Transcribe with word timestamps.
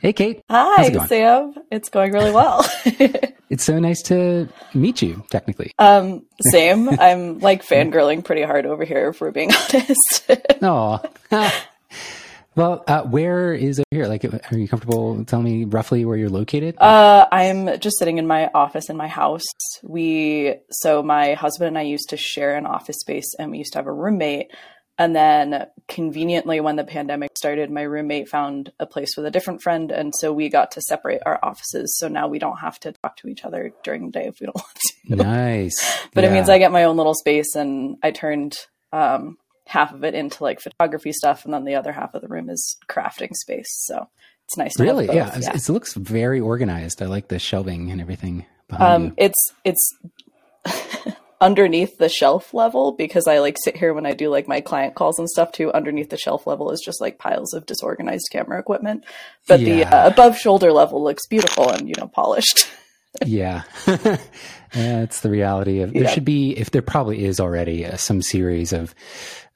Hey, 0.00 0.14
Kate. 0.14 0.42
Hi, 0.48 0.86
it 0.86 1.08
Sam. 1.08 1.52
It's 1.70 1.90
going 1.90 2.12
really 2.12 2.30
well. 2.32 2.66
it's 3.50 3.64
so 3.64 3.78
nice 3.78 4.00
to 4.04 4.48
meet 4.72 5.02
you, 5.02 5.22
technically. 5.30 5.74
Um, 5.78 6.24
same. 6.50 6.88
I'm 6.88 7.38
like 7.40 7.62
fangirling 7.62 8.24
pretty 8.24 8.42
hard 8.42 8.64
over 8.64 8.84
here, 8.84 9.10
if 9.10 9.20
we're 9.20 9.30
being 9.30 9.50
honest. 9.74 10.30
No. 10.62 11.02
well, 12.56 12.82
uh, 12.88 13.02
where 13.02 13.52
is 13.52 13.78
over 13.78 13.84
here? 13.90 14.06
Like, 14.06 14.24
are 14.24 14.56
you 14.56 14.68
comfortable 14.68 15.22
telling 15.26 15.44
me 15.44 15.64
roughly 15.66 16.06
where 16.06 16.16
you're 16.16 16.30
located? 16.30 16.78
Uh, 16.78 17.26
I'm 17.30 17.78
just 17.78 17.98
sitting 17.98 18.16
in 18.16 18.26
my 18.26 18.48
office 18.54 18.88
in 18.88 18.96
my 18.96 19.08
house. 19.08 19.44
We, 19.82 20.54
so 20.70 21.02
my 21.02 21.34
husband 21.34 21.68
and 21.68 21.78
I 21.78 21.82
used 21.82 22.08
to 22.08 22.16
share 22.16 22.56
an 22.56 22.64
office 22.64 23.00
space 23.00 23.34
and 23.38 23.50
we 23.50 23.58
used 23.58 23.74
to 23.74 23.78
have 23.80 23.86
a 23.86 23.92
roommate 23.92 24.50
and 25.00 25.16
then 25.16 25.66
conveniently, 25.88 26.60
when 26.60 26.76
the 26.76 26.84
pandemic 26.84 27.30
started, 27.34 27.70
my 27.70 27.80
roommate 27.80 28.28
found 28.28 28.70
a 28.78 28.84
place 28.84 29.16
with 29.16 29.24
a 29.24 29.30
different 29.30 29.62
friend. 29.62 29.90
And 29.90 30.14
so 30.14 30.30
we 30.30 30.50
got 30.50 30.72
to 30.72 30.82
separate 30.82 31.22
our 31.24 31.38
offices. 31.42 31.96
So 31.96 32.08
now 32.08 32.28
we 32.28 32.38
don't 32.38 32.58
have 32.58 32.78
to 32.80 32.92
talk 32.92 33.16
to 33.16 33.28
each 33.28 33.46
other 33.46 33.72
during 33.82 34.04
the 34.04 34.12
day 34.12 34.26
if 34.26 34.40
we 34.40 34.44
don't 34.44 34.56
want 34.56 34.78
to. 35.08 35.16
Nice. 35.16 35.98
but 36.14 36.22
yeah. 36.22 36.28
it 36.28 36.34
means 36.34 36.50
I 36.50 36.58
get 36.58 36.70
my 36.70 36.84
own 36.84 36.98
little 36.98 37.14
space 37.14 37.54
and 37.54 37.96
I 38.02 38.10
turned 38.10 38.58
um, 38.92 39.38
half 39.66 39.94
of 39.94 40.04
it 40.04 40.14
into 40.14 40.44
like 40.44 40.60
photography 40.60 41.12
stuff. 41.12 41.46
And 41.46 41.54
then 41.54 41.64
the 41.64 41.76
other 41.76 41.92
half 41.92 42.12
of 42.12 42.20
the 42.20 42.28
room 42.28 42.50
is 42.50 42.76
crafting 42.86 43.32
space. 43.32 43.70
So 43.86 44.06
it's 44.44 44.58
nice 44.58 44.78
really? 44.78 45.06
Yeah. 45.06 45.34
yeah. 45.40 45.54
It 45.54 45.66
looks 45.70 45.94
very 45.94 46.40
organized. 46.40 47.00
I 47.00 47.06
like 47.06 47.28
the 47.28 47.38
shelving 47.38 47.90
and 47.90 48.02
everything. 48.02 48.44
Um, 48.78 49.14
it's, 49.16 49.50
it's, 49.64 49.96
underneath 51.40 51.98
the 51.98 52.08
shelf 52.08 52.52
level 52.52 52.92
because 52.92 53.26
I 53.26 53.38
like 53.38 53.56
sit 53.62 53.76
here 53.76 53.94
when 53.94 54.06
I 54.06 54.12
do 54.12 54.28
like 54.28 54.46
my 54.46 54.60
client 54.60 54.94
calls 54.94 55.18
and 55.18 55.28
stuff 55.28 55.52
too. 55.52 55.72
Underneath 55.72 56.10
the 56.10 56.18
shelf 56.18 56.46
level 56.46 56.70
is 56.70 56.82
just 56.84 57.00
like 57.00 57.18
piles 57.18 57.54
of 57.54 57.66
disorganized 57.66 58.28
camera 58.30 58.58
equipment, 58.58 59.04
but 59.46 59.60
yeah. 59.60 59.74
the 59.74 59.96
uh, 59.96 60.06
above 60.08 60.36
shoulder 60.36 60.72
level 60.72 61.02
looks 61.02 61.26
beautiful 61.26 61.70
and 61.70 61.88
you 61.88 61.94
know 61.98 62.08
polished. 62.08 62.68
yeah. 63.24 63.62
yeah, 63.86 64.18
it's 64.72 65.20
the 65.20 65.30
reality 65.30 65.80
of 65.80 65.92
there 65.92 66.04
yeah. 66.04 66.10
should 66.10 66.24
be 66.24 66.52
if 66.56 66.70
there 66.70 66.82
probably 66.82 67.24
is 67.24 67.40
already 67.40 67.84
uh, 67.84 67.96
some 67.96 68.22
series 68.22 68.72
of 68.72 68.94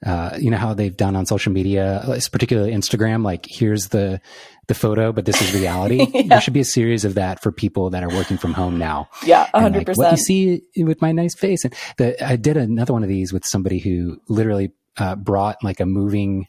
uh, 0.05 0.37
you 0.39 0.51
know 0.51 0.57
how 0.57 0.73
they've 0.73 0.95
done 0.95 1.15
on 1.15 1.25
social 1.25 1.51
media, 1.51 2.03
particularly 2.31 2.71
Instagram. 2.71 3.23
Like 3.23 3.45
here's 3.49 3.89
the 3.89 4.21
the 4.67 4.73
photo, 4.73 5.11
but 5.11 5.25
this 5.25 5.41
is 5.41 5.53
reality. 5.53 6.05
yeah. 6.13 6.23
There 6.23 6.41
should 6.41 6.53
be 6.53 6.59
a 6.59 6.65
series 6.65 7.05
of 7.05 7.15
that 7.15 7.41
for 7.41 7.51
people 7.51 7.91
that 7.91 8.03
are 8.03 8.09
working 8.09 8.37
from 8.37 8.53
home 8.53 8.77
now. 8.77 9.09
Yeah, 9.25 9.47
hundred 9.53 9.79
like, 9.79 9.85
percent. 9.87 10.05
What 10.05 10.11
you 10.11 10.17
see 10.17 10.61
with 10.83 11.01
my 11.01 11.11
nice 11.11 11.35
face, 11.35 11.63
and 11.65 11.73
the, 11.97 12.23
I 12.23 12.35
did 12.35 12.57
another 12.57 12.93
one 12.93 13.03
of 13.03 13.09
these 13.09 13.31
with 13.31 13.45
somebody 13.45 13.79
who 13.79 14.21
literally 14.27 14.73
uh, 14.97 15.15
brought 15.15 15.63
like 15.63 15.79
a 15.79 15.85
moving 15.85 16.47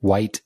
white 0.00 0.40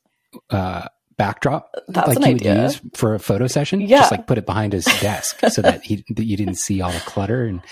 uh, 0.51 0.89
backdrop 1.17 1.75
That's 1.89 2.09
like 2.09 2.19
you 2.19 2.25
idea. 2.36 2.55
would 2.55 2.62
use 2.62 2.81
for 2.95 3.14
a 3.14 3.19
photo 3.19 3.47
session. 3.47 3.81
Yeah. 3.81 4.00
Just 4.00 4.11
like 4.12 4.27
put 4.27 4.39
it 4.39 4.47
behind 4.47 4.72
his 4.72 4.84
desk 4.84 5.41
so 5.48 5.62
that 5.62 5.83
he 5.83 6.05
that 6.11 6.25
you 6.25 6.36
didn't 6.36 6.56
see 6.56 6.81
all 6.81 6.91
the 6.92 7.00
clutter 7.00 7.45
and 7.45 7.62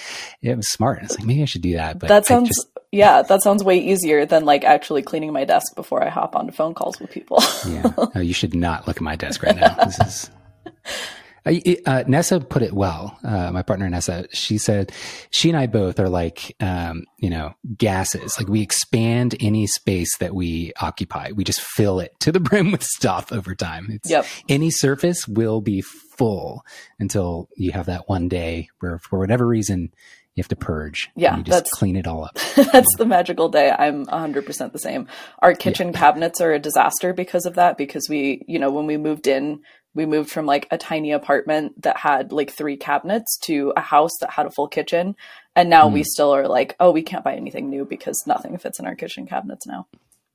it 0.42 0.56
was 0.56 0.68
smart. 0.70 1.02
It's 1.02 1.18
like 1.18 1.26
maybe 1.26 1.42
I 1.42 1.46
should 1.46 1.62
do 1.62 1.74
that. 1.74 1.98
But 1.98 2.08
that 2.08 2.26
sounds 2.26 2.48
just, 2.48 2.66
yeah, 2.90 3.22
that 3.22 3.42
sounds 3.42 3.62
way 3.64 3.78
easier 3.78 4.24
than 4.26 4.44
like 4.44 4.64
actually 4.64 5.02
cleaning 5.02 5.32
my 5.32 5.44
desk 5.44 5.74
before 5.74 6.02
I 6.02 6.08
hop 6.08 6.36
onto 6.36 6.52
phone 6.52 6.74
calls 6.74 6.98
with 7.00 7.10
people. 7.10 7.42
yeah. 7.68 7.92
Oh, 7.96 8.20
you 8.20 8.34
should 8.34 8.54
not 8.54 8.86
look 8.86 8.96
at 8.96 9.02
my 9.02 9.16
desk 9.16 9.42
right 9.42 9.56
now. 9.56 9.74
This 9.84 9.98
is 10.00 10.30
uh, 11.46 12.04
Nessa 12.06 12.40
put 12.40 12.62
it 12.62 12.72
well. 12.72 13.18
Uh, 13.22 13.50
my 13.52 13.62
partner 13.62 13.88
Nessa, 13.88 14.26
she 14.32 14.58
said, 14.58 14.92
she 15.30 15.50
and 15.50 15.58
I 15.58 15.66
both 15.66 16.00
are 16.00 16.08
like, 16.08 16.56
um, 16.60 17.04
you 17.18 17.30
know, 17.30 17.54
gases. 17.76 18.38
Like 18.38 18.48
we 18.48 18.62
expand 18.62 19.34
any 19.40 19.66
space 19.66 20.16
that 20.18 20.34
we 20.34 20.72
occupy. 20.80 21.32
We 21.34 21.44
just 21.44 21.60
fill 21.60 22.00
it 22.00 22.18
to 22.20 22.32
the 22.32 22.40
brim 22.40 22.72
with 22.72 22.82
stuff 22.82 23.32
over 23.32 23.54
time. 23.54 23.88
It's, 23.90 24.10
yep. 24.10 24.26
Any 24.48 24.70
surface 24.70 25.28
will 25.28 25.60
be 25.60 25.82
full 25.82 26.64
until 26.98 27.48
you 27.56 27.72
have 27.72 27.86
that 27.86 28.08
one 28.08 28.28
day 28.28 28.68
where, 28.80 28.98
for 28.98 29.18
whatever 29.18 29.46
reason, 29.46 29.92
you 30.34 30.42
have 30.42 30.48
to 30.48 30.56
purge. 30.56 31.10
Yeah, 31.14 31.40
that's 31.46 31.70
clean 31.70 31.94
it 31.94 32.08
all 32.08 32.24
up. 32.24 32.34
that's 32.72 32.96
the 32.96 33.06
magical 33.06 33.48
day. 33.48 33.70
I'm 33.70 34.04
100% 34.06 34.72
the 34.72 34.78
same. 34.78 35.06
Our 35.40 35.54
kitchen 35.54 35.88
yeah. 35.88 35.98
cabinets 35.98 36.40
are 36.40 36.52
a 36.52 36.58
disaster 36.58 37.12
because 37.12 37.46
of 37.46 37.54
that. 37.54 37.78
Because 37.78 38.08
we, 38.08 38.42
you 38.48 38.58
know, 38.58 38.70
when 38.70 38.86
we 38.86 38.96
moved 38.96 39.28
in, 39.28 39.60
we 39.94 40.06
moved 40.06 40.30
from 40.30 40.46
like 40.46 40.66
a 40.70 40.78
tiny 40.78 41.12
apartment 41.12 41.80
that 41.82 41.96
had 41.96 42.32
like 42.32 42.50
three 42.50 42.76
cabinets 42.76 43.38
to 43.44 43.72
a 43.76 43.80
house 43.80 44.12
that 44.20 44.30
had 44.30 44.46
a 44.46 44.50
full 44.50 44.68
kitchen 44.68 45.16
and 45.56 45.70
now 45.70 45.88
mm. 45.88 45.94
we 45.94 46.04
still 46.04 46.34
are 46.34 46.48
like 46.48 46.76
oh 46.80 46.90
we 46.90 47.02
can't 47.02 47.24
buy 47.24 47.34
anything 47.34 47.70
new 47.70 47.84
because 47.84 48.22
nothing 48.26 48.56
fits 48.58 48.78
in 48.78 48.86
our 48.86 48.94
kitchen 48.94 49.26
cabinets 49.26 49.66
now 49.66 49.86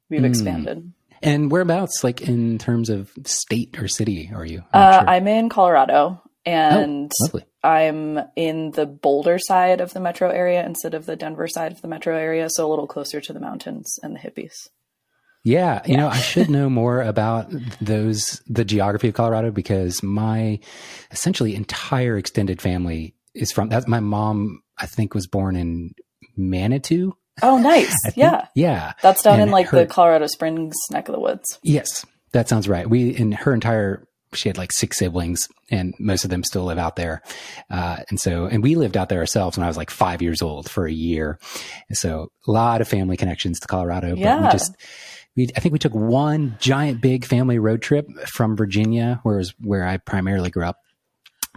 we've 0.09 0.22
mm. 0.22 0.25
expanded 0.25 0.92
and 1.22 1.52
whereabouts 1.52 2.03
like 2.03 2.22
in 2.22 2.58
terms 2.58 2.90
of 2.90 3.12
state 3.25 3.78
or 3.80 3.88
city 3.88 4.31
are 4.34 4.46
you 4.46 4.64
I'm, 4.74 4.81
uh, 4.81 5.00
sure. 5.00 5.09
I'm 5.09 5.28
in 5.28 5.50
colorado 5.50 6.22
and 6.46 7.12
oh, 7.34 7.40
i'm 7.64 8.20
in 8.38 8.72
the 8.72 8.86
boulder 8.86 9.38
side 9.38 9.81
of 9.81 9.94
the 9.94 10.00
metro 10.00 10.30
area 10.30 10.66
instead 10.66 10.94
of 10.94 11.06
the 11.06 11.18
denver 11.18 11.47
side 11.47 11.74
of 11.74 11.81
the 11.81 11.90
metro 11.90 12.16
area 12.16 12.50
so 12.50 12.66
a 12.66 12.70
little 12.70 12.88
closer 12.88 13.20
to 13.20 13.34
the 13.34 13.41
mountains 13.41 14.00
and 14.02 14.16
the 14.16 14.20
hippies 14.20 14.70
yeah, 15.44 15.81
you 15.85 15.95
know, 15.95 16.09
I 16.09 16.17
should 16.17 16.50
know 16.50 16.69
more 16.69 17.01
about 17.01 17.51
those 17.79 18.41
the 18.47 18.66
geography 18.66 19.09
of 19.09 19.13
Colorado 19.13 19.51
because 19.51 20.03
my 20.03 20.59
essentially 21.11 21.55
entire 21.55 22.17
extended 22.17 22.61
family 22.61 23.16
is 23.33 23.51
from 23.51 23.69
that. 23.69 23.88
My 23.88 23.99
mom, 23.99 24.61
I 24.78 24.85
think, 24.85 25.13
was 25.13 25.28
born 25.28 25.55
in 25.55 25.94
Manitou. 26.35 27.16
Oh, 27.41 27.57
nice. 27.57 27.94
Think, 28.03 28.17
yeah, 28.17 28.47
yeah. 28.53 28.94
That's 29.01 29.23
down 29.23 29.35
and 29.35 29.44
in 29.44 29.51
like 29.51 29.67
her, 29.67 29.79
the 29.79 29.85
Colorado 29.85 30.28
Springs 30.28 30.75
neck 30.91 31.07
of 31.07 31.16
the 31.16 31.22
woods. 31.22 31.57
Yes, 31.63 32.05
that 32.33 32.49
sounds 32.49 32.67
right. 32.67 32.89
We 32.89 33.09
in 33.09 33.31
her 33.31 33.53
entire 33.53 34.05
she 34.33 34.49
had 34.49 34.57
like 34.57 34.72
six 34.72 34.97
siblings 34.97 35.49
and 35.72 35.95
most 35.99 36.23
of 36.23 36.29
them 36.29 36.44
still 36.44 36.63
live 36.66 36.78
out 36.78 36.95
there. 36.95 37.22
Uh, 37.69 37.97
and 38.09 38.19
so, 38.19 38.45
and 38.45 38.61
we 38.61 38.75
lived 38.75 38.95
out 38.95 39.09
there 39.09 39.19
ourselves 39.19 39.57
when 39.57 39.66
I 39.66 39.67
was 39.67 39.78
like 39.78 39.89
five 39.89 40.22
years 40.22 40.41
old 40.41 40.69
for 40.69 40.85
a 40.85 40.91
year. 40.91 41.39
And 41.88 41.97
so 41.97 42.31
a 42.47 42.51
lot 42.51 42.81
of 42.81 42.88
family 42.88 43.17
connections 43.17 43.59
to 43.59 43.67
Colorado, 43.67 44.16
yeah. 44.16 44.35
but 44.35 44.44
we 44.44 44.51
just, 44.51 44.75
we 45.39 45.50
I 45.55 45.59
think 45.59 45.73
we 45.73 45.79
took 45.79 45.95
one 45.95 46.57
giant 46.59 47.01
big 47.01 47.25
family 47.25 47.59
road 47.59 47.81
trip 47.81 48.07
from 48.27 48.57
Virginia, 48.57 49.19
where 49.23 49.38
was 49.38 49.53
where 49.59 49.85
I 49.85 49.97
primarily 49.97 50.50
grew 50.50 50.66
up, 50.66 50.77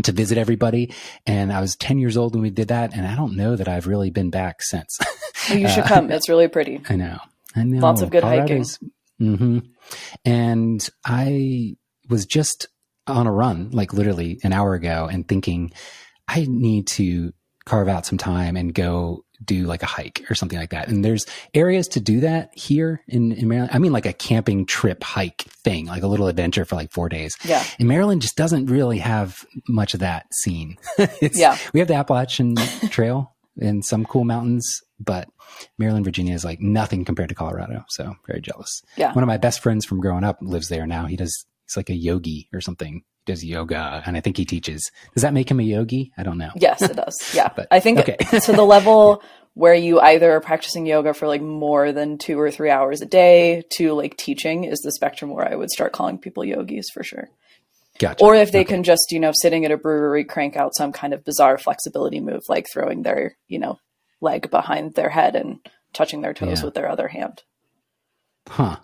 to 0.04 0.12
visit 0.12 0.38
everybody. 0.38 0.94
And 1.26 1.52
I 1.52 1.60
was 1.60 1.76
10 1.76 1.98
years 1.98 2.16
old 2.16 2.34
when 2.34 2.42
we 2.42 2.50
did 2.50 2.68
that. 2.68 2.94
And 2.94 3.06
I 3.06 3.14
don't 3.14 3.36
know 3.36 3.56
that 3.56 3.68
I've 3.68 3.86
really 3.86 4.10
been 4.10 4.30
back 4.30 4.62
since. 4.62 4.98
Well, 5.48 5.58
you 5.58 5.68
should 5.68 5.84
uh, 5.84 5.88
come. 5.88 6.10
It's 6.10 6.28
really 6.28 6.46
pretty. 6.48 6.80
I 6.88 6.94
know. 6.94 7.18
I 7.56 7.64
know. 7.64 7.80
Lots 7.80 8.00
of 8.00 8.10
good 8.10 8.22
Colorado's, 8.22 8.78
hiking. 8.78 9.36
Mm-hmm. 9.36 9.58
And 10.24 10.88
I 11.04 11.76
was 12.08 12.26
just 12.26 12.68
on 13.08 13.26
a 13.26 13.32
run, 13.32 13.70
like 13.70 13.92
literally 13.92 14.38
an 14.44 14.52
hour 14.52 14.74
ago, 14.74 15.08
and 15.10 15.26
thinking, 15.26 15.72
I 16.28 16.46
need 16.48 16.86
to 16.88 17.32
carve 17.64 17.88
out 17.88 18.06
some 18.06 18.18
time 18.18 18.56
and 18.56 18.72
go 18.72 19.24
do 19.44 19.64
like 19.64 19.82
a 19.82 19.86
hike 19.86 20.24
or 20.30 20.34
something 20.34 20.58
like 20.58 20.70
that. 20.70 20.88
And 20.88 21.04
there's 21.04 21.26
areas 21.54 21.88
to 21.88 22.00
do 22.00 22.20
that 22.20 22.50
here 22.54 23.02
in, 23.08 23.32
in 23.32 23.48
Maryland. 23.48 23.70
I 23.74 23.78
mean, 23.78 23.92
like 23.92 24.06
a 24.06 24.12
camping 24.12 24.66
trip 24.66 25.02
hike 25.02 25.42
thing, 25.64 25.86
like 25.86 26.02
a 26.02 26.06
little 26.06 26.28
adventure 26.28 26.64
for 26.64 26.76
like 26.76 26.92
four 26.92 27.08
days. 27.08 27.36
Yeah. 27.44 27.64
And 27.78 27.88
Maryland 27.88 28.22
just 28.22 28.36
doesn't 28.36 28.66
really 28.66 28.98
have 28.98 29.44
much 29.68 29.94
of 29.94 30.00
that 30.00 30.26
scene. 30.34 30.76
yeah. 31.20 31.56
We 31.72 31.80
have 31.80 31.88
the 31.88 31.94
Appalachian 31.94 32.56
Trail 32.90 33.34
and 33.60 33.84
some 33.84 34.04
cool 34.04 34.24
mountains, 34.24 34.80
but 34.98 35.28
Maryland, 35.78 36.04
Virginia 36.04 36.34
is 36.34 36.44
like 36.44 36.60
nothing 36.60 37.04
compared 37.04 37.28
to 37.28 37.34
Colorado. 37.34 37.84
So 37.88 38.14
very 38.26 38.40
jealous. 38.40 38.82
Yeah. 38.96 39.12
One 39.12 39.24
of 39.24 39.28
my 39.28 39.38
best 39.38 39.60
friends 39.60 39.84
from 39.84 40.00
growing 40.00 40.24
up 40.24 40.38
lives 40.40 40.68
there 40.68 40.86
now. 40.86 41.06
He 41.06 41.16
does, 41.16 41.44
he's 41.66 41.76
like 41.76 41.90
a 41.90 41.94
yogi 41.94 42.48
or 42.52 42.60
something 42.60 43.02
does 43.26 43.44
yoga 43.44 44.02
and 44.04 44.16
I 44.16 44.20
think 44.20 44.36
he 44.36 44.44
teaches. 44.44 44.90
Does 45.14 45.22
that 45.22 45.32
make 45.32 45.50
him 45.50 45.60
a 45.60 45.62
yogi? 45.62 46.12
I 46.16 46.22
don't 46.22 46.38
know. 46.38 46.50
Yes, 46.56 46.82
it 46.82 46.96
does. 46.96 47.16
Yeah. 47.34 47.50
but, 47.56 47.68
I 47.70 47.80
think 47.80 48.00
okay. 48.00 48.16
to 48.40 48.52
the 48.52 48.64
level 48.64 49.22
where 49.54 49.74
you 49.74 50.00
either 50.00 50.32
are 50.32 50.40
practicing 50.40 50.86
yoga 50.86 51.12
for 51.14 51.28
like 51.28 51.42
more 51.42 51.92
than 51.92 52.18
two 52.18 52.38
or 52.38 52.50
three 52.50 52.70
hours 52.70 53.02
a 53.02 53.06
day 53.06 53.62
to 53.70 53.92
like 53.92 54.16
teaching 54.16 54.64
is 54.64 54.80
the 54.80 54.92
spectrum 54.92 55.30
where 55.30 55.46
I 55.46 55.54
would 55.54 55.70
start 55.70 55.92
calling 55.92 56.18
people 56.18 56.44
yogis 56.44 56.86
for 56.92 57.02
sure. 57.02 57.28
Gotcha. 57.98 58.24
Or 58.24 58.34
if 58.34 58.50
they 58.50 58.60
okay. 58.60 58.74
can 58.74 58.82
just, 58.82 59.12
you 59.12 59.20
know, 59.20 59.32
sitting 59.34 59.64
at 59.64 59.70
a 59.70 59.76
brewery 59.76 60.24
crank 60.24 60.56
out 60.56 60.74
some 60.74 60.92
kind 60.92 61.12
of 61.12 61.24
bizarre 61.24 61.58
flexibility 61.58 62.20
move, 62.20 62.40
like 62.48 62.66
throwing 62.72 63.02
their, 63.02 63.36
you 63.48 63.58
know, 63.58 63.78
leg 64.20 64.50
behind 64.50 64.94
their 64.94 65.10
head 65.10 65.36
and 65.36 65.60
touching 65.92 66.22
their 66.22 66.32
toes 66.32 66.60
yeah. 66.60 66.64
with 66.64 66.74
their 66.74 66.88
other 66.88 67.08
hand. 67.08 67.42
Huh 68.48 68.78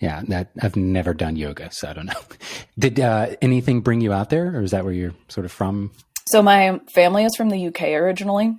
yeah, 0.00 0.22
that 0.28 0.50
I've 0.60 0.76
never 0.76 1.14
done 1.14 1.36
yoga, 1.36 1.70
so 1.72 1.88
I 1.88 1.92
don't 1.92 2.06
know. 2.06 2.20
Did 2.78 3.00
uh, 3.00 3.34
anything 3.42 3.80
bring 3.80 4.00
you 4.00 4.12
out 4.12 4.30
there, 4.30 4.56
or 4.56 4.62
is 4.62 4.70
that 4.70 4.84
where 4.84 4.92
you're 4.92 5.14
sort 5.28 5.44
of 5.44 5.52
from? 5.52 5.92
So 6.26 6.42
my 6.42 6.80
family 6.92 7.24
is 7.24 7.34
from 7.36 7.48
the 7.48 7.68
UK 7.68 7.82
originally, 7.82 8.56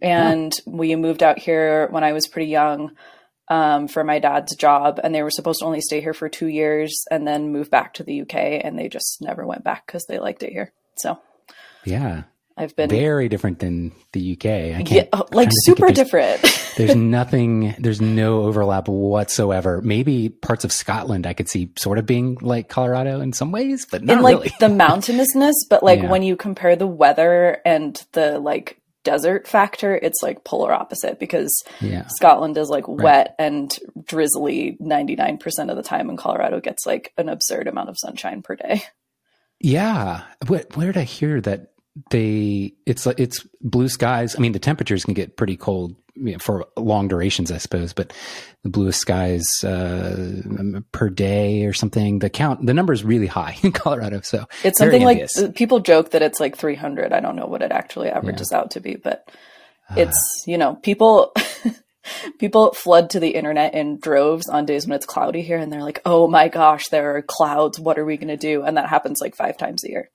and 0.00 0.52
we 0.66 0.94
moved 0.96 1.22
out 1.22 1.38
here 1.38 1.88
when 1.90 2.04
I 2.04 2.12
was 2.12 2.26
pretty 2.26 2.50
young 2.50 2.92
um, 3.48 3.88
for 3.88 4.04
my 4.04 4.18
dad's 4.18 4.54
job, 4.56 5.00
and 5.02 5.14
they 5.14 5.22
were 5.22 5.30
supposed 5.30 5.60
to 5.60 5.66
only 5.66 5.80
stay 5.80 6.00
here 6.00 6.14
for 6.14 6.28
two 6.28 6.48
years 6.48 7.04
and 7.10 7.26
then 7.26 7.52
move 7.52 7.70
back 7.70 7.94
to 7.94 8.02
the 8.02 8.22
UK, 8.22 8.34
and 8.64 8.78
they 8.78 8.88
just 8.88 9.18
never 9.20 9.46
went 9.46 9.64
back 9.64 9.86
because 9.86 10.04
they 10.06 10.18
liked 10.18 10.42
it 10.42 10.52
here. 10.52 10.72
So, 10.96 11.18
yeah, 11.84 12.24
I've 12.56 12.76
been 12.76 12.90
very 12.90 13.28
different 13.28 13.58
than 13.58 13.92
the 14.12 14.32
UK. 14.32 14.46
I 14.46 14.82
can't, 14.82 14.90
yeah, 14.90 15.06
oh, 15.12 15.26
like 15.32 15.48
super 15.64 15.86
there's, 15.92 15.96
different. 15.96 16.74
there's 16.76 16.96
nothing, 16.96 17.74
there's 17.78 18.00
no 18.00 18.42
overlap 18.42 18.88
whatsoever. 18.88 19.80
Maybe 19.80 20.28
parts 20.28 20.64
of 20.64 20.72
Scotland 20.72 21.26
I 21.26 21.32
could 21.32 21.48
see 21.48 21.72
sort 21.76 21.98
of 21.98 22.06
being 22.06 22.36
like 22.40 22.68
Colorado 22.68 23.20
in 23.20 23.32
some 23.32 23.52
ways, 23.52 23.86
but 23.90 24.02
not 24.02 24.18
in 24.18 24.22
like 24.22 24.36
really. 24.36 24.52
the 24.60 24.68
mountainousness. 24.68 25.54
But 25.68 25.82
like 25.82 26.02
yeah. 26.02 26.10
when 26.10 26.22
you 26.22 26.36
compare 26.36 26.76
the 26.76 26.86
weather 26.86 27.60
and 27.64 28.00
the 28.12 28.38
like 28.38 28.78
desert 29.04 29.48
factor, 29.48 29.94
it's 29.94 30.22
like 30.22 30.44
polar 30.44 30.72
opposite 30.72 31.18
because 31.18 31.50
yeah. 31.80 32.06
Scotland 32.08 32.56
is 32.58 32.68
like 32.68 32.86
right. 32.86 33.02
wet 33.02 33.34
and 33.38 33.76
drizzly 34.04 34.76
99% 34.80 35.70
of 35.70 35.76
the 35.76 35.82
time, 35.82 36.08
and 36.08 36.18
Colorado 36.18 36.60
gets 36.60 36.86
like 36.86 37.12
an 37.16 37.28
absurd 37.28 37.66
amount 37.66 37.88
of 37.88 37.96
sunshine 37.98 38.42
per 38.42 38.56
day. 38.56 38.82
Yeah. 39.62 40.22
Where, 40.48 40.64
where 40.74 40.92
did 40.92 41.00
I 41.00 41.04
hear 41.04 41.40
that 41.40 41.71
they 42.10 42.72
it's 42.86 43.06
it's 43.06 43.46
blue 43.60 43.88
skies. 43.88 44.36
I 44.36 44.38
mean, 44.38 44.52
the 44.52 44.58
temperatures 44.58 45.04
can 45.04 45.14
get 45.14 45.36
pretty 45.36 45.56
cold 45.56 45.96
you 46.14 46.32
know, 46.32 46.38
for 46.38 46.66
long 46.76 47.08
durations, 47.08 47.50
I 47.50 47.58
suppose. 47.58 47.92
But 47.92 48.12
the 48.62 48.70
bluest 48.70 49.00
skies 49.00 49.64
uh, 49.64 50.80
per 50.92 51.10
day 51.10 51.64
or 51.64 51.72
something. 51.72 52.18
The 52.18 52.30
count, 52.30 52.64
the 52.64 52.74
number 52.74 52.92
is 52.92 53.04
really 53.04 53.26
high 53.26 53.56
in 53.62 53.72
Colorado. 53.72 54.20
So 54.22 54.46
it's 54.62 54.78
something 54.78 55.02
like 55.02 55.28
people 55.54 55.80
joke 55.80 56.10
that 56.10 56.22
it's 56.22 56.40
like 56.40 56.56
300. 56.56 57.12
I 57.12 57.20
don't 57.20 57.36
know 57.36 57.46
what 57.46 57.62
it 57.62 57.72
actually 57.72 58.08
averages 58.08 58.50
yeah. 58.52 58.58
out 58.58 58.72
to 58.72 58.80
be, 58.80 58.96
but 58.96 59.28
ah. 59.90 59.94
it's 59.96 60.44
you 60.46 60.58
know 60.58 60.76
people. 60.76 61.32
people 62.40 62.72
flood 62.72 63.10
to 63.10 63.20
the 63.20 63.28
internet 63.28 63.74
in 63.74 63.96
droves 63.96 64.48
on 64.48 64.66
days 64.66 64.88
when 64.88 64.96
it's 64.96 65.06
cloudy 65.06 65.40
here 65.40 65.56
and 65.56 65.72
they're 65.72 65.84
like 65.84 66.02
oh 66.04 66.26
my 66.26 66.48
gosh 66.48 66.88
there 66.88 67.14
are 67.14 67.22
clouds 67.22 67.78
what 67.78 67.96
are 67.96 68.04
we 68.04 68.16
going 68.16 68.26
to 68.26 68.36
do 68.36 68.64
and 68.64 68.76
that 68.76 68.88
happens 68.88 69.20
like 69.20 69.36
five 69.36 69.56
times 69.56 69.84
a 69.84 69.88
year 69.88 70.10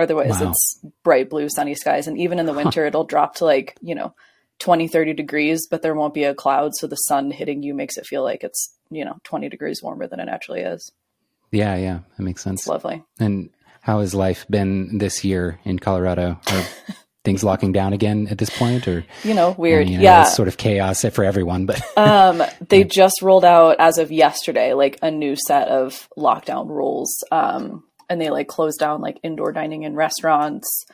Otherwise, 0.00 0.40
wow. 0.40 0.50
it's 0.50 0.80
bright 1.04 1.30
blue, 1.30 1.48
sunny 1.48 1.74
skies. 1.74 2.06
And 2.06 2.18
even 2.18 2.38
in 2.38 2.46
the 2.46 2.52
winter, 2.52 2.86
it'll 2.86 3.04
drop 3.04 3.36
to 3.36 3.44
like, 3.44 3.76
you 3.80 3.94
know, 3.94 4.14
20, 4.60 4.88
30 4.88 5.14
degrees, 5.14 5.66
but 5.70 5.82
there 5.82 5.94
won't 5.94 6.14
be 6.14 6.24
a 6.24 6.34
cloud. 6.34 6.74
So 6.74 6.86
the 6.86 6.96
sun 6.96 7.30
hitting 7.30 7.62
you 7.62 7.74
makes 7.74 7.96
it 7.96 8.06
feel 8.06 8.22
like 8.22 8.44
it's, 8.44 8.74
you 8.90 9.04
know, 9.04 9.16
20 9.24 9.48
degrees 9.48 9.82
warmer 9.82 10.06
than 10.06 10.20
it 10.20 10.28
actually 10.28 10.60
is. 10.60 10.90
Yeah, 11.50 11.76
yeah. 11.76 12.00
That 12.16 12.22
makes 12.22 12.42
sense. 12.42 12.60
It's 12.60 12.68
lovely. 12.68 13.02
And 13.18 13.50
how 13.80 14.00
has 14.00 14.14
life 14.14 14.46
been 14.48 14.98
this 14.98 15.24
year 15.24 15.58
in 15.64 15.78
Colorado? 15.78 16.38
Are 16.50 16.64
things 17.24 17.44
locking 17.44 17.72
down 17.72 17.92
again 17.92 18.28
at 18.30 18.38
this 18.38 18.50
point 18.50 18.88
or 18.88 19.04
you 19.24 19.34
know 19.34 19.54
weird 19.58 19.88
you 19.88 19.98
know, 19.98 20.02
yeah 20.02 20.24
sort 20.24 20.48
of 20.48 20.56
chaos 20.56 21.04
for 21.12 21.22
everyone 21.22 21.66
but 21.66 21.82
um 21.98 22.42
they 22.68 22.82
just 22.82 23.20
rolled 23.20 23.44
out 23.44 23.76
as 23.78 23.98
of 23.98 24.10
yesterday 24.10 24.72
like 24.72 24.98
a 25.02 25.10
new 25.10 25.36
set 25.36 25.68
of 25.68 26.08
lockdown 26.16 26.68
rules 26.68 27.22
um 27.30 27.84
and 28.10 28.20
they 28.20 28.28
like 28.28 28.48
closed 28.48 28.80
down 28.80 29.00
like 29.00 29.20
indoor 29.22 29.52
dining 29.52 29.84
in 29.84 29.94
restaurants. 29.94 30.84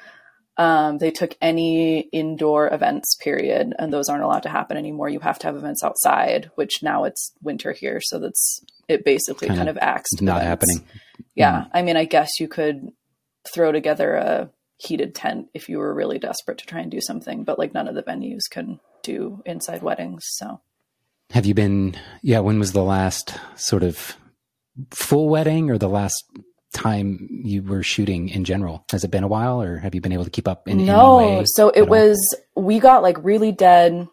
Um, 0.58 0.98
they 0.98 1.10
took 1.10 1.36
any 1.40 2.00
indoor 2.12 2.72
events 2.72 3.16
period, 3.16 3.74
and 3.78 3.92
those 3.92 4.08
aren't 4.08 4.22
allowed 4.22 4.44
to 4.44 4.48
happen 4.48 4.76
anymore. 4.76 5.08
You 5.08 5.20
have 5.20 5.38
to 5.40 5.46
have 5.48 5.56
events 5.56 5.82
outside, 5.82 6.50
which 6.54 6.82
now 6.82 7.04
it's 7.04 7.32
winter 7.42 7.72
here, 7.72 8.00
so 8.02 8.18
that's 8.18 8.64
it. 8.88 9.04
Basically, 9.04 9.48
kind, 9.48 9.58
kind 9.58 9.68
of, 9.68 9.76
of 9.76 9.82
acts 9.82 10.20
not 10.20 10.42
events. 10.42 10.46
happening. 10.46 10.88
Yeah, 11.34 11.62
mm. 11.62 11.70
I 11.74 11.82
mean, 11.82 11.96
I 11.96 12.04
guess 12.04 12.30
you 12.38 12.48
could 12.48 12.90
throw 13.52 13.72
together 13.72 14.14
a 14.14 14.50
heated 14.78 15.14
tent 15.14 15.48
if 15.54 15.68
you 15.68 15.78
were 15.78 15.94
really 15.94 16.18
desperate 16.18 16.58
to 16.58 16.66
try 16.66 16.80
and 16.80 16.90
do 16.90 17.00
something, 17.00 17.44
but 17.44 17.58
like 17.58 17.74
none 17.74 17.88
of 17.88 17.94
the 17.94 18.02
venues 18.02 18.42
can 18.50 18.80
do 19.02 19.42
inside 19.44 19.82
weddings. 19.82 20.24
So, 20.26 20.60
have 21.30 21.44
you 21.44 21.52
been? 21.52 21.96
Yeah, 22.22 22.40
when 22.40 22.58
was 22.58 22.72
the 22.72 22.82
last 22.82 23.38
sort 23.56 23.82
of 23.82 24.16
full 24.90 25.28
wedding 25.28 25.70
or 25.70 25.78
the 25.78 25.88
last 25.88 26.24
time 26.76 27.28
you 27.31 27.62
were 27.62 27.82
shooting 27.82 28.28
in 28.28 28.44
general? 28.44 28.84
Has 28.90 29.02
it 29.05 29.11
been 29.11 29.25
a 29.25 29.28
while 29.28 29.61
or 29.62 29.78
have 29.78 29.94
you 29.94 30.00
been 30.00 30.12
able 30.12 30.25
to 30.25 30.31
keep 30.31 30.46
up 30.46 30.69
in 30.69 30.84
No. 30.84 31.43
so 31.46 31.70
it 31.70 31.88
was 31.88 32.19
we 32.55 32.78
got 32.78 33.02
like 33.02 33.17
really 33.25 33.52
dead 33.52 34.08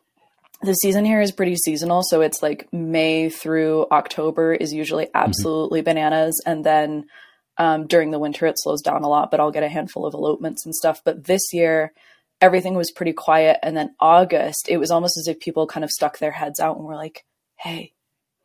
the 0.64 0.74
season 0.74 1.04
here 1.04 1.20
is 1.20 1.34
pretty 1.34 1.58
seasonal, 1.58 2.04
so 2.04 2.22
it's 2.22 2.42
like 2.42 2.72
May 2.72 3.30
through 3.30 3.86
October 3.92 4.54
is 4.54 4.74
usually 4.74 5.06
mm-hmm. 5.06 5.18
absolutely 5.18 5.82
mm-hmm. 5.82 5.86
bananas 5.86 6.42
and 6.46 6.64
then 6.64 7.06
um, 7.58 7.86
during 7.86 8.12
the 8.12 8.20
winter 8.20 8.48
it 8.48 8.56
slows 8.58 8.82
down 8.82 9.04
a 9.04 9.10
lot, 9.10 9.30
but 9.30 9.40
I'll 9.40 9.52
get 9.52 9.64
a 9.64 9.70
handful 9.70 10.06
of 10.06 10.14
elopements 10.14 10.66
and 10.66 10.74
stuff. 10.74 11.02
But 11.04 11.26
this 11.26 11.54
year 11.54 11.94
everything 12.42 12.76
was 12.76 12.92
pretty 12.92 13.14
quiet 13.14 13.60
and 13.62 13.76
then 13.78 13.94
August 14.00 14.68
it 14.70 14.78
was 14.78 14.90
almost 14.90 15.18
as 15.18 15.28
if 15.28 15.40
people 15.40 15.68
kind 15.68 15.84
of 15.84 15.92
stuck 15.92 16.18
their 16.20 16.32
heads 16.32 16.60
out 16.60 16.78
and 16.78 16.86
were 16.86 16.96
like, 16.96 17.26
"Hey, 17.58 17.94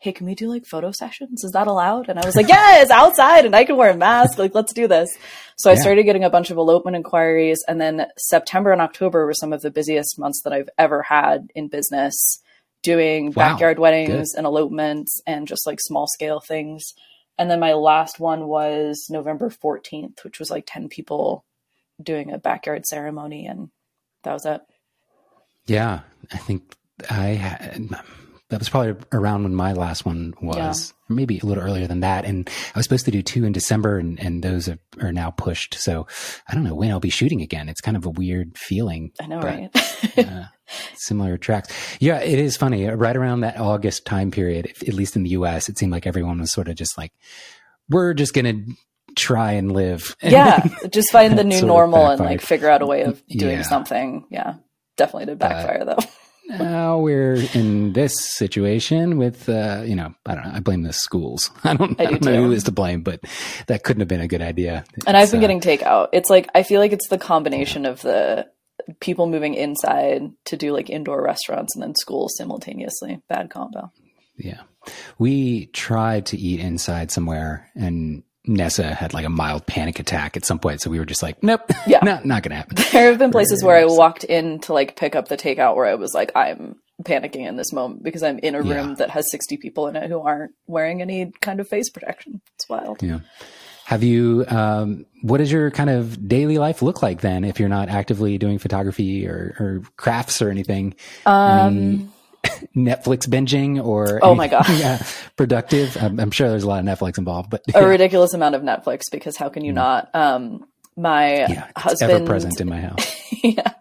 hey, 0.01 0.13
can 0.13 0.27
we 0.27 0.35
do 0.35 0.49
like 0.49 0.65
photo 0.65 0.93
sessions? 0.93 1.43
Is 1.43 1.53
that 1.53 1.67
allowed? 1.67 2.09
And 2.09 2.19
I 2.19 2.27
was 2.27 2.37
like, 2.37 2.49
yeah, 2.49 2.83
it's 2.83 2.91
outside 2.91 3.45
and 3.45 3.55
I 3.55 3.65
can 3.65 3.77
wear 3.77 3.91
a 3.91 3.97
mask. 3.97 4.39
Like, 4.39 4.55
let's 4.55 4.73
do 4.73 4.87
this. 4.87 5.11
So 5.57 5.71
I 5.71 5.75
started 5.75 6.05
getting 6.05 6.23
a 6.23 6.31
bunch 6.31 6.51
of 6.51 6.57
elopement 6.57 6.97
inquiries. 6.97 7.59
And 7.67 7.81
then 7.81 8.07
September 8.17 8.71
and 8.71 8.81
October 8.81 9.27
were 9.27 9.35
some 9.35 9.53
of 9.53 9.61
the 9.61 9.73
busiest 9.73 10.19
months 10.19 10.43
that 10.45 10.53
I've 10.53 10.69
ever 10.79 11.03
had 11.03 11.49
in 11.55 11.67
business 11.67 12.41
doing 12.85 13.27
wow. 13.27 13.51
backyard 13.51 13.81
weddings 13.81 14.33
Good. 14.33 14.39
and 14.39 14.47
elopements 14.47 15.21
and 15.27 15.49
just 15.49 15.67
like 15.67 15.81
small 15.81 16.07
scale 16.07 16.39
things. 16.39 16.95
And 17.37 17.51
then 17.51 17.59
my 17.59 17.73
last 17.73 18.21
one 18.21 18.47
was 18.47 19.09
November 19.11 19.51
14th, 19.51 20.23
which 20.23 20.39
was 20.39 20.51
like 20.51 20.65
10 20.67 20.89
people 20.89 21.45
doing 22.01 22.33
a 22.33 22.39
backyard 22.39 22.87
ceremony. 22.87 23.47
And 23.47 23.71
that 24.23 24.33
was 24.33 24.47
it. 24.47 24.61
Yeah. 25.67 26.01
I 26.33 26.37
think 26.37 26.77
I 27.11 27.31
had 27.31 27.91
that 28.51 28.59
was 28.59 28.69
probably 28.69 28.95
around 29.13 29.43
when 29.43 29.55
my 29.55 29.75
last 29.75 30.07
one 30.07 30.33
was, 30.41 30.95
yeah. 31.09 31.15
maybe 31.15 31.39
a 31.39 31.45
little 31.45 31.63
earlier 31.63 31.87
than 31.87 32.01
that. 32.01 32.25
And 32.25 32.49
I 32.75 32.79
was 32.79 32.87
supposed 32.87 33.05
to 33.05 33.11
do 33.11 33.21
two 33.21 33.45
in 33.45 33.53
December, 33.53 33.99
and, 33.99 34.19
and 34.19 34.43
those 34.43 34.69
are, 34.69 34.79
are, 35.03 35.13
now 35.13 35.31
pushed. 35.31 35.75
So 35.75 36.07
I 36.49 36.55
don't 36.55 36.65
know 36.65 36.75
when 36.75 36.91
I'll 36.91 36.99
be 37.01 37.11
shooting 37.11 37.43
again. 37.43 37.69
It's 37.69 37.83
kind 37.83 37.97
of 37.97 38.07
a 38.07 38.11
weird 38.11 38.57
feeling. 38.57 39.13
I 39.21 39.27
know, 39.27 39.41
but, 39.41 39.45
right? 39.45 40.19
uh, 40.19 40.45
similar 40.95 41.37
tracks. 41.37 41.75
Yeah, 42.01 42.21
it 42.21 42.39
is 42.39 42.57
funny. 42.57 42.87
Right 42.87 43.17
around 43.17 43.41
that 43.41 43.61
August 43.61 44.07
time 44.07 44.31
period, 44.31 44.73
at 44.87 44.95
least 44.95 45.15
in 45.15 45.25
the 45.25 45.31
U.S., 45.31 45.69
it 45.69 45.77
seemed 45.77 45.93
like 45.93 46.07
everyone 46.07 46.41
was 46.41 46.53
sort 46.53 46.69
of 46.69 46.77
just 46.77 46.97
like, 46.97 47.13
"We're 47.89 48.15
just 48.15 48.35
gonna." 48.35 48.55
try 49.17 49.53
and 49.53 49.73
live 49.73 50.15
yeah 50.23 50.65
just 50.93 51.11
find 51.11 51.37
the 51.37 51.43
new 51.43 51.63
normal 51.63 52.07
and 52.07 52.21
like 52.21 52.41
figure 52.41 52.71
out 52.71 52.83
a 52.83 52.87
way 52.87 53.03
of 53.03 53.21
doing 53.27 53.57
yeah. 53.57 53.63
something 53.63 54.25
yeah 54.31 54.55
definitely 54.97 55.27
did 55.27 55.41
backfire 55.41 55.81
uh, 55.81 55.85
though 55.87 56.09
now 56.49 56.99
we're 56.99 57.35
in 57.55 57.93
this 57.93 58.15
situation 58.19 59.19
with, 59.19 59.49
uh, 59.49 59.83
you 59.85 59.95
know, 59.95 60.15
I 60.27 60.35
don't 60.35 60.45
know. 60.45 60.53
I 60.55 60.61
blame 60.61 60.83
the 60.83 60.93
schools. 60.93 61.51
I 61.65 61.75
don't, 61.75 62.01
I, 62.01 62.05
I 62.05 62.07
don't 62.07 62.25
know 62.25 62.45
who 62.45 62.53
is 62.53 62.65
to 62.65 62.73
blame, 62.73 63.03
but 63.03 63.21
that 63.67 63.85
couldn't 63.85 64.01
have 64.01 64.09
been 64.09 64.21
a 64.21 64.29
good 64.29 64.43
idea. 64.43 64.85
And 65.07 65.17
I've 65.17 65.31
been 65.31 65.39
uh, 65.39 65.43
getting 65.43 65.61
takeout. 65.61 66.09
It's 66.13 66.31
like, 66.31 66.49
I 66.55 66.63
feel 66.63 66.81
like 66.81 66.93
it's 66.93 67.09
the 67.09 67.19
combination 67.19 67.87
of 67.87 68.01
the 68.03 68.47
people 69.01 69.27
moving 69.27 69.55
inside 69.55 70.23
to 70.47 70.57
do 70.57 70.73
like 70.73 70.89
indoor 70.89 71.23
restaurants 71.23 71.75
and 71.75 71.83
then 71.83 71.95
schools 71.95 72.35
simultaneously. 72.37 73.21
Bad 73.29 73.51
combo. 73.51 73.93
Yeah. 74.37 74.63
We 75.19 75.67
tried 75.67 76.27
to 76.27 76.39
eat 76.39 76.61
inside 76.61 77.11
somewhere 77.11 77.71
and 77.75 78.23
Nessa 78.49 78.95
had 78.95 79.15
like 79.15 79.27
a 79.27 79.31
mild 79.31 79.67
panic 79.67 79.99
attack 79.99 80.37
at 80.37 80.45
some 80.45 80.59
point. 80.59 80.81
So 80.81 80.91
we 80.91 80.99
were 80.99 81.05
just 81.05 81.23
like, 81.23 81.43
nope, 81.43 81.71
yeah, 81.87 82.01
not, 82.03 82.25
not 82.25 82.43
going 82.43 82.51
to 82.51 82.57
happen. 82.57 82.77
There 82.93 83.11
have 83.11 83.19
been 83.19 83.31
places 83.31 83.63
where 83.63 83.77
I 83.77 83.85
walked 83.85 84.25
in 84.25 84.61
to 84.61 84.73
like 84.73 84.97
pick 84.97 85.15
up 85.15 85.29
the 85.29 85.37
takeout 85.37 85.77
where 85.77 85.87
I 85.87 85.95
was 85.95 86.15
like, 86.15 86.33
I'm 86.35 86.77
panicking 87.03 87.47
in 87.47 87.57
this 87.57 87.73
moment 87.73 88.03
because 88.03 88.23
I'm 88.23 88.39
in 88.39 88.55
a 88.55 88.63
room 88.63 88.91
yeah. 88.91 88.95
that 88.99 89.11
has 89.11 89.31
60 89.31 89.57
people 89.59 89.87
in 89.87 89.97
it 89.97 90.09
who 90.09 90.21
aren't 90.21 90.53
wearing 90.67 91.01
any 91.01 91.33
kind 91.41 91.61
of 91.61 91.69
face 91.69 91.91
protection. 91.91 92.41
It's 92.57 92.69
wild. 92.69 93.03
Yeah. 93.03 93.21
Have 93.85 94.03
you, 94.03 94.45
um, 94.49 95.07
what 95.23 95.39
does 95.39 95.51
your 95.51 95.71
kind 95.71 95.89
of 95.89 96.29
daily 96.29 96.59
life 96.59 96.83
look 96.83 97.03
like 97.03 97.23
then 97.23 97.45
if 97.45 97.59
you're 97.59 97.71
not 97.71 97.89
actively 97.89 98.37
doing 98.37 98.59
photography 98.59 99.27
or, 99.27 99.57
or 99.59 99.83
crafts 99.97 100.43
or 100.43 100.51
anything? 100.51 100.95
Um, 101.25 102.13
Netflix 102.77 103.29
binging 103.29 103.85
or 103.85 104.21
oh 104.23 104.35
my 104.35 104.49
god, 104.49 104.67
yeah, 104.79 105.03
productive. 105.37 105.97
I'm, 105.97 106.19
I'm, 106.19 106.31
sure 106.31 106.49
there's 106.49 106.65
a 106.65 106.69
lot 106.69 106.81
of 106.81 106.85
Netflix 106.85 107.19
involved, 107.19 107.51
but 107.51 107.63
a 107.75 107.87
ridiculous 107.87 108.35
amount 108.35 108.55
of 108.55 108.63
Netflix 108.63 109.03
because 109.11 109.37
how 109.37 109.49
can 109.49 109.65
you 109.65 109.73
mm. 109.73 109.77
not? 109.77 110.15
Um, 110.15 110.67
my 110.97 111.47
yeah, 111.47 111.69
husband 111.77 112.11
ever 112.11 112.27
present 112.27 112.61
in 112.61 112.69
my 112.69 112.81
house. 112.81 113.15
yeah, 113.43 113.73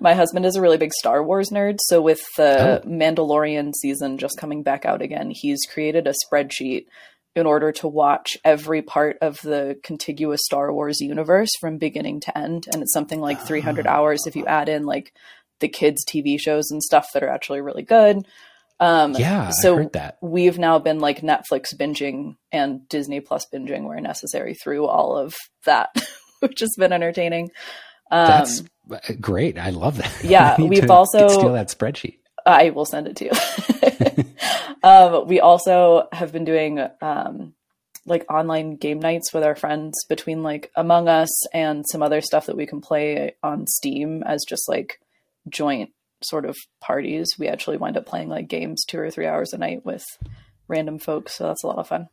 my 0.00 0.14
husband 0.14 0.46
is 0.46 0.56
a 0.56 0.60
really 0.60 0.78
big 0.78 0.92
Star 0.92 1.22
Wars 1.22 1.50
nerd. 1.50 1.78
So 1.80 2.00
with 2.00 2.22
the 2.36 2.82
oh. 2.82 2.88
Mandalorian 2.88 3.72
season 3.74 4.18
just 4.18 4.38
coming 4.38 4.62
back 4.62 4.84
out 4.84 5.02
again, 5.02 5.30
he's 5.30 5.66
created 5.66 6.06
a 6.06 6.14
spreadsheet 6.24 6.86
in 7.34 7.46
order 7.46 7.70
to 7.70 7.86
watch 7.86 8.38
every 8.44 8.80
part 8.80 9.18
of 9.20 9.36
the 9.42 9.78
contiguous 9.82 10.40
Star 10.44 10.72
Wars 10.72 11.00
universe 11.00 11.50
from 11.60 11.76
beginning 11.76 12.20
to 12.20 12.36
end. 12.36 12.66
And 12.72 12.82
it's 12.82 12.94
something 12.94 13.20
like 13.20 13.40
300 13.40 13.86
hours 13.86 14.26
if 14.26 14.36
you 14.36 14.46
add 14.46 14.70
in 14.70 14.86
like 14.86 15.12
the 15.60 15.68
kids 15.68 16.04
TV 16.04 16.38
shows 16.38 16.70
and 16.70 16.82
stuff 16.82 17.08
that 17.14 17.22
are 17.22 17.28
actually 17.28 17.60
really 17.60 17.82
good. 17.82 18.26
Um, 18.78 19.14
yeah, 19.14 19.50
so 19.50 19.88
we've 20.20 20.58
now 20.58 20.78
been 20.78 21.00
like 21.00 21.22
Netflix 21.22 21.74
binging 21.74 22.36
and 22.52 22.86
Disney 22.88 23.20
Plus 23.20 23.46
binging 23.52 23.84
where 23.84 24.00
necessary 24.00 24.54
through 24.54 24.86
all 24.86 25.16
of 25.16 25.34
that, 25.64 25.96
which 26.40 26.60
has 26.60 26.74
been 26.76 26.92
entertaining. 26.92 27.50
Um, 28.10 28.26
That's 28.26 28.62
great. 29.20 29.58
I 29.58 29.70
love 29.70 29.96
that. 29.98 30.12
Yeah, 30.24 30.56
we've 30.60 30.90
also 30.90 31.28
steal 31.28 31.54
that 31.54 31.68
spreadsheet. 31.68 32.18
I 32.44 32.70
will 32.70 32.84
send 32.84 33.08
it 33.08 33.16
to 33.16 33.24
you. 33.24 34.24
um, 34.82 35.26
we 35.26 35.40
also 35.40 36.08
have 36.12 36.32
been 36.32 36.44
doing 36.44 36.86
um, 37.00 37.54
like 38.04 38.24
online 38.30 38.76
game 38.76 39.00
nights 39.00 39.32
with 39.32 39.42
our 39.42 39.56
friends 39.56 40.04
between 40.08 40.42
like 40.42 40.70
Among 40.76 41.08
Us 41.08 41.46
and 41.52 41.84
some 41.90 42.02
other 42.02 42.20
stuff 42.20 42.46
that 42.46 42.56
we 42.56 42.66
can 42.66 42.80
play 42.80 43.34
on 43.42 43.66
Steam 43.66 44.22
as 44.22 44.44
just 44.48 44.68
like 44.68 45.00
joint 45.48 45.90
sort 46.22 46.44
of 46.44 46.56
parties. 46.80 47.34
We 47.38 47.48
actually 47.48 47.76
wind 47.76 47.96
up 47.96 48.06
playing 48.06 48.28
like 48.28 48.48
games 48.48 48.84
two 48.84 48.98
or 48.98 49.10
three 49.10 49.26
hours 49.26 49.52
a 49.52 49.58
night 49.58 49.84
with 49.84 50.04
random 50.68 50.98
folks. 50.98 51.34
So 51.34 51.44
that's 51.44 51.62
a 51.62 51.66
lot 51.66 51.78
of 51.78 51.88
fun. 51.88 52.08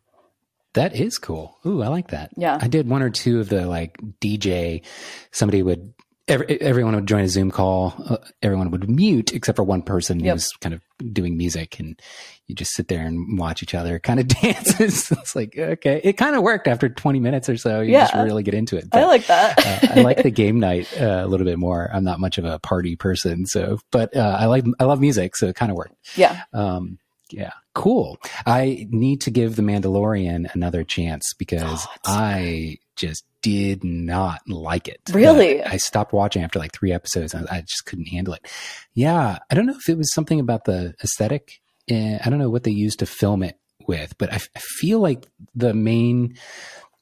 That 0.74 0.96
is 0.96 1.20
cool. 1.20 1.58
Ooh, 1.66 1.84
I 1.84 1.88
like 1.88 2.10
that. 2.10 2.32
Yeah. 2.36 2.58
I 2.60 2.68
did 2.68 2.90
one 2.90 3.04
or 3.04 3.12
two 3.12 3.40
of 3.40 3.50
the 3.50 3.68
like 3.68 3.98
DJ. 4.20 4.84
Somebody 5.32 5.62
would 5.62 5.94
every, 6.27 6.60
everyone 6.62 6.96
would 6.96 7.08
join 7.08 7.24
a 7.24 7.27
Zoom 7.27 7.51
call. 7.51 7.94
Uh, 8.06 8.18
everyone 8.42 8.72
would 8.72 8.89
mute 8.89 9.34
except 9.34 9.56
for 9.58 9.63
one 9.63 9.82
person 9.82 10.20
who 10.20 10.25
Yep. 10.27 10.34
was 10.36 10.51
kind 10.62 10.74
of 10.75 10.82
doing 11.12 11.38
music, 11.38 11.80
and 11.80 12.00
you 12.48 12.56
just 12.56 12.74
sit 12.74 12.88
there 12.88 13.06
and 13.06 13.38
watch 13.39 13.63
each 13.63 13.74
other 13.74 14.00
kind 14.00 14.20
of 14.20 14.27
dance. 14.42 14.80
it's, 14.82 15.36
like 15.36 15.58
okay, 15.58 16.01
it 16.03 16.13
kind 16.13 16.36
of 16.36 16.44
worked 16.44 16.68
after 16.68 16.89
twenty 16.89 17.20
minutes 17.20 17.50
or 17.50 17.58
so. 17.58 17.82
You 17.82 17.94
just 17.94 18.13
really 18.13 18.44
get 18.44 18.53
into 18.53 18.77
it. 18.77 18.86
I 18.94 19.06
like 19.06 19.25
that. 19.27 19.60
uh, 19.65 20.00
I 20.00 20.01
like 20.03 20.24
the 20.24 20.32
game 20.32 20.60
night 20.60 20.88
uh, 21.00 21.22
a 21.24 21.27
little 21.27 21.46
bit 21.46 21.58
more. 21.60 21.89
I'm 21.94 22.03
not 22.03 22.20
much 22.20 22.38
of 22.38 22.46
a 22.46 22.60
party 22.60 22.96
person, 22.96 23.46
so 23.46 23.80
but 23.92 24.15
uh, 24.15 24.38
I 24.39 24.46
like 24.46 24.65
I 24.80 24.86
love 24.86 25.00
music, 25.01 25.36
so 25.36 25.48
it 25.48 25.56
kind 25.56 25.72
of 25.72 25.77
worked. 25.77 25.96
yeah. 26.15 26.44
Um, 26.53 27.00
yeah, 27.32 27.51
cool. 27.74 28.18
I 28.46 28.88
need 28.89 29.22
to 29.22 29.32
give 29.32 29.56
The 29.56 29.62
Mandalorian 29.62 30.53
another 30.53 30.84
chance 30.84 31.34
because 31.38 31.86
Oh, 31.86 31.96
I 32.06 32.77
just 32.96 33.24
did 33.42 33.84
not 33.84 34.42
like 34.48 34.88
it. 34.88 35.01
Really? 35.12 35.62
Uh, 35.62 35.70
I 35.72 35.77
stopped 35.77 36.13
watching 36.13 36.44
after 36.44 36.60
like 36.60 36.72
three 36.74 36.92
episodes. 36.92 37.34
And 37.34 37.48
I 37.50 37.62
just 37.62 37.86
couldn't 37.86 38.08
handle 38.08 38.34
it. 38.36 38.46
Yeah, 38.94 39.39
I 39.50 39.56
don't 39.56 39.65
know 39.65 39.75
if 39.75 39.89
it 39.89 39.98
was 39.98 40.13
something 40.13 40.39
about 40.39 40.65
the 40.65 40.94
aesthetic. 41.03 41.60
Uh, 41.92 42.20
I 42.24 42.30
don't 42.30 42.39
know 42.39 42.50
what 42.50 42.63
they 42.63 42.72
used 42.72 43.00
to 43.00 43.06
film 43.06 43.44
it 43.44 43.60
with, 43.88 44.18
but 44.18 44.32
I, 44.32 44.36
f- 44.36 44.48
I 44.56 44.60
feel 44.60 45.00
like 45.00 45.27
the 45.56 45.74
main, 45.74 46.36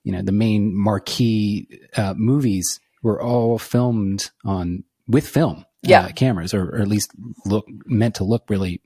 you 0.04 0.12
know, 0.12 0.22
the 0.24 0.32
main 0.32 0.76
marquee 0.76 1.68
uh, 1.96 2.14
movies 2.18 2.80
were 3.04 3.22
all 3.22 3.60
filmed 3.60 4.32
on 4.46 4.84
with 5.08 5.28
film 5.28 5.66
Yeah. 5.84 6.06
uh, 6.06 6.12
cameras, 6.14 6.54
or, 6.54 6.70
or 6.70 6.82
at 6.82 6.88
least 6.88 7.12
look 7.46 7.66
meant 7.86 8.16
to 8.16 8.24
look 8.24 8.46
really 8.50 8.82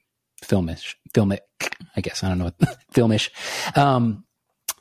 filmish, 0.48 0.96
filmic. 1.14 1.40
I 1.96 2.02
guess 2.02 2.24
I 2.24 2.30
don't 2.30 2.38
know 2.38 2.46
what 2.46 2.78
filmish. 2.94 3.30
Um, 3.78 4.25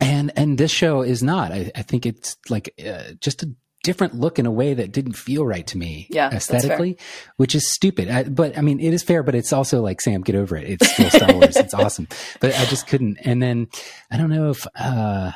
and 0.00 0.32
and 0.36 0.58
this 0.58 0.70
show 0.70 1.02
is 1.02 1.22
not. 1.22 1.52
I, 1.52 1.70
I 1.74 1.82
think 1.82 2.06
it's 2.06 2.36
like 2.50 2.74
uh, 2.84 3.12
just 3.20 3.42
a 3.42 3.50
different 3.84 4.14
look 4.14 4.38
in 4.38 4.46
a 4.46 4.50
way 4.50 4.72
that 4.74 4.92
didn't 4.92 5.12
feel 5.12 5.44
right 5.46 5.66
to 5.66 5.76
me 5.78 6.08
Yeah, 6.10 6.30
aesthetically, 6.34 6.98
which 7.36 7.54
is 7.54 7.70
stupid. 7.70 8.08
I, 8.10 8.24
but 8.24 8.56
I 8.58 8.62
mean, 8.62 8.80
it 8.80 8.94
is 8.94 9.02
fair, 9.02 9.22
but 9.22 9.34
it's 9.34 9.52
also 9.52 9.82
like 9.82 10.00
Sam, 10.00 10.22
get 10.22 10.34
over 10.34 10.56
it. 10.56 10.68
It's 10.68 10.90
still 10.92 11.10
Star 11.10 11.34
Wars. 11.34 11.56
it's 11.56 11.74
awesome, 11.84 12.08
but 12.40 12.58
I 12.58 12.64
just 12.64 12.86
couldn't. 12.86 13.18
And 13.24 13.42
then 13.42 13.68
I 14.10 14.16
don't 14.16 14.30
know 14.30 14.50
if 14.50 14.66
uh, 14.74 15.32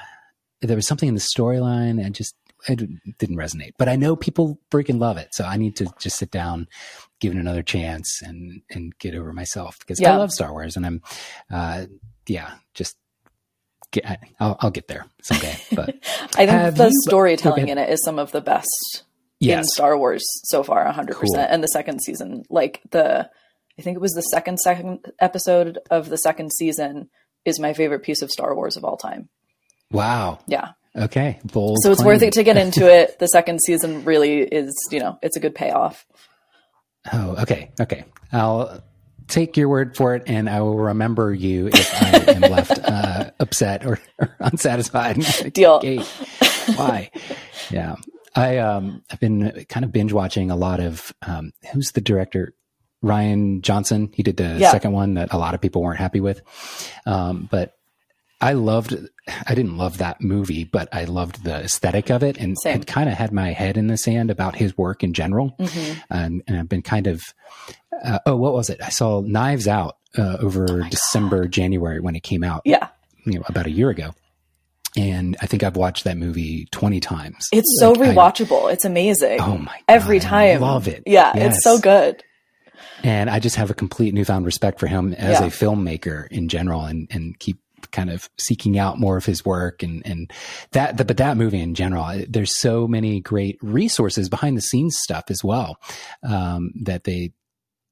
there 0.63 0.77
was 0.77 0.87
something 0.87 1.09
in 1.09 1.15
the 1.15 1.21
storyline. 1.21 2.05
I 2.05 2.09
just 2.09 2.35
it 2.67 3.19
didn't 3.19 3.37
resonate. 3.37 3.73
But 3.79 3.89
I 3.89 3.97
know 3.97 4.17
people 4.17 4.59
freaking 4.71 4.99
love 4.99 5.17
it, 5.19 5.35
so 5.35 5.45
I 5.45 5.57
need 5.57 5.77
to 5.77 5.87
just 5.99 6.17
sit 6.17 6.31
down, 6.31 6.69
give 7.21 7.33
it 7.35 7.39
another 7.39 7.63
chance, 7.63 8.21
and 8.23 8.63
and 8.71 8.97
get 8.99 9.15
over 9.15 9.33
myself 9.33 9.79
because 9.81 10.01
I 10.03 10.17
love 10.17 10.31
Star 10.31 10.53
Wars, 10.53 10.77
and 10.77 10.87
I'm, 10.87 11.03
uh, 11.53 11.87
yeah, 12.27 12.55
just. 12.75 12.97
Get, 13.91 14.21
I'll, 14.39 14.55
I'll 14.61 14.71
get 14.71 14.87
there 14.87 15.07
someday, 15.23 15.57
but 15.73 15.89
I 16.37 16.45
think 16.45 16.77
the 16.77 16.89
you- 16.93 17.03
storytelling 17.09 17.69
in 17.71 17.79
it 17.79 17.89
is 17.89 18.03
some 18.05 18.19
of 18.19 18.33
the 18.33 18.43
best 18.43 19.05
in 19.41 19.65
Star 19.65 19.97
Wars 19.97 20.23
so 20.45 20.63
far, 20.63 20.85
100%. 20.93 21.13
Cool. 21.13 21.37
And 21.39 21.63
the 21.63 21.69
second 21.69 22.03
season, 22.03 22.43
like 22.51 22.83
the, 22.91 23.31
I 23.79 23.83
think 23.83 23.95
it 23.97 24.01
was 24.03 24.13
the 24.13 24.21
second 24.21 24.59
second 24.59 25.07
episode 25.21 25.79
of 25.91 26.11
the 26.11 26.19
second 26.19 26.53
season 26.53 27.09
is 27.47 27.59
my 27.59 27.73
favorite 27.73 28.03
piece 28.03 28.21
of 28.21 28.31
Star 28.31 28.55
Wars 28.55 28.77
of 28.77 28.85
all 28.85 28.99
time. 28.99 29.31
wow, 29.91 30.39
Yeah. 30.47 30.73
okay, 30.95 31.39
bold. 31.45 31.79
So 31.83 31.91
it's 31.91 32.05
worth 32.05 32.21
it 32.21 32.35
to 32.35 32.43
get 32.43 32.59
into 32.59 32.87
it. 32.95 33.19
The 33.19 33.29
second 33.29 33.61
season 33.65 34.05
really 34.05 34.41
is, 34.43 34.75
you 34.91 35.01
know, 35.01 35.19
it's 35.23 35.39
a 35.39 35.41
good 35.41 35.55
payoff. 35.55 36.05
Oh, 37.13 37.37
okay, 37.43 37.71
okay. 37.81 38.05
I'll 38.33 38.83
take 39.29 39.57
your 39.57 39.69
word 39.69 39.97
for 39.97 40.15
it, 40.15 40.23
and 40.27 40.49
I 40.49 40.61
will 40.61 40.77
remember 40.77 41.33
you 41.35 41.69
if 41.69 41.95
I 42.03 42.33
am 42.33 42.41
left 42.43 42.79
uh, 42.85 43.31
upset 43.41 43.85
or, 43.87 43.99
or 44.19 44.35
unsatisfied. 44.41 45.17
Deal. 45.53 45.77
Okay. 45.85 45.99
Why? 46.77 47.11
Yeah, 47.71 47.97
I 48.37 48.59
um, 48.59 49.03
I've 49.11 49.21
been 49.21 49.65
kind 49.71 49.85
of 49.85 49.93
binge 49.93 50.13
watching 50.13 50.51
a 50.51 50.57
lot 50.57 50.81
of 50.81 51.15
um, 51.27 51.53
who's 51.73 51.93
the 51.93 52.01
director. 52.03 52.55
Rian 53.03 53.63
Johnson. 53.63 54.11
He 54.13 54.23
did 54.25 54.37
the 54.37 54.57
Yeah. 54.59 54.71
second 54.73 54.91
one 54.93 55.15
that 55.15 55.33
a 55.33 55.39
lot 55.39 55.55
of 55.55 55.61
people 55.61 55.83
weren't 55.83 55.99
happy 56.01 56.21
with, 56.21 56.43
um, 57.07 57.49
but 57.51 57.75
I 58.41 58.53
loved. 58.53 58.95
I 59.47 59.55
didn't 59.55 59.77
love 59.77 59.99
that 59.99 60.21
movie, 60.21 60.65
but 60.65 60.89
I 60.93 61.05
loved 61.05 61.43
the 61.45 61.57
aesthetic 61.65 62.09
of 62.11 62.23
it, 62.23 62.39
and 62.39 62.57
had 62.65 62.87
kind 62.87 63.09
of 63.09 63.17
had 63.17 63.33
my 63.33 63.53
head 63.53 63.77
in 63.77 63.89
the 63.89 63.97
sand 63.97 64.31
about 64.31 64.55
his 64.57 64.77
work 64.79 65.03
in 65.03 65.13
general 65.13 65.55
Mhm. 65.59 66.03
and, 66.11 66.43
and 66.47 66.59
I've 66.59 66.69
been 66.69 66.83
kind 66.83 67.07
of 67.09 67.23
uh, 68.05 68.21
oh 68.27 68.37
what 68.37 68.53
was 68.55 68.71
it 68.71 68.81
I 68.83 68.91
saw 68.91 69.21
Knives 69.23 69.67
Out 69.67 69.97
uh, 70.17 70.37
over 70.41 70.83
December 70.89 71.49
January 71.49 71.99
when 72.01 72.15
it 72.15 72.23
came 72.23 72.45
out 72.45 72.63
Yeah. 72.65 72.89
you 73.27 73.35
know 73.35 73.43
about 73.49 73.67
a 73.67 73.71
year 73.71 73.91
ago 73.91 74.15
and 74.97 75.37
I 75.43 75.47
think 75.47 75.63
I've 75.65 75.77
watched 75.77 76.05
that 76.05 76.17
movie 76.17 76.67
20 76.71 77.01
times 77.01 77.49
It's 77.53 77.77
so 77.81 77.91
Like, 77.93 78.11
I- 78.11 78.15
rewatchable. 78.15 78.73
it's 78.73 78.85
amazing. 78.85 79.41
oh 79.41 79.59
my 79.59 79.77
Every 79.89 80.21
God, 80.21 80.27
I 80.33 80.53
time. 80.53 80.61
love 80.61 80.87
it 80.89 81.03
Yeah. 81.07 81.33
Yes. 81.35 81.57
It's 81.57 81.65
so 81.65 81.79
good. 81.79 82.23
and 83.03 83.29
I 83.29 83.41
just 83.41 83.57
have 83.57 83.71
a 83.71 83.75
complete 83.75 84.15
newfound 84.15 84.47
respect 84.47 84.79
for 84.79 84.87
him 84.87 85.13
as 85.15 85.41
Yeah. 85.41 85.47
a 85.47 85.51
filmmaker 85.51 86.29
in 86.29 86.49
general 86.49 86.85
and 86.85 87.09
and 87.11 87.37
keep 87.39 87.59
kind 87.93 88.11
of 88.11 88.29
seeking 88.39 88.79
out 88.79 88.99
more 88.99 89.17
of 89.17 89.25
his 89.25 89.45
work 89.45 89.83
and 89.83 90.03
and 90.07 90.33
that 90.73 90.97
but 91.07 91.17
that 91.17 91.37
movie 91.37 91.61
in 91.61 91.75
general 91.75 92.23
there's 92.29 92.57
so 92.59 92.87
many 92.89 93.21
great 93.21 93.59
resources 93.63 94.29
behind 94.29 94.57
the 94.57 94.61
scenes 94.63 94.97
stuff 94.99 95.25
as 95.31 95.43
well 95.45 95.77
um, 96.23 96.71
that 96.83 97.05
they 97.05 97.33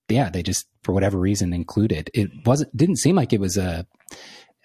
yeah 0.08 0.28
they 0.30 0.42
just 0.42 0.66
for 0.82 0.92
whatever 0.92 1.18
reason 1.18 1.52
included 1.52 2.10
it 2.14 2.30
wasn't 2.44 2.74
didn't 2.76 2.96
seem 2.98 3.16
like 3.16 3.32
it 3.32 3.40
was 3.40 3.56
a 3.56 3.86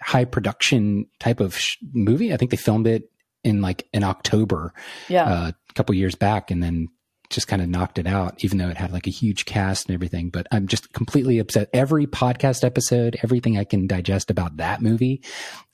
high 0.01 0.25
production 0.25 1.06
type 1.20 1.40
of 1.40 1.56
sh- 1.58 1.78
movie 1.94 2.34
i 2.34 2.38
think 2.38 2.51
they 2.51 2.58
filmed 2.58 2.88
it 2.88 3.10
in 3.44 3.62
like 3.62 3.88
in 3.94 4.04
october 4.04 4.74
Yeah. 5.10 5.25
uh, 5.25 5.51
a 5.70 5.74
couple 5.74 5.96
years 5.96 6.16
back 6.16 6.51
and 6.51 6.62
then 6.62 6.88
just 7.31 7.47
kind 7.47 7.61
of 7.61 7.69
knocked 7.69 7.97
it 7.97 8.07
out, 8.07 8.43
even 8.43 8.57
though 8.57 8.69
it 8.69 8.77
had 8.77 8.91
like 8.91 9.07
a 9.07 9.11
huge 9.11 9.45
cast 9.45 9.88
and 9.88 9.93
everything. 9.93 10.29
But 10.29 10.47
I'm 10.51 10.67
just 10.67 10.93
completely 10.93 11.39
upset. 11.39 11.69
Every 11.73 12.05
podcast 12.07 12.63
episode, 12.63 13.17
everything 13.23 13.57
I 13.57 13.63
can 13.63 13.88
digest 13.88 14.29
about 14.29 14.57
that 14.57 14.81
movie, 14.81 15.23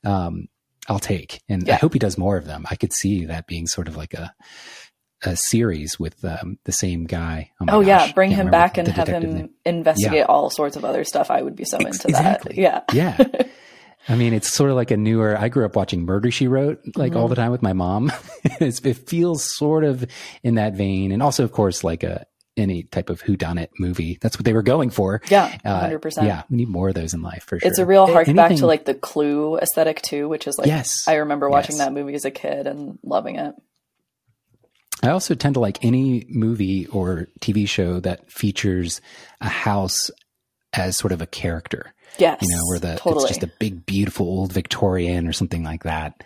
um, 0.06 0.48
I'll 0.88 1.00
take. 1.00 1.42
And 1.50 1.70
I 1.70 1.76
hope 1.76 1.94
he 1.94 2.00
does 2.00 2.18
more 2.18 2.38
of 2.38 2.46
them. 2.46 2.66
I 2.70 2.76
could 2.76 2.94
see 2.94 3.26
that 3.26 3.48
being 3.48 3.68
sort 3.68 3.88
of 3.88 3.98
like 3.98 4.14
a, 4.14 4.34
a 5.24 5.36
series 5.36 6.00
with 6.00 6.24
um, 6.24 6.60
the 6.64 6.72
same 6.72 7.06
guy. 7.06 7.52
my 7.60 7.74
oh, 7.74 7.82
yeah. 7.82 8.12
Bring 8.14 8.32
him 8.32 8.50
back 8.50 8.78
and 8.78 8.88
have 8.88 9.08
him 9.08 9.34
name. 9.34 9.50
investigate 9.66 10.26
all 10.28 10.50
sorts 10.50 10.78
of 10.78 10.86
other 10.86 11.04
stuff. 11.04 11.30
I 11.30 11.42
would 11.42 11.56
be 11.56 11.66
so 11.66 11.78
Ex- 11.78 12.06
into 12.06 12.18
that. 12.18 12.56
Yeah. 12.56 12.82
Yeah. 12.94 13.18
I 14.10 14.16
mean, 14.16 14.34
it's 14.34 14.52
sort 14.54 14.70
of 14.70 14.76
like 14.78 14.92
a 14.92 14.98
newer. 14.98 15.38
I 15.38 15.50
grew 15.50 15.66
up 15.66 15.76
watching 15.76 16.06
Murder 16.06 16.32
She 16.32 16.48
Wrote 16.48 16.80
like 16.96 17.16
all 17.16 17.28
the 17.28 17.36
Mm-hmm. 17.36 17.42
time 17.44 17.52
with 17.52 17.62
my 17.62 17.74
mom. 17.74 18.12
it's, 18.44 18.80
it 18.82 18.96
feels 19.10 19.44
sort 19.44 19.84
of 19.84 20.06
in 20.44 20.56
that 20.56 20.74
vein, 20.74 21.12
and 21.12 21.22
also, 21.22 21.44
of 21.44 21.52
course, 21.52 21.84
like 21.84 22.04
a 22.04 22.26
any 22.56 22.82
type 22.84 23.12
of 23.12 23.22
whodunit 23.22 23.68
movie. 23.78 24.18
That's 24.20 24.36
what 24.38 24.44
they 24.46 24.54
were 24.54 24.64
going 24.64 24.90
for. 24.90 25.22
Yeah. 25.30 25.56
Uh, 25.64 25.90
100%. 25.90 26.24
Yeah, 26.26 26.42
we 26.50 26.58
need 26.58 26.70
more 26.70 26.90
of 26.90 26.96
those 26.96 27.14
in 27.14 27.22
life 27.22 27.44
for 27.44 27.60
sure. 27.60 27.70
It's 27.70 27.78
a 27.78 27.86
real 27.86 28.08
hark 28.08 28.34
back 28.34 28.56
to 28.56 28.66
like 28.66 28.86
the 28.86 28.96
Clue 28.96 29.58
aesthetic 29.60 30.02
too, 30.02 30.28
which 30.28 30.48
is 30.48 30.58
like 30.58 30.66
Yes. 30.68 31.08
I 31.08 31.16
remember 31.18 31.50
watching 31.52 31.76
Yes. 31.76 31.86
that 31.86 31.94
movie 31.94 32.16
as 32.16 32.26
a 32.26 32.32
kid 32.32 32.66
and 32.66 32.98
loving 33.04 33.36
it. 33.36 33.54
I 35.04 35.10
also 35.10 35.36
tend 35.36 35.54
to 35.54 35.60
like 35.60 35.86
any 35.86 36.26
movie 36.30 36.88
or 36.88 37.28
TV 37.40 37.68
show 37.70 38.00
that 38.00 38.32
features 38.32 39.02
a 39.40 39.50
house 39.50 40.10
as 40.74 40.98
sort 40.98 41.12
of 41.12 41.22
a 41.22 41.28
character. 41.28 41.94
Yes, 42.20 42.40
you 42.42 42.56
know, 42.56 42.62
where 42.68 42.80
the 42.80 42.96
totally. 43.00 43.24
it's 43.24 43.30
just 43.30 43.44
a 43.44 43.52
big, 43.60 43.86
beautiful 43.86 44.26
old 44.26 44.52
Victorian 44.54 45.28
or 45.28 45.34
something 45.34 45.64
like 45.64 45.84
that. 45.84 46.24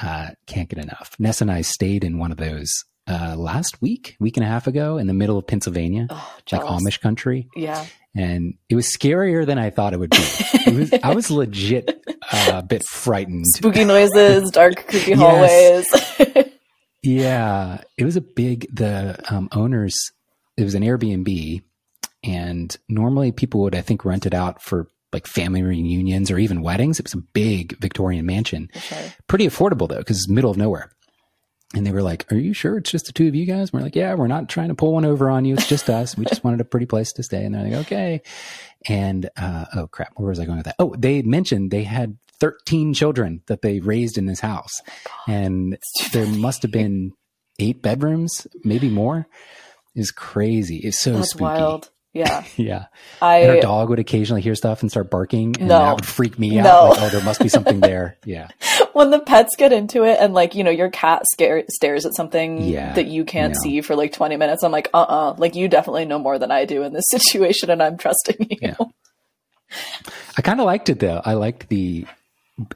Uh, 0.00 0.30
can't 0.46 0.68
get 0.68 0.78
enough. 0.78 1.16
Ness 1.18 1.40
and 1.40 1.50
I 1.50 1.62
stayed 1.62 2.04
in 2.04 2.18
one 2.18 2.30
of 2.30 2.38
those 2.38 2.72
uh, 3.08 3.34
last 3.36 3.80
week, 3.82 4.16
week 4.20 4.36
and 4.36 4.44
a 4.44 4.48
half 4.48 4.66
ago, 4.66 4.96
in 4.98 5.06
the 5.06 5.14
middle 5.14 5.38
of 5.38 5.46
Pennsylvania, 5.46 6.06
oh, 6.10 6.36
like. 6.52 6.60
Amish 6.62 7.00
country, 7.00 7.48
Yeah, 7.56 7.84
and 8.14 8.54
it 8.68 8.74
was 8.76 8.86
scarier 8.86 9.44
than 9.46 9.58
I 9.58 9.70
thought 9.70 9.92
it 9.94 9.98
would 9.98 10.10
be. 10.10 10.18
It 10.20 10.74
was, 10.74 10.92
I 11.02 11.14
was 11.14 11.30
legit 11.30 11.88
uh, 12.30 12.52
a 12.56 12.62
bit 12.62 12.84
frightened. 12.84 13.46
spooky 13.48 13.84
noises, 13.84 14.50
dark, 14.52 14.86
creepy 14.86 15.12
Yes. 15.12 15.86
hallways. 15.90 16.46
Yeah, 17.02 17.80
it 17.96 18.04
was 18.04 18.16
a 18.16 18.20
big. 18.20 18.66
The 18.74 19.18
um, 19.32 19.48
owners, 19.52 20.10
it 20.56 20.64
was 20.64 20.74
an 20.74 20.82
Airbnb, 20.82 21.62
and 22.24 22.76
normally 22.88 23.30
people 23.32 23.60
would, 23.62 23.74
I 23.76 23.82
think, 23.82 24.04
rent 24.04 24.26
it 24.26 24.34
out 24.34 24.60
for 24.60 24.88
like 25.12 25.26
family 25.26 25.62
reunions 25.62 26.30
or 26.30 26.38
even 26.38 26.62
weddings. 26.62 26.98
It 27.00 27.04
was 27.06 27.14
a 27.14 27.22
big 27.32 27.78
Victorian 27.80 28.26
mansion, 28.26 28.68
Sure. 28.74 28.98
pretty 29.26 29.46
affordable 29.46 29.88
though, 29.88 29.98
because 29.98 30.18
it's 30.18 30.28
middle 30.28 30.50
of 30.50 30.56
nowhere. 30.56 30.90
And 31.74 31.86
they 31.86 31.92
were 31.92 32.02
like, 32.02 32.30
"Are 32.32 32.36
you 32.36 32.54
sure 32.54 32.78
it's 32.78 32.90
just 32.90 33.06
the 33.06 33.12
two 33.12 33.28
of 33.28 33.34
you 33.34 33.44
guys?" 33.44 33.68
And 33.68 33.72
we're 33.74 33.80
like, 33.84 33.94
"Yeah, 33.94 34.14
we're 34.14 34.26
not 34.26 34.48
trying 34.48 34.68
to 34.68 34.74
pull 34.74 34.94
one 34.94 35.04
over 35.04 35.28
on 35.28 35.44
you. 35.44 35.52
It's 35.54 35.68
just 35.68 35.90
us. 35.90 36.16
We 36.16 36.24
just 36.24 36.42
wanted 36.42 36.62
a 36.62 36.64
pretty 36.64 36.86
place 36.86 37.12
to 37.12 37.22
stay." 37.22 37.44
And 37.44 37.54
they're 37.54 37.64
like, 37.64 37.86
"Okay." 37.86 38.22
And 38.88 39.28
uh, 39.36 39.66
oh 39.74 39.86
crap, 39.86 40.12
where 40.16 40.28
was 40.30 40.40
I 40.40 40.46
going 40.46 40.56
with 40.58 40.64
that? 40.64 40.76
Oh, 40.78 40.94
they 40.96 41.20
mentioned 41.20 41.70
they 41.70 41.82
had 41.84 42.16
13 42.40 42.94
children 42.94 43.42
that 43.48 43.60
they 43.60 43.80
raised 43.80 44.16
in 44.16 44.24
this 44.24 44.40
house. 44.40 44.80
And 45.26 45.76
there 46.14 46.26
must 46.26 46.62
have 46.62 46.70
been 46.70 47.12
eight 47.58 47.82
bedrooms, 47.82 48.46
maybe 48.64 48.88
more. 48.88 49.26
Is 49.94 50.10
crazy. 50.10 50.76
It's 50.78 50.98
so 51.00 51.14
That's 51.14 51.30
spooky. 51.30 51.42
wild. 51.44 51.90
Yeah. 52.18 52.44
Yeah. 52.56 52.86
I 53.22 53.36
And 53.38 53.50
our 53.52 53.60
dog 53.60 53.88
would 53.90 53.98
occasionally 53.98 54.42
hear 54.42 54.54
stuff 54.54 54.82
and 54.82 54.90
start 54.90 55.10
barking, 55.10 55.54
and 55.58 55.68
No. 55.68 55.78
that 55.78 55.94
would 55.96 56.06
freak 56.06 56.38
me 56.38 56.58
out. 56.58 56.90
Like, 56.90 57.00
oh, 57.02 57.08
there 57.10 57.24
must 57.24 57.40
be 57.40 57.48
something 57.48 57.80
there. 57.80 58.16
Yeah. 58.24 58.48
when 58.92 59.10
the 59.10 59.20
pets 59.20 59.54
get 59.56 59.72
into 59.72 60.04
it 60.04 60.18
and 60.20 60.34
like, 60.34 60.54
you 60.54 60.64
know, 60.64 60.70
your 60.70 60.90
cat 60.90 61.22
scare, 61.32 61.62
stares 61.70 62.04
at 62.06 62.14
something 62.14 62.60
Yeah. 62.62 62.94
that 62.94 63.06
you 63.06 63.24
can't 63.24 63.54
No. 63.54 63.60
see 63.62 63.80
for 63.80 63.94
like 63.96 64.12
20 64.12 64.36
minutes, 64.36 64.62
I'm 64.64 64.72
like, 64.72 64.88
uh-uh, 64.92 65.34
like 65.38 65.54
you 65.54 65.68
definitely 65.68 66.04
know 66.04 66.18
more 66.18 66.38
than 66.38 66.50
I 66.50 66.64
do 66.64 66.82
in 66.82 66.92
this 66.92 67.04
situation 67.10 67.70
and 67.70 67.82
I'm 67.82 67.96
trusting 67.96 68.36
you. 68.50 68.56
Yeah. 68.60 68.74
I 70.36 70.42
kind 70.42 70.60
of 70.60 70.66
liked 70.66 70.88
it 70.88 70.98
though. 71.00 71.20
I 71.24 71.34
liked 71.34 71.68
the 71.68 72.06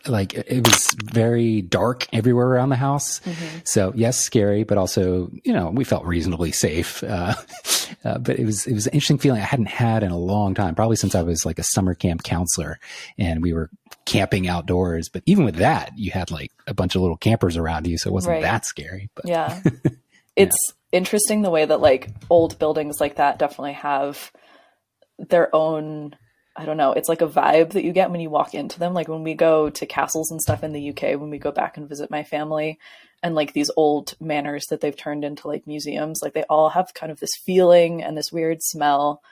like 0.06 0.34
it 0.34 0.66
was 0.66 0.94
very 1.02 1.62
dark 1.62 2.06
everywhere 2.12 2.46
around 2.48 2.68
the 2.68 2.76
house. 2.76 3.20
So 3.64 3.92
yes, 3.96 4.18
scary, 4.20 4.64
but 4.64 4.78
also 4.78 5.30
you 5.44 5.52
know 5.52 5.70
we 5.70 5.84
felt 5.84 6.04
reasonably 6.04 6.52
safe. 6.52 7.02
Uh, 7.02 7.34
uh, 8.04 8.18
but 8.18 8.38
it 8.38 8.44
was 8.44 8.66
it 8.66 8.74
was 8.74 8.86
an 8.86 8.92
interesting 8.92 9.18
feeling 9.18 9.40
I 9.40 9.44
hadn't 9.44 9.66
had 9.68 10.02
in 10.02 10.10
a 10.12 10.18
long 10.18 10.54
time, 10.54 10.74
probably 10.74 10.96
since 10.96 11.14
I 11.14 11.22
was 11.22 11.44
like 11.44 11.58
a 11.58 11.64
summer 11.64 11.94
camp 11.94 12.22
counselor, 12.22 12.78
and 13.18 13.42
we 13.42 13.52
were 13.52 13.70
camping 14.04 14.48
outdoors. 14.48 15.08
But 15.08 15.22
even 15.26 15.44
with 15.44 15.56
that, 15.56 15.92
you 15.96 16.10
had 16.10 16.30
like 16.30 16.50
a 16.66 16.74
bunch 16.74 16.94
of 16.94 17.02
little 17.02 17.16
campers 17.16 17.56
around 17.56 17.86
you, 17.86 17.98
so 17.98 18.08
it 18.10 18.12
wasn't 18.12 18.32
Right. 18.34 18.42
that 18.42 18.64
scary. 18.66 19.10
But 19.14 19.26
Yeah. 19.28 19.60
It's 20.34 20.56
interesting 20.92 21.42
the 21.42 21.50
way 21.50 21.66
that 21.66 21.82
like 21.82 22.08
old 22.30 22.58
buildings 22.58 23.00
like 23.00 23.16
that 23.16 23.38
definitely 23.38 23.74
have 23.74 24.32
their 25.18 25.54
own 25.54 26.16
I 26.54 26.64
don't 26.66 26.76
know, 26.76 26.92
it's 26.92 27.08
like 27.08 27.22
a 27.22 27.26
vibe 27.28 27.70
that 27.72 27.84
you 27.84 27.92
get 27.92 28.10
when 28.10 28.20
you 28.20 28.28
walk 28.30 28.54
into 28.54 28.78
them. 28.78 28.92
Like 28.92 29.08
when 29.08 29.22
we 29.22 29.34
go 29.34 29.70
to 29.70 29.86
castles 29.86 30.30
and 30.30 30.40
stuff 30.40 30.62
in 30.62 30.72
the 30.72 30.90
UK, 30.90 31.18
when 31.18 31.30
we 31.30 31.38
go 31.38 31.50
back 31.50 31.76
and 31.76 31.88
visit 31.88 32.10
my 32.10 32.24
family 32.24 32.78
and 33.22 33.34
like 33.34 33.52
these 33.54 33.70
old 33.76 34.14
manors 34.20 34.66
that 34.66 34.80
they've 34.80 34.96
turned 34.96 35.24
into 35.24 35.48
like 35.48 35.66
museums, 35.66 36.20
like 36.22 36.34
they 36.34 36.42
all 36.50 36.68
have 36.70 36.92
kind 36.94 37.10
of 37.10 37.20
this 37.20 37.34
feeling 37.44 38.02
and 38.02 38.16
this 38.18 38.30
weird 38.32 38.62
smell. 38.62 39.22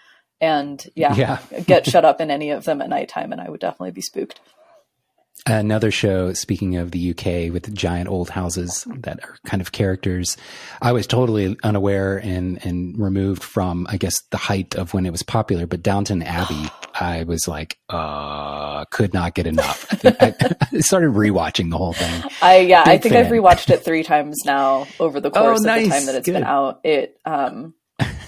And 0.40 0.82
yeah, 0.94 1.14
Yeah. 1.14 1.38
get 1.66 1.86
shut 1.86 2.06
up 2.06 2.20
in 2.22 2.30
any 2.30 2.50
of 2.50 2.64
them 2.64 2.80
at 2.80 2.88
nighttime 2.88 3.32
and 3.32 3.40
I 3.40 3.50
would 3.50 3.60
definitely 3.60 3.90
be 3.90 4.00
spooked. 4.00 4.40
Another 5.46 5.90
show 5.90 6.32
speaking 6.32 6.76
of 6.76 6.90
the 6.90 7.10
uk 7.10 7.24
with 7.52 7.72
giant 7.74 8.08
old 8.08 8.30
houses 8.30 8.86
that 8.98 9.18
are 9.24 9.36
kind 9.46 9.60
of 9.60 9.72
characters 9.72 10.36
i 10.82 10.92
was 10.92 11.06
totally 11.06 11.56
unaware 11.62 12.18
and 12.18 12.64
and 12.64 12.98
removed 12.98 13.42
from 13.42 13.86
i 13.88 13.96
guess 13.96 14.20
the 14.30 14.36
height 14.36 14.74
of 14.76 14.92
when 14.92 15.06
it 15.06 15.10
was 15.10 15.22
popular 15.22 15.66
but 15.66 15.82
downton 15.82 16.22
abbey 16.22 16.68
i 16.94 17.22
was 17.24 17.48
like 17.48 17.78
uh 17.88 18.84
could 18.90 19.12
not 19.14 19.34
get 19.34 19.46
enough. 19.46 19.86
I, 20.04 20.34
I 20.72 20.80
started 20.80 21.10
rewatching 21.10 21.70
the 21.70 21.76
whole 21.76 21.92
thing. 21.92 22.22
I 22.40 22.58
yeah, 22.58 22.82
I 22.84 22.96
Big 22.96 23.02
think 23.02 23.14
I've 23.14 23.26
rewatched 23.26 23.70
it 23.70 23.84
three 23.84 24.02
times 24.02 24.42
now 24.44 24.86
over 24.98 25.20
the 25.20 25.28
Oh, 25.28 25.32
course 25.32 25.58
of 25.60 25.64
the 25.64 25.88
time 25.88 26.06
that 26.06 26.14
it's 26.14 26.28
been 26.28 26.44
out. 26.44 26.80
It 26.84 27.18
um 27.24 27.74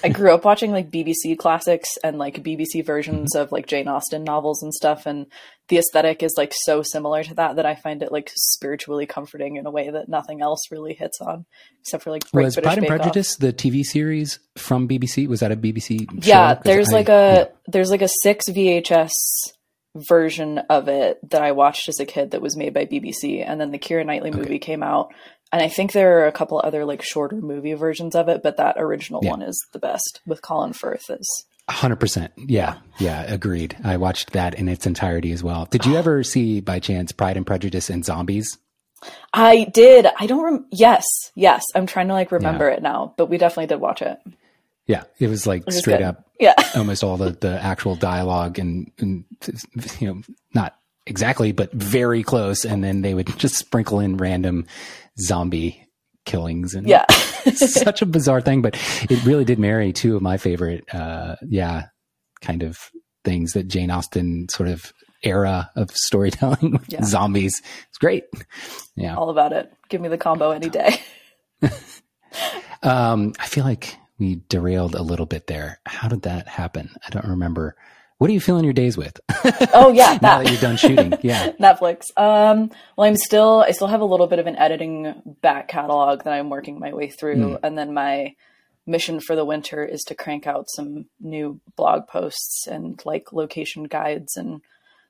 I 0.04 0.08
grew 0.08 0.32
up 0.34 0.44
watching 0.44 0.70
like 0.72 0.90
BBC 0.90 1.38
classics 1.38 1.88
and 2.04 2.18
like 2.18 2.42
BBC 2.42 2.84
versions 2.84 3.34
Mm-hmm. 3.34 3.42
of 3.42 3.52
like 3.52 3.66
Jane 3.66 3.88
Austen 3.88 4.24
novels 4.24 4.62
and 4.62 4.72
stuff 4.74 5.06
and 5.06 5.26
the 5.68 5.78
aesthetic 5.78 6.22
is 6.22 6.34
like 6.36 6.52
so 6.64 6.82
similar 6.82 7.22
to 7.24 7.34
that 7.34 7.56
that 7.56 7.66
I 7.66 7.74
find 7.74 8.02
it 8.02 8.10
like 8.12 8.30
spiritually 8.34 9.06
comforting 9.06 9.56
in 9.56 9.66
a 9.66 9.70
way 9.70 9.90
that 9.90 10.08
nothing 10.08 10.42
else 10.42 10.60
really 10.70 10.94
hits 10.94 11.20
on 11.20 11.46
except 11.80 12.02
for 12.04 12.10
like 12.10 12.30
Great 12.32 12.44
was 12.44 12.54
British 12.56 12.66
pride 12.66 12.78
and 12.78 12.82
Bake 12.86 12.90
Off. 12.92 12.98
prejudice 12.98 13.36
the 13.36 13.52
tv 13.52 13.82
series 13.84 14.38
from 14.56 14.88
bbc 14.88 15.26
was 15.28 15.40
that 15.40 15.52
a 15.52 15.56
bbc 15.56 16.06
Yeah, 16.26 16.54
there's 16.54 16.90
I- 16.90 16.96
like 16.96 17.08
a 17.08 17.50
there's 17.68 17.90
like 17.90 18.02
a 18.02 18.08
6 18.08 18.48
VHS 18.50 19.10
version 19.94 20.58
of 20.70 20.88
it 20.88 21.18
that 21.30 21.42
I 21.42 21.52
watched 21.52 21.88
as 21.88 22.00
a 22.00 22.06
kid 22.06 22.30
that 22.30 22.40
was 22.40 22.56
made 22.56 22.72
by 22.72 22.86
BBC 22.86 23.44
and 23.46 23.60
then 23.60 23.72
the 23.72 23.78
Kira 23.78 24.06
Knightley 24.06 24.30
movie 24.30 24.58
came 24.58 24.82
out 24.82 25.12
and 25.52 25.62
I 25.62 25.68
think 25.68 25.92
there 25.92 26.20
are 26.20 26.26
a 26.26 26.32
couple 26.32 26.60
other 26.62 26.84
like 26.84 27.02
shorter 27.02 27.36
movie 27.36 27.74
versions 27.74 28.14
of 28.14 28.28
it 28.28 28.42
but 28.42 28.56
that 28.56 28.76
original 28.78 29.20
Yeah. 29.22 29.30
one 29.30 29.42
is 29.42 29.64
the 29.72 29.78
best 29.78 30.20
with 30.26 30.42
Colin 30.42 30.72
Firth 30.72 31.10
as 31.10 31.26
Hundred 31.68 32.00
percent. 32.00 32.32
Yeah, 32.36 32.78
yeah, 32.98 33.22
agreed. 33.22 33.76
I 33.84 33.96
watched 33.96 34.32
that 34.32 34.54
in 34.54 34.68
its 34.68 34.84
entirety 34.84 35.30
as 35.30 35.44
well. 35.44 35.66
Did 35.70 35.86
you 35.86 35.94
ah. 35.94 35.98
ever 35.98 36.24
see, 36.24 36.60
by 36.60 36.80
chance, 36.80 37.12
Pride 37.12 37.36
and 37.36 37.46
Prejudice 37.46 37.88
and 37.88 38.04
Zombies? 38.04 38.58
I 39.32 39.64
did 39.72 40.06
I 40.18 40.26
don't 40.26 40.44
rem- 40.44 40.66
yes 40.70 41.04
yes 41.34 41.62
I'm 41.74 41.86
trying 41.86 42.08
to 42.08 42.14
like 42.14 42.30
remember 42.32 42.68
it 42.68 42.82
now 42.82 43.14
but 43.16 43.26
we 43.26 43.38
definitely 43.38 43.66
did 43.66 43.80
watch 43.80 44.02
it 44.02 44.18
Yeah, 44.86 45.04
it 45.18 45.28
was 45.28 45.46
like 45.46 45.64
was 45.66 45.78
straight 45.78 45.98
good. 45.98 46.06
up, 46.06 46.26
yeah 46.38 46.54
almost 46.76 47.02
all 47.02 47.16
the 47.16 47.30
the 47.30 47.60
actual 47.62 47.96
dialogue 47.96 48.58
and, 48.58 48.90
and 48.98 49.24
you 50.00 50.08
know 50.08 50.20
not 50.54 50.76
exactly, 51.06 51.52
but 51.52 51.72
very 51.72 52.22
close. 52.22 52.64
And 52.64 52.82
then 52.82 53.02
they 53.02 53.14
would 53.14 53.36
just 53.38 53.56
sprinkle 53.56 54.00
in 54.00 54.16
random 54.16 54.66
zombie 55.20 55.86
killings 56.24 56.74
and 56.74 56.86
yeah 56.86 57.04
such 57.54 58.00
a 58.02 58.06
bizarre 58.06 58.40
thing, 58.40 58.62
but 58.62 58.76
it 59.10 59.24
really 59.24 59.44
did 59.44 59.58
marry 59.58 59.92
two 59.92 60.14
of 60.16 60.22
my 60.22 60.36
favorite, 60.36 60.84
uh, 60.94 61.34
yeah, 61.48 61.86
kind 62.40 62.62
of 62.62 62.78
things 63.24 63.52
that 63.54 63.68
Jane 63.68 63.90
Austen 63.90 64.48
sort 64.48 64.68
of 64.68 64.92
era 65.24 65.70
of 65.76 65.90
storytelling 65.92 66.72
with 66.72 66.84
Yeah. 66.92 67.02
zombies. 67.04 67.60
It's 67.88 67.98
great. 67.98 68.24
Yeah. 68.96 69.16
all 69.16 69.30
about 69.30 69.52
it 69.52 69.72
give 69.88 70.00
me 70.00 70.08
the 70.08 70.18
combo 70.18 70.50
any 70.50 70.68
day 70.68 71.00
Um, 72.82 73.32
I 73.38 73.46
feel 73.46 73.64
like 73.64 73.96
we 74.18 74.42
derailed 74.48 74.94
a 74.94 75.02
little 75.02 75.26
bit 75.26 75.46
there. 75.46 75.78
How 75.86 76.08
did 76.08 76.22
that 76.22 76.48
happen? 76.48 76.90
I 77.06 77.10
don't 77.10 77.26
remember. 77.28 77.76
What 78.22 78.30
are 78.30 78.34
you 78.34 78.40
filling 78.40 78.62
your 78.62 78.72
days 78.72 78.96
with 78.96 79.18
oh 79.74 79.90
yeah 79.92 80.16
now 80.22 80.40
that 80.44 80.48
you're 80.52 80.60
done 80.60 80.76
shooting? 80.76 81.12
Yeah. 81.22 81.50
Netflix. 81.60 82.16
Um, 82.16 82.70
well, 82.96 83.08
I'm 83.08 83.16
still, 83.16 83.64
I 83.66 83.72
still 83.72 83.88
have 83.88 84.00
a 84.00 84.04
little 84.04 84.28
bit 84.28 84.38
of 84.38 84.46
an 84.46 84.54
editing 84.54 85.36
back 85.42 85.66
catalog 85.66 86.22
that 86.22 86.32
I'm 86.32 86.48
working 86.48 86.78
my 86.78 86.92
way 86.94 87.10
through, 87.10 87.58
and 87.64 87.76
then 87.76 87.92
my 87.92 88.36
mission 88.86 89.18
for 89.18 89.34
the 89.34 89.44
winter 89.44 89.84
is 89.84 90.02
to 90.02 90.14
crank 90.14 90.46
out 90.46 90.66
some 90.68 91.06
new 91.20 91.60
blog 91.74 92.06
posts 92.06 92.68
and 92.68 93.02
like 93.04 93.32
location 93.32 93.84
guides 93.84 94.36
and 94.36 94.60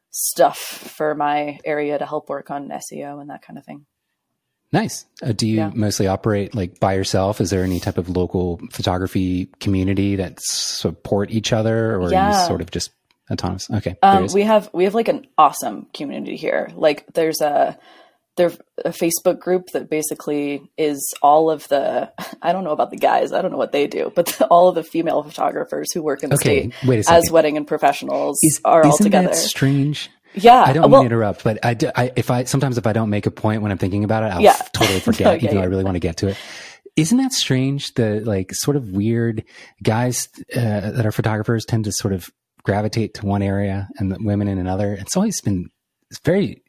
stuff 0.08 0.56
for 0.56 1.14
my 1.14 1.58
area 1.66 1.98
to 1.98 2.06
help 2.06 2.30
work 2.30 2.50
on 2.50 2.70
SEO 2.70 3.20
and 3.20 3.28
that 3.28 3.42
kind 3.42 3.58
of 3.58 3.64
thing. 3.66 3.84
Nice. 4.72 5.04
Uh, 5.22 5.32
do 5.32 5.46
you 5.46 5.56
Yeah. 5.58 5.70
mostly 5.74 6.06
operate 6.06 6.54
like 6.54 6.80
by 6.80 6.94
yourself? 6.94 7.42
Is 7.42 7.50
there 7.50 7.62
any 7.62 7.78
type 7.78 7.98
of 7.98 8.08
local 8.08 8.58
photography 8.70 9.50
community 9.60 10.16
that 10.16 10.38
support 10.40 11.30
each 11.30 11.52
other 11.52 11.96
or 11.96 12.04
are 12.06 12.10
Yeah. 12.10 12.40
you 12.40 12.46
sort 12.46 12.62
of 12.62 12.70
just 12.70 12.90
autonomous? 13.32 13.68
Okay. 13.70 13.96
Um, 14.02 14.26
we 14.32 14.42
have 14.42 14.70
we 14.72 14.84
have 14.84 14.94
like 14.94 15.08
an 15.08 15.26
awesome 15.38 15.86
community 15.94 16.36
here. 16.36 16.70
Like 16.74 17.06
there's 17.14 17.40
a 17.40 17.78
there's 18.36 18.56
a 18.84 18.90
Facebook 18.90 19.38
group 19.40 19.66
that 19.74 19.90
basically 19.90 20.70
is 20.78 21.12
all 21.22 21.50
of 21.50 21.68
the 21.68 22.10
I 22.42 22.52
don't 22.52 22.64
know 22.64 22.70
about 22.70 22.90
the 22.90 22.96
guys. 22.96 23.32
I 23.32 23.42
don't 23.42 23.50
know 23.50 23.58
what 23.58 23.72
they 23.72 23.86
do, 23.86 24.12
but 24.14 24.40
all 24.50 24.68
of 24.68 24.74
the 24.74 24.82
female 24.84 25.22
photographers 25.22 25.92
who 25.92 26.02
work 26.02 26.22
in 26.22 26.30
the 26.30 26.36
Okay, 26.36 26.70
state 26.70 27.06
as 27.10 27.30
wedding 27.30 27.56
and 27.56 27.66
professionals 27.66 28.38
Is, 28.42 28.60
are 28.64 28.84
all 28.86 28.96
together. 28.96 29.28
that 29.28 29.36
strange? 29.36 30.10
yeah, 30.34 30.62
I 30.62 30.72
don't 30.72 30.90
well, 30.90 31.02
mean 31.02 31.10
to 31.10 31.14
interrupt, 31.14 31.44
but 31.44 31.62
I, 31.62 31.74
do, 31.74 31.90
I 31.94 32.10
if 32.16 32.30
I 32.30 32.44
sometimes 32.44 32.78
if 32.78 32.86
I 32.86 32.94
don't 32.94 33.10
make 33.10 33.26
a 33.26 33.30
point 33.30 33.60
when 33.60 33.70
I'm 33.70 33.76
thinking 33.78 34.02
about 34.04 34.22
it, 34.22 34.32
I'll 34.32 34.40
Yeah. 34.40 34.56
f- 34.58 34.72
totally 34.72 35.00
forget, 35.10 35.42
yeah, 35.42 35.48
even 35.50 35.56
though 35.58 35.62
I 35.62 35.66
really 35.66 35.84
want 35.84 35.96
to 35.96 36.00
get 36.00 36.16
to 36.18 36.28
it. 36.28 36.38
Isn't 36.96 37.18
that 37.18 37.32
strange? 37.32 37.92
The 37.94 38.20
like 38.20 38.54
sort 38.54 38.76
of 38.78 38.90
weird 38.90 39.44
guys 39.82 40.28
uh, 40.56 40.90
that 40.92 41.04
are 41.06 41.12
photographers 41.12 41.64
tend 41.66 41.84
to 41.84 41.92
sort 41.92 42.12
of 42.14 42.30
gravitate 42.62 43.14
to 43.14 43.26
one 43.26 43.42
area, 43.42 43.88
and 43.98 44.10
the 44.12 44.18
women 44.20 44.48
in 44.48 44.58
another. 44.58 44.94
It's 44.94 45.16
always 45.16 45.40
been 45.40 45.70
it's 46.10 46.20
very. 46.20 46.62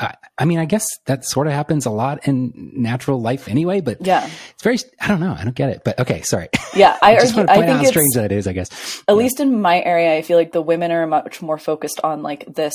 I, 0.00 0.14
I 0.38 0.44
mean, 0.44 0.60
I 0.60 0.64
guess 0.64 0.86
that 1.06 1.24
sort 1.24 1.48
of 1.48 1.52
happens 1.52 1.84
a 1.84 1.90
lot 1.90 2.28
in 2.28 2.52
natural 2.76 3.20
life 3.20 3.48
anyway, 3.48 3.80
but 3.80 3.98
yeah, 4.00 4.28
it's 4.50 4.62
very. 4.62 4.78
I 5.00 5.08
don't 5.08 5.20
know. 5.20 5.34
I 5.36 5.42
don't 5.44 5.56
get 5.56 5.70
it, 5.70 5.82
but 5.84 5.98
okay, 6.00 6.22
sorry. 6.22 6.48
yeah. 6.74 6.96
I, 7.02 7.16
I 7.16 7.20
just 7.20 7.36
argue, 7.36 7.36
want 7.36 7.48
to 7.48 7.54
point 7.54 7.64
out 7.64 7.66
think 7.66 7.76
how 7.76 7.80
it's 7.82 7.88
strange 7.90 8.14
that 8.14 8.32
is. 8.32 8.46
I 8.46 8.52
guess. 8.52 9.02
at 9.08 9.16
least 9.16 9.40
in 9.40 9.60
my 9.60 9.82
area, 9.82 10.16
I 10.16 10.22
feel 10.22 10.36
like 10.36 10.52
the 10.52 10.62
women 10.62 10.92
are 10.92 11.06
much 11.06 11.42
more 11.42 11.58
focused 11.58 12.00
on 12.04 12.22
like 12.22 12.44
this 12.46 12.74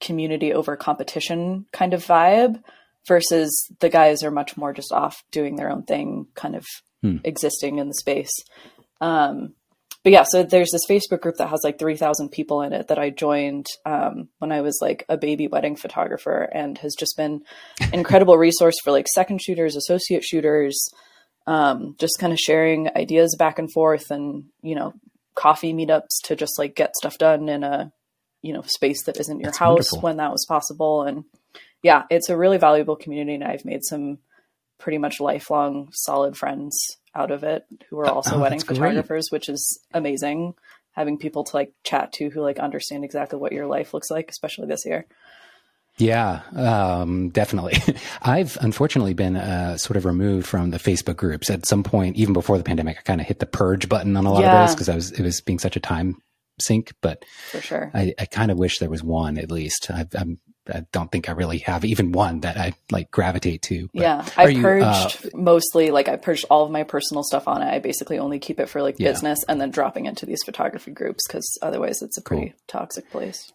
community 0.00 0.52
over 0.52 0.76
competition 0.76 1.66
kind 1.72 1.94
of 1.94 2.04
vibe 2.04 2.60
versus 3.06 3.68
the 3.80 3.88
guys 3.88 4.22
are 4.22 4.30
much 4.30 4.56
more 4.56 4.72
just 4.72 4.92
off 4.92 5.22
doing 5.32 5.56
their 5.56 5.70
own 5.70 5.82
thing, 5.82 6.26
kind 6.34 6.54
of 6.56 6.64
Hmm. 7.02 7.16
existing 7.24 7.78
in 7.78 7.88
the 7.88 7.94
space. 7.94 8.30
Um, 9.00 9.54
but 10.04 10.12
yeah, 10.12 10.24
so 10.24 10.42
there's 10.42 10.70
this 10.72 10.86
Facebook 10.88 11.20
group 11.20 11.36
that 11.36 11.48
has 11.48 11.60
like 11.62 11.78
3,000 11.78 12.30
people 12.30 12.62
in 12.62 12.72
it 12.72 12.88
that 12.88 12.98
I 12.98 13.10
joined 13.10 13.66
um, 13.86 14.28
when 14.38 14.50
I 14.50 14.60
was 14.60 14.78
like 14.82 15.04
a 15.08 15.16
baby 15.16 15.46
wedding 15.46 15.76
photographer 15.76 16.42
and 16.52 16.76
has 16.78 16.96
just 16.98 17.16
been 17.16 17.42
an 17.80 17.90
incredible 17.94 18.36
resource 18.36 18.74
for 18.82 18.90
like 18.90 19.06
second 19.14 19.40
shooters, 19.40 19.76
associate 19.76 20.24
shooters, 20.24 20.76
um, 21.46 21.94
just 22.00 22.18
kind 22.18 22.32
of 22.32 22.38
sharing 22.40 22.88
ideas 22.96 23.36
back 23.38 23.60
and 23.60 23.72
forth 23.72 24.10
and, 24.10 24.46
you 24.60 24.74
know, 24.74 24.92
coffee 25.36 25.72
meetups 25.72 26.20
to 26.24 26.34
just 26.34 26.58
like 26.58 26.74
get 26.74 26.96
stuff 26.96 27.16
done 27.16 27.48
in 27.48 27.62
a, 27.62 27.92
you 28.42 28.52
know, 28.52 28.62
space 28.62 29.04
that 29.04 29.20
isn't 29.20 29.38
your 29.38 29.46
That's 29.46 29.58
house 29.58 29.92
wonderful. 29.92 30.00
when 30.00 30.16
that 30.16 30.32
was 30.32 30.44
possible. 30.48 31.02
And 31.04 31.24
yeah, 31.80 32.04
it's 32.10 32.28
a 32.28 32.36
really 32.36 32.58
valuable 32.58 32.96
community 32.96 33.36
and 33.36 33.44
I've 33.44 33.64
made 33.64 33.84
some 33.84 34.18
pretty 34.78 34.98
much 34.98 35.20
lifelong 35.20 35.90
solid 35.92 36.36
friends 36.36 36.76
out 37.14 37.30
of 37.30 37.44
it 37.44 37.64
who 37.90 37.98
are 38.00 38.08
also 38.08 38.36
oh, 38.36 38.40
wedding 38.40 38.58
that's 38.58 38.68
great. 38.68 38.78
photographers, 38.78 39.28
which 39.30 39.48
is 39.48 39.80
amazing. 39.92 40.54
Having 40.92 41.18
people 41.18 41.44
to 41.44 41.56
like 41.56 41.72
chat 41.84 42.12
to 42.14 42.28
who 42.30 42.40
like 42.42 42.58
understand 42.58 43.04
exactly 43.04 43.38
what 43.38 43.52
your 43.52 43.66
life 43.66 43.94
looks 43.94 44.10
like, 44.10 44.30
especially 44.30 44.66
this 44.66 44.84
year. 44.84 45.06
Yeah, 45.98 46.40
um, 46.56 47.28
definitely. 47.30 47.74
I've 48.22 48.56
unfortunately 48.60 49.12
been 49.14 49.36
uh, 49.36 49.76
sort 49.76 49.96
of 49.98 50.04
removed 50.06 50.46
from 50.46 50.70
the 50.70 50.78
Facebook 50.78 51.16
groups 51.16 51.50
at 51.50 51.66
some 51.66 51.82
point, 51.82 52.16
even 52.16 52.32
before 52.32 52.56
the 52.56 52.64
pandemic. 52.64 52.98
I 52.98 53.02
kind 53.02 53.20
of 53.20 53.26
hit 53.26 53.40
the 53.40 53.46
purge 53.46 53.88
button 53.88 54.16
on 54.16 54.24
a 54.24 54.32
lot 54.32 54.40
Yeah. 54.42 54.62
of 54.62 54.68
those 54.68 54.74
because 54.74 54.88
I 54.88 54.94
was 54.94 55.10
it 55.12 55.22
was 55.22 55.40
being 55.42 55.58
such 55.58 55.76
a 55.76 55.80
time 55.80 56.16
sink. 56.58 56.92
But 57.02 57.24
For 57.50 57.60
sure. 57.60 57.90
I, 57.94 58.14
I 58.18 58.24
kind 58.26 58.50
of 58.50 58.56
wish 58.58 58.78
there 58.78 58.88
was 58.90 59.02
one 59.02 59.36
at 59.38 59.50
least. 59.50 59.90
I, 59.90 60.06
I'm, 60.14 60.38
I 60.72 60.86
don't 60.92 61.10
think 61.10 61.28
I 61.28 61.32
really 61.32 61.58
have 61.58 61.84
even 61.84 62.12
one 62.12 62.40
that 62.40 62.56
I 62.56 62.74
like 62.90 63.10
gravitate 63.10 63.62
to. 63.62 63.88
But 63.92 64.00
yeah, 64.02 64.26
I 64.36 64.48
you, 64.48 64.62
purged 64.62 65.26
uh, 65.26 65.30
mostly 65.34 65.90
like 65.90 66.08
I 66.08 66.16
purged 66.16 66.44
all 66.50 66.64
of 66.64 66.70
my 66.70 66.84
personal 66.84 67.22
stuff 67.24 67.48
on 67.48 67.62
it. 67.62 67.66
I 67.72 67.78
basically 67.80 68.18
only 68.18 68.38
keep 68.38 68.60
it 68.60 68.68
for 68.68 68.80
like 68.82 68.96
Yeah. 68.98 69.10
business 69.10 69.40
and 69.48 69.60
then 69.60 69.70
dropping 69.70 70.06
into 70.06 70.24
these 70.26 70.42
photography 70.44 70.92
groups 70.92 71.26
because 71.26 71.58
otherwise 71.62 72.00
it's 72.02 72.16
a 72.18 72.22
pretty 72.22 72.54
toxic 72.68 73.10
place. 73.10 73.52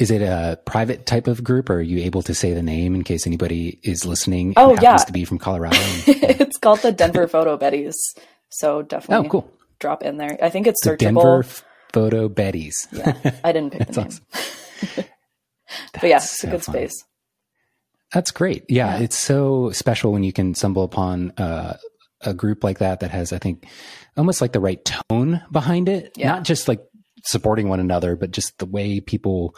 Is 0.00 0.10
it 0.10 0.22
a 0.22 0.58
private 0.64 1.04
type 1.04 1.26
of 1.28 1.44
group, 1.44 1.68
or 1.68 1.74
are 1.74 1.82
you 1.82 1.98
able 1.98 2.22
to 2.22 2.34
say 2.34 2.54
the 2.54 2.62
name 2.62 2.94
in 2.94 3.04
case 3.04 3.26
anybody 3.26 3.78
is 3.82 4.06
listening? 4.06 4.54
Oh, 4.56 4.70
happens 4.70 4.82
yeah. 4.82 4.96
to 4.96 5.12
be 5.12 5.26
from 5.26 5.38
Colorado. 5.38 5.76
and- 5.76 6.04
it's 6.06 6.56
called 6.56 6.78
the 6.80 6.90
Denver 6.90 7.28
Photo 7.36 7.58
Betties, 7.58 7.96
so 8.48 8.80
definitely. 8.80 9.26
oh, 9.26 9.30
cool. 9.30 9.52
drop 9.78 10.02
in 10.02 10.16
there. 10.16 10.38
I 10.42 10.48
think 10.48 10.66
it's 10.66 10.82
The 10.82 10.92
searchable. 10.92 10.98
Denver 10.98 11.42
Photo 11.92 12.28
Betties. 12.30 12.88
Yeah, 12.92 13.32
I 13.44 13.52
didn't 13.52 13.72
pick 13.74 13.86
the 13.92 14.00
name, 14.04 15.04
That's 15.92 16.02
but 16.02 16.08
yeah, 16.10 16.16
it's 16.16 16.44
a 16.44 16.46
good 16.48 16.62
fun. 16.64 16.74
space. 16.74 17.04
That's 18.12 18.30
great. 18.30 18.64
Yeah, 18.68 18.96
Yeah. 18.96 19.04
it's 19.04 19.16
so 19.16 19.70
special 19.70 20.12
when 20.12 20.24
you 20.24 20.32
can 20.32 20.54
stumble 20.54 20.82
upon 20.82 21.30
uh, 21.38 21.76
a 22.22 22.34
group 22.34 22.64
like 22.64 22.78
that 22.78 23.00
that 23.00 23.10
has, 23.10 23.32
I 23.32 23.38
think, 23.38 23.66
almost 24.16 24.40
like 24.40 24.52
the 24.52 24.60
right 24.60 24.84
tone 24.84 25.42
behind 25.52 25.88
it. 25.88 26.12
Yeah. 26.16 26.32
Not 26.32 26.44
just 26.44 26.66
like 26.68 26.80
supporting 27.24 27.68
one 27.68 27.80
another, 27.80 28.16
but 28.16 28.32
just 28.32 28.58
the 28.58 28.66
way 28.66 29.00
people 29.00 29.54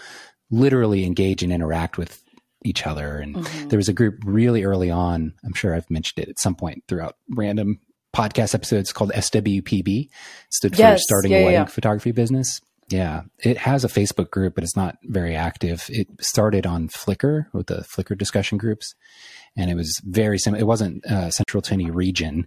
literally 0.50 1.04
engage 1.04 1.42
and 1.42 1.52
interact 1.52 1.96
with 1.96 2.22
each 2.64 2.86
other. 2.86 3.16
And 3.18 3.36
Mhm. 3.36 3.70
there 3.70 3.78
was 3.78 3.88
a 3.88 3.92
group 3.94 4.18
really 4.24 4.64
early 4.64 4.90
on. 4.90 5.32
I'm 5.44 5.54
sure 5.54 5.74
I've 5.74 5.90
mentioned 5.90 6.22
it 6.24 6.28
at 6.28 6.38
some 6.38 6.54
point 6.54 6.84
throughout 6.88 7.16
random 7.30 7.80
podcast 8.14 8.54
episodes 8.54 8.92
called 8.92 9.10
SWPB. 9.14 10.10
Stood 10.50 10.76
for 10.76 10.82
Yes. 10.82 11.02
Starting 11.02 11.32
Yeah, 11.32 11.38
a 11.38 11.44
Wedding 11.44 11.60
yeah. 11.60 11.64
Photography 11.64 12.12
Business. 12.12 12.60
Yeah, 12.92 13.22
it 13.38 13.56
has 13.58 13.84
a 13.84 13.88
Facebook 13.88 14.30
group, 14.30 14.54
but 14.54 14.64
it's 14.64 14.76
not 14.76 14.96
very 15.04 15.34
active. 15.34 15.86
It 15.88 16.08
started 16.20 16.66
on 16.66 16.88
Flickr 16.88 17.46
with 17.54 17.68
the 17.68 17.86
Flickr 17.96 18.16
discussion 18.18 18.58
groups, 18.58 18.94
and 19.56 19.70
it 19.70 19.74
was 19.74 20.00
very 20.04 20.38
similar. 20.38 20.60
It 20.60 20.66
wasn't 20.66 21.04
uh, 21.06 21.30
central 21.30 21.62
to 21.62 21.72
any 21.72 21.90
region, 21.90 22.46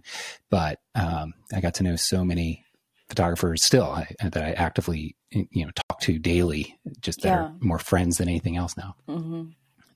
but 0.50 0.78
um, 0.94 1.34
I 1.52 1.60
got 1.60 1.74
to 1.74 1.82
know 1.82 1.96
so 1.96 2.24
many 2.24 2.64
photographers 3.08 3.64
still 3.64 3.84
I, 3.90 4.06
that 4.22 4.36
I 4.42 4.52
actively 4.52 5.16
you 5.30 5.64
know 5.64 5.70
talk 5.88 6.00
to 6.02 6.18
daily, 6.18 6.76
just 7.00 7.22
that 7.22 7.28
Yeah. 7.28 7.36
are 7.46 7.52
more 7.60 7.78
friends 7.78 8.18
than 8.18 8.28
anything 8.28 8.56
else 8.56 8.76
now. 8.76 8.94
hmm 9.08 9.44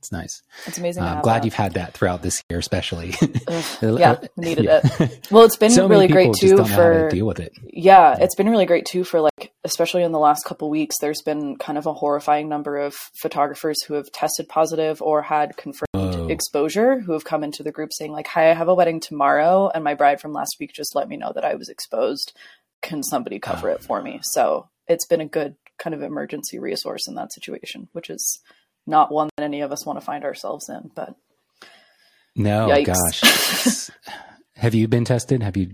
It's 0.00 0.10
nice. 0.10 0.40
It's 0.66 0.78
amazing. 0.78 1.02
Uh, 1.02 1.06
I'm 1.08 1.14
have 1.16 1.22
glad 1.22 1.42
that. 1.42 1.44
you've 1.44 1.54
had 1.54 1.74
that 1.74 1.92
throughout 1.92 2.22
this 2.22 2.42
year, 2.48 2.58
especially. 2.58 3.14
Yeah, 3.82 4.16
needed 4.36 4.64
Yeah. 4.64 4.80
it. 4.82 5.28
Well, 5.30 5.44
it's 5.44 5.56
been 5.58 5.70
so 5.70 5.86
really 5.86 6.08
many 6.08 6.12
great 6.12 6.34
too 6.34 6.56
how 6.62 6.78
to 6.88 7.08
deal 7.10 7.26
with 7.26 7.38
it. 7.38 7.52
yeah, 7.64 8.16
it's 8.18 8.34
been 8.34 8.48
really 8.48 8.64
great 8.66 8.86
too 8.86 9.04
for 9.04 9.20
like 9.20 9.52
especially 9.64 10.02
in 10.02 10.12
the 10.12 10.18
last 10.18 10.44
couple 10.46 10.70
weeks. 10.70 10.96
There's 11.00 11.20
been 11.22 11.56
kind 11.56 11.76
of 11.76 11.84
a 11.86 11.92
horrifying 11.92 12.48
number 12.48 12.78
of 12.78 12.94
photographers 13.20 13.82
who 13.84 13.94
have 13.94 14.10
tested 14.10 14.48
positive 14.48 15.02
or 15.02 15.22
had 15.22 15.56
confirmed 15.58 15.86
Oh. 15.92 16.28
exposure 16.28 17.00
who 17.00 17.12
have 17.12 17.24
come 17.24 17.44
into 17.44 17.62
the 17.62 17.72
group 17.72 17.90
saying 17.92 18.12
like, 18.12 18.26
"Hi, 18.28 18.50
I 18.50 18.54
have 18.54 18.68
a 18.68 18.74
wedding 18.74 19.00
tomorrow, 19.00 19.70
and 19.74 19.84
my 19.84 19.94
bride 19.94 20.20
from 20.20 20.32
last 20.32 20.56
week 20.58 20.72
just 20.72 20.94
let 20.94 21.08
me 21.08 21.16
know 21.18 21.32
that 21.34 21.44
I 21.44 21.54
was 21.56 21.68
exposed. 21.68 22.32
Can 22.80 23.02
somebody 23.02 23.38
cover 23.38 23.68
Oh. 23.68 23.74
it 23.74 23.82
for 23.82 24.00
me?" 24.02 24.20
So 24.22 24.68
it's 24.88 25.06
been 25.06 25.20
a 25.20 25.26
good 25.26 25.56
kind 25.78 25.92
of 25.94 26.02
emergency 26.02 26.58
resource 26.58 27.06
in 27.06 27.14
that 27.16 27.32
situation, 27.34 27.88
which 27.92 28.08
is 28.10 28.40
not 28.86 29.12
one 29.12 29.28
that 29.36 29.44
any 29.44 29.60
of 29.60 29.72
us 29.72 29.84
want 29.86 29.98
to 29.98 30.04
find 30.04 30.24
ourselves 30.24 30.68
in. 30.68 30.90
But 30.94 31.14
No, 32.36 32.68
Yikes. 32.68 32.86
gosh. 32.86 33.90
have 34.56 34.74
you 34.74 34.88
been 34.88 35.04
tested? 35.04 35.42
Have 35.42 35.56
you 35.56 35.72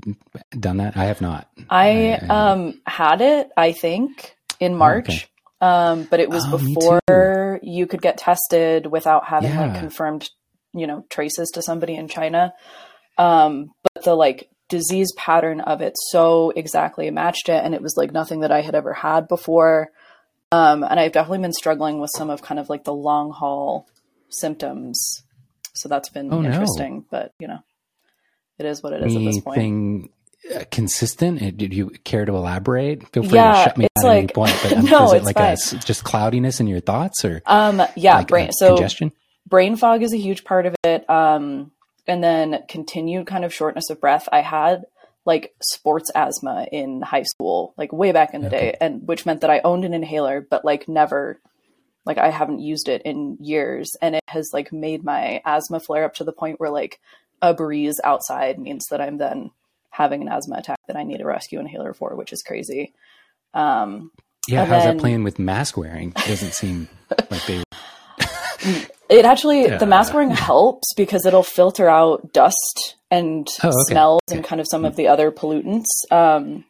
done 0.58 0.78
that? 0.78 0.96
I 0.96 1.04
have 1.04 1.20
not. 1.20 1.48
I 1.70 1.88
I- 1.88 2.20
I- 2.28 2.50
um 2.52 2.80
had 2.86 3.20
it, 3.20 3.50
I 3.56 3.72
think, 3.72 4.36
in 4.60 4.74
March. 4.74 5.08
okay. 5.08 5.24
Um, 5.60 6.06
but 6.10 6.20
it 6.20 6.28
was 6.28 6.44
Oh, 6.46 6.58
before 6.58 7.60
you 7.62 7.86
could 7.86 8.02
get 8.02 8.18
tested 8.18 8.86
without 8.86 9.24
having 9.26 9.56
like 9.56 9.78
confirmed, 9.78 10.28
you 10.74 10.86
know, 10.86 11.06
traces 11.08 11.50
to 11.54 11.62
somebody 11.62 11.94
in 11.94 12.08
China. 12.08 12.52
Um, 13.16 13.70
but 13.94 14.04
the 14.04 14.14
like 14.14 14.50
disease 14.68 15.12
pattern 15.16 15.62
of 15.62 15.80
it 15.80 15.94
so 16.10 16.50
exactly 16.54 17.10
matched 17.10 17.48
it, 17.48 17.64
and 17.64 17.74
it 17.74 17.80
was 17.80 17.94
like 17.96 18.12
nothing 18.12 18.40
that 18.40 18.52
I 18.52 18.60
had 18.60 18.74
ever 18.74 18.92
had 18.92 19.28
before. 19.28 19.88
Um, 20.52 20.82
and 20.84 20.98
I've 21.00 21.12
definitely 21.12 21.38
been 21.38 21.52
struggling 21.52 22.00
with 22.00 22.10
some 22.14 22.30
of 22.30 22.40
kind 22.42 22.60
of 22.60 22.68
like 22.68 22.84
the 22.84 22.94
long 22.94 23.32
haul 23.32 23.88
symptoms. 24.28 25.22
So 25.74 25.88
that's 25.88 26.08
been 26.08 26.32
Oh, 26.32 26.40
no. 26.40 26.48
interesting, 26.50 27.04
but 27.10 27.32
you 27.38 27.48
know, 27.48 27.58
it 28.58 28.66
is 28.66 28.82
what 28.82 28.92
it 28.92 29.02
is 29.04 29.14
at 29.16 29.22
this 29.22 29.40
point. 29.40 29.58
Anything 29.58 30.10
uh, 30.54 30.64
consistent? 30.70 31.42
Uh, 31.42 31.50
Did 31.50 31.74
you 31.74 31.90
care 32.04 32.24
to 32.24 32.34
elaborate? 32.34 33.06
Feel 33.08 33.24
free 33.24 33.34
Yeah, 33.34 33.52
to 33.52 33.64
shut 33.64 33.78
me 33.78 33.86
down 33.96 34.06
at 34.06 34.10
any 34.16 34.20
like- 34.26 34.34
point. 34.34 34.58
But 34.62 34.72
um, 34.78 34.84
No, 34.84 35.06
is 35.06 35.12
it 35.12 35.16
it's 35.16 35.26
like 35.26 35.36
fine. 35.36 35.52
a 35.52 35.82
just 35.84 36.04
cloudiness 36.04 36.60
in 36.60 36.66
your 36.66 36.80
thoughts 36.80 37.24
or 37.24 37.42
Um, 37.46 37.82
yeah, 37.96 38.16
like 38.18 38.28
brain. 38.28 38.50
So 38.52 38.74
congestion? 38.76 39.12
brain 39.48 39.76
fog 39.76 40.02
is 40.02 40.12
a 40.14 40.18
huge 40.18 40.44
part 40.44 40.66
of 40.66 40.74
it. 40.84 41.08
Um, 41.10 41.72
and 42.06 42.22
then 42.22 42.62
continued 42.68 43.26
kind 43.26 43.44
of 43.44 43.52
shortness 43.52 43.90
of 43.90 44.00
breath. 44.00 44.28
I 44.30 44.40
had 44.40 44.84
like 45.26 45.54
sports 45.60 46.10
asthma 46.14 46.66
in 46.72 47.02
high 47.02 47.24
school, 47.24 47.74
like 47.76 47.92
way 47.92 48.12
back 48.12 48.32
in 48.32 48.40
the 48.40 48.46
Okay. 48.46 48.70
day, 48.72 48.76
and 48.80 49.06
which 49.06 49.26
meant 49.26 49.42
that 49.42 49.50
I 49.50 49.60
owned 49.64 49.84
an 49.84 49.92
inhaler, 49.92 50.40
but 50.48 50.64
like 50.64 50.88
never, 50.88 51.40
like 52.06 52.16
I 52.18 52.30
haven't 52.30 52.60
used 52.60 52.88
it 52.88 53.02
in 53.04 53.36
years, 53.40 53.90
and 54.00 54.14
it 54.14 54.22
has 54.28 54.50
like 54.54 54.72
made 54.72 55.02
my 55.04 55.42
asthma 55.44 55.80
flare 55.80 56.04
up 56.04 56.14
to 56.14 56.24
the 56.24 56.32
point 56.32 56.60
where 56.60 56.70
like 56.70 57.00
a 57.42 57.52
breeze 57.52 58.00
outside 58.04 58.58
means 58.58 58.86
that 58.90 59.00
I'm 59.00 59.18
then 59.18 59.50
having 59.90 60.22
an 60.22 60.28
asthma 60.28 60.56
attack 60.58 60.78
that 60.86 60.96
I 60.96 61.02
need 61.02 61.20
a 61.20 61.26
rescue 61.26 61.58
inhaler 61.58 61.92
for, 61.92 62.14
which 62.14 62.32
is 62.32 62.42
crazy. 62.42 62.94
Um, 63.52 64.12
Yeah, 64.48 64.64
how's 64.64 64.84
then- 64.84 64.96
that 64.96 65.00
playing 65.00 65.24
with 65.24 65.38
mask 65.38 65.76
wearing? 65.76 66.10
It 66.10 66.26
doesn't 66.28 66.52
seem 66.54 66.88
like 67.30 67.44
they. 67.46 67.62
It 69.08 69.24
actually 69.24 69.62
Yeah. 69.62 69.78
the 69.78 69.86
mask 69.86 70.12
wearing 70.14 70.30
helps 70.30 70.92
because 70.94 71.26
it'll 71.26 71.42
filter 71.44 71.88
out 71.88 72.32
dust 72.32 72.96
and 73.10 73.46
Oh, 73.62 73.68
okay. 73.68 73.76
smells 73.92 74.20
and 74.30 74.44
kind 74.44 74.60
of 74.60 74.66
some 74.70 74.84
of 74.84 74.96
the 74.96 75.08
other 75.08 75.30
pollutants. 75.30 75.86
Um, 76.10 76.64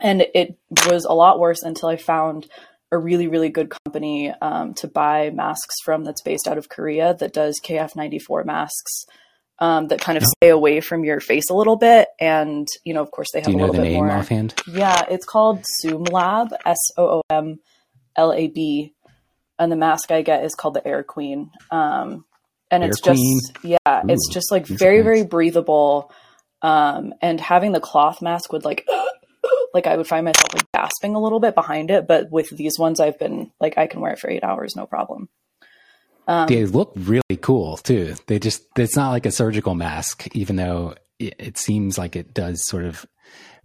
and 0.00 0.22
it 0.34 0.58
was 0.86 1.04
a 1.04 1.14
lot 1.14 1.38
worse 1.38 1.62
until 1.62 1.88
I 1.88 1.96
found 1.96 2.46
a 2.92 2.98
really 2.98 3.26
really 3.26 3.48
good 3.48 3.70
company 3.84 4.30
um, 4.40 4.72
to 4.74 4.86
buy 4.86 5.30
masks 5.30 5.74
from 5.84 6.04
that's 6.04 6.22
based 6.22 6.46
out 6.46 6.56
of 6.58 6.68
Korea 6.68 7.14
that 7.18 7.32
does 7.32 7.60
KF94 7.64 8.44
masks. 8.44 9.06
Um, 9.58 9.88
that 9.88 10.02
kind 10.02 10.18
of 10.18 10.24
stay 10.24 10.50
away 10.50 10.80
from 10.82 11.02
your 11.02 11.18
face 11.18 11.48
a 11.48 11.54
little 11.54 11.76
bit, 11.76 12.08
and 12.20 12.68
you 12.84 12.92
know, 12.92 13.00
of 13.00 13.10
course, 13.10 13.28
they 13.32 13.40
have 13.40 13.48
a 13.48 13.56
little 13.56 13.72
the 13.72 13.80
bit 13.80 13.88
name 13.92 14.04
more. 14.04 14.10
offhand? 14.12 14.52
Yeah, 14.66 15.06
it's 15.08 15.24
called 15.24 15.64
Soom 15.66 16.02
Lab, 16.04 16.48
S 16.66 16.76
O 16.98 17.06
O 17.06 17.22
M 17.30 17.58
L 18.16 18.34
A 18.34 18.48
B, 18.48 18.92
and 19.58 19.72
the 19.72 19.76
mask 19.76 20.10
I 20.10 20.20
get 20.20 20.44
is 20.44 20.54
called 20.54 20.74
the 20.74 20.86
Air 20.86 21.02
Queen. 21.02 21.50
Um, 21.70 22.26
and 22.70 22.82
Air 22.82 22.88
it's 22.90 23.00
just 23.00 23.20
yeah, 23.62 23.76
it's 24.08 24.28
just 24.32 24.50
like 24.50 24.66
very 24.66 24.98
nice. 24.98 25.04
very 25.04 25.24
breathable. 25.24 26.12
Um, 26.62 27.12
and 27.20 27.40
having 27.40 27.72
the 27.72 27.80
cloth 27.80 28.22
mask 28.22 28.52
would 28.52 28.64
like 28.64 28.86
like 29.74 29.86
I 29.86 29.96
would 29.96 30.06
find 30.06 30.24
myself 30.24 30.54
like 30.54 30.66
gasping 30.74 31.14
a 31.14 31.20
little 31.20 31.40
bit 31.40 31.54
behind 31.54 31.90
it, 31.90 32.06
but 32.08 32.30
with 32.30 32.48
these 32.50 32.78
ones 32.78 32.98
I've 33.00 33.18
been 33.18 33.50
like 33.60 33.76
I 33.78 33.86
can 33.86 34.00
wear 34.00 34.12
it 34.12 34.18
for 34.18 34.30
eight 34.30 34.42
hours 34.44 34.74
no 34.76 34.86
problem. 34.86 35.28
Um, 36.28 36.48
They 36.48 36.64
look 36.64 36.92
really 36.96 37.36
cool 37.40 37.76
too. 37.76 38.16
They 38.26 38.40
just, 38.40 38.64
it's 38.76 38.96
not 38.96 39.10
like 39.10 39.26
a 39.26 39.30
surgical 39.30 39.76
mask, 39.76 40.26
even 40.34 40.56
though 40.56 40.96
it, 41.20 41.34
it 41.38 41.56
seems 41.58 41.98
like 41.98 42.16
it 42.16 42.34
does 42.34 42.66
sort 42.66 42.84
of 42.84 43.06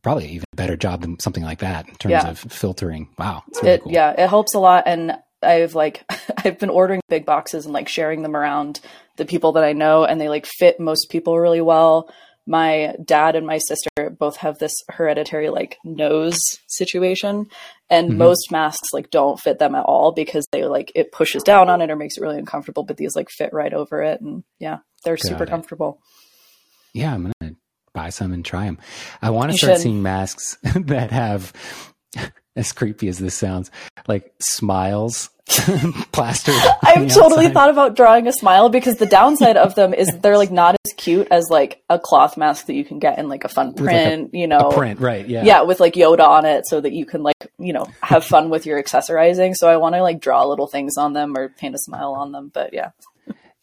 probably 0.04 0.28
even 0.28 0.46
better 0.56 0.76
job 0.78 1.02
than 1.02 1.18
something 1.20 1.42
like 1.44 1.60
that 1.60 1.88
in 1.90 1.96
terms 1.96 2.12
Yeah. 2.12 2.30
of 2.30 2.38
filtering. 2.40 3.10
Wow. 3.18 3.42
It's 3.48 3.64
really 3.64 3.74
it 3.76 3.82
cool. 3.84 3.92
yeah 3.94 4.12
it 4.16 4.30
helps 4.30 4.54
a 4.54 4.60
lot 4.60 4.84
and 4.86 5.18
i've 5.44 5.76
like 5.76 6.04
i've 6.46 6.60
been 6.60 6.70
ordering 6.70 7.02
big 7.10 7.26
boxes 7.26 7.66
and 7.66 7.74
like 7.74 7.88
sharing 7.90 8.22
them 8.22 8.36
around 8.36 8.80
the 9.18 9.26
people 9.26 9.52
that 9.54 9.64
i 9.64 9.74
know 9.74 10.04
and 10.04 10.20
they 10.22 10.30
like 10.30 10.46
fit 10.46 10.80
most 10.80 11.10
people 11.10 11.38
really 11.40 11.62
well 11.62 12.10
my 12.48 12.96
dad 13.06 13.36
and 13.36 13.46
my 13.46 13.60
sister 13.60 14.10
both 14.18 14.38
have 14.38 14.58
this 14.58 14.74
hereditary 14.90 15.50
like 15.50 15.78
nose 15.86 16.40
situation 16.68 17.46
and 17.90 18.12
Mhm. 18.14 18.18
most 18.18 18.52
masks 18.52 18.90
like 18.94 19.12
don't 19.12 19.40
fit 19.40 19.60
them 19.60 19.76
at 19.76 19.86
all 19.86 20.12
because 20.12 20.46
they 20.52 20.66
like 20.66 20.92
it 20.96 21.12
pushes 21.12 21.44
down 21.44 21.70
on 21.70 21.82
it 21.82 21.92
or 21.92 21.96
makes 21.96 22.18
it 22.18 22.22
really 22.22 22.40
uncomfortable 22.40 22.84
but 22.84 22.98
these 22.98 23.16
like 23.16 23.30
fit 23.30 23.54
right 23.54 23.74
over 23.74 24.02
it 24.02 24.22
and 24.22 24.44
yeah 24.60 24.80
they're 25.04 25.18
Got 25.18 25.26
super 25.28 25.44
it. 25.44 25.50
comfortable 25.50 26.00
Yeah, 26.94 27.14
I'm 27.14 27.32
gonna 27.40 27.56
buy 27.94 28.10
some 28.10 28.34
and 28.34 28.44
try 28.44 28.66
them. 28.66 28.80
I 29.22 29.30
want 29.30 29.52
to 29.52 29.58
start 29.58 29.76
should. 29.76 29.82
seeing 29.84 30.02
masks 30.02 30.58
that 30.76 31.12
have 31.12 31.54
as 32.56 32.72
creepy 32.72 33.08
as 33.08 33.20
this 33.20 33.36
sounds, 33.36 33.72
like 34.08 34.34
smiles 34.40 35.30
plastered. 36.12 36.56
I've 36.82 37.10
totally 37.10 37.46
outside. 37.46 37.54
thought 37.54 37.70
about 37.70 37.96
drawing 37.96 38.28
a 38.28 38.32
smile 38.32 38.70
because 38.70 38.98
the 38.98 39.06
downside 39.06 39.58
of 39.58 39.76
them 39.76 39.94
is 39.94 40.10
they're 40.20 40.38
like 40.38 40.52
not 40.52 40.76
as 40.86 40.94
cute 40.94 41.28
as 41.32 41.50
like 41.50 41.84
a 41.90 42.00
cloth 42.00 42.38
mask 42.38 42.68
that 42.68 42.74
you 42.74 42.86
can 42.86 43.00
get 43.00 43.20
in 43.20 43.28
like 43.28 43.44
a 43.44 43.50
fun 43.50 43.74
print, 43.74 44.24
like 44.24 44.34
a, 44.34 44.38
you 44.38 44.48
know. 44.48 44.70
print, 44.72 45.00
right. 45.00 45.28
Yeah. 45.28 45.44
Yeah, 45.44 45.62
with 45.64 45.80
like 45.80 45.94
Yoda 45.94 46.28
on 46.28 46.46
it 46.46 46.66
so 46.68 46.80
that 46.80 46.94
you 46.94 47.06
can 47.06 47.24
like, 47.24 47.36
you 47.58 47.74
know, 47.74 47.86
have 48.02 48.24
fun 48.24 48.50
with 48.50 48.66
your 48.66 48.82
accessorizing. 48.82 49.56
So 49.56 49.68
I 49.68 49.78
want 49.78 49.96
to 49.96 50.02
like 50.02 50.22
draw 50.22 50.46
little 50.46 50.68
things 50.68 50.98
on 50.98 51.14
them 51.14 51.38
or 51.38 51.50
paint 51.50 51.76
a 51.76 51.80
smile 51.80 52.14
on 52.14 52.32
them. 52.32 52.52
But 52.54 52.74
yeah. 52.74 52.92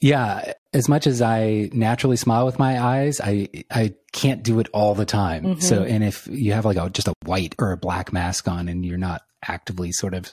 Yeah, 0.01 0.53
as 0.73 0.89
much 0.89 1.07
as 1.07 1.21
I 1.21 1.71
naturally 1.73 2.17
smile 2.17 2.47
with 2.47 2.59
my 2.59 2.81
eyes, 2.81 3.21
I 3.21 3.49
I 3.71 3.95
can't 4.13 4.43
do 4.43 4.61
it 4.61 4.69
all 4.73 4.95
the 4.95 5.05
time. 5.05 5.45
Mm-hmm. 5.45 5.61
So, 5.61 5.83
and 5.83 6.05
if 6.05 6.29
you 6.31 6.53
have 6.53 6.65
like 6.65 6.77
a 6.77 6.89
just 6.91 7.09
a 7.09 7.15
white 7.25 7.55
or 7.59 7.73
a 7.73 7.77
black 7.77 8.13
mask 8.13 8.47
on, 8.47 8.69
and 8.69 8.85
you're 8.85 8.99
not 8.99 9.23
actively 9.47 9.93
sort 9.93 10.15
of 10.15 10.33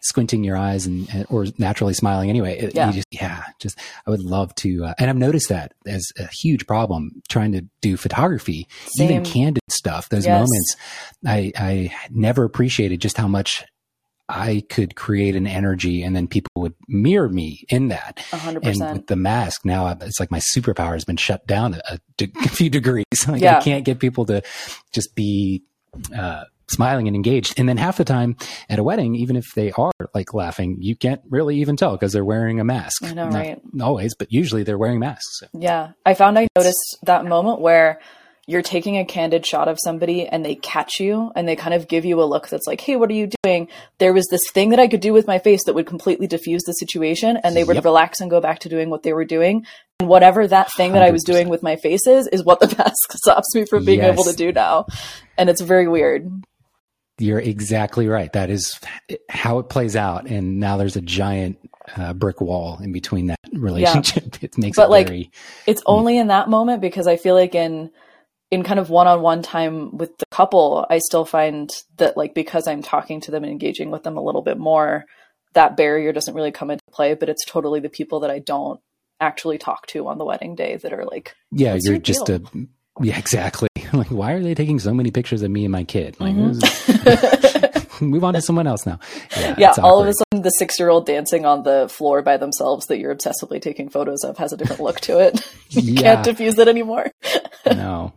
squinting 0.00 0.42
your 0.42 0.56
eyes 0.56 0.86
and, 0.86 1.26
or 1.28 1.46
naturally 1.58 1.92
smiling 1.94 2.30
anyway, 2.30 2.58
it, 2.58 2.74
yeah. 2.74 2.90
just 2.90 3.06
yeah, 3.10 3.44
just 3.58 3.78
I 4.06 4.10
would 4.10 4.22
love 4.22 4.54
to. 4.56 4.84
Uh, 4.84 4.94
and 4.98 5.08
I've 5.08 5.16
noticed 5.16 5.48
that 5.48 5.72
as 5.86 6.12
a 6.18 6.26
huge 6.26 6.66
problem 6.66 7.22
trying 7.28 7.52
to 7.52 7.64
do 7.80 7.96
photography, 7.96 8.68
Same. 8.86 9.10
even 9.10 9.24
candid 9.24 9.62
stuff. 9.68 10.10
Those 10.10 10.26
yes. 10.26 10.34
moments, 10.34 10.76
I 11.26 11.52
I 11.56 11.94
never 12.10 12.44
appreciated 12.44 13.00
just 13.00 13.16
how 13.16 13.28
much 13.28 13.64
I 14.30 14.62
could 14.68 14.96
create 14.96 15.36
an 15.36 15.46
energy 15.46 16.02
and 16.02 16.14
then 16.14 16.28
people 16.28 16.50
would 16.56 16.74
mirror 16.88 17.28
me 17.28 17.64
in 17.68 17.88
that. 17.88 18.18
100%. 18.30 18.64
And 18.64 18.98
with 18.98 19.06
the 19.08 19.16
mask, 19.16 19.64
now 19.64 19.88
it's 20.00 20.20
like 20.20 20.30
my 20.30 20.38
superpower 20.38 20.92
has 20.92 21.04
been 21.04 21.16
shut 21.16 21.46
down 21.46 21.80
a, 21.88 21.98
a 22.20 22.48
few 22.48 22.70
degrees. 22.70 23.04
Like 23.28 23.42
yeah. 23.42 23.58
I 23.58 23.62
can't 23.62 23.84
get 23.84 23.98
people 23.98 24.26
to 24.26 24.42
just 24.92 25.14
be, 25.14 25.62
uh, 26.16 26.44
smiling 26.68 27.06
and 27.08 27.16
engaged. 27.16 27.58
And 27.58 27.68
then 27.68 27.76
half 27.76 27.96
the 27.96 28.04
time 28.04 28.36
at 28.68 28.78
a 28.78 28.84
wedding, 28.84 29.16
even 29.16 29.36
if 29.36 29.54
they 29.54 29.72
are 29.72 29.92
like 30.14 30.32
laughing, 30.32 30.78
you 30.80 30.96
can't 30.96 31.20
really 31.28 31.56
even 31.56 31.76
tell 31.76 31.92
because 31.92 32.12
they're 32.12 32.24
wearing 32.24 32.60
a 32.60 32.64
mask. 32.64 33.04
I 33.04 33.12
know, 33.12 33.28
Not 33.28 33.34
right? 33.34 33.60
Always, 33.80 34.14
but 34.14 34.32
usually 34.32 34.62
they're 34.62 34.78
wearing 34.78 35.00
masks. 35.00 35.40
So. 35.40 35.48
Yeah. 35.52 35.92
I 36.06 36.14
found 36.14 36.38
I 36.38 36.48
noticed 36.56 36.98
that 37.02 37.24
moment 37.24 37.60
where 37.60 38.00
you're 38.50 38.62
taking 38.62 38.98
a 38.98 39.04
candid 39.04 39.46
shot 39.46 39.68
of 39.68 39.78
somebody 39.80 40.26
and 40.26 40.44
they 40.44 40.56
catch 40.56 40.98
you 40.98 41.30
and 41.36 41.46
they 41.46 41.54
kind 41.54 41.72
of 41.72 41.86
give 41.86 42.04
you 42.04 42.20
a 42.20 42.24
look 42.24 42.48
that's 42.48 42.66
like, 42.66 42.80
hey, 42.80 42.96
what 42.96 43.08
are 43.08 43.14
you 43.14 43.30
doing? 43.44 43.68
There 43.98 44.12
was 44.12 44.26
this 44.28 44.42
thing 44.50 44.70
that 44.70 44.80
I 44.80 44.88
could 44.88 45.00
do 45.00 45.12
with 45.12 45.28
my 45.28 45.38
face 45.38 45.60
that 45.66 45.74
would 45.76 45.86
completely 45.86 46.26
diffuse 46.26 46.64
the 46.64 46.72
situation 46.72 47.38
and 47.44 47.54
they 47.54 47.62
would 47.62 47.76
yep. 47.76 47.84
relax 47.84 48.20
and 48.20 48.28
go 48.28 48.40
back 48.40 48.58
to 48.60 48.68
doing 48.68 48.90
what 48.90 49.04
they 49.04 49.12
were 49.12 49.24
doing. 49.24 49.64
And 50.00 50.08
whatever 50.08 50.48
that 50.48 50.72
thing 50.72 50.90
100%. 50.90 50.94
that 50.94 51.02
I 51.04 51.10
was 51.12 51.22
doing 51.22 51.48
with 51.48 51.62
my 51.62 51.76
face 51.76 52.08
is, 52.08 52.26
is 52.26 52.42
what 52.42 52.58
the 52.58 52.66
mask 52.78 53.12
stops 53.12 53.54
me 53.54 53.66
from 53.66 53.84
being 53.84 54.00
yes. 54.00 54.12
able 54.12 54.24
to 54.24 54.34
do 54.34 54.50
now. 54.50 54.86
And 55.38 55.48
it's 55.48 55.60
very 55.60 55.86
weird. 55.86 56.28
You're 57.18 57.38
exactly 57.38 58.08
right. 58.08 58.32
That 58.32 58.50
is 58.50 58.80
how 59.28 59.60
it 59.60 59.68
plays 59.68 59.94
out. 59.94 60.26
And 60.26 60.58
now 60.58 60.76
there's 60.76 60.96
a 60.96 61.02
giant 61.02 61.58
uh, 61.96 62.14
brick 62.14 62.40
wall 62.40 62.80
in 62.82 62.90
between 62.90 63.26
that 63.28 63.38
relationship. 63.52 64.24
Yeah. 64.24 64.38
It 64.42 64.58
makes 64.58 64.76
but 64.76 64.86
it 64.86 64.90
like, 64.90 65.06
very, 65.06 65.30
it's 65.66 65.82
only 65.86 66.18
in 66.18 66.28
that 66.28 66.48
moment 66.48 66.80
because 66.80 67.06
I 67.06 67.16
feel 67.16 67.34
like 67.36 67.54
in, 67.54 67.90
in 68.50 68.62
kind 68.62 68.80
of 68.80 68.90
one-on-one 68.90 69.42
time 69.42 69.96
with 69.96 70.16
the 70.18 70.26
couple, 70.30 70.86
I 70.90 70.98
still 70.98 71.24
find 71.24 71.70
that 71.96 72.16
like 72.16 72.34
because 72.34 72.66
I'm 72.66 72.82
talking 72.82 73.20
to 73.22 73.30
them 73.30 73.44
and 73.44 73.52
engaging 73.52 73.90
with 73.90 74.02
them 74.02 74.16
a 74.16 74.22
little 74.22 74.42
bit 74.42 74.58
more, 74.58 75.04
that 75.54 75.76
barrier 75.76 76.12
doesn't 76.12 76.34
really 76.34 76.52
come 76.52 76.70
into 76.70 76.84
play. 76.90 77.14
But 77.14 77.28
it's 77.28 77.44
totally 77.46 77.80
the 77.80 77.88
people 77.88 78.20
that 78.20 78.30
I 78.30 78.38
don't 78.38 78.80
actually 79.20 79.58
talk 79.58 79.86
to 79.88 80.08
on 80.08 80.18
the 80.18 80.24
wedding 80.24 80.54
day 80.54 80.76
that 80.76 80.92
are 80.92 81.04
like, 81.04 81.34
yeah, 81.52 81.76
you're 81.80 81.98
just 81.98 82.26
deal? 82.26 82.42
a 82.54 82.66
yeah, 83.00 83.18
exactly. 83.18 83.68
Like, 83.92 84.12
why 84.12 84.34
are 84.34 84.40
they 84.40 84.54
taking 84.54 84.78
so 84.78 84.94
many 84.94 85.10
pictures 85.10 85.42
of 85.42 85.50
me 85.50 85.64
and 85.64 85.72
my 85.72 85.82
kid? 85.82 86.16
Like, 86.20 86.36
mm-hmm. 86.36 88.04
move 88.04 88.22
on 88.22 88.34
to 88.34 88.40
someone 88.40 88.68
else 88.68 88.86
now. 88.86 89.00
Yeah, 89.36 89.54
yeah 89.58 89.74
all 89.82 90.00
of 90.00 90.06
a 90.06 90.12
sudden, 90.12 90.42
the 90.42 90.50
six-year-old 90.50 91.06
dancing 91.06 91.44
on 91.44 91.64
the 91.64 91.88
floor 91.88 92.22
by 92.22 92.36
themselves 92.36 92.86
that 92.86 93.00
you're 93.00 93.12
obsessively 93.12 93.60
taking 93.60 93.88
photos 93.88 94.22
of 94.22 94.38
has 94.38 94.52
a 94.52 94.56
different 94.56 94.80
look 94.80 95.00
to 95.00 95.18
it. 95.18 95.44
you 95.70 95.94
yeah. 95.94 96.02
can't 96.02 96.24
diffuse 96.24 96.56
it 96.56 96.68
anymore. 96.68 97.10
no, 97.66 98.12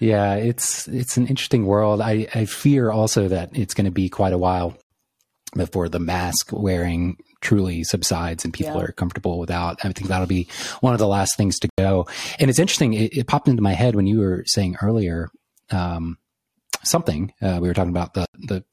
yeah, 0.00 0.34
it's 0.34 0.88
it's 0.88 1.16
an 1.16 1.26
interesting 1.26 1.66
world. 1.66 2.00
I, 2.00 2.26
I 2.34 2.44
fear 2.46 2.90
also 2.90 3.28
that 3.28 3.56
it's 3.56 3.74
going 3.74 3.84
to 3.86 3.90
be 3.90 4.08
quite 4.08 4.32
a 4.32 4.38
while 4.38 4.76
before 5.54 5.88
the 5.88 6.00
mask 6.00 6.50
wearing 6.52 7.16
truly 7.40 7.84
subsides 7.84 8.44
and 8.44 8.52
people 8.52 8.76
yeah. 8.76 8.82
are 8.82 8.92
comfortable 8.92 9.38
without. 9.38 9.78
I 9.84 9.92
think 9.92 10.08
that'll 10.08 10.26
be 10.26 10.48
one 10.80 10.94
of 10.94 10.98
the 10.98 11.06
last 11.06 11.36
things 11.36 11.58
to 11.60 11.68
go. 11.78 12.08
And 12.40 12.50
it's 12.50 12.58
interesting. 12.58 12.94
It, 12.94 13.16
it 13.16 13.26
popped 13.28 13.48
into 13.48 13.62
my 13.62 13.74
head 13.74 13.94
when 13.94 14.06
you 14.06 14.18
were 14.20 14.42
saying 14.46 14.76
earlier 14.82 15.28
um, 15.70 16.18
something. 16.82 17.32
Uh, 17.40 17.58
we 17.60 17.68
were 17.68 17.74
talking 17.74 17.90
about 17.90 18.14
the 18.14 18.26
the 18.34 18.64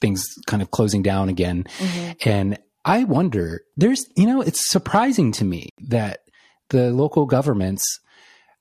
things 0.00 0.26
kind 0.46 0.62
of 0.62 0.70
closing 0.70 1.02
down 1.02 1.28
again, 1.28 1.64
mm-hmm. 1.78 2.28
and 2.28 2.58
I 2.84 3.04
wonder. 3.04 3.62
There's 3.76 4.04
you 4.16 4.26
know, 4.26 4.40
it's 4.40 4.68
surprising 4.68 5.32
to 5.32 5.44
me 5.44 5.68
that 5.88 6.20
the 6.70 6.90
local 6.90 7.26
governments 7.26 8.00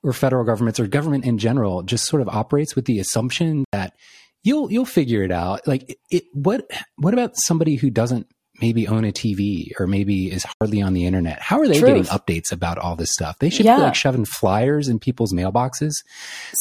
or 0.03 0.13
federal 0.13 0.45
governments 0.45 0.79
or 0.79 0.87
government 0.87 1.25
in 1.25 1.37
general 1.37 1.83
just 1.83 2.05
sort 2.05 2.21
of 2.21 2.29
operates 2.29 2.75
with 2.75 2.85
the 2.85 2.99
assumption 2.99 3.65
that 3.71 3.93
you'll 4.43 4.71
you'll 4.71 4.85
figure 4.85 5.23
it 5.23 5.31
out. 5.31 5.67
Like 5.67 5.99
it, 6.09 6.23
what 6.33 6.69
what 6.97 7.13
about 7.13 7.37
somebody 7.37 7.75
who 7.75 7.89
doesn't 7.89 8.27
maybe 8.61 8.87
own 8.87 9.05
a 9.05 9.11
TV 9.11 9.71
or 9.79 9.87
maybe 9.87 10.31
is 10.31 10.45
hardly 10.59 10.81
on 10.81 10.93
the 10.93 11.05
internet? 11.05 11.41
How 11.41 11.59
are 11.59 11.67
they 11.67 11.79
Truth. 11.79 11.87
getting 11.87 12.03
updates 12.03 12.51
about 12.51 12.77
all 12.77 12.95
this 12.95 13.11
stuff? 13.11 13.37
They 13.39 13.49
should 13.49 13.65
yeah. 13.65 13.77
be 13.77 13.83
like 13.83 13.95
shoving 13.95 14.25
flyers 14.25 14.87
in 14.87 14.99
people's 14.99 15.33
mailboxes. 15.33 15.91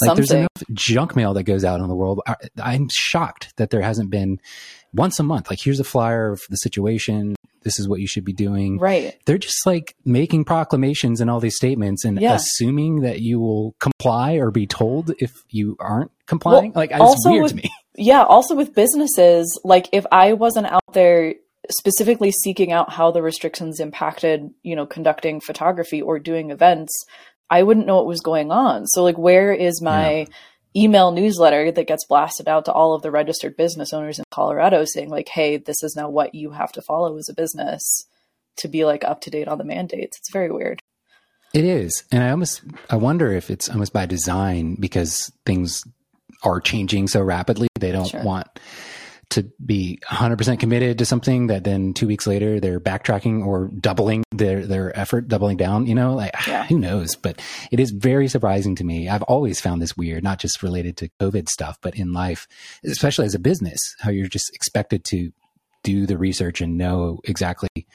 Like 0.00 0.08
Something. 0.08 0.16
there's 0.16 0.30
enough 0.30 0.62
junk 0.72 1.16
mail 1.16 1.34
that 1.34 1.44
goes 1.44 1.64
out 1.64 1.80
in 1.80 1.88
the 1.88 1.96
world. 1.96 2.20
I'm 2.62 2.88
shocked 2.92 3.52
that 3.56 3.70
there 3.70 3.82
hasn't 3.82 4.10
been 4.10 4.40
once 4.92 5.18
a 5.18 5.22
month. 5.22 5.50
Like 5.50 5.60
here's 5.60 5.80
a 5.80 5.84
flyer 5.84 6.32
of 6.32 6.42
the 6.50 6.56
situation 6.56 7.34
this 7.62 7.78
is 7.78 7.88
what 7.88 8.00
you 8.00 8.06
should 8.06 8.24
be 8.24 8.32
doing. 8.32 8.78
Right. 8.78 9.18
They're 9.24 9.38
just 9.38 9.66
like 9.66 9.94
making 10.04 10.44
proclamations 10.44 11.20
and 11.20 11.30
all 11.30 11.40
these 11.40 11.56
statements 11.56 12.04
and 12.04 12.20
yeah. 12.20 12.34
assuming 12.34 13.00
that 13.00 13.20
you 13.20 13.40
will 13.40 13.74
comply 13.80 14.34
or 14.34 14.50
be 14.50 14.66
told 14.66 15.12
if 15.18 15.32
you 15.48 15.76
aren't 15.80 16.10
complying. 16.26 16.72
Well, 16.72 16.82
like 16.82 16.90
it's 16.92 17.26
weird 17.26 17.42
with, 17.42 17.52
to 17.52 17.56
me. 17.56 17.70
Yeah. 18.00 18.22
Also 18.22 18.54
with 18.54 18.76
businesses, 18.76 19.60
like 19.64 19.88
if 19.92 20.06
I 20.12 20.34
wasn't 20.34 20.66
out 20.66 20.92
there 20.92 21.34
specifically 21.68 22.30
seeking 22.30 22.70
out 22.70 22.92
how 22.92 23.10
the 23.10 23.22
restrictions 23.22 23.80
impacted, 23.80 24.50
you 24.62 24.76
know, 24.76 24.86
conducting 24.86 25.40
photography 25.40 26.00
or 26.00 26.20
doing 26.20 26.52
events, 26.52 26.92
I 27.50 27.64
wouldn't 27.64 27.86
know 27.88 27.96
what 27.96 28.06
was 28.06 28.20
going 28.20 28.52
on. 28.52 28.86
So 28.86 29.02
like 29.02 29.18
where 29.18 29.52
is 29.52 29.82
my 29.82 30.10
yeah 30.10 30.26
email 30.76 31.10
newsletter 31.10 31.72
that 31.72 31.86
gets 31.86 32.06
blasted 32.06 32.48
out 32.48 32.64
to 32.66 32.72
all 32.72 32.94
of 32.94 33.02
the 33.02 33.10
registered 33.10 33.56
business 33.56 33.92
owners 33.92 34.18
in 34.18 34.24
Colorado 34.30 34.84
saying 34.84 35.08
like, 35.08 35.28
hey, 35.28 35.56
this 35.56 35.82
is 35.82 35.96
now 35.96 36.08
what 36.08 36.34
you 36.34 36.50
have 36.50 36.72
to 36.72 36.82
follow 36.82 37.16
as 37.16 37.28
a 37.28 37.34
business 37.34 38.06
to 38.58 38.68
be 38.68 38.84
like 38.84 39.04
up 39.04 39.20
to 39.22 39.30
date 39.30 39.48
on 39.48 39.58
the 39.58 39.64
mandates. 39.64 40.18
It's 40.18 40.32
very 40.32 40.50
weird. 40.50 40.82
It 41.54 41.64
is. 41.64 42.04
And 42.12 42.22
I 42.22 42.30
almost 42.30 42.62
I 42.90 42.96
wonder 42.96 43.32
if 43.32 43.50
it's 43.50 43.68
almost 43.68 43.92
by 43.92 44.06
design 44.06 44.76
because 44.78 45.32
things 45.46 45.84
are 46.42 46.60
changing 46.60 47.08
so 47.08 47.22
rapidly. 47.22 47.68
They 47.78 47.92
don't 47.92 48.08
sure. 48.08 48.22
want 48.22 48.46
to 49.30 49.42
be 49.64 49.98
100% 50.06 50.58
committed 50.58 50.98
to 50.98 51.04
something 51.04 51.48
that 51.48 51.64
then 51.64 51.92
two 51.92 52.06
weeks 52.06 52.26
later 52.26 52.60
they're 52.60 52.80
backtracking 52.80 53.44
or 53.44 53.68
doubling 53.78 54.24
their, 54.30 54.66
their 54.66 54.96
effort, 54.98 55.28
doubling 55.28 55.56
down, 55.56 55.86
you 55.86 55.94
know, 55.94 56.14
like 56.14 56.34
yeah. 56.46 56.64
who 56.66 56.78
knows, 56.78 57.14
but 57.14 57.40
it 57.70 57.78
is 57.78 57.90
very 57.90 58.28
surprising 58.28 58.74
to 58.76 58.84
me. 58.84 59.08
I've 59.08 59.22
always 59.24 59.60
found 59.60 59.82
this 59.82 59.96
weird, 59.96 60.24
not 60.24 60.38
just 60.38 60.62
related 60.62 60.96
to 60.98 61.10
COVID 61.20 61.48
stuff, 61.48 61.78
but 61.82 61.96
in 61.96 62.12
life, 62.12 62.48
especially 62.84 63.26
as 63.26 63.34
a 63.34 63.38
business, 63.38 63.94
how 64.00 64.10
you're 64.10 64.28
just 64.28 64.54
expected 64.54 65.04
to 65.06 65.32
do 65.82 66.06
the 66.06 66.18
research 66.18 66.60
and 66.60 66.78
know 66.78 67.20
exactly 67.24 67.86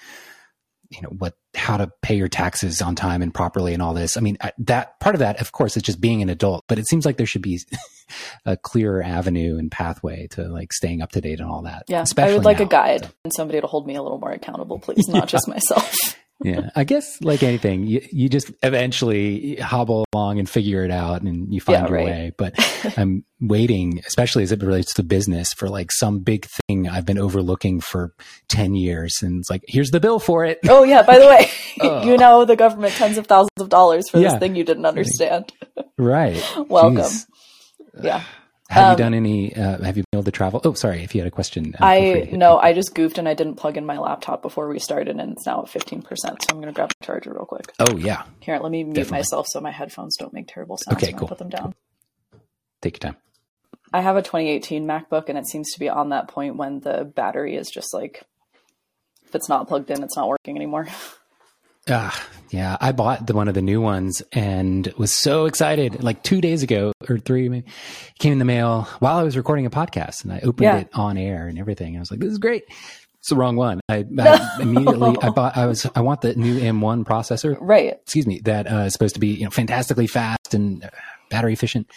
you 0.94 1.02
know 1.02 1.10
what 1.10 1.36
how 1.56 1.78
to 1.78 1.92
pay 2.02 2.16
your 2.16 2.28
taxes 2.28 2.82
on 2.82 2.96
time 2.96 3.22
and 3.22 3.34
properly 3.34 3.74
and 3.74 3.82
all 3.82 3.94
this. 3.94 4.18
I 4.18 4.22
mean 4.22 4.38
that 4.60 5.00
part 5.00 5.16
of 5.16 5.20
that 5.20 5.42
of 5.42 5.52
course 5.52 5.78
is 5.78 5.84
just 5.84 6.00
being 6.02 6.22
an 6.22 6.30
adult 6.30 6.64
but 6.68 6.80
it 6.80 6.88
seems 6.88 7.06
like 7.06 7.18
there 7.18 7.26
should 7.26 7.42
be 7.42 7.60
a 8.46 8.58
clearer 8.58 9.02
avenue 9.02 9.58
and 9.58 9.72
pathway 9.72 10.28
to 10.32 10.44
like 10.44 10.74
staying 10.74 11.02
up 11.02 11.12
to 11.12 11.22
date 11.22 11.40
and 11.40 11.50
all 11.50 11.64
that 11.64 11.84
yeah 11.88 12.04
i 12.18 12.34
would 12.34 12.46
like 12.46 12.60
now, 12.60 12.66
a 12.66 12.68
guide 12.68 13.10
and 13.24 13.34
somebody 13.34 13.60
to 13.60 13.68
hold 13.68 13.88
me 13.88 13.96
a 13.96 14.02
little 14.02 14.20
more 14.20 14.32
accountable 14.32 14.80
please 14.80 15.08
not 15.08 15.16
yeah. 15.22 15.26
just 15.26 15.48
myself 15.48 15.96
yeah, 16.42 16.70
I 16.76 16.84
guess 16.84 17.22
like 17.22 17.44
anything, 17.44 17.86
you, 17.86 18.02
you 18.12 18.28
just 18.28 18.52
eventually 18.64 19.56
hobble 19.58 20.06
along 20.14 20.40
and 20.40 20.50
figure 20.50 20.84
it 20.84 20.92
out, 20.92 21.22
and 21.22 21.54
you 21.54 21.62
find 21.62 21.84
yeah, 21.84 21.88
your 21.88 21.98
right. 21.98 22.06
way. 22.06 22.32
But 22.38 22.54
I'm 22.98 23.24
waiting, 23.40 24.02
especially 24.06 24.44
as 24.44 24.52
it 24.52 24.62
relates 24.62 24.94
to 24.96 25.04
business, 25.04 25.54
for 25.54 25.70
like 25.70 25.92
some 25.92 26.20
big 26.20 26.48
thing 26.68 26.90
I've 26.90 27.06
been 27.06 27.20
overlooking 27.20 27.80
for 27.82 28.14
ten 28.50 28.76
years, 28.76 29.20
and 29.22 29.40
it's 29.40 29.50
like, 29.50 29.64
here's 29.68 29.92
the 29.92 30.00
bill 30.00 30.20
for 30.20 30.44
it. 30.44 30.60
Oh 30.68 30.84
yeah, 30.84 31.04
by 31.04 31.18
the 31.18 31.28
way, 31.28 31.50
uh, 31.82 32.02
you 32.06 32.18
know 32.18 32.46
the 32.46 32.56
government 32.56 32.94
tens 32.94 33.18
of 33.18 33.28
thousands 33.28 33.60
of 33.60 33.70
dollars 33.70 34.10
for 34.10 34.20
yeah. 34.20 34.30
this 34.30 34.40
thing 34.40 34.56
you 34.56 34.64
didn't 34.64 34.86
understand. 34.86 35.52
right. 35.98 36.44
Welcome. 36.68 36.98
Jeez. 36.98 37.26
Yeah. 38.02 38.24
Have 38.70 38.86
um, 38.86 38.92
you 38.92 38.98
done 38.98 39.14
any? 39.14 39.56
Uh, 39.56 39.84
have 39.84 39.98
you 39.98 40.04
been 40.04 40.20
able 40.20 40.24
to 40.24 40.32
travel? 40.32 40.62
Oh, 40.64 40.74
sorry. 40.74 41.04
If 41.04 41.14
you 41.14 41.22
had 41.22 41.28
a 41.28 41.32
question, 41.32 41.76
uh, 41.76 41.86
I 41.86 42.30
no, 42.32 42.58
I 42.58 42.74
just 42.74 42.96
goofed 42.96 43.18
and 43.18 43.28
I 43.28 43.34
didn't 43.34 43.56
plug 43.56 43.78
in 43.78 43.86
my 43.86 43.98
laptop 43.98 44.42
before 44.42 44.70
we 44.70 44.80
started, 44.80 45.20
and 45.20 45.34
it's 45.34 45.46
now 45.46 45.64
at 45.64 45.70
fifteen 45.70 46.02
percent. 46.02 46.42
So 46.42 46.48
I'm 46.52 46.58
going 46.62 46.68
to 46.68 46.74
grab 46.74 46.90
the 46.90 47.06
charger 47.06 47.34
real 47.34 47.46
quick. 47.46 47.72
Oh 47.80 47.98
yeah. 47.98 48.24
Here, 48.40 48.58
let 48.58 48.72
me 48.72 48.84
mute 48.84 48.96
Definitely. 48.96 49.18
myself 49.18 49.48
so 49.50 49.60
my 49.60 49.72
headphones 49.72 50.16
don't 50.18 50.34
make 50.34 50.48
terrible 50.48 50.78
sounds. 50.78 51.02
Okay, 51.02 51.12
cool. 51.14 51.28
put 51.28 51.40
them 51.40 51.50
down. 51.50 51.76
Take 52.82 53.04
your 53.04 53.12
time. 53.12 53.22
I 53.94 54.02
have 54.02 54.16
a 54.16 54.24
2018 54.24 54.88
MacBook, 54.88 55.30
and 55.30 55.38
it 55.38 55.48
seems 55.48 55.72
to 55.74 55.80
be 55.80 55.88
on 55.88 56.10
that 56.10 56.28
point 56.28 56.56
when 56.56 56.80
the 56.80 57.04
battery 57.04 57.56
is 57.56 57.70
just 57.70 57.94
like, 57.94 58.24
if 59.28 59.36
it's 59.36 59.50
not 59.50 59.68
plugged 59.68 59.92
in, 59.92 60.02
it's 60.02 60.18
not 60.18 60.28
working 60.28 60.56
anymore. 60.56 60.88
Ah, 61.90 62.28
yeah. 62.50 62.78
I 62.80 62.92
bought 62.94 63.28
the 63.28 63.34
one 63.34 63.48
of 63.48 63.54
the 63.56 63.62
new 63.62 63.82
ones 63.82 64.22
and 64.32 64.92
was 64.98 65.12
so 65.12 65.46
excited. 65.46 66.02
Like 66.04 66.24
two 66.24 66.40
days 66.42 66.64
ago 66.64 66.94
or 67.10 67.18
three, 67.18 67.50
maybe, 67.50 67.66
came 68.20 68.32
in 68.32 68.40
the 68.40 68.46
mail 68.46 68.84
while 69.00 69.18
I 69.18 69.24
was 69.24 69.36
recording 69.36 69.66
a 69.66 69.70
podcast, 69.70 70.24
and 70.24 70.32
I 70.32 70.40
opened 70.40 70.64
Yeah. 70.64 70.78
it 70.78 70.90
on 70.94 71.18
air 71.18 71.48
and 71.48 71.60
everything. 71.60 71.98
I 71.98 72.00
was 72.00 72.10
like, 72.12 72.20
"This 72.22 72.32
is 72.32 72.38
great." 72.38 72.64
It's 73.20 73.30
the 73.30 73.36
wrong 73.36 73.56
one. 73.56 73.80
I, 73.90 74.06
I 74.20 74.58
immediately 74.62 75.16
I 75.22 75.30
bought. 75.30 75.58
I 75.58 75.66
was. 75.66 75.86
I 75.96 76.02
want 76.02 76.22
the 76.22 76.36
new 76.36 76.60
M1 76.60 77.04
processor. 77.06 77.58
right. 77.60 77.94
Excuse 78.04 78.28
me. 78.28 78.40
That 78.46 78.72
uh, 78.72 78.80
is 78.80 78.94
supposed 78.94 79.16
to 79.16 79.20
be 79.20 79.28
you 79.30 79.44
know 79.46 79.50
fantastically 79.52 80.08
fast 80.08 80.54
and 80.54 80.84
uh, 80.86 80.90
battery 81.30 81.54
efficient. 81.54 81.90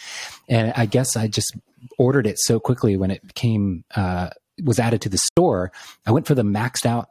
And 0.49 0.73
I 0.75 0.85
guess 0.85 1.15
I 1.15 1.27
just 1.27 1.55
ordered 1.97 2.27
it 2.27 2.39
so 2.39 2.59
quickly 2.59 2.97
when 2.97 3.11
it 3.11 3.35
came 3.35 3.83
uh, 3.95 4.29
was 4.63 4.79
added 4.79 5.01
to 5.01 5.09
the 5.09 5.17
store. 5.17 5.71
I 6.05 6.11
went 6.11 6.27
for 6.27 6.35
the 6.35 6.43
maxed 6.43 6.85
out 6.85 7.09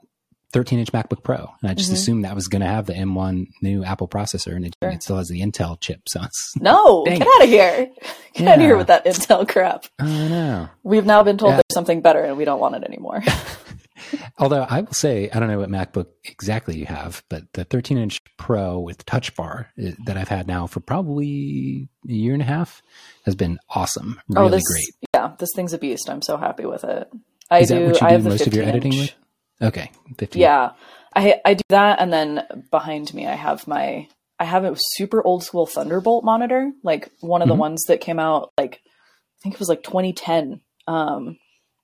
13 0.57 0.79
inch 0.79 0.91
MacBook 0.93 1.23
Pro, 1.23 1.51
and 1.61 1.71
I 1.71 1.75
just 1.75 1.91
Mhm. 1.91 1.95
assumed 1.95 2.25
that 2.25 2.35
was 2.35 2.49
going 2.49 2.63
to 2.63 2.67
have 2.67 2.87
the 2.87 2.95
M1 2.95 3.49
new 3.61 3.85
Apple 3.85 4.09
processor, 4.09 4.57
and 4.57 4.65
it, 4.65 4.75
Sure. 4.83 4.91
it 4.91 5.03
still 5.03 5.19
has 5.19 5.29
the 5.29 5.43
Intel 5.43 5.79
chip. 5.79 6.09
So 6.09 6.23
it's, 6.23 6.55
No, 6.59 7.05
get 7.05 7.21
it. 7.21 7.27
out 7.29 7.43
of 7.43 7.49
here. 7.49 7.89
Get 8.33 8.49
out 8.49 8.55
of 8.55 8.61
here 8.63 8.77
with 8.79 8.87
that 8.87 9.05
Intel 9.05 9.47
crap. 9.47 9.85
I 9.99 10.07
know. 10.29 10.69
We've 10.83 11.05
now 11.05 11.23
been 11.23 11.37
told 11.37 11.51
Yeah. 11.53 11.57
there's 11.57 11.75
something 11.75 12.01
better 12.01 12.21
and 12.25 12.39
we 12.39 12.47
don't 12.47 12.59
want 12.59 12.75
it 12.75 12.85
anymore. 12.85 13.23
Although 14.39 14.67
I 14.69 14.83
will 14.83 14.93
say, 14.93 15.29
I 15.33 15.39
don't 15.41 15.49
know 15.49 15.59
what 15.59 15.69
MacBook 15.71 16.07
exactly 16.25 16.77
you 16.79 16.87
have, 16.87 17.23
but 17.29 17.45
the 17.55 17.65
13 17.65 17.99
inch 17.99 18.21
Pro 18.39 18.79
with 18.79 19.05
Touch 19.07 19.35
Bar 19.37 19.69
uh, 19.83 19.91
that 20.07 20.17
I've 20.17 20.29
had 20.29 20.47
now 20.47 20.67
for 20.67 20.81
probably 20.81 21.89
a 22.09 22.13
year 22.13 22.33
and 22.35 22.43
a 22.43 22.47
half 22.47 22.83
has 23.25 23.35
been 23.35 23.59
awesome. 23.71 24.21
Really 24.29 24.47
oh, 24.47 24.51
this 24.51 24.63
great. 24.67 25.11
yeah, 25.15 25.33
this 25.39 25.51
thing's 25.55 25.73
a 25.73 25.79
beast. 25.79 26.09
I'm 26.11 26.23
so 26.23 26.37
happy 26.37 26.65
with 26.67 26.85
it. 26.85 27.09
I 27.51 27.61
Is 27.61 27.69
do. 27.69 27.75
that 27.79 27.87
what 27.93 28.01
you 28.01 28.07
I 28.07 28.11
do 28.11 28.15
have 28.15 28.25
the 28.25 28.31
15 28.31 28.49
of 28.49 28.55
your 28.55 28.65
editing 28.65 28.93
inch. 28.93 29.01
with? 29.17 29.26
Okay, 29.63 29.91
15. 30.19 30.43
Yeah, 30.43 30.73
I 31.15 31.41
I 31.45 31.55
do 31.55 31.63
that, 31.71 32.01
and 32.01 32.13
then 32.13 32.43
behind 32.71 33.13
me 33.15 33.27
I 33.27 33.35
have 33.35 33.67
my 33.67 34.09
I 34.39 34.45
have 34.45 34.65
a 34.65 34.77
super 34.77 35.23
old 35.25 35.43
school 35.45 35.67
Thunderbolt 35.67 36.25
monitor, 36.25 36.73
like 36.83 37.11
one 37.21 37.41
of 37.43 37.49
the 37.49 37.55
Mhm. 37.55 37.59
ones 37.59 37.85
that 37.89 38.01
came 38.03 38.19
out 38.19 38.51
like 38.59 38.81
I 38.85 39.39
think 39.43 39.55
it 39.55 39.61
was 39.61 39.69
like 39.69 39.83
2010. 39.83 40.61
Um, 40.87 41.39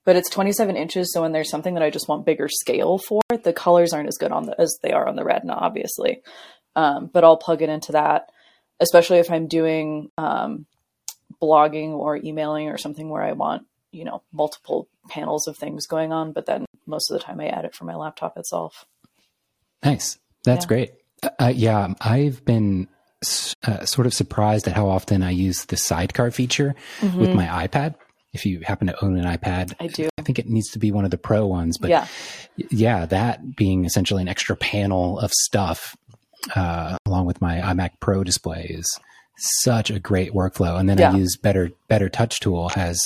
but 0.05 0.17
it's 0.17 0.29
27 0.31 0.77
inches, 0.77 1.13
so 1.13 1.23
when 1.23 1.33
there's 1.33 1.49
something 1.51 1.75
that 1.75 1.83
I 1.83 1.91
just 1.91 2.09
want 2.09 2.27
bigger 2.27 2.49
scale 2.49 2.99
for, 2.99 3.23
the 3.43 3.53
colors 3.53 3.93
aren't 3.93 4.09
as 4.09 4.19
good 4.19 4.33
on 4.33 4.47
the 4.47 4.61
as 4.61 4.77
they 4.83 4.93
are 4.93 5.07
on 5.09 5.17
the 5.17 5.25
Retina, 5.25 5.55
obviously. 5.55 6.23
Um, 6.77 7.09
but 7.13 7.23
I'll 7.25 7.37
plug 7.37 7.63
it 7.63 7.69
into 7.69 7.93
that, 7.93 8.31
especially 8.81 9.19
if 9.19 9.31
I'm 9.31 9.47
doing 9.47 10.11
um, 10.19 10.67
blogging 11.41 11.91
or 11.91 12.17
emailing 12.17 12.69
or 12.69 12.79
something 12.79 13.09
where 13.09 13.23
I 13.23 13.33
want 13.33 13.67
you 13.93 14.05
know 14.05 14.23
multiple 14.33 14.89
panels 15.09 15.47
of 15.47 15.57
things 15.57 15.87
going 15.87 16.13
on. 16.13 16.33
But 16.33 16.47
then 16.47 16.67
most 16.87 17.11
of 17.11 17.19
the 17.19 17.25
time 17.25 17.41
I 17.41 17.47
edit 17.47 17.75
from 17.75 17.87
my 17.87 17.95
laptop 17.95 18.37
itself. 18.37 18.85
Nice. 19.85 20.19
That's 20.45 20.65
Yeah. 20.65 20.69
great. 20.69 20.91
Uh, 21.39 21.53
yeah, 21.55 21.95
I've 22.01 22.45
been 22.45 22.89
uh, 23.65 23.85
sort 23.85 24.07
of 24.09 24.13
surprised 24.15 24.67
at 24.67 24.75
how 24.75 24.89
often 24.89 25.23
I 25.23 25.31
use 25.31 25.67
the 25.67 25.77
sidecar 25.77 26.33
feature 26.33 26.75
with 27.01 27.31
Mhm. 27.31 27.35
my 27.37 27.69
iPad. 27.69 27.95
If 28.33 28.45
you 28.47 28.63
happen 28.65 28.89
to 28.89 29.05
own 29.05 29.17
an 29.17 29.27
iPad, 29.27 29.75
I 29.79 29.87
do. 29.87 30.09
I 30.19 30.23
think 30.23 30.39
it 30.41 30.49
needs 30.49 30.71
to 30.71 30.79
be 30.81 30.91
one 30.91 31.05
of 31.05 31.11
the 31.13 31.19
pro 31.19 31.47
ones, 31.47 31.77
but 31.79 31.91
yeah, 31.91 32.07
yeah, 32.71 33.07
that 33.07 33.55
being 33.55 33.85
essentially 33.85 34.23
an 34.23 34.29
extra 34.29 34.57
panel 34.57 35.21
of 35.21 35.31
stuff, 35.33 35.95
uh, 36.57 36.97
along 37.07 37.27
with 37.27 37.41
my 37.41 37.59
iMac 37.61 38.01
Pro 38.01 38.25
display 38.25 38.67
is 38.71 38.87
such 39.63 39.91
a 39.91 39.99
great 39.99 40.33
workflow. 40.33 40.79
And 40.79 40.89
then 40.89 40.99
Yeah. 40.99 41.13
I 41.13 41.17
use 41.17 41.37
Better 41.37 41.71
Better 41.89 42.09
Touch 42.09 42.41
Tool 42.41 42.69
has. 42.71 43.01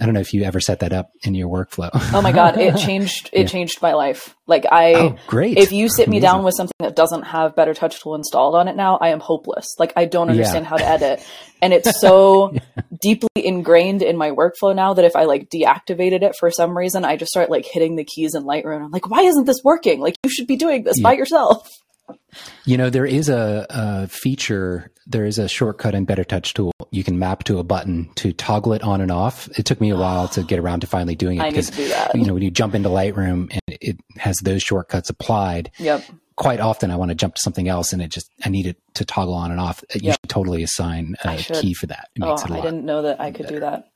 I 0.00 0.04
don't 0.06 0.14
know 0.14 0.20
if 0.20 0.32
you 0.32 0.42
ever 0.42 0.58
set 0.60 0.80
that 0.80 0.92
up 0.92 1.10
in 1.22 1.34
your 1.34 1.48
workflow. 1.48 1.90
Oh 2.14 2.22
my 2.22 2.32
god, 2.32 2.58
it 2.58 2.76
changed 2.86 3.30
it 3.32 3.42
Yeah. 3.42 3.46
changed 3.46 3.80
my 3.82 3.92
life. 3.94 4.34
Like 4.46 4.64
I 4.70 4.94
oh, 4.94 5.16
great! 5.26 5.58
if 5.58 5.70
you 5.72 5.88
sit 5.88 6.08
me 6.08 6.16
Amazing. 6.18 6.22
down 6.22 6.44
with 6.44 6.54
something 6.56 6.74
that 6.80 6.96
doesn't 6.96 7.22
have 7.22 7.54
Better 7.54 7.74
Touch 7.74 8.00
Tool 8.02 8.14
installed 8.14 8.54
on 8.54 8.68
it 8.68 8.74
now, 8.76 8.96
I 8.96 9.08
am 9.10 9.20
hopeless. 9.20 9.66
Like 9.78 9.92
I 9.96 10.06
don't 10.06 10.30
understand 10.30 10.64
Yeah. 10.64 10.68
how 10.70 10.76
to 10.76 10.86
edit. 10.86 11.24
And 11.62 11.72
it's 11.72 12.00
so 12.00 12.52
deeply 13.00 13.28
ingrained 13.36 14.02
in 14.02 14.16
my 14.16 14.32
workflow 14.32 14.74
now 14.74 14.94
that 14.94 15.04
if 15.04 15.14
I 15.14 15.26
like 15.26 15.48
deactivated 15.48 16.22
it 16.22 16.34
for 16.36 16.50
some 16.50 16.76
reason, 16.76 17.04
I 17.04 17.14
just 17.16 17.30
start 17.30 17.50
like 17.50 17.64
hitting 17.64 17.94
the 17.94 18.02
keys 18.02 18.34
in 18.34 18.42
Lightroom. 18.42 18.84
I'm 18.84 18.90
like, 18.90 19.08
why 19.08 19.22
isn't 19.22 19.44
this 19.46 19.60
working? 19.62 20.00
Like 20.00 20.16
you 20.24 20.30
should 20.30 20.48
be 20.48 20.56
doing 20.56 20.82
this 20.82 21.00
by 21.00 21.12
yourself. 21.12 21.68
You 22.64 22.76
know, 22.76 22.90
there 22.90 23.06
is 23.06 23.28
a, 23.28 23.66
a 23.70 24.06
feature, 24.08 24.90
there 25.06 25.24
is 25.24 25.38
a 25.38 25.48
shortcut 25.48 25.94
in 25.94 26.04
Better 26.04 26.24
Touch 26.24 26.54
Tool. 26.54 26.72
You 26.90 27.04
can 27.04 27.18
map 27.18 27.44
to 27.44 27.58
a 27.58 27.64
button 27.64 28.10
to 28.16 28.32
toggle 28.32 28.72
it 28.74 28.82
on 28.82 29.00
and 29.00 29.10
off. 29.10 29.48
It 29.58 29.64
took 29.66 29.80
me 29.80 29.90
a 29.90 29.96
while 29.96 30.28
to 30.28 30.42
get 30.42 30.58
around 30.58 30.80
to 30.80 30.86
finally 30.86 31.14
doing 31.14 31.38
it 31.38 31.42
I 31.42 31.50
because, 31.50 31.70
do 31.70 31.88
that. 31.88 32.14
you 32.14 32.24
know, 32.26 32.34
when 32.34 32.42
you 32.42 32.50
jump 32.50 32.74
into 32.74 32.88
Lightroom 32.88 33.50
and 33.52 33.60
it 33.66 33.98
has 34.18 34.38
those 34.38 34.62
shortcuts 34.62 35.10
applied, 35.10 35.70
Yep. 35.78 36.04
quite 36.36 36.60
often 36.60 36.90
I 36.90 36.96
want 36.96 37.10
to 37.10 37.14
jump 37.14 37.34
to 37.36 37.42
something 37.42 37.68
else 37.68 37.92
and 37.92 38.00
it 38.02 38.08
just, 38.10 38.30
I 38.44 38.48
need 38.48 38.66
it 38.66 38.76
to 38.94 39.04
toggle 39.04 39.34
on 39.34 39.50
and 39.50 39.60
off. 39.60 39.82
You 39.94 40.00
Yep. 40.08 40.18
should 40.22 40.30
totally 40.30 40.62
assign 40.62 41.14
a 41.24 41.36
key 41.36 41.74
for 41.74 41.86
that. 41.88 42.08
It 42.14 42.22
Oh, 42.22 42.28
makes 42.30 42.44
it 42.44 42.50
a 42.50 42.54
I 42.54 42.60
didn't 42.60 42.84
know 42.84 43.02
that 43.02 43.20
I 43.20 43.30
could 43.30 43.46
do 43.48 43.60
that. 43.60 43.88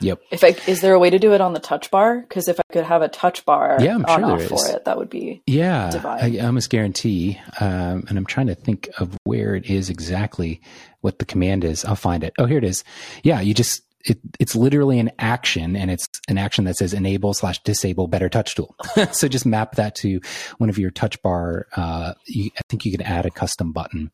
Yep. 0.00 0.20
If 0.30 0.44
I 0.44 0.56
is 0.66 0.80
there 0.80 0.94
a 0.94 0.98
way 0.98 1.10
to 1.10 1.18
do 1.18 1.32
it 1.34 1.40
on 1.40 1.52
the 1.52 1.60
touch 1.60 1.90
bar? 1.90 2.20
Because 2.20 2.48
if 2.48 2.58
I 2.58 2.72
could 2.72 2.84
have 2.84 3.02
a 3.02 3.08
touch 3.08 3.44
bar 3.44 3.78
Yeah, 3.80 3.94
I'm 3.94 4.04
on 4.06 4.38
sure 4.38 4.48
for 4.48 4.68
it, 4.68 4.84
that 4.84 4.98
would 4.98 5.10
be 5.10 5.42
Yeah, 5.46 5.90
Divine. 5.90 6.40
I, 6.40 6.46
almost 6.46 6.70
guarantee. 6.70 7.38
Um, 7.60 8.04
and 8.08 8.16
I'm 8.16 8.26
trying 8.26 8.46
to 8.48 8.54
think 8.54 8.88
of 8.98 9.16
where 9.24 9.54
it 9.54 9.66
is 9.66 9.90
exactly, 9.90 10.60
what 11.00 11.18
the 11.18 11.24
command 11.24 11.64
is. 11.64 11.84
I'll 11.84 11.96
find 11.96 12.24
it. 12.24 12.32
Oh, 12.38 12.46
here 12.46 12.58
it 12.58 12.64
is. 12.64 12.84
Yeah, 13.22 13.40
you 13.40 13.54
just 13.54 13.82
it, 14.04 14.18
it's 14.38 14.56
literally 14.56 14.98
an 14.98 15.10
action, 15.18 15.76
and 15.76 15.90
it's 15.90 16.06
an 16.28 16.38
action 16.38 16.64
that 16.64 16.76
says 16.76 16.94
enable 16.94 17.34
slash 17.34 17.62
disable 17.62 18.06
Better 18.06 18.28
Touch 18.28 18.54
Tool. 18.54 18.74
so 19.12 19.28
just 19.28 19.44
map 19.44 19.76
that 19.76 19.94
to 19.96 20.20
one 20.58 20.70
of 20.70 20.78
your 20.78 20.90
touch 20.90 21.20
bar. 21.22 21.66
Uh, 21.76 22.14
you, 22.26 22.50
I 22.56 22.60
think 22.68 22.84
you 22.84 22.92
can 22.92 23.02
add 23.02 23.26
a 23.26 23.30
custom 23.30 23.72
button 23.72 24.10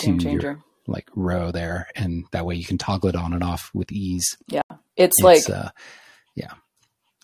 to 0.00 0.12
your 0.14 0.62
like 0.86 1.08
row 1.14 1.50
there, 1.50 1.88
and 1.94 2.24
that 2.32 2.46
way 2.46 2.54
you 2.54 2.64
can 2.64 2.78
toggle 2.78 3.10
it 3.10 3.16
on 3.16 3.32
and 3.32 3.44
off 3.44 3.70
with 3.74 3.92
ease. 3.92 4.36
It's, 4.96 5.20
like 5.20 5.48
uh, 5.48 5.70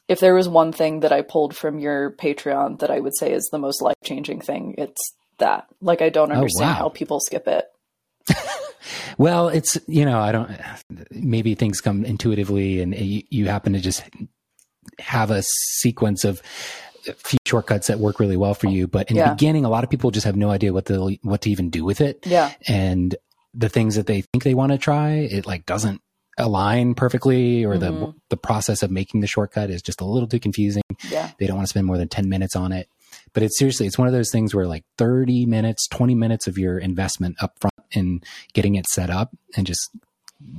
if 0.09 0.20
there 0.20 0.35
was 0.35 0.48
one 0.48 0.72
thing 0.72 1.00
that 1.00 1.12
I 1.12 1.20
pulled 1.22 1.54
from 1.54 1.78
your 1.78 2.12
Patreon 2.12 2.78
that 2.78 2.90
I 2.90 2.98
would 2.98 3.14
say 3.14 3.31
is 3.33 3.46
the 3.52 3.59
most 3.59 3.83
life 3.83 3.96
changing 4.02 4.40
thing, 4.40 4.74
it's 4.78 5.12
that. 5.37 5.66
Like 5.83 6.00
I 6.00 6.09
don't 6.09 6.33
Oh, 6.33 6.37
understand 6.37 6.70
wow. 6.70 6.74
how 6.76 6.88
people 6.88 7.20
skip 7.20 7.46
it. 7.46 7.66
Well, 9.18 9.48
it's 9.48 9.76
you 9.88 10.04
know 10.04 10.18
I 10.20 10.33
don't 10.33 10.50
maybe 11.11 11.54
things 11.57 11.81
come 11.81 12.04
intuitively 12.04 12.81
and 12.81 12.94
you, 12.94 13.22
you 13.31 13.46
happen 13.46 13.72
to 13.72 13.81
just 13.81 14.02
have 15.00 15.31
a 15.31 15.42
sequence 15.42 16.24
of 16.24 16.40
few 17.16 17.38
shortcuts 17.44 17.88
that 17.88 17.98
work 17.98 18.20
really 18.20 18.37
well 18.37 18.54
for 18.54 18.68
you. 18.68 18.87
But 18.87 19.11
in 19.11 19.16
Yeah. 19.16 19.24
the 19.31 19.35
beginning, 19.35 19.64
a 19.64 19.68
lot 19.68 19.83
of 19.85 19.90
people 19.90 20.11
just 20.12 20.24
have 20.24 20.37
no 20.37 20.50
idea 20.50 20.72
what 20.72 20.87
to 20.87 21.18
what 21.22 21.40
to 21.42 21.50
even 21.50 21.68
do 21.68 21.85
with 21.85 22.00
it, 22.00 22.24
Yeah. 22.26 22.52
and 22.68 23.14
the 23.54 23.68
things 23.68 23.96
that 23.96 24.07
they 24.07 24.22
think 24.22 24.44
they 24.44 24.54
want 24.54 24.72
to 24.72 24.78
try, 24.78 25.11
it 25.14 25.46
like 25.46 25.66
doesn't 25.66 26.00
align 26.38 26.94
perfectly, 26.94 27.64
or 27.64 27.79
the 27.79 27.92
Mhm. 27.92 28.14
the 28.31 28.37
process 28.37 28.83
of 28.83 28.90
making 28.90 29.20
the 29.20 29.27
shortcut 29.27 29.70
is 29.70 29.81
just 29.83 30.01
a 30.01 30.05
little 30.05 30.29
too 30.29 30.38
confusing. 30.38 30.83
Yeah. 31.11 31.31
They 31.38 31.46
don't 31.46 31.57
want 31.57 31.66
to 31.66 31.70
spend 31.70 31.87
more 31.87 31.96
than 31.98 32.09
10 32.09 32.29
minutes 32.29 32.55
on 32.57 32.72
it. 32.72 32.88
But 33.33 33.42
it's 33.42 33.59
seriously, 33.59 33.87
it's 33.87 33.96
one 33.98 34.07
of 34.07 34.12
those 34.12 34.31
things 34.31 34.55
where 34.55 34.66
like 34.66 34.85
30 34.98 35.46
minutes, 35.46 35.88
20 35.88 36.14
minutes 36.14 36.46
of 36.46 36.59
your 36.59 36.79
investment 36.79 37.37
up 37.42 37.59
front 37.59 37.74
in 37.92 38.20
getting 38.53 38.74
it 38.74 38.87
set 38.87 39.09
up 39.11 39.31
and 39.57 39.66
just 39.66 39.90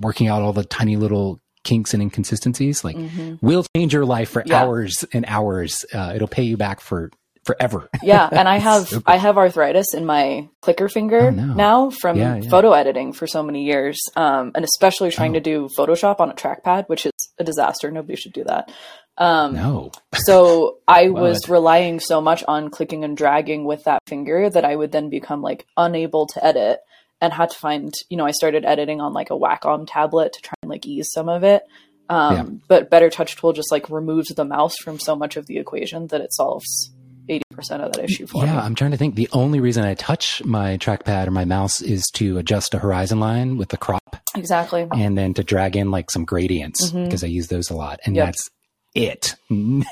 working 0.02 0.28
out 0.28 0.42
all 0.42 0.54
the 0.54 0.64
tiny 0.64 0.96
little 0.98 1.40
kinks 1.64 1.94
and 1.94 2.02
inconsistencies, 2.02 2.84
like 2.84 2.96
hmm 2.96 3.36
will 3.42 3.66
change 3.76 3.94
your 3.94 4.06
life 4.06 4.30
for 4.30 4.44
Yeah. 4.46 4.64
hours 4.64 5.06
and 5.14 5.26
hours. 5.28 5.86
Uh, 5.94 6.14
it'll 6.16 6.28
pay 6.28 6.44
you 6.44 6.58
back 6.58 6.80
for 6.82 7.12
forever. 7.50 7.90
Yeah. 8.04 8.28
And 8.32 8.48
I 8.48 8.58
have 8.70 8.88
So. 8.88 9.02
I 9.06 9.18
have 9.18 9.38
arthritis 9.38 9.94
in 9.96 10.06
my 10.06 10.48
clicker 10.62 10.88
finger 10.88 11.28
Oh, 11.28 11.30
no. 11.32 11.54
now 11.54 11.90
from 11.90 12.18
Yeah, 12.18 12.36
yeah. 12.38 12.50
photo 12.50 12.74
editing 12.74 13.14
for 13.14 13.26
so 13.28 13.42
many 13.44 13.64
years. 13.64 13.98
Um, 14.16 14.52
and 14.56 14.64
especially 14.64 15.10
trying 15.12 15.32
Oh. 15.32 15.40
to 15.40 15.40
do 15.52 15.70
Photoshop 15.78 16.20
on 16.20 16.30
a 16.30 16.34
trackpad, 16.36 16.88
which 16.88 17.06
is 17.06 17.14
a 17.40 17.44
disaster. 17.44 17.90
Nobody 17.92 18.16
should 18.16 18.34
do 18.34 18.44
that. 18.46 18.72
Um, 19.18 19.54
no. 19.56 19.92
So 20.14 20.78
I 20.88 21.10
was 21.10 21.50
relying 21.50 22.00
so 22.00 22.22
much 22.22 22.44
on 22.48 22.70
clicking 22.70 23.04
and 23.04 23.18
dragging 23.18 23.66
with 23.66 23.84
that 23.86 24.00
finger 24.08 24.50
that 24.50 24.64
I 24.66 24.76
would 24.76 24.92
then 24.92 25.10
become 25.10 25.42
like 25.42 25.66
unable 25.76 26.28
to 26.28 26.46
edit 26.46 26.80
and 27.22 27.34
had 27.34 27.50
to 27.50 27.58
find, 27.58 27.92
you 28.10 28.16
know, 28.18 28.26
I 28.26 28.32
started 28.32 28.64
editing 28.64 29.02
on 29.02 29.12
like 29.14 29.30
a 29.30 29.34
Wacom 29.38 29.86
tablet 29.88 30.34
to 30.34 30.42
try 30.42 30.54
and 30.62 30.70
like 30.70 30.86
ease 30.86 31.10
some 31.12 31.28
of 31.28 31.44
it. 31.44 31.64
Um, 32.10 32.36
Yeah. 32.36 32.46
But 32.70 32.90
Better 32.90 33.10
Touch 33.10 33.36
Tool 33.36 33.52
just 33.54 33.72
like 33.72 33.90
removes 33.90 34.30
the 34.30 34.46
mouse 34.46 34.78
from 34.78 35.00
so 35.00 35.16
much 35.18 35.36
of 35.38 35.46
the 35.48 35.58
equation 35.58 36.08
that 36.08 36.22
it 36.22 36.34
solves 36.34 36.92
80% 37.30 37.82
of 37.82 37.92
that 37.94 38.04
issue 38.04 38.28
for 38.28 38.44
Yeah, 38.46 38.54
me. 38.56 38.60
I'm 38.60 38.76
trying 38.76 38.92
to 38.92 38.98
think. 38.98 39.16
The 39.16 39.30
only 39.32 39.60
reason 39.60 39.84
I 39.86 39.94
touch 39.94 40.44
my 40.44 40.78
trackpad 40.78 41.28
or 41.28 41.32
my 41.32 41.46
mouse 41.46 41.82
is 41.82 42.08
to 42.16 42.38
adjust 42.38 42.74
a 42.74 42.80
horizon 42.80 43.20
line 43.20 43.58
with 43.58 43.70
the 43.70 43.78
crop 43.78 44.18
Exactly. 44.36 44.88
and 44.92 45.18
then 45.18 45.34
to 45.36 45.44
drag 45.44 45.76
in 45.76 45.92
like 45.92 46.10
some 46.12 46.26
gradients 46.26 46.92
Mhm. 46.92 47.06
because 47.06 47.24
I 47.24 47.28
use 47.28 47.48
those 47.48 47.70
a 47.70 47.76
lot. 47.76 48.00
And 48.06 48.16
Yep. 48.16 48.26
that's 48.28 48.50
it. 48.96 49.36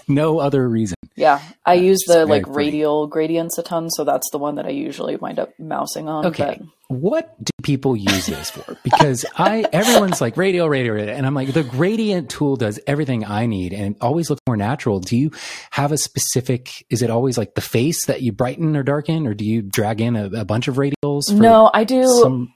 No 0.07 0.38
other 0.39 0.67
reason. 0.69 0.95
Yeah, 1.15 1.41
I 1.65 1.73
use 1.73 1.99
the 2.07 2.25
like 2.27 2.43
pretty. 2.43 2.57
radial 2.57 3.07
gradients 3.07 3.57
a 3.57 3.63
ton, 3.63 3.89
so 3.89 4.03
that's 4.03 4.29
the 4.31 4.37
one 4.37 4.56
that 4.56 4.65
I 4.67 4.69
usually 4.69 5.15
wind 5.15 5.39
up 5.39 5.52
mousing 5.60 6.08
on. 6.08 6.27
Okay. 6.27 6.58
but- 6.60 6.67
What 6.95 7.43
do 7.43 7.50
people 7.63 7.98
use 7.98 8.27
this 8.27 8.52
for? 8.52 8.77
Because 8.83 9.25
I, 9.35 9.65
everyone's 9.73 10.21
like 10.21 10.37
radial, 10.37 10.69
radial, 10.69 10.95
radial. 10.95 11.15
And 11.17 11.25
I'm 11.25 11.33
like, 11.33 11.52
the 11.54 11.63
gradient 11.63 12.29
tool 12.29 12.56
does 12.56 12.79
everything 12.85 13.25
I 13.25 13.48
need 13.48 13.73
and 13.73 13.95
it 13.95 14.02
always 14.02 14.29
looks 14.29 14.41
more 14.48 14.56
natural. 14.58 15.00
Do 15.00 15.17
you 15.17 15.31
have 15.71 15.91
a 15.91 15.98
specific, 15.98 16.85
is 16.91 17.02
it 17.02 17.10
always 17.10 17.37
like 17.37 17.56
the 17.56 17.62
face 17.62 18.06
that 18.06 18.21
you 18.21 18.31
brighten 18.31 18.75
or 18.77 18.83
darken 18.83 19.25
or 19.27 19.33
do 19.33 19.43
you 19.43 19.62
drag 19.63 20.00
in 20.02 20.15
a, 20.15 20.25
a 20.41 20.45
bunch 20.45 20.67
of 20.67 20.75
radials? 20.75 21.31
No, 21.31 21.69
I 21.73 21.83
do. 21.83 22.04
Some, 22.21 22.54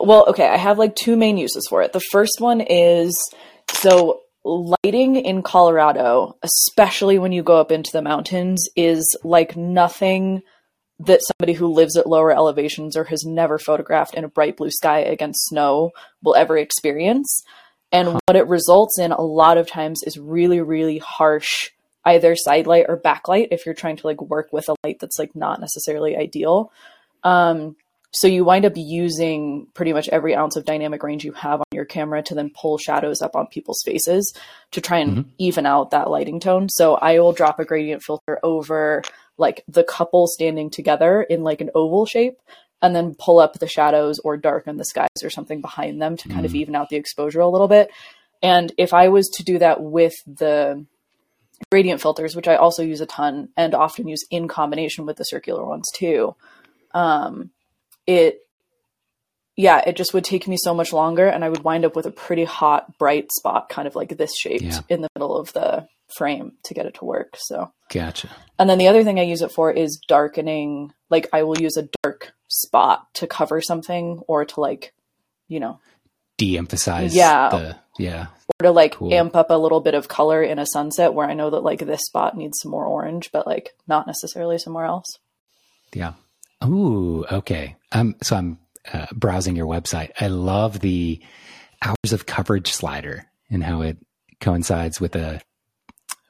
Well, 0.00 0.26
okay, 0.30 0.48
I 0.48 0.56
have 0.56 0.78
like 0.78 0.94
two 0.96 1.16
main 1.16 1.38
uses 1.38 1.66
for 1.70 1.80
it. 1.82 1.92
The 1.92 2.00
first 2.10 2.40
one 2.40 2.60
is 2.60 3.14
so 3.72 4.20
lighting 4.44 5.16
in 5.16 5.42
Colorado, 5.42 6.36
especially 6.42 7.18
when 7.18 7.32
you 7.32 7.42
go 7.42 7.56
up 7.56 7.70
into 7.70 7.92
the 7.92 8.02
mountains, 8.02 8.68
is 8.76 9.16
like 9.22 9.56
nothing 9.56 10.42
that 11.00 11.20
somebody 11.22 11.54
who 11.54 11.72
lives 11.72 11.96
at 11.96 12.06
lower 12.06 12.30
elevations 12.30 12.96
or 12.96 13.04
has 13.04 13.24
never 13.24 13.58
photographed 13.58 14.14
in 14.14 14.24
a 14.24 14.28
bright 14.28 14.56
blue 14.56 14.70
sky 14.70 15.00
against 15.00 15.46
snow 15.46 15.90
will 16.22 16.34
ever 16.34 16.58
experience. 16.58 17.42
And 17.92 18.18
what 18.26 18.36
it 18.36 18.46
results 18.46 18.98
in 18.98 19.10
a 19.10 19.20
lot 19.20 19.58
of 19.58 19.68
times 19.68 20.02
is 20.06 20.18
really, 20.18 20.60
really 20.60 20.98
harsh 20.98 21.70
either 22.04 22.36
side 22.36 22.66
light 22.66 22.86
or 22.88 22.96
backlight 22.96 23.48
if 23.50 23.66
you're 23.66 23.74
trying 23.74 23.96
to 23.96 24.06
like 24.06 24.20
work 24.22 24.52
with 24.52 24.68
a 24.68 24.76
light 24.84 24.98
that's 25.00 25.18
like 25.18 25.34
not 25.34 25.60
necessarily 25.60 26.16
ideal. 26.16 26.70
Um, 27.24 27.76
so 28.12 28.26
you 28.26 28.44
wind 28.44 28.64
up 28.64 28.72
using 28.76 29.68
pretty 29.74 29.92
much 29.92 30.08
every 30.08 30.34
ounce 30.34 30.56
of 30.56 30.64
dynamic 30.64 31.02
range 31.02 31.24
you 31.24 31.32
have 31.32 31.60
on 31.60 31.66
your 31.72 31.84
camera 31.84 32.22
to 32.24 32.34
then 32.34 32.50
pull 32.50 32.76
shadows 32.76 33.22
up 33.22 33.36
on 33.36 33.46
people's 33.46 33.82
faces 33.84 34.34
to 34.72 34.80
try 34.80 34.98
and 34.98 35.30
even 35.38 35.64
out 35.64 35.92
that 35.92 36.10
lighting 36.10 36.40
tone. 36.40 36.68
So 36.68 36.94
I 36.94 37.20
will 37.20 37.32
drop 37.32 37.60
a 37.60 37.64
gradient 37.64 38.02
filter 38.02 38.40
over 38.42 39.02
like 39.38 39.62
the 39.68 39.84
couple 39.84 40.26
standing 40.26 40.70
together 40.70 41.22
in 41.22 41.44
like 41.44 41.60
an 41.60 41.70
oval 41.74 42.04
shape 42.04 42.38
and 42.82 42.96
then 42.96 43.14
pull 43.14 43.38
up 43.38 43.54
the 43.54 43.68
shadows 43.68 44.18
or 44.20 44.36
darken 44.36 44.76
the 44.76 44.84
skies 44.84 45.08
or 45.22 45.30
something 45.30 45.60
behind 45.60 46.02
them 46.02 46.16
to 46.16 46.28
kind 46.28 46.44
of 46.44 46.54
even 46.54 46.74
out 46.74 46.88
the 46.88 46.96
exposure 46.96 47.40
a 47.40 47.48
little 47.48 47.68
bit. 47.68 47.90
And 48.42 48.72
if 48.76 48.92
I 48.92 49.08
was 49.08 49.28
to 49.34 49.44
do 49.44 49.58
that 49.58 49.82
with 49.82 50.14
the 50.26 50.84
gradient 51.70 52.00
filters, 52.00 52.34
which 52.34 52.48
I 52.48 52.56
also 52.56 52.82
use 52.82 53.00
a 53.00 53.06
ton 53.06 53.50
and 53.56 53.74
often 53.74 54.08
use 54.08 54.24
in 54.30 54.48
combination 54.48 55.06
with 55.06 55.16
the 55.16 55.24
circular 55.24 55.64
ones 55.64 55.86
too, 55.94 56.34
um, 56.92 57.50
it 58.18 58.38
yeah, 59.56 59.82
it 59.86 59.96
just 59.96 60.14
would 60.14 60.24
take 60.24 60.48
me 60.48 60.56
so 60.56 60.72
much 60.74 60.92
longer 60.92 61.26
and 61.28 61.44
I 61.44 61.48
would 61.50 61.64
wind 61.64 61.84
up 61.84 61.94
with 61.94 62.06
a 62.06 62.10
pretty 62.10 62.44
hot, 62.44 62.96
bright 62.98 63.30
spot, 63.32 63.68
kind 63.68 63.86
of 63.86 63.94
like 63.94 64.16
this 64.16 64.34
shaped 64.34 64.62
Yeah. 64.62 64.80
in 64.88 65.02
the 65.02 65.08
middle 65.14 65.36
of 65.36 65.52
the 65.52 65.86
frame 66.16 66.52
to 66.64 66.72
get 66.74 66.86
it 66.86 66.94
to 66.94 67.04
work. 67.04 67.36
So 67.36 67.70
gotcha. 67.92 68.30
and 68.58 68.70
then 68.70 68.78
the 68.78 68.88
other 68.88 69.04
thing 69.04 69.20
I 69.20 69.24
use 69.24 69.42
it 69.42 69.52
for 69.52 69.70
is 69.70 70.00
darkening. 70.08 70.92
Like 71.10 71.28
I 71.32 71.42
will 71.42 71.58
use 71.60 71.76
a 71.76 71.88
dark 72.02 72.32
spot 72.48 73.06
to 73.14 73.26
cover 73.26 73.60
something 73.60 74.22
or 74.26 74.44
to 74.46 74.60
like, 74.60 74.92
you 75.48 75.60
know, 75.60 75.78
De-emphasize. 76.38 77.14
Yeah. 77.14 77.50
The, 77.50 77.76
yeah. 77.98 78.26
or 78.60 78.64
to 78.64 78.70
like 78.70 78.94
Cool. 78.94 79.12
amp 79.12 79.36
up 79.36 79.50
a 79.50 79.54
little 79.58 79.80
bit 79.80 79.94
of 79.94 80.08
color 80.08 80.42
in 80.42 80.58
a 80.58 80.64
sunset 80.66 81.12
where 81.12 81.28
I 81.28 81.34
know 81.34 81.50
that 81.50 81.60
like 81.60 81.80
this 81.80 82.06
spot 82.06 82.34
needs 82.34 82.58
some 82.62 82.70
more 82.70 82.86
orange, 82.86 83.30
but 83.30 83.46
like 83.46 83.74
not 83.86 84.06
necessarily 84.06 84.56
somewhere 84.58 84.86
else. 84.86 85.18
Yeah. 85.92 86.14
Ooh, 86.64 87.24
okay. 87.30 87.76
Um, 87.92 88.16
so 88.22 88.36
I'm 88.36 88.58
uh, 88.92 89.06
browsing 89.12 89.56
your 89.56 89.66
website. 89.66 90.10
I 90.20 90.28
love 90.28 90.80
the 90.80 91.20
hours 91.82 92.12
of 92.12 92.26
coverage 92.26 92.72
slider 92.72 93.24
and 93.50 93.64
how 93.64 93.82
it 93.82 93.98
coincides 94.40 95.00
with 95.00 95.16
a 95.16 95.40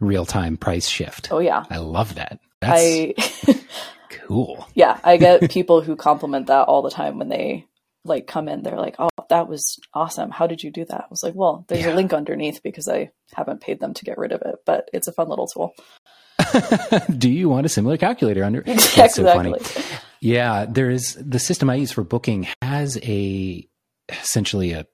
real 0.00 0.24
time 0.24 0.56
price 0.56 0.88
shift. 0.88 1.28
Oh 1.32 1.38
yeah. 1.40 1.64
I 1.70 1.78
love 1.78 2.14
that. 2.14 2.38
That's 2.60 2.80
I 2.82 3.14
cool. 4.10 4.66
yeah, 4.74 4.98
I 5.04 5.16
get 5.16 5.50
people 5.50 5.80
who 5.80 5.96
compliment 5.96 6.46
that 6.48 6.62
all 6.68 6.82
the 6.82 6.90
time 6.90 7.18
when 7.18 7.28
they 7.28 7.66
like 8.04 8.26
come 8.26 8.48
in. 8.48 8.62
They're 8.62 8.76
like, 8.78 8.96
"Oh, 8.98 9.08
that 9.28 9.48
was 9.48 9.78
awesome. 9.94 10.30
How 10.30 10.46
did 10.46 10.62
you 10.62 10.70
do 10.70 10.84
that?" 10.86 11.00
I 11.02 11.06
was 11.10 11.22
like, 11.22 11.34
"Well, 11.34 11.64
there's 11.68 11.84
Yeah. 11.84 11.92
a 11.92 11.96
link 11.96 12.12
underneath 12.12 12.62
because 12.62 12.88
I 12.88 13.10
haven't 13.34 13.60
paid 13.60 13.80
them 13.80 13.92
to 13.94 14.04
get 14.04 14.16
rid 14.18 14.32
of 14.32 14.40
it, 14.42 14.56
but 14.64 14.88
it's 14.92 15.08
a 15.08 15.12
fun 15.12 15.28
little 15.28 15.46
tool." 15.46 15.72
Do 17.18 17.28
you 17.30 17.48
want 17.48 17.66
a 17.66 17.68
similar 17.68 17.96
calculator 17.98 18.42
under? 18.44 18.62
That's 18.62 18.86
exactly. 18.96 19.24
so 19.24 19.34
funny. 19.34 19.54
Yeah, 20.20 20.66
there 20.66 20.90
is 20.90 21.16
the 21.20 21.38
system 21.38 21.70
I 21.70 21.76
use 21.76 21.92
for 21.92 22.04
booking 22.04 22.46
has 22.62 22.98
a 23.02 23.66
essentially 24.08 24.72
a 24.72 24.86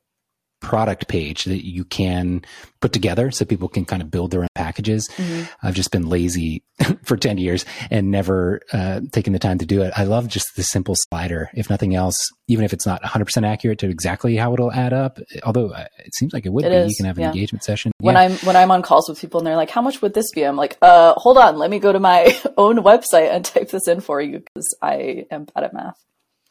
product 0.60 1.06
page 1.08 1.44
that 1.44 1.64
you 1.66 1.84
can 1.84 2.42
put 2.80 2.92
together 2.92 3.30
so 3.30 3.44
people 3.44 3.68
can 3.68 3.84
kind 3.84 4.00
of 4.02 4.10
build 4.10 4.30
their 4.30 4.42
own 4.42 4.48
packages. 4.54 5.08
Mhm. 5.16 5.48
I've 5.62 5.74
just 5.74 5.90
been 5.90 6.08
lazy 6.08 6.62
for 7.04 7.16
10 7.16 7.38
years 7.38 7.64
and 7.90 8.10
never 8.10 8.60
uh, 8.72 9.00
taken 9.12 9.32
the 9.32 9.38
time 9.38 9.58
to 9.58 9.66
do 9.66 9.82
it. 9.82 9.92
I 9.96 10.04
love 10.04 10.28
just 10.28 10.56
the 10.56 10.62
simple 10.62 10.94
slider, 11.08 11.50
if 11.54 11.68
nothing 11.70 11.94
else, 11.94 12.16
even 12.48 12.64
if 12.64 12.72
it's 12.72 12.86
not 12.86 13.02
100% 13.02 13.46
accurate 13.46 13.78
to 13.80 13.88
exactly 13.88 14.36
how 14.36 14.52
it'll 14.54 14.72
add 14.72 14.92
up. 14.92 15.18
Although 15.44 15.70
uh, 15.70 15.86
it 15.98 16.14
seems 16.14 16.32
like 16.32 16.46
it 16.46 16.52
would 16.52 16.64
It 16.64 16.70
be. 16.70 16.76
is, 16.76 16.90
you 16.90 16.96
can 16.96 17.06
have 17.06 17.16
an 17.18 17.22
yeah. 17.22 17.28
engagement 17.28 17.62
session. 17.64 17.92
When 18.00 18.14
Yeah. 18.14 18.22
I'm 18.22 18.32
when 18.38 18.56
I'm 18.56 18.70
on 18.70 18.82
calls 18.82 19.08
with 19.08 19.20
people 19.20 19.40
and 19.40 19.46
they're 19.46 19.56
like, 19.56 19.70
"How 19.70 19.82
much 19.82 20.00
would 20.02 20.14
this 20.14 20.30
be?" 20.34 20.42
I'm 20.42 20.56
like, 20.56 20.76
"Uh, 20.82 21.14
hold 21.16 21.38
on, 21.38 21.58
let 21.58 21.70
me 21.70 21.78
go 21.78 21.92
to 21.92 22.00
my 22.00 22.34
own 22.56 22.78
website 22.78 23.30
and 23.30 23.44
type 23.44 23.70
this 23.70 23.88
in 23.88 24.00
for 24.00 24.20
you 24.20 24.40
because 24.40 24.74
I 24.82 25.26
am 25.30 25.46
bad 25.54 25.64
at 25.64 25.74
math." 25.74 25.98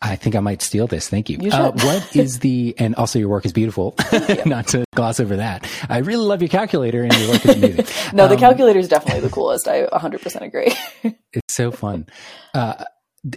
I 0.01 0.15
think 0.15 0.35
I 0.35 0.39
might 0.39 0.61
steal 0.61 0.87
this. 0.87 1.09
Thank 1.09 1.29
you. 1.29 1.37
You 1.41 1.51
Uh, 1.51 1.71
what 1.71 2.15
is 2.15 2.39
the, 2.39 2.75
and 2.77 2.95
also 2.95 3.17
your 3.17 3.29
work 3.29 3.45
is 3.45 3.53
beautiful. 3.53 3.95
Not 4.45 4.67
to 4.69 4.85
gloss 4.93 5.19
over 5.19 5.37
that. 5.37 5.67
I 5.89 5.99
really 5.99 6.25
love 6.25 6.41
your 6.41 6.49
calculator 6.49 7.03
and 7.03 7.13
your 7.17 7.31
work 7.31 7.45
is 7.45 7.55
amazing. 7.55 7.85
No, 8.13 8.27
the 8.27 8.35
Um, 8.35 8.39
calculator 8.39 8.79
is 8.79 8.87
definitely 8.87 9.21
the 9.21 9.29
coolest. 9.29 9.67
I 9.67 9.85
100% 9.87 10.41
agree. 10.41 10.73
It's 11.33 11.55
so 11.55 11.71
fun. 11.71 12.07
Uh, 12.53 12.83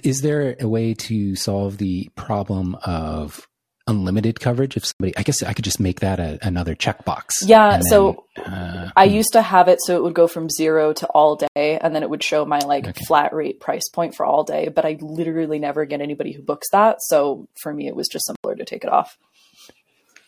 is 0.03 0.21
there 0.21 0.57
a 0.61 0.69
way 0.69 0.95
to 0.95 1.35
solve 1.37 1.79
the 1.79 2.11
problem 2.17 2.75
of 2.85 3.47
unlimited 3.89 4.39
coverage? 4.39 4.76
If 4.76 4.84
somebody, 4.86 5.16
I 5.16 5.22
guess 5.24 5.43
I 5.43 5.53
could 5.53 5.64
just 5.64 5.80
make 5.80 6.01
that 6.01 6.20
a, 6.20 6.39
another 6.47 6.76
checkbox. 6.76 7.43
Yeah, 7.45 7.80
so 7.89 8.24
then, 8.36 8.45
uh, 8.47 8.91
I 8.95 9.05
used 9.05 9.32
to 9.32 9.43
have 9.43 9.66
it 9.66 9.80
so 9.82 9.97
it 9.97 10.03
would 10.05 10.14
go 10.14 10.28
from 10.28 10.49
zero 10.49 10.93
to 10.93 11.07
all 11.09 11.34
day, 11.57 11.78
and 11.80 11.95
then 11.95 12.03
it 12.05 12.11
would 12.11 12.22
show 12.22 12.45
my 12.45 12.61
like 12.61 12.86
Okay. 12.86 13.05
flat 13.07 13.32
rate 13.34 13.59
price 13.59 13.89
point 13.89 14.14
for 14.14 14.24
all 14.24 14.45
day. 14.45 14.68
But 14.68 14.84
I 14.84 14.99
literally 15.01 15.59
never 15.59 15.84
get 15.86 16.01
anybody 16.01 16.32
who 16.32 16.43
books 16.43 16.68
that. 16.70 16.99
So 17.01 17.49
for 17.62 17.74
me, 17.74 17.89
it 17.89 17.97
was 17.97 18.07
just 18.07 18.26
simpler 18.26 18.55
to 18.55 18.64
take 18.64 18.84
it 18.84 18.91
off. 18.93 19.16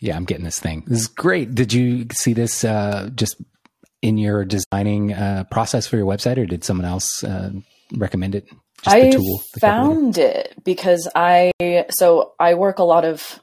yeah, 0.00 0.16
I'm 0.16 0.24
getting 0.24 0.44
this 0.44 0.58
thing. 0.58 0.82
This 0.86 1.00
is 1.02 1.08
great. 1.08 1.54
Did 1.54 1.72
you 1.72 2.06
see 2.12 2.32
this 2.32 2.64
uh, 2.64 3.10
just 3.14 3.36
in 4.02 4.16
your 4.16 4.46
designing 4.46 5.12
uh, 5.12 5.44
process 5.50 5.86
for 5.86 5.96
your 5.98 6.06
website, 6.06 6.38
or 6.38 6.46
did 6.46 6.64
someone 6.64 6.86
else 6.86 7.22
uh, 7.22 7.50
recommend 7.94 8.34
it? 8.34 8.48
Just 8.82 8.96
I 8.96 9.10
tool, 9.10 9.42
found 9.60 10.16
it 10.16 10.54
because 10.64 11.06
I 11.14 11.52
so 11.90 12.32
I 12.40 12.54
work 12.54 12.78
a 12.78 12.82
lot 12.84 13.04
of 13.04 13.38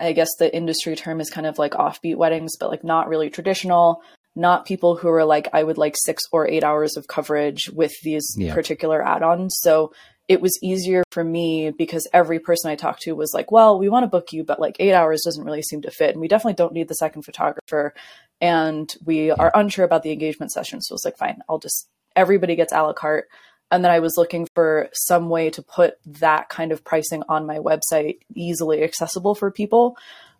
I 0.00 0.12
guess 0.12 0.28
the 0.38 0.54
industry 0.54 0.94
term 0.96 1.20
is 1.20 1.30
kind 1.30 1.46
of 1.46 1.58
like 1.58 1.72
offbeat 1.72 2.16
weddings, 2.16 2.56
but 2.58 2.70
like 2.70 2.84
not 2.84 3.08
really 3.08 3.30
traditional. 3.30 4.02
Not 4.36 4.66
people 4.66 4.96
who 4.96 5.08
are 5.08 5.24
like 5.24 5.48
I 5.52 5.64
would 5.64 5.78
like 5.78 5.94
six 5.96 6.22
or 6.30 6.48
eight 6.48 6.62
hours 6.62 6.96
of 6.96 7.08
coverage 7.08 7.68
with 7.70 7.92
these 8.02 8.26
Yeah. 8.36 8.54
particular 8.54 9.04
add-ons. 9.04 9.56
So 9.60 9.92
it 10.28 10.40
was 10.40 10.58
easier 10.62 11.02
for 11.10 11.24
me 11.24 11.70
because 11.70 12.06
every 12.12 12.38
person 12.38 12.70
I 12.70 12.76
talked 12.76 13.00
to 13.02 13.12
was 13.16 13.32
like, 13.34 13.50
"Well, 13.50 13.78
we 13.78 13.88
want 13.88 14.04
to 14.04 14.08
book 14.08 14.32
you, 14.32 14.44
but 14.44 14.60
like 14.60 14.76
eight 14.78 14.92
hours 14.92 15.22
doesn't 15.24 15.44
really 15.44 15.62
seem 15.62 15.80
to 15.82 15.90
fit, 15.90 16.10
and 16.10 16.20
we 16.20 16.28
definitely 16.28 16.52
don't 16.54 16.74
need 16.74 16.88
the 16.88 16.94
second 16.94 17.22
photographer, 17.22 17.94
and 18.40 18.94
we 19.04 19.30
are 19.30 19.50
unsure 19.54 19.84
about 19.86 20.02
the 20.02 20.12
engagement 20.12 20.52
session." 20.52 20.80
So 20.82 20.94
it's 20.94 21.04
like, 21.04 21.16
fine, 21.16 21.40
I'll 21.48 21.58
just 21.58 21.88
everybody 22.14 22.56
gets 22.56 22.72
a 22.72 22.82
la 22.82 22.92
carte 22.92 23.26
and 23.70 23.84
then 23.84 23.90
I 23.90 24.00
was 24.00 24.16
looking 24.16 24.46
for 24.54 24.88
some 24.92 25.28
way 25.28 25.50
to 25.50 25.62
put 25.62 25.94
that 26.06 26.48
kind 26.48 26.72
of 26.72 26.84
pricing 26.84 27.22
on 27.28 27.46
my 27.46 27.58
website 27.58 28.18
easily 28.34 28.82
accessible 28.82 29.34
for 29.34 29.50
people. 29.50 29.96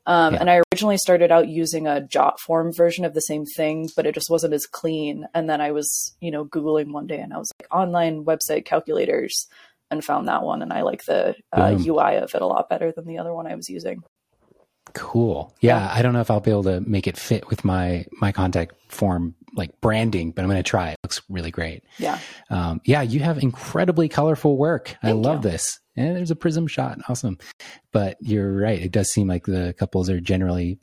Um, 0.07 0.33
Yeah. 0.35 0.41
And 0.41 0.51
I 0.51 0.63
originally 0.73 0.97
started 0.97 1.31
out 1.31 1.49
using 1.49 1.87
a 1.87 2.01
Jotform 2.01 2.75
version 2.75 3.05
of 3.05 3.13
the 3.13 3.21
same 3.21 3.45
thing, 3.45 3.91
but 3.95 4.07
it 4.07 4.15
just 4.15 4.31
wasn't 4.31 4.55
as 4.55 4.67
clean. 4.67 5.27
And 5.35 5.51
then 5.51 5.61
I 5.61 5.73
was, 5.73 6.17
you 6.21 6.31
know, 6.31 6.47
Googling 6.47 6.93
one 6.93 7.07
day 7.07 7.19
and 7.19 7.35
I 7.35 7.39
was 7.39 7.53
like, 7.61 7.69
online 7.71 8.25
website 8.25 8.65
calculators 8.65 9.47
and 9.91 10.03
found 10.03 10.29
that 10.29 10.43
one. 10.43 10.63
And 10.63 10.73
I 10.73 10.83
like 10.83 11.05
the 11.05 11.35
uh, 11.53 11.79
UI 11.87 12.17
of 12.17 12.35
it 12.35 12.43
a 12.43 12.47
lot 12.47 12.71
better 12.71 12.91
than 12.93 13.07
the 13.07 13.19
other 13.19 13.35
one 13.35 13.47
I 13.47 13.55
was 13.55 13.69
using. 13.69 14.03
Cool. 14.99 15.55
Yeah, 15.61 15.89
I 15.93 16.03
don't 16.03 16.13
know 16.13 16.21
if 16.21 16.29
I'll 16.31 16.41
be 16.41 16.51
able 16.51 16.65
to 16.65 16.81
make 16.81 17.07
it 17.07 17.17
fit 17.17 17.49
with 17.49 17.65
my 17.65 18.05
my 18.21 18.33
contact 18.33 18.75
form 18.89 19.37
like 19.55 19.81
branding, 19.81 20.33
but 20.33 20.43
I'm 20.43 20.49
going 20.49 20.59
to 20.59 20.69
try. 20.69 20.91
It 20.91 20.99
looks 21.05 21.23
really 21.29 21.53
great. 21.53 21.85
Yeah. 21.99 22.19
Um, 22.51 22.81
yeah, 22.85 23.03
you 23.03 23.21
have 23.21 23.39
incredibly 23.39 24.09
colorful 24.09 24.57
work. 24.57 24.97
I 25.03 25.13
love 25.13 25.45
you. 25.45 25.53
this. 25.53 25.79
And 25.97 26.17
there's 26.17 26.33
a 26.33 26.37
prism 26.37 26.67
shot. 26.67 26.99
Awesome. 27.09 27.39
But 27.93 28.17
you're 28.21 28.53
right. 28.53 28.81
It 28.81 28.91
does 28.91 29.09
seem 29.11 29.29
like 29.29 29.47
the 29.47 29.73
couples 29.79 30.11
are 30.11 30.21
generally 30.21 30.79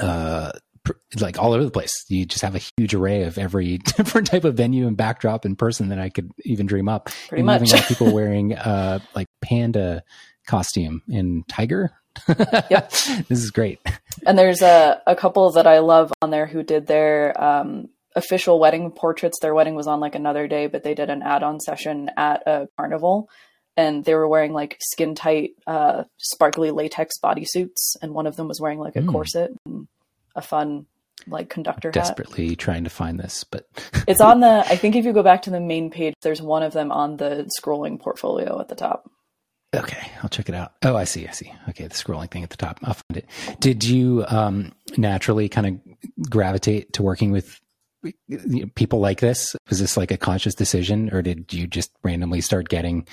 uh 0.00 0.52
pr- 0.84 0.92
like 1.20 1.38
all 1.38 1.52
over 1.52 1.64
the 1.64 1.70
place. 1.70 1.92
You 2.08 2.24
just 2.24 2.42
have 2.42 2.54
a 2.54 2.60
huge 2.78 2.94
array 2.94 3.24
of 3.24 3.36
every 3.36 3.76
different 3.96 4.26
type 4.26 4.44
of 4.44 4.54
venue 4.54 4.86
and 4.86 4.96
backdrop 4.96 5.44
and 5.44 5.56
person 5.58 5.90
that 5.90 5.98
I 5.98 6.08
could 6.08 6.30
even 6.44 6.64
dream 6.66 6.88
up. 6.88 7.10
Pretty 7.28 7.40
and 7.40 7.46
much. 7.46 7.62
even 7.62 7.76
got 7.78 7.88
people 7.88 8.12
wearing 8.14 8.54
uh 8.54 9.00
like 9.14 9.26
panda 9.42 10.02
costume 10.46 11.02
in 11.08 11.44
tiger. 11.48 11.92
This 13.28 13.42
is 13.42 13.50
great. 13.50 13.80
And 14.26 14.38
there's 14.38 14.62
a, 14.62 15.00
a 15.06 15.14
couple 15.16 15.50
that 15.52 15.66
I 15.66 15.78
love 15.78 16.12
on 16.22 16.30
there 16.30 16.46
who 16.46 16.62
did 16.62 16.86
their 16.86 17.38
um, 17.42 17.88
official 18.16 18.58
wedding 18.58 18.90
portraits. 18.90 19.38
Their 19.40 19.54
wedding 19.54 19.74
was 19.74 19.86
on 19.86 20.00
like 20.00 20.14
another 20.14 20.48
day, 20.48 20.66
but 20.66 20.82
they 20.82 20.94
did 20.94 21.10
an 21.10 21.22
add-on 21.22 21.60
session 21.60 22.10
at 22.16 22.42
a 22.46 22.68
carnival, 22.76 23.28
and 23.76 24.04
they 24.04 24.14
were 24.14 24.26
wearing 24.28 24.52
like 24.52 24.76
skin 24.80 25.14
tight, 25.14 25.52
uh, 25.66 26.04
sparkly 26.16 26.70
latex 26.70 27.16
bodysuits, 27.22 27.96
and 28.02 28.12
one 28.12 28.26
of 28.26 28.36
them 28.36 28.48
was 28.48 28.60
wearing 28.60 28.78
like 28.78 28.96
a 28.96 29.00
Mm. 29.00 29.12
corset 29.12 29.50
and 29.66 29.86
a 30.34 30.42
fun 30.42 30.86
like 31.26 31.48
conductor 31.50 31.88
hat. 31.88 31.94
Desperately 31.94 32.54
trying 32.56 32.84
to 32.84 32.90
find 32.90 33.18
this, 33.20 33.44
but 33.44 33.66
It's 34.06 34.20
on 34.20 34.40
the. 34.40 34.64
I 34.66 34.76
think 34.76 34.96
if 34.96 35.04
you 35.04 35.12
go 35.12 35.22
back 35.22 35.42
to 35.42 35.50
the 35.50 35.60
main 35.60 35.90
page, 35.90 36.14
there's 36.22 36.40
one 36.42 36.62
of 36.62 36.72
them 36.72 36.90
on 36.92 37.16
the 37.16 37.48
scrolling 37.60 38.00
portfolio 38.00 38.60
at 38.60 38.68
the 38.68 38.74
top. 38.76 39.10
Okay, 39.74 40.10
I'll 40.22 40.28
check 40.28 40.48
it 40.48 40.54
out. 40.54 40.72
Oh, 40.82 40.96
I 40.96 41.04
see, 41.04 41.26
I 41.26 41.32
see. 41.32 41.52
Okay, 41.70 41.84
the 41.86 41.94
scrolling 41.94 42.30
thing 42.30 42.42
at 42.42 42.50
the 42.50 42.56
top. 42.56 42.78
I'll 42.82 42.94
find 42.94 43.18
it. 43.18 43.26
Did 43.60 43.84
you 43.84 44.24
um, 44.28 44.72
naturally 44.96 45.48
kind 45.48 45.66
of 45.66 46.28
gravitate 46.30 46.92
to 46.94 47.02
working 47.02 47.30
with 47.30 47.60
people 48.74 49.00
like 49.00 49.20
this? 49.20 49.54
Was 49.68 49.80
this 49.80 49.96
like 49.96 50.10
a 50.10 50.16
conscious 50.16 50.54
decision, 50.54 51.10
or 51.12 51.22
did 51.22 51.52
you 51.52 51.66
just 51.66 51.90
randomly 52.02 52.40
start 52.40 52.68
getting 52.68 53.06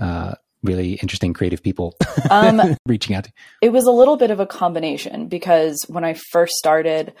uh, 0.00 0.34
really 0.62 0.94
interesting, 0.94 1.32
creative 1.32 1.62
people 1.62 1.96
Um, 2.30 2.76
reaching 2.86 3.16
out 3.16 3.24
to? 3.24 3.32
it 3.60 3.70
was 3.70 3.86
a 3.86 3.90
little 3.90 4.16
bit 4.16 4.30
of 4.30 4.40
a 4.40 4.46
combination 4.46 5.28
because 5.28 5.84
when 5.88 6.04
I 6.04 6.14
first 6.14 6.54
started, 6.54 7.12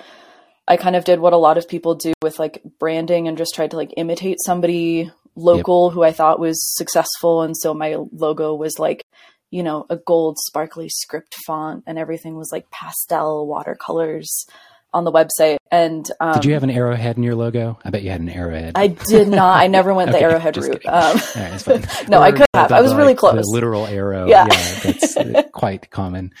I 0.68 0.76
kind 0.76 0.94
of 0.94 1.04
did 1.04 1.20
what 1.20 1.32
a 1.32 1.36
lot 1.38 1.58
of 1.58 1.68
people 1.68 1.94
do 1.96 2.12
with 2.22 2.38
like 2.38 2.62
branding 2.78 3.26
and 3.28 3.36
just 3.36 3.54
tried 3.54 3.72
to 3.72 3.76
like 3.76 3.92
imitate 3.96 4.38
somebody 4.44 5.10
local 5.36 5.90
who 5.90 6.02
I 6.02 6.12
thought 6.12 6.40
was 6.40 6.58
successful. 6.76 7.42
And 7.42 7.56
so 7.56 7.72
my 7.74 7.96
logo 8.12 8.54
was 8.54 8.78
like, 8.78 9.04
you 9.50 9.62
know, 9.62 9.86
a 9.90 9.96
gold 9.96 10.38
sparkly 10.38 10.88
script 10.88 11.34
font 11.46 11.84
and 11.86 11.98
everything 11.98 12.36
was 12.36 12.50
like 12.52 12.70
pastel 12.70 13.46
watercolors 13.46 14.46
on 14.92 15.04
the 15.04 15.12
website. 15.12 15.56
And 15.70 16.04
um, 16.20 16.34
Did 16.34 16.44
you 16.46 16.54
have 16.54 16.64
an 16.64 16.70
arrowhead 16.70 17.16
in 17.16 17.22
your 17.22 17.36
logo? 17.36 17.78
I 17.84 17.90
bet 17.90 18.02
you 18.02 18.10
had 18.10 18.20
an 18.20 18.28
arrowhead. 18.28 18.72
I 18.74 18.88
did 18.88 19.28
not. 19.28 19.60
I 19.60 19.68
never 19.68 19.94
went 19.94 20.10
the 20.10 20.16
Okay, 20.18 20.24
arrowhead 20.26 20.56
route. 20.56 20.84
Um, 20.86 21.20
right. 21.36 21.86
No, 22.08 22.20
I 22.20 22.30
Or 22.30 22.32
could 22.32 22.46
have. 22.54 22.68
the- 22.70 22.74
I 22.76 22.80
was 22.80 22.90
the, 22.90 22.96
really 22.96 23.14
close. 23.14 23.34
The 23.34 23.50
literal 23.52 23.86
arrow. 23.86 24.26
Yeah. 24.26 24.46
that's 24.48 25.16
uh, 25.16 25.42
quite 25.52 25.90
common. 25.90 26.32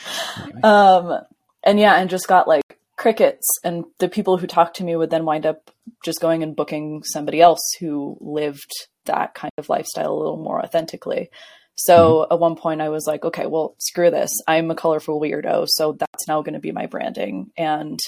Anyway. 0.42 0.60
um, 0.64 1.20
and 1.62 1.78
yeah, 1.78 1.94
and 1.96 2.10
just 2.10 2.26
got 2.26 2.48
like 2.48 2.78
crickets. 3.00 3.46
And 3.64 3.84
the 3.98 4.10
people 4.10 4.36
who 4.36 4.46
talked 4.46 4.76
to 4.76 4.84
me 4.84 4.94
would 4.94 5.08
then 5.10 5.24
wind 5.24 5.46
up 5.46 5.70
just 6.04 6.20
going 6.20 6.42
and 6.42 6.54
booking 6.54 7.02
somebody 7.02 7.40
else 7.40 7.62
who 7.80 8.18
lived 8.20 8.70
that 9.06 9.34
kind 9.34 9.52
of 9.56 9.70
lifestyle 9.70 10.12
a 10.12 10.20
little 10.20 10.36
more 10.36 10.62
authentically. 10.62 11.30
So 11.76 12.26
at 12.30 12.38
one 12.38 12.56
point, 12.56 12.82
I 12.82 12.90
was 12.90 13.06
like, 13.06 13.24
okay, 13.24 13.46
well, 13.46 13.74
screw 13.78 14.10
this. 14.10 14.30
I'm 14.46 14.70
a 14.70 14.74
colorful 14.74 15.18
weirdo, 15.18 15.66
so 15.66 15.96
that's 15.98 16.28
now 16.28 16.42
going 16.42 16.52
to 16.52 16.60
be 16.60 16.72
my 16.72 16.84
branding, 16.84 17.52
and 17.56 17.98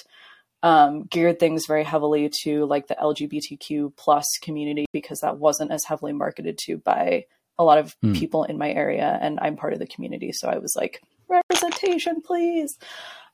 um, 0.62 1.04
geared 1.04 1.40
things 1.40 1.64
very 1.66 1.82
heavily 1.82 2.30
to 2.42 2.66
like 2.66 2.86
the 2.86 2.96
LGBTQ 2.96 3.96
plus 3.96 4.26
community 4.42 4.84
because 4.92 5.20
that 5.20 5.38
wasn't 5.38 5.72
as 5.72 5.84
heavily 5.88 6.12
marketed 6.12 6.58
to 6.66 6.76
by 6.76 7.24
a 7.58 7.64
lot 7.64 7.78
of 7.78 7.96
Hmm. 8.02 8.12
people 8.12 8.44
in 8.44 8.58
my 8.58 8.70
area, 8.70 9.18
and 9.22 9.38
I'm 9.40 9.56
part 9.56 9.72
of 9.72 9.78
the 9.78 9.86
community, 9.86 10.32
so 10.32 10.48
I 10.48 10.58
was 10.58 10.74
like, 10.76 11.00
representation, 11.32 12.20
please. 12.22 12.78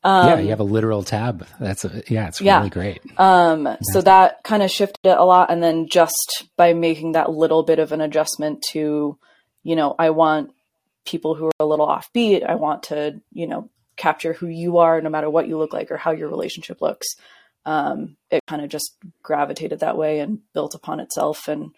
Um, 0.05 0.29
yeah, 0.29 0.39
you 0.39 0.51
have 0.51 0.61
a 0.61 0.65
literal 0.65 1.03
tab. 1.03 1.47
That's 1.59 1.85
a, 1.85 2.03
yeah, 2.09 2.29
it's 2.29 2.41
Yeah. 2.41 2.59
really 2.59 2.71
great. 2.71 3.01
um, 3.19 3.77
so 3.93 4.01
that 4.03 4.43
kind 4.45 4.63
of 4.63 4.71
shifted 4.71 5.11
it 5.11 5.19
a 5.19 5.25
lot. 5.25 5.51
And 5.51 5.61
then 5.63 5.89
just 5.89 6.45
by 6.57 6.73
making 6.73 7.13
that 7.13 7.31
little 7.33 7.65
bit 7.65 7.79
of 7.81 7.91
an 7.93 8.01
adjustment 8.01 8.63
to, 8.71 9.19
you 9.65 9.77
know, 9.77 9.95
I 9.99 10.11
want 10.11 10.53
people 11.05 11.35
who 11.35 11.47
are 11.47 11.53
a 11.59 11.67
little 11.67 11.89
offbeat. 11.89 12.49
I 12.49 12.55
want 12.55 12.85
to, 12.85 13.21
you 13.33 13.49
know, 13.49 13.71
capture 13.97 14.33
who 14.33 14.47
you 14.47 14.79
are 14.79 15.01
no 15.01 15.11
matter 15.11 15.29
what 15.29 15.49
you 15.49 15.59
look 15.59 15.73
like 15.73 15.91
or 15.91 15.97
how 15.97 16.13
your 16.13 16.29
relationship 16.29 16.81
looks. 16.81 17.07
Um, 17.67 18.17
it 18.31 18.41
kind 18.47 18.63
of 18.63 18.69
just 18.71 18.95
gravitated 19.23 19.81
that 19.81 19.97
way 19.99 20.21
and 20.21 20.39
built 20.55 20.75
upon 20.77 21.01
itself. 21.01 21.49
And 21.49 21.73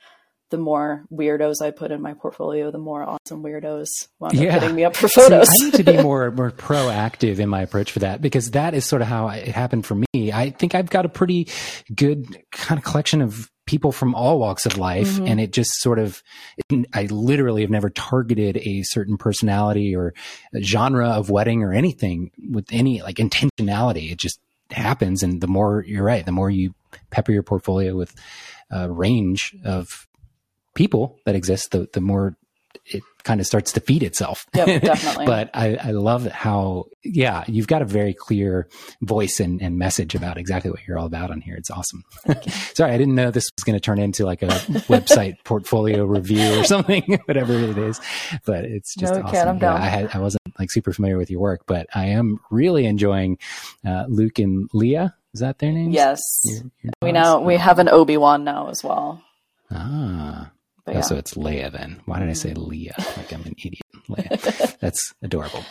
the 0.51 0.59
more 0.59 1.05
weirdos 1.13 1.63
I 1.63 1.71
put 1.71 1.91
in 1.91 2.03
my 2.03 2.15
portfolio, 2.15 2.71
the 2.71 2.79
more 2.79 3.03
awesome 3.03 3.43
weirdos 3.43 3.89
wound 4.19 4.37
up 4.37 4.43
hitting 4.61 4.75
me 4.75 4.85
up 4.85 4.95
for 4.97 5.09
See, 5.09 5.21
photos. 5.21 5.49
I 5.49 5.65
need 5.65 5.75
to 5.75 5.85
be 5.85 5.97
more 6.03 6.31
more 6.31 6.51
proactive 6.51 7.39
in 7.39 7.49
my 7.49 7.63
approach 7.63 7.93
for 7.93 8.01
that 8.01 8.21
because 8.21 8.51
that 8.53 8.75
is 8.75 8.85
sort 8.85 9.03
of 9.03 9.09
how 9.09 9.29
it 9.29 9.49
happened 9.49 9.87
for 9.87 9.95
me. 9.95 10.33
I 10.33 10.51
think 10.51 10.75
I've 10.75 10.91
got 10.91 11.07
a 11.07 11.09
pretty 11.09 11.49
good 11.95 12.37
kind 12.53 12.79
of 12.79 12.85
collection 12.85 13.23
of 13.23 13.51
people 13.67 13.93
from 13.93 14.15
all 14.17 14.41
walks 14.41 14.67
of 14.67 14.77
life, 14.79 15.09
Mhm. 15.19 15.29
and 15.31 15.41
it 15.41 15.53
just 15.53 15.71
sort 15.81 16.01
of 16.01 16.23
i 16.93 17.05
literally 17.05 17.63
have 17.63 17.71
never 17.71 17.89
targeted 17.89 18.57
a 18.57 18.83
certain 18.83 19.17
personality 19.17 19.95
or 19.95 20.13
genre 20.61 21.09
of 21.11 21.31
wedding 21.31 21.63
or 21.63 21.73
anything 21.73 22.33
with 22.51 22.67
any 22.73 23.01
like 23.03 23.17
intentionality. 23.17 24.11
It 24.11 24.19
just 24.19 24.41
happens, 24.73 25.23
and 25.23 25.41
the 25.41 25.47
more 25.47 25.85
you're 25.87 26.03
right, 26.05 26.27
the 26.27 26.33
more 26.33 26.51
you 26.51 26.75
pepper 27.11 27.31
your 27.31 27.45
portfolio 27.45 27.95
with 27.97 28.13
a 28.73 28.91
range 28.91 29.55
of 29.65 30.09
people 30.75 31.19
that 31.27 31.35
exist, 31.35 31.71
the 31.73 31.89
the 31.93 32.01
more 32.01 32.37
it 32.87 33.03
kind 33.25 33.41
of 33.41 33.47
starts 33.47 33.73
to 33.73 33.81
feed 33.81 34.03
itself. 34.03 34.47
Yep, 34.55 34.83
definitely. 34.83 35.27
but 35.27 35.51
I, 35.55 35.77
I 35.77 35.91
love 35.91 36.27
how, 36.27 36.87
yeah, 37.05 37.45
you've 37.47 37.67
got 37.67 37.83
a 37.83 37.85
very 37.85 38.15
clear 38.15 38.69
voice 39.03 39.39
and, 39.39 39.61
and 39.61 39.77
message 39.77 40.15
about 40.15 40.39
exactly 40.39 40.71
what 40.71 40.81
you're 40.87 40.99
all 40.99 41.07
about 41.07 41.31
on 41.31 41.41
here. 41.41 41.57
It's 41.57 41.71
awesome. 41.71 42.03
Sorry, 42.75 42.93
I 42.93 42.97
didn't 42.99 43.17
know 43.17 43.31
this 43.31 43.49
was 43.57 43.65
going 43.65 43.77
to 43.77 43.81
turn 43.81 43.99
into 43.99 44.25
like 44.25 44.43
a 44.43 44.49
website 44.89 45.35
portfolio 45.45 46.05
review 46.05 46.61
or 46.61 46.65
something, 46.65 47.03
whatever 47.27 47.53
it 47.53 47.77
is. 47.77 48.01
But 48.47 48.65
it's 48.65 48.95
just 48.97 49.15
No, 49.15 49.23
awesome. 49.23 49.59
Yeah. 49.59 49.75
I 49.75 49.87
had, 49.87 50.11
I 50.15 50.19
wasn't 50.19 50.43
like 50.59 50.71
super 50.71 50.93
familiar 50.93 51.19
with 51.19 51.31
your 51.31 51.41
work, 51.41 51.63
but 51.67 51.87
I 51.95 52.07
am 52.07 52.39
really 52.51 52.87
enjoying 52.87 53.39
uh, 53.87 54.07
Luke 54.09 54.39
and 54.39 54.71
Leah. 54.73 55.15
Is 55.35 55.41
that 55.41 55.59
their 55.59 55.73
names? 55.73 55.93
yes. 55.95 56.21
Your- 56.45 56.63
your 56.83 56.93
We 57.03 57.13
now 57.13 57.41
we 57.41 57.57
have 57.57 57.79
an 57.79 57.89
Obi 57.89 58.17
Wan 58.17 58.43
now 58.45 58.69
as 58.71 58.83
well. 58.83 59.23
Ah. 59.71 60.51
But 60.85 60.95
Oh, 60.95 60.99
yeah. 60.99 61.05
so 61.05 61.17
it's 61.17 61.35
Leia 61.35 61.71
then. 61.71 62.01
Why 62.07 62.19
did 62.21 62.29
I 62.31 62.33
say 62.35 62.55
Leah? 62.55 62.95
Like 63.17 63.33
I'm 63.33 63.43
an 63.43 63.55
idiot. 63.59 63.83
Leia. 64.09 64.79
That's 64.81 65.15
adorable. 65.23 65.65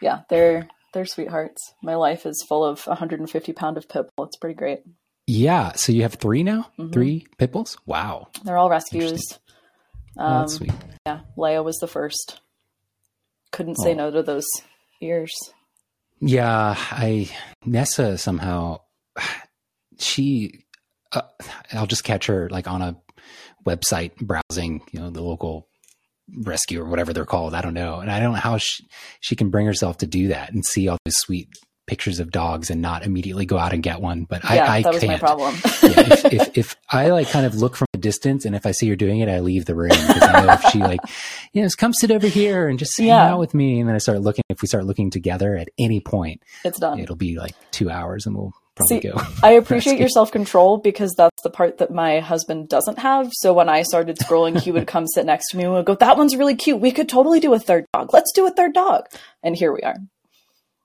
yeah, 0.00 0.20
they're 0.28 0.68
they're 0.92 1.06
sweethearts. 1.06 1.72
My 1.82 1.94
life 1.94 2.26
is 2.26 2.44
full 2.48 2.64
of 2.64 2.86
150 2.86 3.52
pound 3.54 3.78
of 3.78 3.88
pit 3.88 4.06
bull. 4.16 4.26
It's 4.26 4.36
pretty 4.36 4.54
great. 4.54 4.80
Yeah. 5.26 5.72
So 5.72 5.92
you 5.92 6.02
have 6.02 6.14
three 6.14 6.42
now? 6.42 6.68
Mhm. 6.78 6.92
Three 6.92 7.26
pit 7.38 7.50
bulls? 7.52 7.78
Wow. 7.86 8.28
They're 8.44 8.58
all 8.58 8.68
rescues. 8.68 9.02
Interesting. 9.12 9.38
Oh, 10.18 10.24
Um, 10.26 10.40
that's 10.42 10.54
sweet. 10.54 10.72
yeah, 11.06 11.20
Leia 11.38 11.64
was 11.64 11.78
the 11.78 11.86
first. 11.88 12.40
Couldn't 13.52 13.76
say 13.76 13.92
Oh. 13.92 13.94
no 13.96 14.10
to 14.10 14.22
those 14.22 14.46
ears. 15.00 15.32
Yeah. 16.20 16.74
I, 16.76 17.30
Nessa 17.64 18.18
somehow, 18.18 18.80
she, 19.98 20.64
uh, 21.12 21.22
I'll 21.72 21.86
just 21.86 22.04
catch 22.04 22.26
her 22.26 22.48
like 22.50 22.68
on 22.68 22.82
a 22.82 22.96
website 23.66 24.16
browsing, 24.16 24.82
you 24.92 25.00
know, 25.00 25.10
the 25.10 25.22
local 25.22 25.68
rescue 26.38 26.80
or 26.80 26.86
whatever 26.86 27.12
they're 27.12 27.24
called. 27.26 27.54
I 27.54 27.60
don't 27.62 27.74
know. 27.74 28.00
And 28.00 28.10
I 28.10 28.20
don't 28.20 28.32
know 28.32 28.38
how 28.38 28.56
she, 28.58 28.84
she 29.20 29.36
can 29.36 29.50
bring 29.50 29.66
herself 29.66 29.98
to 29.98 30.06
do 30.06 30.28
that 30.28 30.52
and 30.52 30.64
see 30.64 30.88
all 30.88 30.98
those 31.04 31.16
sweet 31.18 31.48
pictures 31.86 32.20
of 32.20 32.30
dogs 32.30 32.70
and 32.70 32.80
not 32.80 33.04
immediately 33.04 33.44
go 33.44 33.58
out 33.58 33.72
and 33.72 33.82
get 33.82 34.00
one. 34.00 34.24
But 34.24 34.44
yeah, 34.44 34.70
I, 34.70 34.76
I 34.78 34.82
that 34.82 34.92
was 34.94 35.02
can't. 35.02 35.12
my 35.12 35.18
problem. 35.18 35.54
yeah, 35.82 36.00
if, 36.06 36.24
if, 36.32 36.58
if 36.58 36.76
I 36.90 37.10
like 37.10 37.28
kind 37.28 37.44
of 37.44 37.56
look 37.56 37.74
from 37.76 37.88
a 37.92 37.98
distance 37.98 38.44
and 38.44 38.54
if 38.54 38.64
I 38.64 38.70
see 38.70 38.88
her 38.88 38.96
doing 38.96 39.18
it, 39.18 39.28
I 39.28 39.40
leave 39.40 39.64
the 39.66 39.74
room 39.74 39.90
because 39.90 40.22
I 40.22 40.40
know 40.40 40.52
if 40.52 40.62
she 40.70 40.78
like, 40.78 41.00
you 41.52 41.60
know, 41.60 41.66
just 41.66 41.78
come 41.78 41.92
sit 41.92 42.12
over 42.12 42.28
here 42.28 42.68
and 42.68 42.78
just 42.78 42.96
hang 42.96 43.08
Yeah. 43.08 43.32
out 43.32 43.40
with 43.40 43.52
me. 43.52 43.80
And 43.80 43.88
then 43.88 43.96
I 43.96 43.98
start 43.98 44.20
looking, 44.22 44.44
if 44.48 44.62
we 44.62 44.68
start 44.68 44.86
looking 44.86 45.10
together 45.10 45.56
at 45.56 45.68
any 45.76 46.00
point, 46.00 46.42
it's 46.64 46.78
done. 46.78 47.00
it'll 47.00 47.16
be 47.16 47.36
like 47.36 47.54
two 47.72 47.90
hours 47.90 48.26
and 48.26 48.36
we'll 48.36 48.54
probably 48.88 49.00
See, 49.00 49.08
go. 49.08 49.46
I 49.46 49.52
appreciate 49.62 49.98
your 49.98 50.08
self 50.08 50.30
control 50.30 50.78
because 50.78 51.14
that's 51.16 51.42
the 51.42 51.50
part 51.50 51.78
that 51.78 51.90
my 51.90 52.20
husband 52.20 52.68
doesn't 52.68 52.98
have. 52.98 53.30
So 53.32 53.52
when 53.52 53.68
I 53.68 53.82
started 53.82 54.18
scrolling, 54.18 54.60
he 54.60 54.72
would 54.72 54.86
come 54.86 55.06
sit 55.06 55.26
next 55.26 55.50
to 55.50 55.56
me 55.56 55.64
and 55.64 55.72
would 55.72 55.86
go, 55.86 55.94
That 55.94 56.16
one's 56.16 56.36
really 56.36 56.54
cute. 56.54 56.80
We 56.80 56.90
could 56.92 57.08
totally 57.08 57.40
do 57.40 57.52
a 57.54 57.58
third 57.58 57.86
dog. 57.92 58.12
Let's 58.12 58.32
do 58.32 58.46
a 58.46 58.50
third 58.50 58.74
dog. 58.74 59.06
And 59.42 59.56
here 59.56 59.72
we 59.72 59.80
are. 59.80 59.96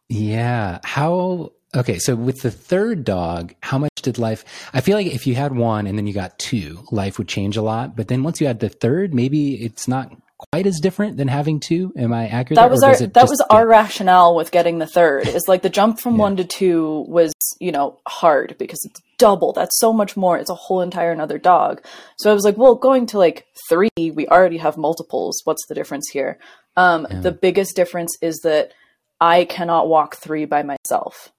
Yeah. 0.09 0.79
How, 0.83 1.51
okay. 1.75 1.99
So 1.99 2.15
with 2.15 2.41
the 2.41 2.51
third 2.51 3.03
dog, 3.03 3.53
how 3.61 3.77
much 3.77 3.91
did 4.01 4.17
life, 4.17 4.45
I 4.73 4.81
feel 4.81 4.97
like 4.97 5.07
if 5.07 5.27
you 5.27 5.35
had 5.35 5.55
one 5.55 5.87
and 5.87 5.97
then 5.97 6.07
you 6.07 6.13
got 6.13 6.39
two, 6.39 6.85
life 6.91 7.17
would 7.17 7.27
change 7.27 7.57
a 7.57 7.61
lot. 7.61 7.95
But 7.95 8.07
then 8.07 8.23
once 8.23 8.39
you 8.39 8.47
had 8.47 8.59
the 8.59 8.69
third, 8.69 9.13
maybe 9.13 9.55
it's 9.55 9.87
not 9.87 10.11
quite 10.51 10.67
as 10.67 10.79
different 10.79 11.17
than 11.17 11.27
having 11.27 11.59
two. 11.59 11.91
Am 11.97 12.13
I 12.13 12.27
accurate? 12.27 12.57
that 12.57 12.69
was 12.69 12.83
our 12.83 12.95
that 12.95 13.27
was 13.29 13.39
get- 13.39 13.47
our 13.49 13.65
rationale 13.67 14.35
with 14.35 14.51
getting 14.51 14.77
the 14.77 14.85
third 14.88 15.27
is 15.27 15.43
like 15.47 15.61
the 15.63 15.69
jump 15.69 15.99
from 15.99 16.13
Yeah. 16.17 16.21
one 16.21 16.38
to 16.38 16.43
two 16.45 17.05
was 17.07 17.33
you 17.59 17.71
know 17.71 17.97
hard 18.07 18.55
because 18.59 18.79
it's 18.85 19.01
double 19.17 19.51
that's 19.51 19.79
so 19.79 19.91
much 19.91 20.15
more 20.15 20.38
it's 20.38 20.49
a 20.51 20.53
whole 20.55 20.81
entire 20.81 21.11
another 21.11 21.39
dog 21.39 21.81
so 22.19 22.29
i 22.29 22.33
was 22.35 22.43
like 22.43 22.55
well 22.55 22.75
going 22.75 23.07
to 23.07 23.17
like 23.17 23.47
three 23.67 23.89
we 23.97 24.27
already 24.27 24.57
have 24.57 24.77
multiples 24.77 25.41
what's 25.45 25.65
the 25.67 25.73
difference 25.73 26.07
here 26.13 26.38
um 26.75 27.07
Yeah. 27.09 27.21
the 27.21 27.31
biggest 27.31 27.75
difference 27.75 28.15
is 28.21 28.39
that 28.43 28.73
i 29.19 29.43
cannot 29.45 29.88
walk 29.88 30.17
three 30.17 30.45
by 30.45 30.61
myself 30.61 31.31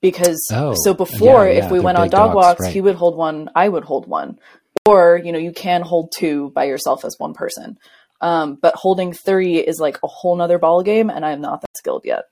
because 0.00 0.38
Oh, 0.52 0.74
so 0.84 0.94
before 0.94 1.46
yeah, 1.48 1.64
if 1.64 1.70
we 1.72 1.80
went 1.80 1.98
on 1.98 2.08
dog 2.10 2.28
dogs, 2.30 2.34
walks 2.36 2.60
right. 2.60 2.72
he 2.72 2.80
would 2.80 2.94
hold 2.96 3.16
one 3.16 3.50
i 3.56 3.68
would 3.68 3.84
hold 3.84 4.06
one 4.06 4.38
or 4.86 5.20
you 5.22 5.32
know 5.32 5.38
you 5.38 5.52
can 5.52 5.82
hold 5.82 6.12
two 6.16 6.50
by 6.50 6.64
yourself 6.64 7.04
as 7.04 7.14
one 7.18 7.34
person 7.34 7.78
um, 8.20 8.56
but 8.60 8.74
holding 8.76 9.12
three 9.12 9.58
is 9.58 9.80
like 9.80 9.98
a 10.02 10.06
whole 10.06 10.36
nother 10.36 10.58
ball 10.58 10.82
game 10.82 11.10
and 11.10 11.24
i'm 11.24 11.40
not 11.40 11.60
that 11.60 11.76
skilled 11.76 12.02
yet 12.04 12.24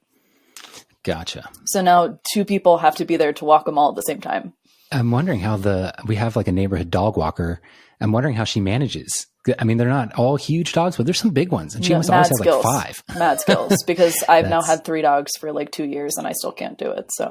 Gotcha. 1.02 1.48
So 1.64 1.80
now 1.80 2.18
two 2.30 2.44
people 2.44 2.76
have 2.76 2.96
to 2.96 3.06
be 3.06 3.16
there 3.16 3.32
to 3.32 3.44
walk 3.46 3.64
them 3.64 3.78
all 3.78 3.88
at 3.88 3.94
the 3.94 4.02
same 4.02 4.20
time. 4.20 4.52
I'm 4.92 5.10
wondering 5.10 5.40
how 5.40 5.56
the 5.56 5.94
we 6.06 6.16
have 6.16 6.36
like 6.36 6.46
a 6.48 6.52
neighborhood 6.52 6.90
dog 6.90 7.16
walker. 7.16 7.62
I'm 8.00 8.12
wondering 8.12 8.34
how 8.34 8.44
she 8.44 8.60
manages. 8.60 9.26
I 9.58 9.64
mean, 9.64 9.78
they're 9.78 9.88
not 9.88 10.12
all 10.16 10.36
huge 10.36 10.74
dogs, 10.74 10.98
but 10.98 11.06
there's 11.06 11.18
some 11.18 11.30
big 11.30 11.52
ones, 11.52 11.74
and 11.74 11.82
she 11.82 11.92
No, 11.92 12.00
must 12.00 12.10
always 12.10 12.30
mad 12.30 12.46
have 12.46 12.54
like 12.54 12.62
five. 12.62 13.02
Mad 13.16 13.40
skills 13.40 13.82
because 13.86 14.14
I've 14.28 14.50
now 14.50 14.60
had 14.60 14.84
three 14.84 15.00
dogs 15.00 15.30
for 15.38 15.52
like 15.52 15.70
two 15.70 15.84
years 15.86 16.18
and 16.18 16.26
I 16.26 16.32
still 16.32 16.52
can't 16.52 16.76
do 16.76 16.90
it. 16.90 17.10
So 17.12 17.30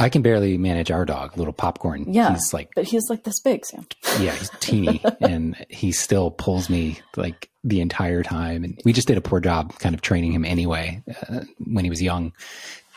I 0.00 0.08
can 0.08 0.22
barely 0.22 0.56
manage 0.58 0.90
our 0.90 1.04
dog, 1.04 1.36
little 1.36 1.52
popcorn. 1.52 2.12
yeah, 2.12 2.32
he's 2.32 2.52
like 2.52 2.70
but 2.74 2.84
he's 2.86 3.08
like 3.10 3.24
this 3.24 3.40
big, 3.40 3.64
Sam. 3.66 3.86
yeah, 4.20 4.32
he's 4.32 4.50
teeny, 4.60 5.02
and 5.20 5.54
he 5.68 5.92
still 5.92 6.30
pulls 6.30 6.70
me 6.70 6.98
like 7.16 7.50
the 7.62 7.80
entire 7.80 8.22
time. 8.22 8.64
And 8.64 8.80
we 8.84 8.92
just 8.92 9.06
did 9.06 9.18
a 9.18 9.20
poor 9.20 9.40
job 9.40 9.78
kind 9.78 9.94
of 9.94 10.00
training 10.00 10.32
him 10.32 10.44
anyway 10.44 11.02
uh, 11.28 11.40
when 11.58 11.84
he 11.84 11.90
was 11.90 12.02
young 12.02 12.32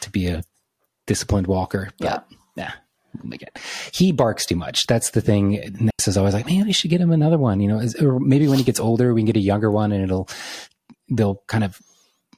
to 0.02 0.10
be 0.10 0.28
a 0.28 0.44
disciplined 1.06 1.48
walker. 1.48 1.90
But, 2.00 2.08
yeah. 2.08 2.72
Like 3.24 3.44
it. 3.44 3.60
He 3.94 4.12
barks 4.12 4.46
too 4.48 4.56
much. 4.56 4.88
That's 4.88 5.12
the 5.12 5.22
thing. 5.22 5.52
Ness 5.80 6.08
is 6.08 6.18
always 6.18 6.34
like, 6.34 6.48
man, 6.48 6.66
we 6.66 6.74
should 6.74 6.90
get 6.90 7.00
him 7.00 7.12
another 7.12 7.38
one. 7.38 7.60
You 7.60 7.68
know, 7.68 7.78
Is- 7.80 7.94
or 8.02 8.20
maybe 8.20 8.48
when 8.48 8.58
he 8.58 8.64
gets 8.64 8.80
older, 8.80 9.14
we 9.14 9.22
can 9.22 9.28
get 9.28 9.38
a 9.38 9.40
younger 9.40 9.70
one, 9.70 9.92
and 9.92 10.04
it'll 10.04 10.28
they'll 11.10 11.44
kind 11.48 11.64
of 11.64 11.80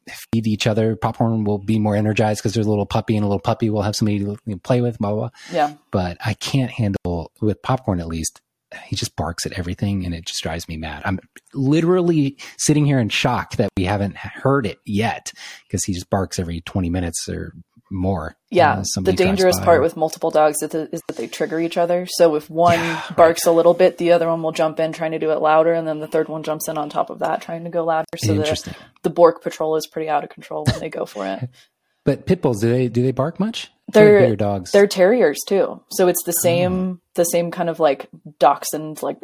feed 0.10 0.48
each 0.48 0.68
other. 0.68 0.96
Popcorn 0.96 1.44
will 1.44 1.58
be 1.58 1.80
more 1.80 1.96
energized 1.96 2.42
because 2.42 2.54
there's 2.54 2.68
a 2.68 2.70
little 2.70 2.86
puppy, 2.86 3.16
and 3.16 3.24
a 3.24 3.28
little 3.28 3.40
puppy 3.40 3.70
will 3.70 3.82
have 3.82 3.96
somebody 3.96 4.20
to 4.20 4.26
you 4.26 4.38
know, 4.46 4.58
play 4.58 4.82
with. 4.82 4.98
Blah 5.00 5.12
blah. 5.12 5.20
blah 5.20 5.30
Yeah, 5.52 5.74
but 5.92 6.18
I 6.26 6.34
can't 6.34 6.72
handle 6.72 7.32
with 7.42 7.62
popcorn 7.62 8.00
at 8.00 8.08
least. 8.08 8.42
He 8.86 8.96
just 8.96 9.16
barks 9.16 9.46
at 9.46 9.54
everything 9.54 10.06
and 10.06 10.14
it 10.14 10.26
just 10.26 10.44
drives 10.44 10.68
me 10.68 10.76
mad. 10.76 11.04
I'm 11.06 11.20
literally 11.54 12.38
sitting 12.58 12.86
here 12.86 13.00
in 13.00 13.08
shock 13.08 13.56
that 13.56 13.70
we 13.78 13.86
haven't 13.86 14.18
heard 14.18 14.66
it 14.66 14.80
yet 14.86 15.32
because 15.66 15.86
he 15.86 15.94
just 15.94 16.10
barks 16.10 16.40
every 16.40 16.60
20 16.62 16.90
minutes 16.90 17.30
or 17.30 17.54
more. 17.96 18.36
yeah. 18.52 18.84
Uh, 18.98 19.02
the 19.02 19.14
dangerous 19.14 19.60
part 19.60 19.82
with 19.82 19.96
multiple 19.98 20.30
dogs 20.32 20.62
is 20.62 20.70
that, 20.70 21.16
they 21.16 21.28
trigger 21.28 21.60
each 21.60 21.78
other. 21.78 22.06
So 22.10 22.36
if 22.36 22.50
one 22.50 22.80
Yeah, 22.80 23.02
barks 23.16 23.46
a 23.46 23.52
little 23.52 23.74
bit, 23.74 23.98
the 23.98 24.12
other 24.12 24.28
one 24.28 24.44
will 24.44 24.52
jump 24.52 24.80
in 24.80 24.92
trying 24.94 25.12
to 25.12 25.20
do 25.20 25.32
it 25.32 25.42
louder, 25.42 25.74
and 25.74 25.88
then 25.88 26.00
the 26.00 26.08
third 26.08 26.28
one 26.30 26.44
jumps 26.44 26.68
in 26.68 26.78
on 26.78 26.90
top 26.90 27.10
of 27.10 27.20
that 27.20 27.42
trying 27.42 27.64
to 27.64 27.70
go 27.70 27.84
louder. 27.86 28.06
So 28.18 28.34
the 28.36 28.76
the 29.04 29.10
Bork 29.10 29.42
patrol 29.42 29.76
is 29.78 29.88
pretty 29.88 30.10
out 30.10 30.24
of 30.24 30.30
control 30.30 30.66
when 30.66 30.80
they 30.80 30.90
go 30.90 31.06
for 31.06 31.26
it. 31.26 31.50
But 32.06 32.28
pit 32.28 32.40
bulls, 32.40 32.62
do 32.62 32.70
they 32.70 32.88
do 32.88 33.02
they 33.02 33.12
bark 33.12 33.40
much? 33.40 33.72
I 33.90 33.92
feel 33.92 34.04
like 34.04 34.12
They're- 34.12 34.20
bigger 34.22 34.36
dogs. 34.36 34.72
They're 34.72 34.86
terriers 34.86 35.40
too, 35.48 35.82
so 35.90 36.08
it's 36.08 36.22
the 36.24 36.36
Oh. 36.38 36.44
same 36.44 37.02
the 37.16 37.24
same 37.24 37.50
kind 37.50 37.68
of 37.68 37.80
like 37.80 38.10
dachshund 38.38 39.02
like 39.02 39.18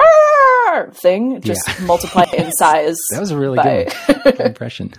thing, 0.93 1.41
just 1.41 1.61
Yeah. 1.67 1.85
multiplied 1.85 2.33
in 2.33 2.51
size. 2.57 2.97
that 3.11 3.19
was 3.19 3.29
a 3.29 3.37
really 3.37 3.57
by- 3.57 3.87
good, 4.07 4.23
good 4.23 4.39
impression. 4.47 4.93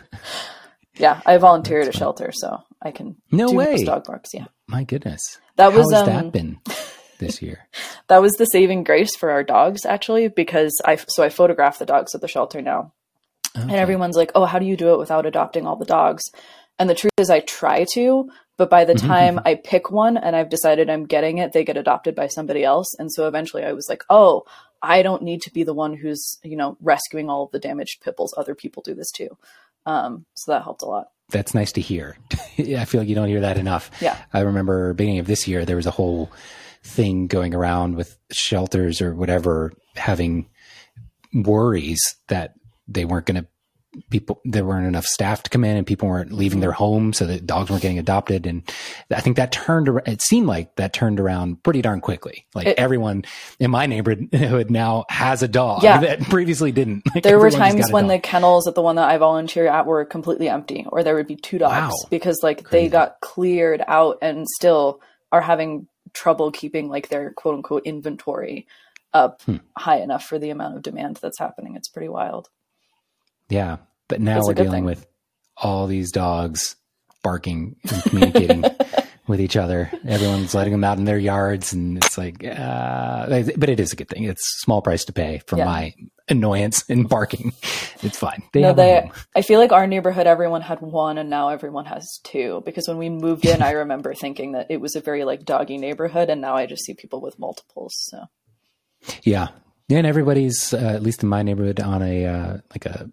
Yeah, 0.97 1.21
I 1.27 1.37
volunteer 1.39 1.81
at 1.81 1.89
a 1.89 1.93
shelter, 1.93 2.33
so 2.33 2.63
I 2.81 2.91
can 2.91 3.17
No 3.31 3.49
do 3.49 3.57
way. 3.57 3.85
dog 3.85 4.05
barks. 4.05 4.31
Yeah, 4.35 4.47
My 4.67 4.85
goodness, 4.85 5.39
That 5.57 5.73
How 5.73 5.79
was, 5.79 5.93
has 5.93 6.03
um, 6.03 6.07
that 6.09 6.33
been 6.33 6.59
this 7.19 7.41
year? 7.43 7.67
that 8.09 8.23
was 8.23 8.33
the 8.35 8.47
saving 8.47 8.85
grace 8.85 9.15
for 9.17 9.31
our 9.31 9.43
dogs 9.45 9.85
actually, 9.87 10.29
because 10.29 10.73
I 10.85 10.97
so 10.97 11.23
I 11.23 11.29
photograph 11.29 11.79
the 11.79 11.87
dogs 11.87 12.15
at 12.15 12.21
the 12.21 12.29
shelter 12.29 12.61
now, 12.63 12.93
and 13.55 13.71
everyone's 13.71 14.17
like, 14.17 14.33
"Oh, 14.35 14.45
how 14.45 14.59
do 14.59 14.67
you 14.67 14.77
do 14.77 14.93
it 14.95 14.99
without 14.99 15.27
adopting 15.27 15.67
all 15.67 15.77
the 15.77 15.85
dogs?" 15.85 16.23
And 16.79 16.89
the 16.89 16.95
truth 16.95 17.13
is, 17.19 17.29
I 17.31 17.41
try 17.41 17.85
to, 17.93 18.31
but 18.57 18.71
by 18.71 18.85
the 18.87 18.95
time 18.95 19.39
I 19.45 19.55
pick 19.57 19.91
one 19.91 20.17
and 20.17 20.35
I've 20.35 20.49
decided 20.49 20.89
I'm 20.89 21.05
getting 21.05 21.39
it, 21.39 21.53
they 21.53 21.65
get 21.65 21.77
adopted 21.77 22.15
by 22.15 22.29
somebody 22.29 22.65
else. 22.65 22.95
And 22.99 23.13
so 23.13 23.29
eventually 23.29 23.63
I 23.63 23.73
was 23.73 23.87
like, 23.91 24.03
oh, 24.09 24.45
I 24.81 25.03
don't 25.03 25.23
need 25.23 25.43
to 25.43 25.53
be 25.53 25.65
the 25.65 25.75
one 25.75 25.95
who's, 25.95 26.39
you 26.43 26.57
know, 26.57 26.79
rescuing 26.81 27.29
all 27.29 27.45
of 27.45 27.51
the 27.53 27.59
damaged 27.61 28.01
pit 28.03 28.17
bulls. 28.17 28.35
Other 28.37 28.55
people 28.55 28.83
do 28.83 28.95
this 28.95 29.11
too. 29.13 29.37
Um, 29.87 30.27
so 30.35 30.53
that 30.53 30.63
helped 30.63 30.83
a 30.83 30.87
lot. 30.87 31.09
That's 31.31 31.55
nice 31.55 31.73
to 31.73 31.81
hear. 31.81 32.17
I 32.59 32.85
feel 32.85 33.01
like 33.01 33.09
you 33.09 33.15
don't 33.15 33.29
hear 33.29 33.41
that 33.41 33.59
enough. 33.59 33.91
Yeah. 34.01 34.17
I 34.33 34.41
remember 34.41 34.93
beginning 34.93 35.21
of 35.21 35.27
this 35.27 35.49
year, 35.49 35.65
there 35.65 35.77
was 35.77 35.87
a 35.87 35.91
whole 35.91 36.31
thing 36.85 37.27
going 37.27 37.55
around 37.55 37.95
with 37.97 38.19
shelters 38.33 39.01
or 39.01 39.15
whatever 39.15 39.73
having 39.97 40.49
worries 41.33 42.01
that 42.29 42.55
they 42.89 43.05
weren't 43.05 43.27
going 43.27 43.43
to 43.43 43.49
people 44.11 44.41
there 44.45 44.65
weren't 44.65 44.87
enough 44.87 45.05
staff 45.05 45.43
to 45.43 45.51
come 45.51 45.65
in 45.65 45.77
and 45.77 45.87
people 45.87 46.09
weren't 46.09 46.33
leaving 46.33 46.61
their 46.61 46.73
home 46.73 47.13
so 47.13 47.27
that 47.27 47.47
dogs 47.47 47.69
weren't 47.71 47.83
getting 47.83 47.99
adopted 47.99 48.47
and 48.47 48.63
i 49.11 49.21
think 49.21 49.37
that 49.37 49.53
turned 49.53 49.89
it 50.07 50.23
seemed 50.23 50.47
like 50.47 50.75
that 50.77 50.93
turned 50.95 51.21
around 51.21 51.63
pretty 51.63 51.83
darn 51.83 52.01
quickly 52.01 52.47
like 52.55 52.67
It- 52.69 52.79
everyone 52.79 53.25
in 53.59 53.71
my 53.71 53.85
neighborhood 53.87 54.31
now 54.71 55.05
has 55.11 55.43
a 55.43 55.49
dog 55.49 55.83
Yeah. 55.83 55.99
that 56.01 56.23
previously 56.23 56.73
didn't 56.73 57.03
Like, 57.15 57.23
There 57.23 57.39
were 57.39 57.51
times 57.51 57.93
when 57.93 58.05
dog. 58.05 58.11
the 58.13 58.19
kennels 58.21 58.67
at 58.67 58.75
the 58.75 58.83
one 58.83 58.97
that 58.97 59.11
I 59.11 59.19
volunteer 59.19 59.67
at 59.69 59.85
were 59.87 60.05
completely 60.07 60.49
empty, 60.49 60.87
or 60.89 61.03
there 61.03 61.15
would 61.15 61.27
be 61.27 61.37
two 61.37 61.59
dogs 61.59 61.93
Wow. 61.93 62.09
because 62.11 62.39
like 62.43 62.65
Crazy. 62.65 62.87
they 62.87 62.91
got 62.91 63.21
cleared 63.21 63.83
out 63.87 64.19
and 64.23 64.47
still 64.49 65.01
are 65.31 65.43
having 65.43 65.87
trouble 66.15 66.51
keeping 66.51 66.89
like 66.89 67.09
their 67.11 67.33
quote 67.33 67.57
unquote 67.57 67.83
inventory 67.87 68.67
up 69.13 69.43
Hmm. 69.43 69.57
high 69.77 69.99
enough 70.01 70.25
for 70.25 70.39
the 70.39 70.49
amount 70.51 70.77
of 70.77 70.83
demand 70.83 71.17
that's 71.21 71.39
happening. 71.39 71.77
It's 71.77 71.89
pretty 71.89 72.09
wild. 72.09 72.49
Yeah. 73.53 73.77
But 74.09 74.21
now 74.21 74.37
That's 74.37 74.49
we're 74.49 74.55
dealing 74.55 74.71
thing. 74.73 74.85
with 74.85 75.07
all 75.57 75.87
these 75.87 76.11
dogs 76.13 76.77
barking 77.23 77.77
and 77.91 78.03
communicating 78.05 78.65
with 79.29 79.41
each 79.41 79.57
other. 79.57 79.91
Everyone's 80.07 80.55
letting 80.55 80.73
them 80.73 80.85
out 80.85 80.99
in 80.99 81.05
their 81.05 81.19
yards. 81.19 81.73
And 81.73 81.97
it's 81.99 82.19
like, 82.19 82.45
uh, 82.45 83.27
but 83.57 83.69
it 83.69 83.79
is 83.81 83.93
a 83.93 83.97
good 83.97 84.09
thing. 84.09 84.25
It's 84.25 84.41
a 84.43 84.59
small 84.65 84.83
price 84.83 85.05
to 85.05 85.13
pay 85.13 85.41
for 85.47 85.57
Yeah. 85.57 85.65
my 85.67 85.95
annoyance 86.29 86.85
and 86.89 87.09
barking. 87.09 87.53
It's 88.03 88.19
fine. 88.19 88.43
They 88.53 88.63
no, 88.63 88.73
they. 88.73 89.11
I 89.37 89.43
feel 89.43 89.61
like 89.61 89.71
our 89.73 89.87
neighborhood, 89.87 90.27
everyone 90.27 90.63
had 90.63 90.81
one, 90.81 91.17
and 91.19 91.31
now 91.31 91.51
everyone 91.51 91.85
has 91.87 92.19
two. 92.25 92.63
Because 92.65 92.89
when 92.89 92.99
we 92.99 93.09
moved 93.11 93.47
in, 93.47 93.63
I 93.63 93.73
remember 93.73 94.15
thinking 94.21 94.53
that 94.53 94.67
it 94.71 94.81
was 94.81 94.97
a 94.97 95.01
very 95.01 95.25
like 95.25 95.45
doggy 95.45 95.79
neighborhood, 95.79 96.29
and 96.31 96.41
now 96.41 96.57
I 96.57 96.67
just 96.67 96.85
see 96.85 96.95
people 96.95 97.21
with 97.21 97.39
multiples. 97.39 97.93
So 97.97 98.25
Yeah. 99.23 99.49
Yeah, 99.89 99.99
And 99.99 100.07
everybody's, 100.07 100.73
uh, 100.73 100.79
at 100.79 101.03
least 101.03 101.23
in 101.23 101.29
my 101.29 101.43
neighborhood, 101.43 101.79
on 101.81 102.03
a, 102.03 102.25
uh, 102.27 102.57
like 102.71 102.87
a, 102.87 103.11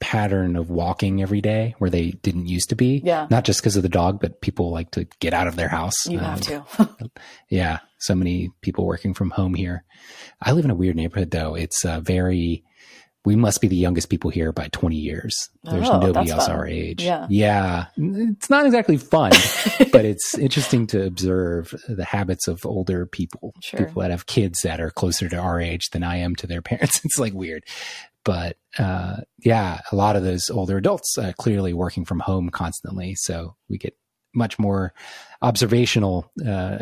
pattern 0.00 0.54
of 0.56 0.70
walking 0.70 1.20
every 1.22 1.40
day 1.40 1.74
where 1.78 1.90
they 1.90 2.12
didn't 2.22 2.46
used 2.46 2.68
to 2.68 2.76
be 2.76 3.02
Yeah. 3.04 3.26
not 3.30 3.44
just 3.44 3.60
because 3.60 3.76
of 3.76 3.82
the 3.82 3.88
dog 3.88 4.20
but 4.20 4.40
people 4.40 4.70
like 4.70 4.92
to 4.92 5.06
get 5.20 5.34
out 5.34 5.48
of 5.48 5.56
their 5.56 5.68
house 5.68 6.06
you 6.06 6.18
Um, 6.18 6.24
have 6.24 6.40
to. 6.42 7.10
Yeah, 7.50 7.78
so 7.98 8.14
many 8.14 8.50
people 8.60 8.86
working 8.86 9.12
from 9.14 9.30
home 9.30 9.54
here. 9.54 9.84
I 10.40 10.52
live 10.52 10.64
in 10.64 10.70
a 10.70 10.74
weird 10.74 10.96
neighborhood 10.96 11.30
though. 11.30 11.54
It's 11.54 11.84
uh, 11.84 12.00
very. 12.00 12.62
We 13.24 13.34
must 13.36 13.60
be 13.60 13.68
the 13.68 13.76
youngest 13.76 14.08
people 14.08 14.30
here 14.30 14.52
by 14.52 14.68
20 14.68 14.96
years. 14.96 15.50
There's 15.64 15.88
Oh, 15.88 15.98
nobody 16.00 16.30
else 16.30 16.46
fun. 16.46 16.56
our 16.56 16.66
age. 16.66 17.02
Yeah. 17.02 17.26
Yeah. 17.28 17.86
It's 17.96 18.48
not 18.48 18.64
exactly 18.64 18.96
fun, 18.96 19.32
but 19.92 20.04
it's 20.06 20.38
interesting 20.38 20.86
to 20.88 21.04
observe 21.04 21.74
the 21.88 22.04
habits 22.04 22.48
of 22.48 22.64
older 22.64 23.04
people. 23.04 23.52
Sure. 23.60 23.84
People 23.84 24.00
that 24.02 24.12
have 24.12 24.26
kids 24.26 24.62
that 24.62 24.80
are 24.80 24.90
closer 24.90 25.28
to 25.28 25.36
our 25.36 25.60
age 25.60 25.90
than 25.90 26.02
I 26.04 26.18
am 26.18 26.36
to 26.36 26.46
their 26.46 26.62
parents. 26.70 27.04
It's 27.04 27.18
like 27.18 27.34
weird. 27.34 27.64
But 28.24 28.56
uh, 28.78 29.18
yeah, 29.38 29.80
a 29.90 29.96
lot 29.96 30.16
of 30.16 30.22
those 30.22 30.50
older 30.50 30.76
adults 30.76 31.16
uh, 31.18 31.32
clearly 31.38 31.72
working 31.72 32.04
from 32.04 32.20
home 32.20 32.50
constantly. 32.50 33.14
So 33.14 33.56
we 33.68 33.78
get 33.78 33.96
much 34.34 34.58
more 34.58 34.92
observational 35.40 36.30
uh, 36.46 36.78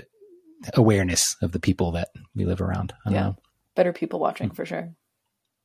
awareness 0.75 1.37
of 1.43 1.53
the 1.53 1.61
people 1.61 1.93
that 1.93 2.09
we 2.35 2.45
live 2.45 2.61
around. 2.61 2.93
I 3.07 3.11
Yeah. 3.11 3.21
know. 3.21 3.37
Better 3.75 3.93
people 3.93 4.19
watching 4.19 4.51
for 4.51 4.65
sure. 4.67 4.95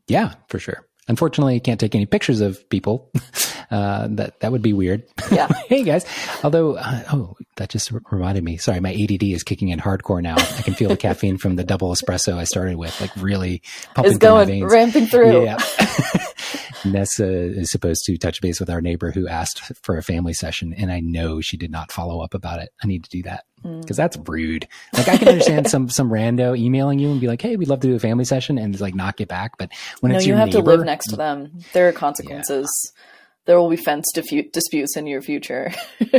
Yeah, 0.08 0.34
for 0.50 0.60
sure. 0.60 0.86
Unfortunately, 1.08 1.56
you 1.56 1.62
can't 1.62 1.80
take 1.80 1.96
any 1.96 2.06
pictures 2.06 2.42
of 2.42 2.68
people. 2.70 3.12
Uh, 3.72 4.08
that 4.12 4.38
that 4.42 4.52
would 4.52 4.62
be 4.62 4.74
weird. 4.74 5.04
Yeah. 5.32 5.48
hey 5.68 5.84
guys. 5.84 6.06
Although, 6.44 6.76
uh, 6.76 7.04
oh, 7.14 7.38
that 7.56 7.70
just 7.70 7.92
r- 7.94 8.02
reminded 8.12 8.44
me. 8.44 8.58
Sorry, 8.58 8.82
my 8.82 8.92
ADD 8.94 9.24
is 9.24 9.44
kicking 9.44 9.70
in 9.70 9.80
hardcore 9.80 10.22
now. 10.22 10.36
I 10.38 10.62
can 10.62 10.74
feel 10.74 10.90
the 10.90 10.98
caffeine 10.98 11.38
from 11.38 11.56
the 11.56 11.64
double 11.64 11.90
espresso 11.94 12.38
I 12.38 12.44
started 12.44 12.76
with, 12.76 13.00
like 13.00 13.12
really 13.16 13.62
pumping 13.96 14.12
It's 14.12 14.20
through 14.20 14.30
my 14.30 14.36
going 14.46 14.48
veins. 14.48 14.72
ramping 14.74 15.06
through. 15.08 15.46
Yeah. 15.46 15.58
Nessa 16.86 17.28
is 17.32 17.72
supposed 17.72 18.06
to 18.06 18.18
touch 18.18 18.42
base 18.42 18.60
with 18.60 18.70
our 18.70 18.82
neighbor 18.82 19.12
who 19.12 19.28
asked 19.28 19.62
for 19.84 19.98
a 19.98 20.04
family 20.04 20.34
session, 20.34 20.74
and 20.74 20.92
I 20.92 21.00
know 21.00 21.40
she 21.40 21.56
did 21.56 21.70
not 21.72 21.92
follow 21.92 22.22
up 22.22 22.34
about 22.34 22.60
it. 22.60 22.70
I 22.84 22.88
need 22.88 23.04
to 23.04 23.10
do 23.10 23.24
that 23.24 23.46
Mm. 23.64 23.82
because 23.82 23.96
that's 23.96 24.18
rude. 24.28 24.68
Like 24.92 25.08
I 25.08 25.18
can 25.18 25.28
understand 25.28 25.70
some 25.70 25.88
some 25.88 26.10
rando 26.10 26.58
emailing 26.58 26.98
you 26.98 27.12
and 27.12 27.22
be 27.22 27.28
like, 27.28 27.44
"Hey, 27.44 27.56
we'd 27.58 27.68
love 27.68 27.82
to 27.82 27.88
do 27.90 27.94
a 27.96 28.00
family 28.00 28.26
session," 28.26 28.58
and 28.58 28.78
like 28.82 28.96
not 28.96 29.18
get 29.18 29.28
back. 29.28 29.60
But 29.60 29.70
when 30.00 30.12
No, 30.12 30.16
it's 30.18 30.26
you 30.26 30.30
your 30.32 30.40
have 30.40 30.48
neighbor, 30.48 30.72
to 30.72 30.78
live 30.78 30.84
next 30.86 31.10
to 31.12 31.16
them. 31.16 31.52
There 31.74 31.88
are 31.88 31.92
consequences. 31.92 32.68
There 33.46 33.60
will 33.60 33.70
be 33.70 33.76
fence 33.76 34.06
disputes 34.14 34.96
in 34.96 35.08
your 35.08 35.22
future. 35.22 35.72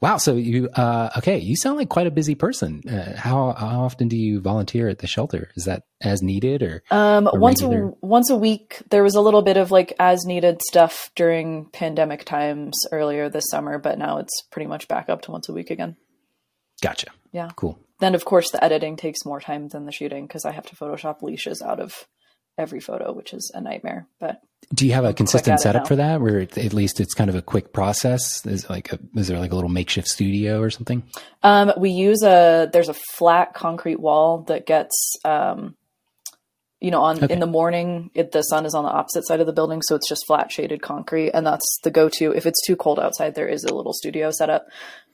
Wow. 0.00 0.16
So 0.16 0.36
you, 0.36 0.68
uh, 0.70 1.10
okay, 1.18 1.38
you 1.38 1.54
sound 1.56 1.76
like 1.76 1.88
quite 1.88 2.06
a 2.06 2.10
busy 2.10 2.34
person. 2.34 2.82
Uh, 2.88 3.14
how, 3.16 3.52
how 3.52 3.82
often 3.82 4.08
do 4.08 4.16
you 4.16 4.40
volunteer 4.40 4.88
at 4.88 4.98
the 5.00 5.06
shelter? 5.06 5.50
Is 5.54 5.66
that 5.66 5.82
as 6.00 6.22
needed 6.22 6.62
or? 6.62 6.82
Um, 6.90 7.28
Or 7.32 7.38
once 7.38 7.62
regular- 7.62 7.88
a 7.90 7.92
once 8.00 8.30
a 8.30 8.36
week, 8.36 8.82
there 8.90 9.02
was 9.02 9.14
a 9.14 9.20
little 9.20 9.42
bit 9.42 9.56
of 9.58 9.70
like 9.70 9.92
as 9.98 10.24
needed 10.24 10.62
stuff 10.62 11.10
during 11.14 11.66
pandemic 11.72 12.24
times 12.24 12.74
earlier 12.90 13.28
this 13.28 13.44
summer, 13.50 13.78
but 13.78 13.98
now 13.98 14.18
it's 14.18 14.42
pretty 14.50 14.66
much 14.66 14.88
back 14.88 15.08
up 15.08 15.22
to 15.22 15.30
once 15.30 15.48
a 15.48 15.52
week 15.52 15.70
again. 15.70 15.96
Gotcha. 16.80 17.08
Yeah. 17.32 17.50
Cool. 17.54 17.78
Then, 18.00 18.14
of 18.14 18.24
course, 18.24 18.50
the 18.50 18.62
editing 18.64 18.96
takes 18.96 19.24
more 19.26 19.40
time 19.40 19.68
than 19.68 19.84
the 19.84 19.92
shooting 19.92 20.26
because 20.26 20.44
I 20.44 20.52
have 20.52 20.66
to 20.66 20.76
Photoshop 20.76 21.22
leashes 21.22 21.60
out 21.62 21.80
of 21.80 22.06
every 22.58 22.80
photo, 22.80 23.12
which 23.12 23.32
is 23.34 23.50
a 23.54 23.60
nightmare. 23.60 24.08
But 24.18 24.40
do 24.74 24.86
you 24.86 24.92
have 24.94 25.04
a 25.04 25.12
consistent 25.12 25.60
setup 25.60 25.86
for 25.86 25.96
that, 25.96 26.20
where 26.20 26.40
it, 26.40 26.56
at 26.56 26.72
least 26.72 27.00
it's 27.00 27.14
kind 27.14 27.28
of 27.28 27.36
a 27.36 27.42
quick 27.42 27.72
process? 27.72 28.44
Is 28.46 28.68
like 28.70 28.92
a, 28.92 28.98
is 29.14 29.28
there 29.28 29.38
like 29.38 29.52
a 29.52 29.54
little 29.54 29.70
makeshift 29.70 30.08
studio 30.08 30.60
or 30.60 30.70
something? 30.70 31.02
Um, 31.42 31.72
we 31.76 31.90
use 31.90 32.22
a 32.22 32.70
there's 32.72 32.88
a 32.88 32.94
flat 32.94 33.54
concrete 33.54 34.00
wall 34.00 34.42
that 34.48 34.66
gets 34.66 35.16
um, 35.24 35.76
you 36.82 36.90
know 36.90 37.00
on 37.02 37.22
Okay. 37.22 37.32
in 37.32 37.40
the 37.40 37.46
morning 37.46 38.10
it, 38.14 38.32
the 38.32 38.42
sun 38.42 38.66
is 38.66 38.74
on 38.74 38.84
the 38.84 38.90
opposite 38.90 39.26
side 39.26 39.40
of 39.40 39.46
the 39.46 39.52
building 39.52 39.80
so 39.82 39.94
it's 39.94 40.08
just 40.08 40.26
flat 40.26 40.50
shaded 40.50 40.82
concrete 40.82 41.30
and 41.30 41.46
that's 41.46 41.78
the 41.84 41.90
go-to 41.90 42.32
if 42.32 42.44
it's 42.44 42.66
too 42.66 42.74
cold 42.76 42.98
outside 42.98 43.34
there 43.34 43.48
is 43.48 43.64
a 43.64 43.72
little 43.72 43.92
studio 43.92 44.30
setup 44.30 44.66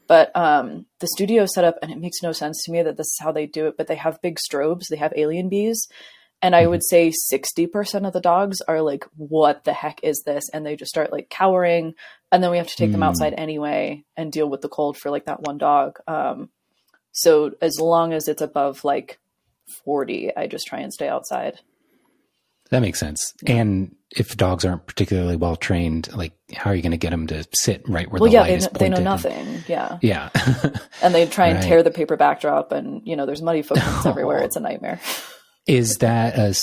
but 0.07 0.35
um, 0.35 0.87
the 1.01 1.07
studio 1.07 1.45
setup 1.45 1.77
and 1.83 1.93
it 1.93 1.99
makes 1.99 2.23
no 2.23 2.33
sense 2.33 2.63
to 2.65 2.73
me 2.73 2.83
that 2.83 2.97
this 2.97 3.09
is 3.09 3.19
how 3.21 3.31
they 3.31 3.45
do 3.45 3.67
it 3.67 3.77
but 3.77 3.87
they 3.87 3.97
have 3.97 4.23
big 4.23 4.39
strobes 4.39 4.85
they 4.89 4.97
have 4.97 5.13
AlienBees 5.13 5.77
and 6.43 6.55
i 6.57 6.67
would 6.67 6.83
say 6.85 7.13
60% 7.33 8.07
of 8.07 8.13
the 8.13 8.21
dogs 8.21 8.61
are 8.69 8.81
like 8.83 9.05
what 9.17 9.65
the 9.65 9.73
heck 9.73 10.01
is 10.03 10.23
this 10.25 10.49
and 10.53 10.65
they 10.65 10.77
just 10.77 10.91
start 10.91 11.13
like 11.13 11.29
cowering 11.29 11.95
and 12.31 12.43
then 12.43 12.51
we 12.51 12.59
have 12.59 12.69
to 12.69 12.77
take 12.77 12.91
them 12.93 13.01
Hmm. 13.01 13.09
outside 13.09 13.35
anyway 13.37 14.05
and 14.17 14.31
deal 14.33 14.49
with 14.49 14.61
the 14.61 14.69
cold 14.69 14.97
for 14.97 15.11
like 15.11 15.27
that 15.27 15.43
one 15.43 15.59
dog 15.59 15.99
um, 16.07 16.49
so 17.13 17.53
as 17.61 17.79
long 17.81 18.13
as 18.13 18.29
it's 18.29 18.43
above 18.43 18.85
like 18.85 19.19
40 19.85 20.37
i 20.37 20.47
just 20.47 20.67
try 20.67 20.81
and 20.81 20.93
stay 20.93 21.09
outside 21.09 21.61
That 22.71 22.81
makes 22.83 23.01
sense. 23.01 23.33
And 23.47 23.95
if 24.11 24.37
dogs 24.37 24.65
aren't 24.67 24.87
particularly 24.87 25.37
well 25.37 25.57
trained, 25.57 26.09
like 26.15 26.33
how 26.55 26.71
are 26.71 26.75
you 26.75 26.83
going 26.83 26.93
to 26.93 26.99
get 26.99 27.11
them 27.11 27.27
to 27.29 27.47
sit 27.55 27.83
right 27.89 28.11
where 28.11 28.21
well 28.21 28.29
the 28.31 28.35
yeah 28.35 28.41
light 28.43 28.49
they, 28.49 28.57
is 28.57 28.69
kn- 28.69 28.79
they 28.79 28.89
know 28.91 29.17
pointed? 29.17 29.33
And- 29.33 29.47
nothing 29.55 29.65
yeah 29.69 29.99
yeah. 30.03 30.29
and 31.03 31.15
they 31.15 31.25
try 31.27 31.47
and 31.49 31.57
Right. 31.61 31.65
tear 31.67 31.83
the 31.83 31.91
paper 31.91 32.17
backdrop 32.19 32.73
and 32.73 33.01
you 33.07 33.17
know 33.17 33.25
there's 33.27 33.41
muddy 33.43 33.63
footprints 33.63 34.05
everywhere 34.13 34.39
it's 34.41 34.57
a 34.57 34.61
nightmare 34.61 35.01
Is 35.69 35.99
that 35.99 36.39
a 36.39 36.55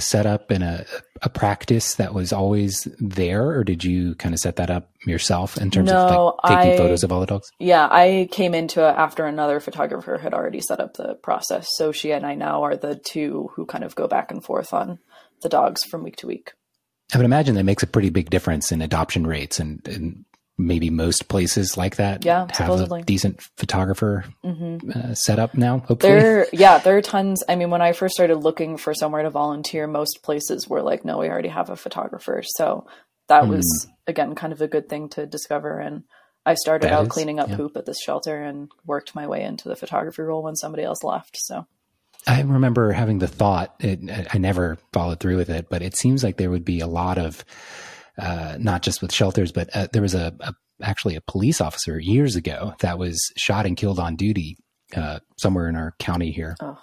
setup 0.00 0.50
and 0.50 0.62
a, 0.62 0.84
a 1.22 1.28
practice 1.30 1.94
that 1.94 2.12
was 2.12 2.32
always 2.32 2.86
there, 3.00 3.48
or 3.48 3.64
did 3.64 3.82
you 3.82 4.14
kind 4.16 4.34
of 4.34 4.38
set 4.40 4.56
that 4.56 4.70
up 4.70 4.90
yourself 5.06 5.56
in 5.56 5.70
terms 5.70 5.90
No, 5.90 6.36
of 6.42 6.50
like, 6.50 6.58
taking 6.60 6.74
I- 6.74 6.76
photos 6.76 7.02
of 7.04 7.10
all 7.12 7.20
the 7.20 7.26
dogs? 7.26 7.50
yeah 7.58 7.88
i 7.90 8.28
came 8.30 8.54
into 8.54 8.80
it 8.86 8.94
after 8.96 9.26
another 9.26 9.60
photographer 9.60 10.16
had 10.18 10.32
already 10.34 10.60
set 10.60 10.80
up 10.80 10.94
the 10.94 11.14
process 11.14 11.68
so 11.76 11.92
she 11.92 12.10
and 12.12 12.24
i 12.24 12.34
now 12.34 12.62
are 12.64 12.76
the 12.76 12.94
two 12.96 13.50
who 13.54 13.66
kind 13.66 13.84
of 13.84 13.94
go 13.94 14.06
back 14.08 14.30
and 14.30 14.42
forth 14.44 14.72
on 14.72 14.98
the 15.42 15.48
dogs 15.48 15.84
from 15.84 16.02
week 16.02 16.16
to 16.16 16.26
week 16.26 16.52
I 17.12 17.18
would 17.18 17.26
imagine 17.26 17.54
that 17.56 17.64
makes 17.64 17.82
a 17.82 17.86
pretty 17.86 18.08
big 18.10 18.30
difference 18.30 18.72
in 18.72 18.80
adoption 18.80 19.26
rates, 19.26 19.60
and, 19.60 19.86
and 19.86 20.24
maybe 20.56 20.88
most 20.90 21.28
places 21.28 21.76
like 21.76 21.96
that 21.96 22.24
Yeah, 22.24 22.42
have 22.42 22.56
supposedly. 22.56 23.00
a 23.00 23.04
decent 23.04 23.40
photographer 23.56 24.24
hmm 24.42 24.78
uh, 24.94 25.14
set 25.14 25.38
up 25.38 25.54
now. 25.54 25.78
Hopefully, 25.78 26.12
there 26.12 26.46
yeah 26.52 26.78
there 26.78 26.96
are 26.96 27.02
tons 27.02 27.42
i 27.48 27.56
mean 27.56 27.70
when 27.70 27.82
i 27.82 27.92
first 27.92 28.14
started 28.14 28.36
looking 28.36 28.76
for 28.76 28.94
somewhere 28.94 29.22
to 29.22 29.30
volunteer 29.30 29.86
most 29.86 30.20
places 30.22 30.68
were 30.68 30.82
like 30.82 31.04
no 31.04 31.18
we 31.18 31.28
already 31.28 31.48
have 31.48 31.70
a 31.70 31.76
photographer 31.76 32.42
so 32.44 32.86
that 33.28 33.48
was 33.48 33.88
again 34.06 34.34
kind 34.34 34.52
of 34.52 34.60
a 34.60 34.68
good 34.68 34.88
thing 34.88 35.08
to 35.08 35.26
discover 35.26 35.78
and 35.78 36.04
i 36.46 36.54
started 36.54 36.86
That 36.88 36.92
out 36.94 37.06
is, 37.06 37.12
cleaning 37.12 37.40
up 37.40 37.48
yeah. 37.50 37.56
poop 37.56 37.76
at 37.76 37.86
this 37.86 38.00
shelter 38.00 38.40
and 38.42 38.70
worked 38.84 39.14
my 39.14 39.26
way 39.26 39.42
into 39.42 39.68
the 39.68 39.76
photography 39.76 40.22
role 40.22 40.42
when 40.42 40.56
somebody 40.56 40.82
else 40.84 41.02
left 41.02 41.36
so 41.36 41.66
I 42.26 42.40
remember 42.40 42.90
having 42.92 43.18
the 43.18 43.28
thought. 43.28 43.74
It, 43.80 44.00
I 44.32 44.38
never 44.38 44.78
followed 44.94 45.20
through 45.20 45.36
with 45.36 45.50
it, 45.50 45.68
but 45.68 45.82
it 45.82 45.94
seems 45.94 46.24
like 46.24 46.38
there 46.38 46.50
would 46.50 46.64
be 46.64 46.80
a 46.80 46.86
lot 46.86 47.18
of, 47.18 47.44
uh, 48.18 48.56
not 48.58 48.82
just 48.82 49.02
with 49.02 49.12
shelters, 49.12 49.52
but 49.52 49.68
uh, 49.74 49.88
there 49.92 50.02
was 50.02 50.14
a, 50.14 50.34
a 50.40 50.54
actually 50.82 51.16
a 51.16 51.20
police 51.20 51.60
officer 51.60 51.98
years 51.98 52.36
ago 52.36 52.74
that 52.80 52.98
was 52.98 53.32
shot 53.36 53.66
and 53.66 53.76
killed 53.76 53.98
on 53.98 54.16
duty 54.16 54.56
uh, 54.96 55.20
somewhere 55.36 55.68
in 55.68 55.76
our 55.76 55.94
county 55.98 56.30
here. 56.30 56.56
oh 56.60 56.78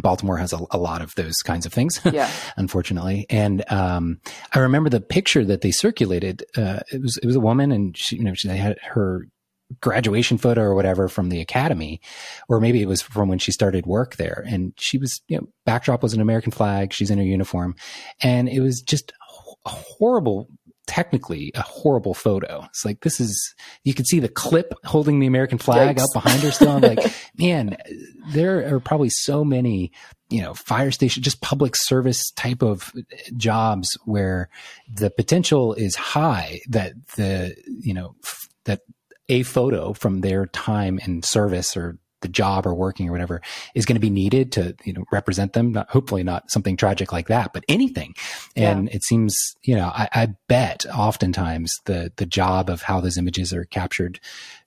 Baltimore 0.00 0.36
has 0.36 0.52
a, 0.52 0.58
a 0.70 0.78
lot 0.78 1.02
of 1.02 1.14
those 1.14 1.36
kinds 1.36 1.66
of 1.66 1.72
things. 1.72 2.00
yeah 2.12 2.30
unfortunately. 2.56 3.26
And 3.30 3.64
um, 3.70 4.20
I 4.52 4.60
remember 4.60 4.90
the 4.90 5.00
picture 5.00 5.44
that 5.44 5.60
they 5.60 5.70
circulated. 5.70 6.44
Uh, 6.56 6.80
it 6.92 7.00
was 7.00 7.18
it 7.22 7.26
was 7.26 7.36
a 7.36 7.40
woman, 7.40 7.72
and 7.72 7.96
she, 7.96 8.16
you 8.16 8.24
know, 8.24 8.34
she 8.34 8.48
they 8.48 8.56
had 8.56 8.78
her 8.82 9.26
graduation 9.80 10.38
photo 10.38 10.62
or 10.62 10.74
whatever 10.74 11.08
from 11.08 11.28
the 11.28 11.40
academy, 11.40 12.00
or 12.48 12.60
maybe 12.60 12.80
it 12.80 12.88
was 12.88 13.02
from 13.02 13.28
when 13.28 13.38
she 13.38 13.52
started 13.52 13.84
work 13.86 14.16
there. 14.16 14.44
And 14.46 14.72
she 14.76 14.96
was, 14.98 15.20
you 15.28 15.38
know, 15.38 15.48
backdrop 15.64 16.02
was 16.02 16.14
an 16.14 16.20
American 16.20 16.52
flag. 16.52 16.92
She's 16.92 17.10
in 17.10 17.18
her 17.18 17.24
uniform, 17.24 17.74
and 18.22 18.48
it 18.48 18.60
was 18.60 18.80
just 18.80 19.12
a 19.66 19.70
horrible. 19.70 20.48
Technically, 20.86 21.50
a 21.54 21.62
horrible 21.62 22.14
photo. 22.14 22.64
It's 22.66 22.84
like 22.84 23.00
this 23.00 23.20
is. 23.20 23.54
You 23.84 23.92
can 23.92 24.04
see 24.04 24.20
the 24.20 24.28
clip 24.28 24.72
holding 24.84 25.18
the 25.18 25.26
American 25.26 25.58
flag 25.58 25.96
Yikes. 25.96 26.02
up 26.02 26.22
behind 26.22 26.42
her. 26.42 26.50
Still, 26.50 26.70
I'm 26.72 26.82
like, 26.82 27.12
man, 27.38 27.76
there 28.28 28.74
are 28.74 28.80
probably 28.80 29.10
so 29.10 29.44
many 29.44 29.92
you 30.28 30.42
know, 30.42 30.54
fire 30.54 30.90
station, 30.90 31.22
just 31.22 31.40
public 31.40 31.76
service 31.76 32.30
type 32.32 32.62
of 32.62 32.92
jobs 33.36 33.96
where 34.04 34.48
the 34.92 35.10
potential 35.10 35.72
is 35.74 35.94
high 35.94 36.60
that 36.68 36.94
the, 37.16 37.54
you 37.80 37.94
know, 37.94 38.16
f- 38.24 38.48
that 38.64 38.80
a 39.28 39.42
photo 39.44 39.92
from 39.92 40.20
their 40.20 40.46
time 40.46 40.98
in 40.98 41.22
service 41.22 41.76
or 41.76 41.98
the 42.22 42.28
job 42.28 42.66
or 42.66 42.74
working 42.74 43.08
or 43.08 43.12
whatever 43.12 43.42
is 43.74 43.84
going 43.84 43.94
to 43.96 44.00
be 44.00 44.10
needed 44.10 44.52
to, 44.52 44.74
you 44.84 44.92
know, 44.92 45.04
represent 45.12 45.52
them. 45.52 45.72
Not, 45.72 45.90
hopefully 45.90 46.22
not 46.22 46.50
something 46.50 46.76
tragic 46.76 47.12
like 47.12 47.28
that, 47.28 47.52
but 47.52 47.64
anything. 47.68 48.14
And 48.56 48.88
it 48.90 49.04
seems, 49.04 49.54
you 49.62 49.76
know, 49.76 49.88
I, 49.94 50.08
I 50.12 50.28
bet 50.48 50.86
oftentimes 50.86 51.78
the, 51.84 52.12
the 52.16 52.26
job 52.26 52.70
of 52.70 52.82
how 52.82 53.00
those 53.00 53.18
images 53.18 53.52
are 53.52 53.64
captured 53.64 54.18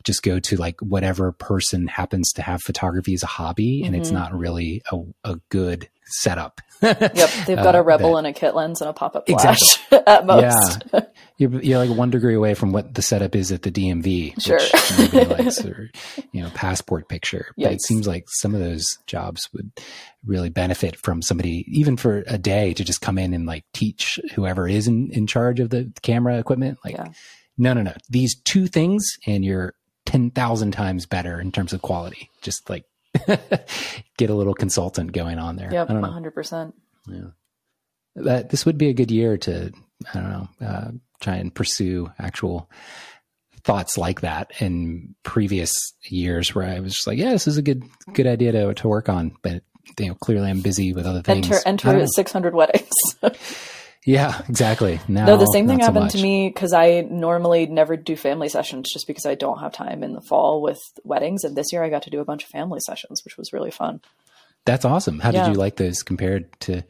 just 0.03 0.23
go 0.23 0.39
to 0.39 0.55
like 0.55 0.79
whatever 0.79 1.31
person 1.31 1.87
happens 1.87 2.31
to 2.33 2.41
have 2.41 2.61
photography 2.61 3.13
as 3.13 3.23
a 3.23 3.27
hobby 3.27 3.83
and 3.83 3.95
it's 3.95 4.09
Mhm. 4.11 4.13
not 4.13 4.33
really 4.33 4.81
a, 4.91 4.99
a 5.25 5.35
good 5.49 5.89
setup. 6.09 6.61
yep 6.81 6.99
they've 7.45 7.57
got 7.57 7.75
Uh, 7.75 7.79
a 7.79 7.81
rebel 7.83 8.13
that- 8.13 8.19
and 8.19 8.27
a 8.27 8.33
kit 8.33 8.55
lens 8.55 8.79
and 8.81 8.89
a 8.89 8.93
pop-up 8.93 9.27
flash 9.27 9.59
at 9.91 10.25
most 10.25 10.83
Yeah. 10.93 11.01
You're, 11.37 11.61
you're 11.61 11.77
like 11.85 11.97
one 11.97 12.09
degree 12.09 12.35
away 12.35 12.53
from 12.53 12.73
what 12.73 12.93
the 12.95 13.01
setup 13.01 13.33
is 13.33 13.51
at 13.53 13.61
the 13.61 13.71
DMV, 13.71 14.41
Sure. 14.41 14.59
which 14.59 15.29
likes, 15.29 15.63
or 15.65 15.89
you 16.33 16.41
know, 16.41 16.49
passport 16.53 17.07
picture. 17.07 17.47
But 17.57 17.71
it 17.71 17.81
seems 17.81 18.07
like 18.07 18.25
some 18.27 18.53
of 18.53 18.59
those 18.59 18.97
jobs 19.07 19.47
would 19.53 19.71
really 20.25 20.49
benefit 20.49 20.97
from 20.97 21.21
somebody, 21.21 21.63
even 21.69 21.95
for 21.95 22.23
a 22.27 22.37
day, 22.37 22.73
to 22.73 22.83
just 22.83 22.99
come 22.99 23.17
in 23.17 23.33
and 23.33 23.45
like 23.45 23.63
teach 23.73 24.19
whoever 24.35 24.67
is 24.67 24.85
in, 24.87 25.09
in 25.13 25.27
charge 25.27 25.61
of 25.61 25.69
the 25.69 25.93
camera 26.01 26.37
equipment. 26.39 26.77
Like, 26.83 26.95
Yeah. 26.95 27.07
no, 27.57 27.73
no, 27.73 27.83
no, 27.83 27.93
these 28.09 28.35
two 28.41 28.67
things, 28.67 29.05
and 29.25 29.45
you're 29.45 29.75
ten 30.05 30.31
thousand 30.31 30.71
times 30.71 31.05
better 31.05 31.39
in 31.39 31.53
terms 31.53 31.71
of 31.71 31.81
quality. 31.81 32.29
Just 32.41 32.69
like 32.69 32.83
get 34.17 34.29
a 34.29 34.35
little 34.35 34.53
consultant 34.53 35.11
going 35.11 35.39
on 35.39 35.55
there. 35.55 35.71
yep 35.71 35.89
I 35.89 35.93
100% 35.93 36.73
that 38.15 38.49
this 38.49 38.65
would 38.65 38.77
be 38.77 38.89
a 38.89 38.93
good 38.93 39.11
year 39.11 39.37
to 39.37 39.71
I 40.13 40.19
don't 40.19 40.29
know 40.29 40.49
uh, 40.65 40.91
try 41.21 41.35
and 41.35 41.53
pursue 41.53 42.11
actual 42.17 42.69
thoughts 43.63 43.97
like 43.97 44.21
that 44.21 44.51
in 44.59 45.15
previous 45.23 45.93
years 46.03 46.55
where 46.55 46.65
I 46.65 46.79
was 46.79 46.93
just 46.93 47.07
like, 47.07 47.17
yeah, 47.17 47.31
this 47.31 47.47
is 47.47 47.57
a 47.57 47.61
good 47.61 47.83
good 48.13 48.27
idea 48.27 48.51
to 48.53 48.73
to 48.73 48.87
work 48.87 49.09
on, 49.09 49.35
but 49.41 49.63
you 49.97 50.07
know, 50.07 50.15
clearly 50.15 50.49
I'm 50.49 50.61
busy 50.61 50.93
with 50.93 51.05
other 51.05 51.21
things. 51.21 51.49
enter 51.65 51.91
enter 51.91 52.07
600 52.07 52.53
weddings 52.53 52.89
Yeah, 54.05 54.41
exactly. 54.47 54.99
Now, 55.07 55.25
No, 55.25 55.37
the 55.37 55.45
same 55.47 55.67
thing 55.67 55.79
so 55.79 55.85
happened 55.85 56.11
to 56.11 56.21
me 56.21 56.49
because 56.49 56.73
I 56.73 57.01
normally 57.01 57.65
never 57.65 57.97
do 57.97 58.15
family 58.15 58.49
sessions 58.49 58.89
just 58.91 59.07
because 59.07 59.25
I 59.25 59.35
don't 59.35 59.59
have 59.59 59.73
time 59.73 60.03
in 60.03 60.13
the 60.13 60.21
fall 60.21 60.61
with 60.61 60.79
weddings. 61.03 61.43
And 61.43 61.55
this 61.55 61.71
year 61.73 61.83
I 61.83 61.89
got 61.89 62.03
to 62.03 62.09
do 62.09 62.21
a 62.21 62.25
bunch 62.25 62.43
of 62.43 62.49
family 62.49 62.79
sessions, 62.79 63.23
which 63.25 63.37
was 63.37 63.51
really 63.51 63.71
fun. 63.71 64.01
That's 64.65 64.85
awesome. 64.85 65.19
How 65.19 65.31
Yeah. 65.31 65.43
did 65.43 65.51
you 65.53 65.59
like 65.59 65.75
those 65.75 66.01
compared 66.03 66.51
to 66.61 66.83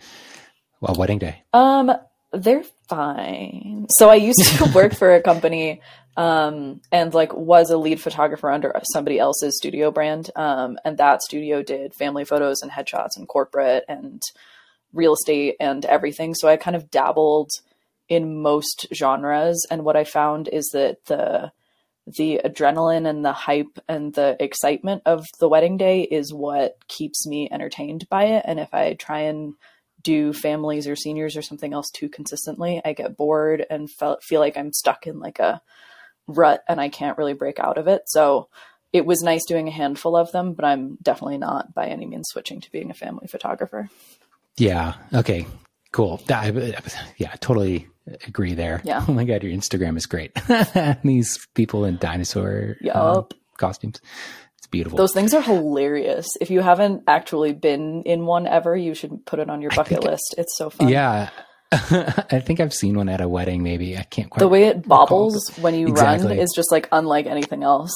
well, 0.82 0.95
wedding 0.95 1.20
day? 1.20 1.43
Um, 1.51 1.91
they're 2.32 2.64
fine. 2.88 3.88
So 3.97 4.10
I 4.10 4.16
used 4.16 4.43
to 4.57 4.66
work 4.76 4.93
for 4.93 5.16
a 5.16 5.22
company 5.22 5.82
um 6.18 6.82
and 6.91 7.14
like 7.14 7.34
was 7.36 7.70
a 7.70 7.78
lead 7.78 8.01
photographer 8.01 8.49
under 8.49 8.74
somebody 8.91 9.20
else's 9.20 9.55
studio 9.55 9.91
brand 9.91 10.32
um 10.36 10.78
and 10.84 10.97
that 10.97 11.22
studio 11.22 11.62
did 11.62 11.93
family 11.93 12.26
photos 12.26 12.62
and 12.64 12.72
headshots 12.72 13.16
and 13.16 13.28
corporate 13.28 13.86
and 13.88 14.22
real 14.93 15.13
estate 15.13 15.55
and 15.59 15.85
everything. 15.85 16.35
So 16.35 16.47
i 16.47 16.57
kind 16.57 16.75
of 16.75 16.89
dabbled 16.89 17.51
in 18.07 18.41
most 18.41 18.87
genres. 18.93 19.65
And 19.69 19.83
what 19.85 19.95
i 19.95 20.03
found 20.03 20.47
is 20.47 20.69
that 20.73 21.05
the 21.05 21.51
the 22.17 22.41
adrenaline 22.43 23.07
and 23.07 23.23
the 23.23 23.33
hype 23.33 23.77
and 23.87 24.13
the 24.15 24.35
excitement 24.39 25.03
of 25.05 25.25
the 25.39 25.47
wedding 25.47 25.77
day 25.77 26.01
is 26.01 26.33
what 26.33 26.75
keeps 26.87 27.27
me 27.27 27.47
entertained 27.51 28.09
by 28.09 28.25
it. 28.25 28.45
And 28.47 28.59
if 28.59 28.73
i 28.73 28.93
try 28.93 29.21
and 29.21 29.53
do 30.01 30.31
families 30.33 30.87
or 30.87 30.95
seniors 30.95 31.35
or 31.35 31.41
something 31.41 31.73
else 31.73 31.89
too 31.91 32.07
consistently 32.07 32.81
i 32.85 32.93
get 32.93 33.17
bored 33.17 33.65
and 33.69 33.91
felt, 33.91 34.23
feel 34.23 34.39
like 34.39 34.57
i'm 34.57 34.71
stuck 34.71 35.05
in 35.05 35.19
like 35.19 35.39
a 35.39 35.61
rut 36.25 36.63
and 36.69 36.79
i 36.79 36.87
can't 36.89 37.17
really 37.17 37.33
break 37.33 37.59
out 37.59 37.77
of 37.77 37.87
it. 37.87 38.03
So 38.07 38.47
it 38.93 39.05
was 39.05 39.21
nice 39.21 39.45
doing 39.45 39.67
a 39.67 39.71
handful 39.71 40.15
of 40.15 40.31
them 40.31 40.53
but 40.53 40.65
i'm 40.65 40.97
definitely 41.01 41.37
not 41.37 41.73
by 41.73 41.87
any 41.87 42.05
means 42.05 42.29
switching 42.29 42.61
to 42.61 42.71
being 42.71 42.89
a 42.89 42.95
family 42.95 43.27
photographer 43.27 43.89
Yeah. 44.60 44.93
Okay. 45.14 45.45
Cool. 45.91 46.22
I, 46.30 46.76
yeah, 47.18 47.34
totally 47.39 47.88
agree 48.28 48.53
there. 48.53 48.82
Yeah. 48.84 49.03
Oh 49.07 49.14
my 49.14 49.24
god, 49.26 49.43
your 49.43 49.51
Instagram 49.53 49.97
is 49.97 50.05
great. 50.05 50.32
These 51.03 51.47
people 51.55 51.86
in 51.86 51.97
dinosaur 51.97 52.76
uh, 52.82 52.86
Yup. 52.86 53.34
costumes. 53.57 53.99
It's 54.57 54.68
beautiful. 54.68 54.97
Those 54.97 55.14
things 55.14 55.34
are 55.34 55.41
hilarious. 55.41 56.28
If 56.41 56.51
you 56.51 56.62
haven't 56.62 57.03
actually 57.07 57.53
been 57.53 58.03
in 58.03 58.26
one 58.26 58.45
ever, 58.45 58.76
you 58.76 58.93
should 58.93 59.26
put 59.26 59.39
it 59.39 59.49
on 59.49 59.62
your 59.62 59.72
bucket 59.72 60.03
list. 60.03 60.36
It's 60.38 60.55
so 60.57 60.70
fun. 60.70 60.89
Yeah. 60.89 61.30
I 61.72 62.41
think 62.43 62.60
I've 62.60 62.74
seen 62.74 62.97
one 62.97 63.10
at 63.10 63.22
a 63.22 63.30
wedding, 63.30 63.62
maybe. 63.64 63.97
I 63.97 64.03
can't 64.03 64.30
quite. 64.30 64.39
The 64.39 64.47
way 64.47 64.66
it 64.66 64.88
bobbles 64.88 65.49
when 65.62 65.76
you 65.76 65.88
Exactly. 65.88 66.30
run 66.30 66.39
is 66.39 66.51
just 66.55 66.72
like 66.72 66.89
unlike 66.91 67.26
anything 67.28 67.64
else. 67.64 67.93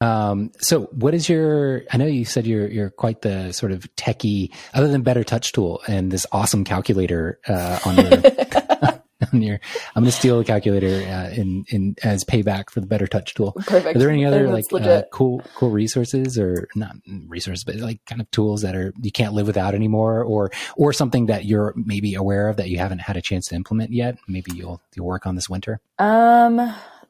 Um, 0.00 0.52
so 0.58 0.82
what 0.92 1.14
is 1.14 1.28
your, 1.28 1.84
I 1.90 1.96
know 1.96 2.06
you 2.06 2.24
said 2.24 2.46
you're, 2.46 2.68
you're 2.68 2.90
quite 2.90 3.22
the 3.22 3.52
sort 3.52 3.72
of 3.72 3.82
techie, 3.96 4.52
other 4.74 4.88
than 4.88 5.02
Better 5.02 5.24
Touch 5.24 5.52
Tool 5.52 5.80
and 5.86 6.10
this 6.10 6.26
awesome 6.32 6.64
calculator, 6.64 7.38
uh, 7.48 7.78
on 7.84 7.96
your, 7.96 8.10
on 9.40 9.42
your, 9.42 9.60
I'm 9.94 10.02
going 10.02 10.10
to 10.10 10.16
steal 10.16 10.40
a 10.40 10.44
calculator, 10.44 11.06
uh, 11.08 11.30
in, 11.30 11.64
in, 11.68 11.96
as 12.02 12.24
payback 12.24 12.70
for 12.70 12.80
the 12.80 12.86
Better 12.86 13.06
Touch 13.06 13.34
Tool. 13.34 13.52
Perfect. 13.52 13.96
Are 13.96 13.98
there 13.98 14.10
any 14.10 14.24
other 14.24 14.48
like 14.48 14.64
uh, 14.72 15.02
cool 15.10 15.42
cool 15.54 15.70
resources 15.70 16.38
or 16.38 16.68
not 16.74 16.96
resources, 17.26 17.64
but 17.64 17.76
like 17.76 18.04
kind 18.06 18.20
of 18.20 18.30
tools 18.30 18.62
that 18.62 18.74
are 18.74 18.92
you 19.00 19.12
can't 19.12 19.34
live 19.34 19.46
without 19.46 19.74
anymore, 19.74 20.22
or 20.22 20.50
or 20.76 20.92
something 20.92 21.26
that 21.26 21.44
you're 21.44 21.74
maybe 21.76 22.14
aware 22.14 22.48
of 22.48 22.56
that 22.56 22.68
you 22.68 22.78
haven't 22.78 23.00
had 23.00 23.16
a 23.16 23.22
chance 23.22 23.46
to 23.48 23.54
implement 23.54 23.92
yet? 23.92 24.18
Maybe 24.28 24.52
you'll 24.54 24.80
you'll 24.94 25.06
work 25.06 25.26
on 25.26 25.34
this 25.34 25.48
winter. 25.48 25.80
Um, 25.98 26.56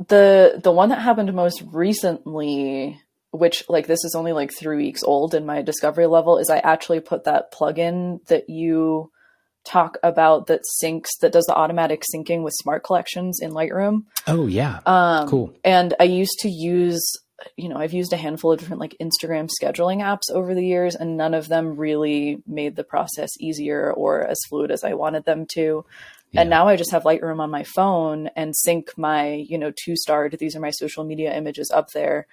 the 0.08 0.60
the 0.62 0.72
one 0.72 0.88
that 0.88 1.00
happened 1.00 1.32
most 1.34 1.62
recently, 1.66 3.00
which 3.30 3.64
like 3.68 3.86
this 3.86 4.04
is 4.04 4.14
only 4.14 4.32
like 4.32 4.52
three 4.52 4.76
weeks 4.76 5.02
old 5.02 5.34
in 5.34 5.46
my 5.46 5.62
discovery 5.62 6.06
level, 6.06 6.38
is 6.38 6.50
I 6.50 6.58
actually 6.58 7.00
put 7.00 7.24
that 7.24 7.52
plugin 7.52 8.24
that 8.26 8.48
you 8.48 9.10
talk 9.64 9.96
about 10.02 10.46
that 10.46 10.62
syncs 10.82 11.08
that 11.20 11.32
does 11.32 11.44
the 11.46 11.54
automatic 11.54 12.02
syncing 12.14 12.42
with 12.42 12.54
smart 12.54 12.84
collections 12.84 13.40
in 13.40 13.52
Lightroom. 13.52 14.04
Oh 14.26 14.46
yeah, 14.46 14.80
Um, 14.86 15.28
cool. 15.28 15.54
And 15.64 15.94
I 15.98 16.04
used 16.04 16.38
to 16.40 16.48
use, 16.48 17.04
you 17.56 17.68
know, 17.68 17.76
I've 17.76 17.92
used 17.92 18.12
a 18.12 18.16
handful 18.18 18.52
of 18.52 18.60
different 18.60 18.80
like 18.80 18.96
Instagram 19.00 19.48
scheduling 19.50 20.02
apps 20.02 20.30
over 20.32 20.54
the 20.54 20.64
years, 20.64 20.94
and 20.94 21.16
none 21.16 21.34
of 21.34 21.48
them 21.48 21.76
really 21.76 22.42
made 22.46 22.76
the 22.76 22.84
process 22.84 23.30
easier 23.40 23.92
or 23.92 24.22
as 24.26 24.38
fluid 24.48 24.70
as 24.70 24.84
I 24.84 24.94
wanted 24.94 25.24
them 25.24 25.46
to. 25.54 25.84
And 26.36 26.48
Yeah. 26.48 26.56
now 26.56 26.68
I 26.68 26.76
just 26.76 26.90
have 26.90 27.04
Lightroom 27.04 27.40
on 27.40 27.50
my 27.50 27.62
phone 27.62 28.28
and 28.34 28.56
sync 28.56 28.96
my, 28.98 29.34
you 29.34 29.56
know, 29.56 29.72
two 29.72 29.96
starred, 29.96 30.36
these 30.38 30.56
are 30.56 30.60
my 30.60 30.70
social 30.70 31.04
media 31.04 31.34
images 31.34 31.70
up 31.70 31.90
there. 31.92 32.26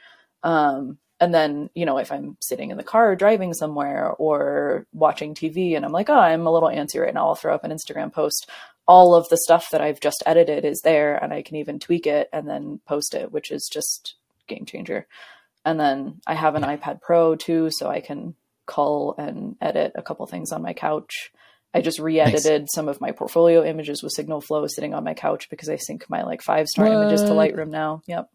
Um, 0.43 0.97
and 1.21 1.31
then, 1.31 1.69
you 1.75 1.85
know, 1.85 1.99
if 1.99 2.11
I'm 2.11 2.35
sitting 2.41 2.71
in 2.71 2.77
the 2.77 2.83
car 2.83 3.15
driving 3.15 3.53
somewhere 3.53 4.09
or 4.09 4.87
watching 4.91 5.35
TV 5.35 5.75
and 5.75 5.85
I'm 5.85 5.91
like, 5.91 6.09
oh, 6.09 6.17
I'm 6.17 6.47
a 6.47 6.51
little 6.51 6.67
antsy 6.67 6.99
right 6.99 7.13
now, 7.13 7.27
I'll 7.27 7.35
throw 7.35 7.53
up 7.53 7.63
an 7.63 7.71
Instagram 7.71 8.11
post. 8.11 8.49
All 8.87 9.13
of 9.13 9.29
the 9.29 9.37
stuff 9.37 9.69
that 9.69 9.81
I've 9.81 9.99
just 9.99 10.23
edited 10.25 10.65
is 10.65 10.81
there 10.81 11.15
and 11.15 11.31
I 11.31 11.43
can 11.43 11.57
even 11.57 11.77
tweak 11.77 12.07
it 12.07 12.27
and 12.33 12.49
then 12.49 12.81
post 12.87 13.13
it, 13.13 13.31
which 13.31 13.51
is 13.51 13.69
just 13.71 14.15
game 14.47 14.65
changer. 14.65 15.05
And 15.63 15.79
then 15.79 16.21
I 16.25 16.33
have 16.33 16.55
an 16.55 16.63
iPad 16.63 17.01
Pro 17.01 17.35
too, 17.35 17.69
so 17.69 17.87
I 17.87 18.01
can 18.01 18.33
cull 18.65 19.13
and 19.19 19.57
edit 19.61 19.91
a 19.93 20.01
couple 20.01 20.25
things 20.25 20.51
on 20.51 20.63
my 20.63 20.73
couch. 20.73 21.31
I 21.71 21.81
just 21.81 21.99
re-edited 21.99 22.67
some 22.71 22.87
of 22.87 22.99
my 22.99 23.11
portfolio 23.11 23.63
images 23.63 24.01
with 24.01 24.13
Signal 24.13 24.41
Flow 24.41 24.65
sitting 24.65 24.95
on 24.95 25.03
my 25.03 25.13
couch 25.13 25.51
because 25.51 25.69
I 25.69 25.75
sync 25.75 26.09
my 26.09 26.23
like 26.23 26.41
five 26.41 26.67
star 26.67 26.87
images 26.87 27.21
to 27.21 27.29
Lightroom 27.29 27.69
now. 27.69 28.01
Yep. 28.07 28.27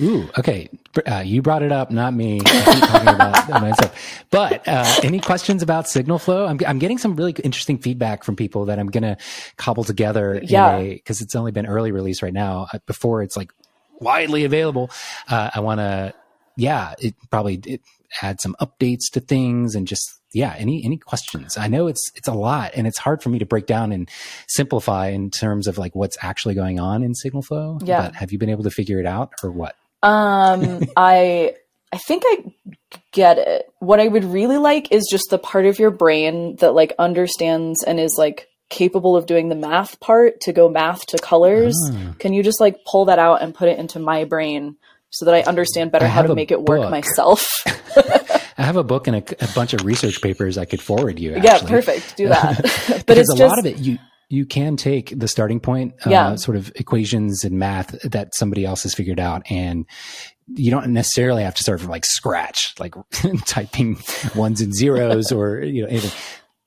Ooh, 0.00 0.28
okay. 0.38 0.68
Uh, 1.06 1.22
you 1.24 1.42
brought 1.42 1.62
it 1.62 1.72
up, 1.72 1.90
not 1.90 2.14
me. 2.14 2.40
Talking 2.40 3.14
about 3.14 3.48
myself. 3.60 4.24
But 4.30 4.66
uh, 4.66 4.84
any 5.02 5.20
questions 5.20 5.62
about 5.62 5.88
Signal 5.88 6.18
Flow? 6.18 6.46
I'm, 6.46 6.58
I'm 6.66 6.78
getting 6.78 6.98
some 6.98 7.16
really 7.16 7.32
interesting 7.44 7.78
feedback 7.78 8.24
from 8.24 8.36
people 8.36 8.64
that 8.66 8.78
I'm 8.78 8.88
going 8.88 9.02
to 9.02 9.16
cobble 9.56 9.84
together. 9.84 10.40
Yeah. 10.42 10.80
Because 10.82 11.20
it's 11.20 11.34
only 11.34 11.52
been 11.52 11.66
early 11.66 11.92
release 11.92 12.22
right 12.22 12.32
now. 12.32 12.66
Uh, 12.72 12.78
Before 12.86 13.22
it's 13.22 13.36
like 13.36 13.52
widely 14.00 14.44
available, 14.44 14.90
uh, 15.28 15.50
I 15.54 15.60
want 15.60 15.80
to, 15.80 16.14
yeah, 16.56 16.94
it 16.98 17.14
probably 17.30 17.60
it 17.66 17.80
add 18.22 18.40
some 18.40 18.54
updates 18.60 19.10
to 19.12 19.20
things 19.20 19.74
and 19.74 19.86
just 19.88 20.08
yeah 20.32 20.54
any 20.56 20.84
any 20.84 20.96
questions 20.96 21.58
i 21.58 21.66
know 21.66 21.88
it's 21.88 22.12
it's 22.14 22.28
a 22.28 22.32
lot 22.32 22.70
and 22.76 22.86
it's 22.86 22.98
hard 22.98 23.20
for 23.20 23.28
me 23.28 23.40
to 23.40 23.44
break 23.46 23.66
down 23.66 23.90
and 23.90 24.08
simplify 24.46 25.08
in 25.08 25.30
terms 25.32 25.66
of 25.66 25.78
like 25.78 25.94
what's 25.96 26.16
actually 26.22 26.54
going 26.54 26.78
on 26.78 27.02
in 27.02 27.12
Signal 27.14 27.42
Flow 27.42 27.78
Yeah. 27.82 28.02
but 28.02 28.14
have 28.14 28.30
you 28.30 28.38
been 28.38 28.50
able 28.50 28.62
to 28.64 28.70
figure 28.70 29.00
it 29.00 29.06
out 29.06 29.32
or 29.42 29.50
what 29.50 29.74
Um, 30.02 30.82
I 30.96 31.54
I 31.92 31.98
think 31.98 32.22
I 32.26 32.52
get 33.12 33.38
it. 33.38 33.68
What 33.78 33.98
I 34.00 34.08
would 34.08 34.24
really 34.24 34.58
like 34.58 34.90
is 34.92 35.06
just 35.10 35.26
the 35.30 35.38
part 35.38 35.66
of 35.66 35.78
your 35.78 35.90
brain 35.90 36.56
that 36.56 36.72
like 36.74 36.92
understands 36.98 37.82
and 37.84 37.98
is 38.00 38.14
like 38.18 38.48
capable 38.70 39.16
of 39.16 39.26
doing 39.26 39.48
the 39.48 39.54
math 39.54 39.98
part 40.00 40.40
to 40.42 40.52
go 40.52 40.68
math 40.68 41.06
to 41.06 41.18
colors. 41.18 41.76
Ah. 41.92 42.14
Can 42.18 42.32
you 42.32 42.42
just 42.42 42.60
like 42.60 42.76
pull 42.84 43.04
that 43.06 43.18
out 43.20 43.42
and 43.42 43.54
put 43.54 43.68
it 43.68 43.78
into 43.78 43.98
my 44.00 44.24
brain 44.24 44.76
so 45.14 45.24
that 45.26 45.34
I 45.34 45.42
understand 45.42 45.92
better 45.92 46.04
I 46.06 46.08
how 46.08 46.22
to 46.22 46.34
make 46.34 46.50
it 46.50 46.60
work 46.62 46.82
book. 46.82 46.90
myself? 46.90 47.46
I 48.56 48.62
have 48.62 48.76
a 48.76 48.84
book 48.84 49.06
and 49.06 49.16
a, 49.16 49.44
a 49.44 49.48
bunch 49.54 49.72
of 49.72 49.84
research 49.84 50.20
papers 50.20 50.58
I 50.58 50.64
could 50.64 50.80
forward 50.82 51.18
you. 51.18 51.38
yeah, 51.42 51.58
perfect. 51.60 52.16
Do 52.16 52.28
that. 52.28 52.56
but 52.88 53.06
because 53.06 53.18
it's 53.18 53.34
a 53.34 53.36
just 53.36 53.50
lot 53.50 53.58
of 53.58 53.66
it 53.66 53.78
you 53.78 53.98
you 54.30 54.46
can 54.46 54.76
take 54.76 55.16
the 55.16 55.28
starting 55.28 55.60
point, 55.60 55.94
uh, 56.06 56.10
Yeah. 56.10 56.34
sort 56.36 56.56
of 56.56 56.72
equations 56.76 57.44
and 57.44 57.58
math 57.58 57.96
that 58.10 58.34
somebody 58.34 58.64
else 58.64 58.82
has 58.84 58.94
figured 58.94 59.20
out, 59.20 59.42
and 59.50 59.86
you 60.48 60.70
don't 60.70 60.88
necessarily 60.88 61.44
have 61.44 61.54
to 61.54 61.62
start 61.62 61.80
from 61.80 61.90
like 61.90 62.04
scratch, 62.04 62.74
like 62.80 62.94
typing 63.46 63.98
ones 64.34 64.60
and 64.60 64.74
zeros 64.74 65.30
or 65.30 65.60
you 65.60 65.82
know 65.82 65.88
anything. 65.88 66.10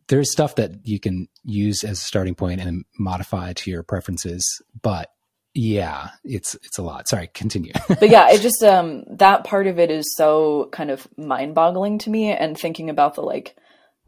There's 0.08 0.32
stuff 0.32 0.56
that 0.56 0.72
you 0.88 1.00
can 1.02 1.28
use 1.44 1.84
as 1.84 1.98
a 1.98 2.02
starting 2.02 2.36
point 2.36 2.62
and 2.62 2.86
modify 2.98 3.52
to 3.54 3.72
your 3.72 3.84
preferences, 3.84 4.42
but 4.82 5.10
yeah, 5.58 6.10
it's 6.24 6.54
it's 6.54 6.78
a 6.78 6.84
lot. 6.84 7.08
Sorry, 7.08 7.30
continue. 7.34 7.72
but 7.88 8.10
yeah, 8.10 8.30
it 8.30 8.42
just 8.42 8.64
um 8.64 9.04
that 9.10 9.44
part 9.44 9.66
of 9.66 9.80
it 9.80 9.90
is 9.90 10.06
so 10.16 10.70
kind 10.72 10.92
of 10.92 11.08
mind-boggling 11.18 11.98
to 12.00 12.12
me 12.12 12.32
and 12.32 12.56
thinking 12.56 12.92
about 12.92 13.16
the 13.16 13.22
like 13.22 13.56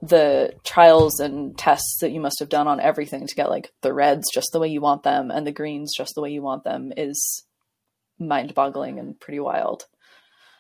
the 0.02 0.54
trials 0.64 1.20
and 1.20 1.58
tests 1.58 1.98
that 2.02 2.12
you 2.12 2.20
must 2.22 2.38
have 2.40 2.50
done 2.50 2.68
on 2.68 2.80
everything 2.80 3.26
to 3.26 3.36
get 3.36 3.50
like 3.50 3.72
the 3.82 3.92
reds 3.94 4.30
just 4.32 4.50
the 4.54 4.60
way 4.60 4.68
you 4.68 4.80
want 4.80 5.02
them 5.04 5.32
and 5.32 5.46
the 5.46 5.52
greens 5.52 5.92
just 5.98 6.14
the 6.16 6.22
way 6.22 6.30
you 6.32 6.42
want 6.44 6.64
them 6.64 6.94
is 6.96 7.44
mind-boggling 8.20 9.00
and 9.00 9.20
pretty 9.20 9.40
wild. 9.40 9.86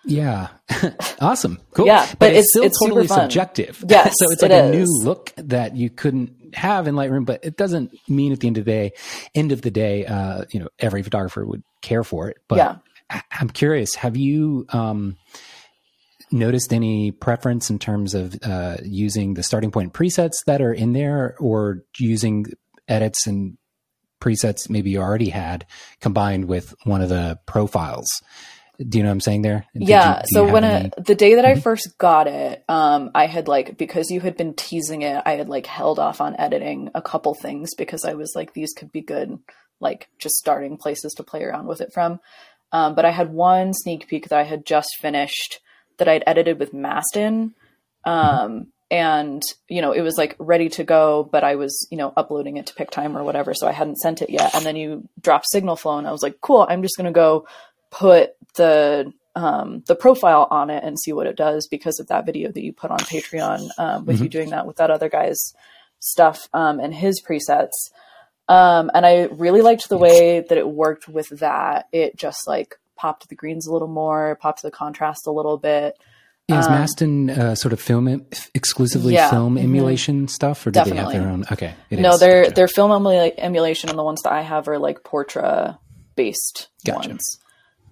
Yeah. 0.06 0.48
awesome. 1.22 1.60
Cool. 1.74 1.86
Yeah, 1.86 2.12
but 2.18 2.32
it's- 2.32 2.46
still 2.50 2.64
it's 2.64 2.80
totally 2.80 3.08
subjective. 3.08 3.84
Yes, 3.88 4.16
so 4.18 4.32
it's 4.32 4.42
it 4.42 4.50
like 4.50 4.64
a 4.64 4.72
new 4.72 4.86
look 5.04 5.34
that 5.38 5.76
you 5.76 5.90
couldn't 5.90 6.34
have 6.54 6.88
in 6.88 6.96
Lightroom, 6.96 7.26
but 7.26 7.44
it 7.44 7.58
doesn't 7.58 7.92
mean 8.08 8.32
at 8.32 8.40
the 8.40 8.48
end 8.48 8.58
of 8.58 8.66
the 8.66 8.72
day, 8.72 8.92
end 9.36 9.52
of 9.52 9.62
the 9.62 9.72
day, 9.72 10.06
uh, 10.06 10.46
you 10.52 10.60
know, 10.60 10.68
every 10.80 11.04
photographer 11.04 11.46
would 11.46 11.64
care 11.82 12.04
for 12.04 12.30
it. 12.30 12.38
But 12.48 12.58
Yeah. 12.58 12.76
I- 13.10 13.24
I'm 13.32 13.50
curious, 13.50 13.96
have 13.96 14.16
you, 14.18 14.66
um, 14.70 15.18
noticed 16.32 16.72
any 16.74 17.12
preference 17.12 17.70
in 17.70 17.80
terms 17.80 18.14
of, 18.14 18.36
uh, 18.44 18.78
using 18.84 19.34
the 19.34 19.42
starting 19.44 19.72
point 19.72 19.94
presets 19.94 20.36
that 20.46 20.62
are 20.62 20.74
in 20.74 20.94
there 20.94 21.36
or 21.40 21.84
using 21.98 22.46
edits 22.88 23.26
and 23.26 23.58
presets 24.22 24.70
maybe 24.70 24.92
you 24.92 25.00
already 25.02 25.30
had 25.30 25.66
combined 26.02 26.46
with 26.46 26.76
one 26.84 27.02
of 27.02 27.10
the 27.10 27.40
profiles? 27.48 28.22
Do 28.88 28.98
you 28.98 29.04
know 29.04 29.10
what 29.10 29.14
I'm 29.14 29.22
saying 29.22 29.42
there? 29.42 29.66
Did 29.74 29.90
yeah. 29.90 30.20
you 30.20 30.26
so 30.28 30.50
when 30.50 30.64
any- 30.64 30.86
I, 30.86 31.02
the 31.02 31.16
day 31.16 31.36
that 31.36 31.46
I 31.46 31.60
first 31.60 31.98
got 31.98 32.28
it, 32.28 32.64
um, 32.70 33.12
I 33.14 33.26
had 33.26 33.48
like 33.48 33.78
because 33.78 34.10
you 34.10 34.22
had 34.22 34.38
been 34.38 34.54
teasing 34.54 35.02
it, 35.02 35.22
I 35.26 35.34
had 35.34 35.50
like 35.50 35.66
held 35.66 36.00
off 36.00 36.22
on 36.22 36.40
editing 36.40 36.90
a 36.96 37.02
couple 37.02 37.34
things 37.34 37.76
because 37.76 38.06
I 38.06 38.14
was 38.14 38.34
like 38.36 38.54
these 38.54 38.74
could 38.74 38.92
be 38.92 39.02
good, 39.02 39.38
like 39.82 40.08
just 40.18 40.36
starting 40.36 40.78
places 40.78 41.14
to 41.18 41.24
play 41.24 41.44
around 41.44 41.68
with 41.68 41.82
it 41.82 41.92
from. 41.94 42.22
Um, 42.72 42.96
but 42.96 43.04
I 43.04 43.12
had 43.12 43.34
one 43.34 43.74
sneak 43.74 44.08
peek 44.08 44.30
that 44.30 44.40
I 44.40 44.44
had 44.44 44.66
just 44.66 44.90
finished 45.02 45.60
that 45.98 46.08
I'd 46.08 46.24
edited 46.26 46.60
with 46.60 46.74
Mastin. 46.74 47.54
Um, 48.06 48.68
and 48.90 49.44
you 49.68 49.82
know, 49.82 49.92
it 49.92 50.02
was 50.02 50.18
like 50.18 50.36
ready 50.40 50.70
to 50.70 50.84
go, 50.84 51.28
but 51.30 51.44
I 51.44 51.56
was, 51.56 51.88
you 51.92 51.98
know, 51.98 52.14
uploading 52.16 52.58
it 52.58 52.68
to 52.68 52.74
Pic-Time 52.76 53.18
or 53.18 53.24
whatever, 53.24 53.54
so 53.54 53.68
I 53.68 53.72
hadn't 53.72 53.98
sent 53.98 54.22
it 54.22 54.30
yet. 54.30 54.56
And 54.56 54.66
then 54.66 54.76
you 54.76 55.08
dropped 55.20 55.48
Signal 55.52 55.76
Flow, 55.76 55.98
and 55.98 56.08
I 56.08 56.12
was 56.12 56.24
like, 56.24 56.42
cool, 56.42 56.66
I'm 56.68 56.82
just 56.82 56.98
gonna 56.98 57.12
go 57.12 57.46
put 57.92 58.34
the 58.60 59.12
um, 59.36 59.84
the 59.88 59.96
profile 59.96 60.48
on 60.52 60.70
it 60.70 60.84
and 60.84 61.00
see 61.00 61.14
what 61.14 61.28
it 61.28 61.38
does 61.38 61.68
because 61.68 62.00
of 62.00 62.08
that 62.08 62.26
video 62.26 62.52
that 62.52 62.64
you 62.64 62.74
put 62.74 62.92
on 62.92 63.00
Patreon 63.00 63.70
um, 63.78 64.06
with 64.06 64.20
you 64.22 64.28
doing 64.28 64.50
that 64.50 64.66
with 64.68 64.78
that 64.78 64.92
other 64.92 65.08
guy's 65.08 65.54
stuff 66.00 66.48
um, 66.54 66.80
and 66.80 66.94
his 66.94 67.22
presets. 67.22 67.78
Um, 68.50 68.90
and 68.94 69.06
I 69.06 69.26
really 69.32 69.62
liked 69.62 69.88
the 69.88 69.98
way 69.98 70.42
that 70.42 70.58
it 70.58 70.68
worked 70.68 71.08
with 71.08 71.30
that. 71.40 71.88
It 71.92 72.18
just 72.18 72.48
like 72.48 72.76
popped 72.98 73.30
the 73.30 73.36
greens 73.36 73.66
a 73.68 73.72
little 73.72 73.88
more, 73.88 74.36
popped 74.42 74.62
the 74.62 74.72
contrast 74.72 75.28
a 75.28 75.32
little 75.32 75.58
bit. 75.58 75.96
Is 76.50 76.66
Um, 76.66 76.74
Mastin 76.74 77.30
uh, 77.30 77.56
sort 77.56 77.74
of 77.74 77.80
film 77.80 78.26
exclusively 78.56 79.14
Yeah, 79.14 79.30
film 79.30 79.56
mhm. 79.56 79.64
emulation 79.64 80.28
stuff, 80.28 80.66
or 80.66 80.72
do 80.72 80.84
they 80.84 80.96
have 80.96 81.12
their 81.12 81.30
own? 81.30 81.46
Okay, 81.52 81.76
it 81.92 82.00
no, 82.00 82.14
is. 82.16 82.20
they're 82.20 82.44
Gotcha. 82.44 82.56
they're 82.56 82.68
film 82.68 82.92
emula- 82.92 83.36
emulation, 83.38 83.90
and 83.92 83.98
the 84.00 84.04
ones 84.04 84.22
that 84.24 84.34
I 84.34 84.42
have 84.42 84.68
are 84.68 84.80
like 84.80 85.04
Portra 85.04 85.78
based 86.16 86.70
Gotcha. 86.84 87.10
ones. 87.10 87.38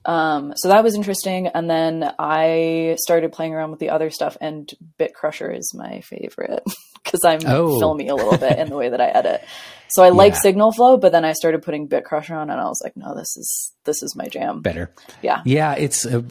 Um, 0.08 0.54
so 0.56 0.70
that 0.70 0.84
was 0.84 0.96
interesting. 0.96 1.48
And 1.48 1.70
then 1.70 2.12
I 2.18 2.96
started 3.00 3.32
playing 3.34 3.54
around 3.54 3.72
with 3.72 3.80
the 3.80 3.90
other 3.92 4.10
stuff, 4.10 4.38
and 4.42 4.68
Bit 4.98 5.14
Crusher 5.14 5.52
is 5.52 5.74
my 5.76 6.00
favorite 6.02 6.64
because 7.04 7.24
I'm 7.26 7.40
Oh. 7.46 7.78
filmy 7.80 8.08
a 8.08 8.16
little 8.16 8.38
bit 8.38 8.58
in 8.58 8.70
the 8.70 8.78
way 8.78 8.90
that 8.90 9.02
I 9.02 9.08
edit. 9.08 9.44
So 9.90 10.04
I 10.04 10.10
like 10.10 10.36
Signal 10.36 10.74
Flow, 10.74 10.98
but 10.98 11.12
then 11.14 11.24
I 11.24 11.32
started 11.34 11.62
putting 11.62 11.88
Bit 11.88 12.04
Crusher 12.04 12.36
on, 12.36 12.50
and 12.50 12.60
I 12.60 12.66
was 12.66 12.82
like, 12.84 12.98
no, 12.98 13.16
this 13.16 13.38
is 13.38 13.72
this 13.86 14.02
is 14.04 14.16
my 14.18 14.26
jam. 14.26 14.62
better. 14.62 14.92
Yeah, 15.22 15.42
Yeah, 15.46 15.74
it's 15.76 16.06
uh, 16.06 16.22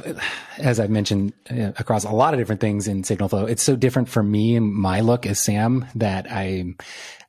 as 0.58 0.78
I've 0.80 0.90
mentioned 0.90 1.32
uh, 1.50 1.72
across 1.78 2.04
a 2.04 2.10
lot 2.10 2.34
of 2.34 2.38
different 2.40 2.60
things 2.60 2.86
in 2.88 3.02
Signal 3.04 3.28
Flow. 3.30 3.46
It's 3.46 3.62
so 3.62 3.76
different 3.76 4.08
for 4.10 4.22
me 4.22 4.56
and 4.56 4.70
my 4.72 5.00
look 5.00 5.24
as 5.26 5.40
Sam 5.40 5.86
that 5.94 6.30
I'm 6.30 6.76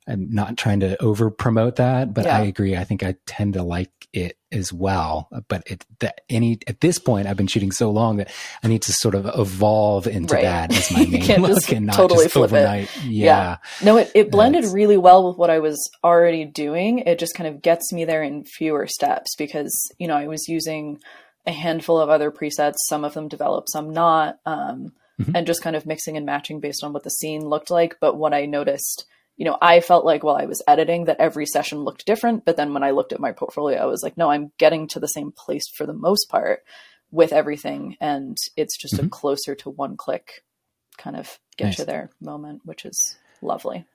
I'm 0.07 0.31
not 0.33 0.57
trying 0.57 0.79
to 0.81 1.01
over 1.01 1.29
promote 1.29 1.75
that, 1.77 2.13
but 2.13 2.25
Yeah. 2.25 2.37
I 2.37 2.41
agree. 2.41 2.75
I 2.75 2.83
think 2.83 3.03
I 3.03 3.15
tend 3.25 3.53
to 3.55 3.63
like 3.63 3.91
it 4.13 4.37
as 4.51 4.71
well. 4.71 5.27
But 5.49 5.63
it 5.69 5.85
that 5.99 6.21
any 6.29 6.59
at 6.65 6.79
this 6.81 6.97
point, 6.97 7.27
I've 7.27 7.35
been 7.37 7.47
shooting 7.47 7.71
so 7.71 7.91
long 7.91 8.17
that 8.17 8.31
I 8.63 8.67
need 8.69 8.81
to 8.83 8.93
sort 8.93 9.15
of 9.15 9.25
evolve 9.37 10.07
into 10.07 10.35
Right. 10.35 10.43
that 10.43 10.73
as 10.73 10.91
my 10.97 11.05
main 11.05 11.41
look 11.41 11.55
just 11.55 11.71
and 11.73 11.87
not 11.87 11.95
totally 11.97 12.25
just 12.25 12.33
flip 12.33 12.51
it. 12.51 12.55
overnight. 12.55 12.89
Yeah. 13.05 13.57
No, 13.83 13.97
it, 13.97 14.11
it 14.15 14.31
blended 14.31 14.59
It's- 14.59 14.73
really 14.73 14.97
well 14.97 15.27
with 15.27 15.37
what 15.37 15.49
I 15.49 15.59
was 15.59 15.77
already 16.03 16.45
doing. 16.45 16.99
It 16.99 17.19
just 17.19 17.35
kind 17.35 17.47
of 17.53 17.61
gets 17.61 17.91
me 17.91 18.05
there 18.05 18.23
in 18.23 18.43
fewer 18.45 18.87
steps 18.87 19.35
because, 19.35 19.71
you 19.99 20.07
know, 20.07 20.15
I 20.15 20.27
was 20.27 20.47
using 20.47 20.99
a 21.45 21.51
handful 21.51 21.99
of 21.99 22.09
other 22.09 22.31
presets, 22.31 22.75
some 22.87 23.03
of 23.03 23.13
them 23.13 23.27
developed, 23.27 23.69
some 23.71 23.89
not, 23.91 24.37
um, 24.45 24.93
Mhm. 25.19 25.31
and 25.35 25.47
just 25.47 25.61
kind 25.63 25.75
of 25.75 25.85
mixing 25.85 26.15
and 26.15 26.25
matching 26.25 26.59
based 26.59 26.83
on 26.83 26.93
what 26.93 27.03
the 27.03 27.09
scene 27.09 27.41
looked 27.47 27.71
like. 27.71 27.97
But 27.99 28.17
what 28.17 28.33
I 28.33 28.45
noticed, 28.45 29.05
you 29.37 29.45
know, 29.45 29.57
I 29.61 29.79
felt 29.79 30.03
like 30.03 30.23
while 30.23 30.35
I 30.35 30.45
was 30.45 30.61
editing 30.67 31.05
that 31.05 31.19
every 31.19 31.45
session 31.45 31.79
looked 31.79 32.05
different. 32.05 32.43
But 32.43 32.57
then 32.57 32.73
when 32.73 32.83
I 32.83 32.91
looked 32.91 33.13
at 33.13 33.19
my 33.19 33.31
portfolio, 33.31 33.79
I 33.81 33.85
was 33.85 34.01
like, 34.03 34.17
no, 34.17 34.29
I'm 34.31 34.51
getting 34.57 34.87
to 34.89 34.99
the 34.99 35.07
same 35.07 35.31
place 35.31 35.67
for 35.69 35.85
the 35.85 35.93
most 35.93 36.25
part 36.29 36.63
with 37.11 37.31
everything. 37.31 37.95
And 38.01 38.35
it's 38.55 38.75
just 38.77 38.97
a 38.99 39.03
Mhm. 39.03 39.11
closer 39.11 39.55
to 39.55 39.69
one 39.69 39.95
click 39.95 40.43
kind 40.97 41.15
of 41.15 41.39
get 41.55 41.65
Nice. 41.65 41.79
you 41.79 41.85
there 41.85 42.09
moment, 42.19 42.61
which 42.65 42.83
is 42.83 43.15
lovely. 43.41 43.85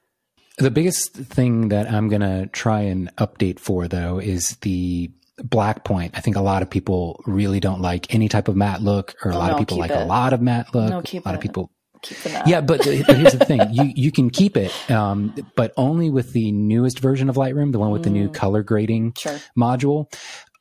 The 0.59 0.71
biggest 0.71 1.13
thing 1.15 1.69
that 1.69 1.91
I'm 1.91 2.09
going 2.09 2.21
to 2.23 2.47
try 2.53 2.83
and 2.83 3.15
update 3.17 3.59
for, 3.59 3.89
though, 3.89 4.19
is 4.19 4.57
the 4.61 5.11
black 5.39 5.83
point. 5.83 6.13
I 6.17 6.21
think 6.21 6.37
a 6.37 6.43
lot 6.43 6.63
of 6.63 6.71
people 6.71 7.21
really 7.27 7.59
don't 7.59 7.81
like 7.81 8.15
any 8.15 8.29
type 8.29 8.49
of 8.49 8.55
matte 8.55 8.83
look, 8.83 9.15
or 9.25 9.31
a 9.33 9.35
Oh, 9.35 9.39
lot 9.39 9.51
of 9.51 9.59
people 9.59 9.79
like 9.79 9.91
a 9.91 10.05
lot 10.05 10.33
of 10.33 10.41
matte 10.43 10.73
look. 10.75 10.91
No, 10.91 11.03
keep 11.03 11.25
a 11.25 11.29
lot 11.29 11.35
of 11.35 11.41
people, 11.41 11.71
Keep 12.03 12.19
the 12.19 12.29
map. 12.31 12.47
yeah, 12.47 12.61
but, 12.61 12.79
but 12.85 13.17
here's 13.17 13.33
the 13.33 13.45
thing: 13.45 13.61
you 13.73 13.93
you 13.95 14.13
can 14.13 14.29
keep 14.31 14.57
it, 14.57 14.73
um, 14.91 15.35
but 15.57 15.73
only 15.77 16.11
with 16.11 16.33
the 16.33 16.53
newest 16.53 16.99
version 16.99 17.29
of 17.29 17.37
Lightroom, 17.37 17.73
the 17.73 17.79
one 17.79 17.91
with 17.91 18.03
the 18.03 18.11
new 18.11 18.29
Mm. 18.29 18.35
color 18.35 18.63
grading 18.63 19.15
Sure. 19.19 19.39
module. 19.57 20.13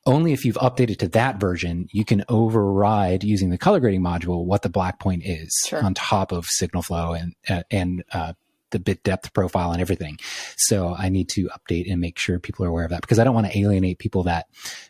Only 0.05 0.33
if 0.33 0.45
you've 0.45 0.55
updated 0.57 0.97
to 0.99 1.07
that 1.09 1.39
version, 1.39 1.87
you 1.91 2.03
can 2.05 2.23
override 2.27 3.23
using 3.23 3.51
the 3.51 3.57
color 3.57 3.79
grading 3.79 4.01
module 4.01 4.45
what 4.45 4.63
the 4.63 4.69
black 4.69 4.99
point 4.99 5.21
is 5.25 5.51
Sure. 5.67 5.83
on 5.83 5.93
top 5.93 6.31
of 6.31 6.45
Signal 6.47 6.81
Flow 6.81 7.13
and 7.13 7.33
uh, 7.49 7.63
and 7.69 8.03
uh, 8.11 8.33
the 8.71 8.79
bit 8.79 9.03
depth 9.03 9.33
profile 9.33 9.71
and 9.73 9.81
everything. 9.81 10.17
So 10.57 10.95
I 10.97 11.09
need 11.09 11.27
to 11.31 11.49
update 11.49 11.91
and 11.91 11.99
make 11.99 12.17
sure 12.17 12.39
people 12.39 12.65
are 12.65 12.69
aware 12.69 12.85
of 12.85 12.89
that 12.91 13.01
because 13.01 13.19
I 13.19 13.23
don't 13.25 13.35
want 13.35 13.51
to 13.51 13.57
alienate 13.57 13.99
people 13.99 14.23
that 14.23 14.47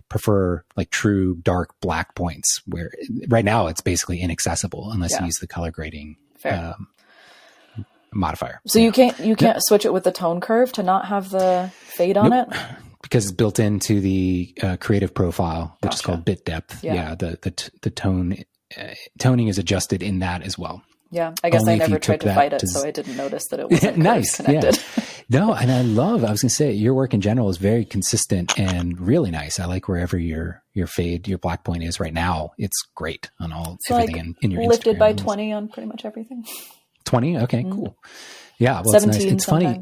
prefer 0.08 0.64
like 0.78 0.91
true 0.91 1.36
dark 1.41 1.74
black 1.82 2.14
points 2.16 2.62
where 2.68 2.91
right 3.28 3.43
now 3.43 3.68
it's 3.68 3.82
basically 3.82 4.22
inaccessible 4.22 4.91
unless 4.91 5.12
Yeah. 5.14 5.22
you 5.22 5.26
use 5.26 5.38
the 5.39 5.47
color 5.47 5.72
grading 5.72 6.16
Fair. 6.41 6.75
um, 6.77 6.87
modifier. 8.13 8.59
so 8.67 8.79
you 8.79 8.91
can't 8.91 9.17
you 9.19 9.35
can't 9.35 9.59
switch 9.63 9.85
it 9.85 9.93
with 9.93 10.03
the 10.03 10.11
tone 10.11 10.41
curve 10.41 10.71
to 10.73 10.83
not 10.83 11.05
have 11.05 11.29
the 11.29 11.71
fade 11.73 12.17
on 12.17 12.29
Nope. 12.31 12.49
it. 12.51 12.57
because 13.01 13.25
it's 13.25 13.33
built 13.33 13.59
into 13.59 13.99
the 14.01 14.53
uh, 14.61 14.77
creative 14.79 15.13
profile, 15.13 15.77
which 15.81 15.93
is 15.95 16.01
called 16.01 16.23
bit 16.25 16.45
depth. 16.45 16.83
Yeah. 16.83 16.93
Yeah, 16.93 17.15
the 17.15 17.39
the 17.41 17.51
t- 17.51 17.71
the 17.81 17.89
tone 17.89 18.37
uh, 18.77 18.93
toning 19.19 19.47
is 19.47 19.57
adjusted 19.57 20.03
in 20.03 20.19
that 20.19 20.43
as 20.43 20.57
well. 20.57 20.83
Yeah, 21.12 21.34
I 21.43 21.49
guess 21.49 21.62
Only 21.62 21.74
I 21.74 21.78
never 21.78 21.99
tried 21.99 22.22
to 22.22 22.34
fight 22.34 22.53
it, 22.53 22.59
to- 22.59 22.68
so 22.68 22.86
I 22.86 22.91
didn't 22.91 23.18
notice 23.18 23.47
that 23.49 23.59
it 23.59 23.70
wasn't 23.72 23.97
nice, 23.97 24.38
connected. 24.38 24.80
No, 25.30 25.53
and 25.53 25.72
I 25.72 25.82
love. 25.82 26.26
I 26.26 26.32
was 26.32 26.41
going 26.41 26.49
to 26.49 26.55
say 26.55 26.74
your 26.74 26.93
work 26.93 27.14
in 27.14 27.22
general 27.22 27.49
is 27.49 27.55
very 27.55 27.86
consistent 27.86 28.59
and 28.59 28.99
really 28.99 29.32
nice. 29.32 29.62
I 29.62 29.66
like 29.66 29.88
wherever 29.88 30.18
your 30.18 30.62
your 30.74 30.88
fade, 30.88 31.26
your 31.26 31.38
black 31.38 31.64
point 31.64 31.84
is 31.84 32.01
right 32.01 32.14
now. 32.14 32.51
It's 32.57 32.76
great 32.95 33.32
on 33.39 33.53
all 33.53 33.76
It's 33.76 33.89
everything 33.89 34.16
like 34.16 34.26
in, 34.26 34.36
in 34.41 34.51
your 34.51 34.66
Lifted 34.66 34.97
Instagram 34.97 34.99
by 34.99 35.14
twenty 35.14 35.53
on 35.53 35.70
pretty 35.70 35.88
much 35.88 36.03
everything. 36.03 36.43
Twenty. 37.05 37.38
Okay, 37.38 37.64
mm. 37.64 37.72
cool. 37.72 37.97
Yeah, 38.57 38.82
well, 38.84 38.93
it's 38.93 39.05
nice. 39.05 39.24
It's 39.24 39.45
funny. 39.45 39.82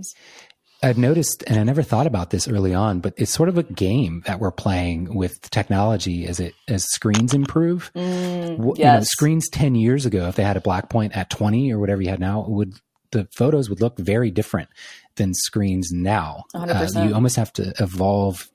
I've 0.82 0.98
noticed, 0.98 1.44
and 1.48 1.60
I 1.60 1.64
never 1.64 1.84
thought 1.84 2.08
about 2.08 2.30
this 2.30 2.48
early 2.48 2.74
on, 2.74 3.00
but 3.02 3.14
it's 3.18 3.32
sort 3.32 3.50
of 3.50 3.58
a 3.58 3.64
game 3.64 4.24
that 4.26 4.40
we're 4.40 4.52
playing 4.52 5.14
with 5.16 5.50
technology 5.52 6.26
as 6.26 6.40
it 6.40 6.54
as 6.68 6.86
screens 6.86 7.34
improve. 7.34 7.92
Mm, 7.96 8.58
Wh- 8.58 8.78
you 8.80 8.86
know, 8.86 9.02
screens 9.04 9.50
10 9.50 9.76
years 9.76 10.06
ago, 10.06 10.28
if 10.30 10.36
they 10.36 10.44
had 10.44 10.56
a 10.58 10.62
black 10.62 10.90
point 10.90 11.16
at 11.18 11.30
20 11.30 11.72
or 11.74 11.80
whatever 11.80 12.02
you 12.02 12.10
had 12.10 12.20
now, 12.20 12.46
would 12.48 12.76
the 13.12 13.28
photos 13.36 13.70
would 13.70 13.82
look 13.82 13.98
very 13.98 14.30
different 14.32 14.70
than 15.16 15.34
screens 15.34 15.92
now. 15.92 16.44
Uh, 16.54 16.66
100%. 16.66 17.08
you 17.08 17.14
almost 17.16 17.36
have 17.36 17.52
to 17.54 17.74
evolve 17.80 18.50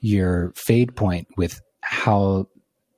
your 0.00 0.52
fade 0.56 0.94
point 0.96 1.28
with 1.36 1.60
how 1.80 2.48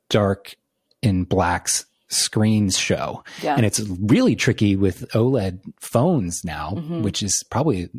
dark 0.09 0.55
in 1.03 1.25
blacks 1.25 1.85
screens 2.09 2.79
show. 2.79 3.23
Yeah. 3.43 3.55
And 3.57 3.67
it's 3.67 3.81
really 3.81 4.35
tricky 4.35 4.77
with 4.77 5.07
OLED 5.15 5.61
phones 5.81 6.43
now, 6.45 6.71
Mhm. 6.77 7.03
which 7.03 7.23
is 7.23 7.43
probably 7.51 7.91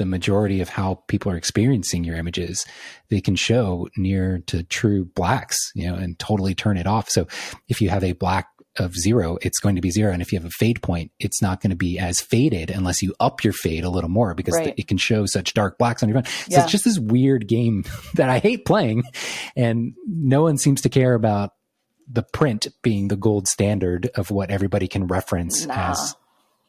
the 0.00 0.06
majority 0.06 0.62
of 0.62 0.70
how 0.70 1.02
people 1.08 1.30
are 1.30 1.36
experiencing 1.36 2.04
your 2.04 2.16
images. 2.16 2.64
They 3.10 3.20
can 3.20 3.36
show 3.36 3.86
near 3.98 4.38
to 4.46 4.62
true 4.62 5.04
blacks, 5.04 5.58
you 5.74 5.86
know, 5.86 5.94
and 5.94 6.18
totally 6.18 6.54
turn 6.54 6.78
it 6.78 6.86
off. 6.86 7.10
So 7.10 7.26
if 7.68 7.82
you 7.82 7.90
have 7.90 8.02
a 8.02 8.12
black 8.12 8.46
of 8.78 8.94
zero, 8.96 9.36
it's 9.42 9.58
going 9.58 9.74
to 9.76 9.82
be 9.82 9.90
zero. 9.90 10.10
And 10.10 10.22
if 10.22 10.32
you 10.32 10.38
have 10.38 10.46
a 10.46 10.50
fade 10.58 10.80
point, 10.80 11.10
it's 11.20 11.42
not 11.42 11.60
going 11.60 11.68
to 11.70 11.76
be 11.76 11.98
as 11.98 12.20
faded 12.22 12.70
unless 12.70 13.02
you 13.02 13.14
up 13.20 13.44
your 13.44 13.52
fade 13.52 13.84
a 13.84 13.90
little 13.90 14.08
more 14.08 14.32
because 14.32 14.54
Right. 14.54 14.72
it 14.78 14.88
can 14.88 14.96
show 14.96 15.26
such 15.26 15.52
dark 15.52 15.76
blacks 15.76 16.02
on 16.02 16.08
your 16.08 16.16
phone. 16.22 16.24
So 16.24 16.46
Yeah. 16.48 16.62
it's 16.62 16.72
just 16.72 16.84
this 16.86 16.98
weird 16.98 17.46
game 17.46 17.84
that 18.14 18.30
I 18.30 18.38
hate 18.38 18.64
playing. 18.64 19.02
And 19.54 19.92
no 20.06 20.40
one 20.42 20.56
seems 20.56 20.80
to 20.80 20.88
care 20.88 21.12
about 21.12 21.50
the 22.10 22.22
print 22.22 22.68
being 22.80 23.08
the 23.08 23.16
gold 23.16 23.48
standard 23.48 24.08
of 24.14 24.30
what 24.30 24.50
everybody 24.50 24.88
can 24.88 25.06
reference 25.08 25.66
Nah. 25.66 25.90
as 25.90 26.16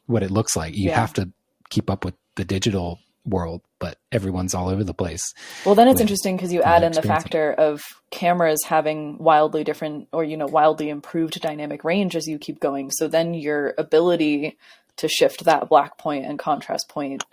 what 0.04 0.22
it 0.22 0.30
looks 0.30 0.54
like. 0.54 0.76
You 0.76 0.90
Yeah. 0.90 1.00
have 1.00 1.14
to 1.14 1.30
keep 1.70 1.88
up 1.88 2.04
with 2.04 2.14
the 2.36 2.44
digital 2.44 2.98
world, 3.24 3.62
but 3.78 3.98
everyone's 4.10 4.54
all 4.54 4.68
over 4.68 4.84
the 4.84 4.94
place. 4.94 5.32
Well, 5.64 5.74
then 5.74 5.88
it's 5.88 6.00
interesting 6.00 6.36
because 6.36 6.52
you 6.52 6.62
add 6.62 6.82
in 6.82 6.92
the 6.92 7.02
factor 7.02 7.52
of 7.52 7.80
cameras 8.10 8.64
having 8.64 9.18
wildly 9.18 9.64
different 9.64 10.08
or, 10.12 10.24
you 10.24 10.36
know, 10.36 10.46
wildly 10.46 10.88
improved 10.88 11.40
dynamic 11.40 11.84
range 11.84 12.16
as 12.16 12.26
you 12.26 12.38
keep 12.38 12.60
going. 12.60 12.90
So 12.90 13.08
then 13.08 13.34
your 13.34 13.74
ability 13.78 14.58
to 14.96 15.08
shift 15.08 15.44
that 15.44 15.68
black 15.68 15.98
point 15.98 16.26
and 16.26 16.38
contrast 16.38 16.88
point 16.88 17.24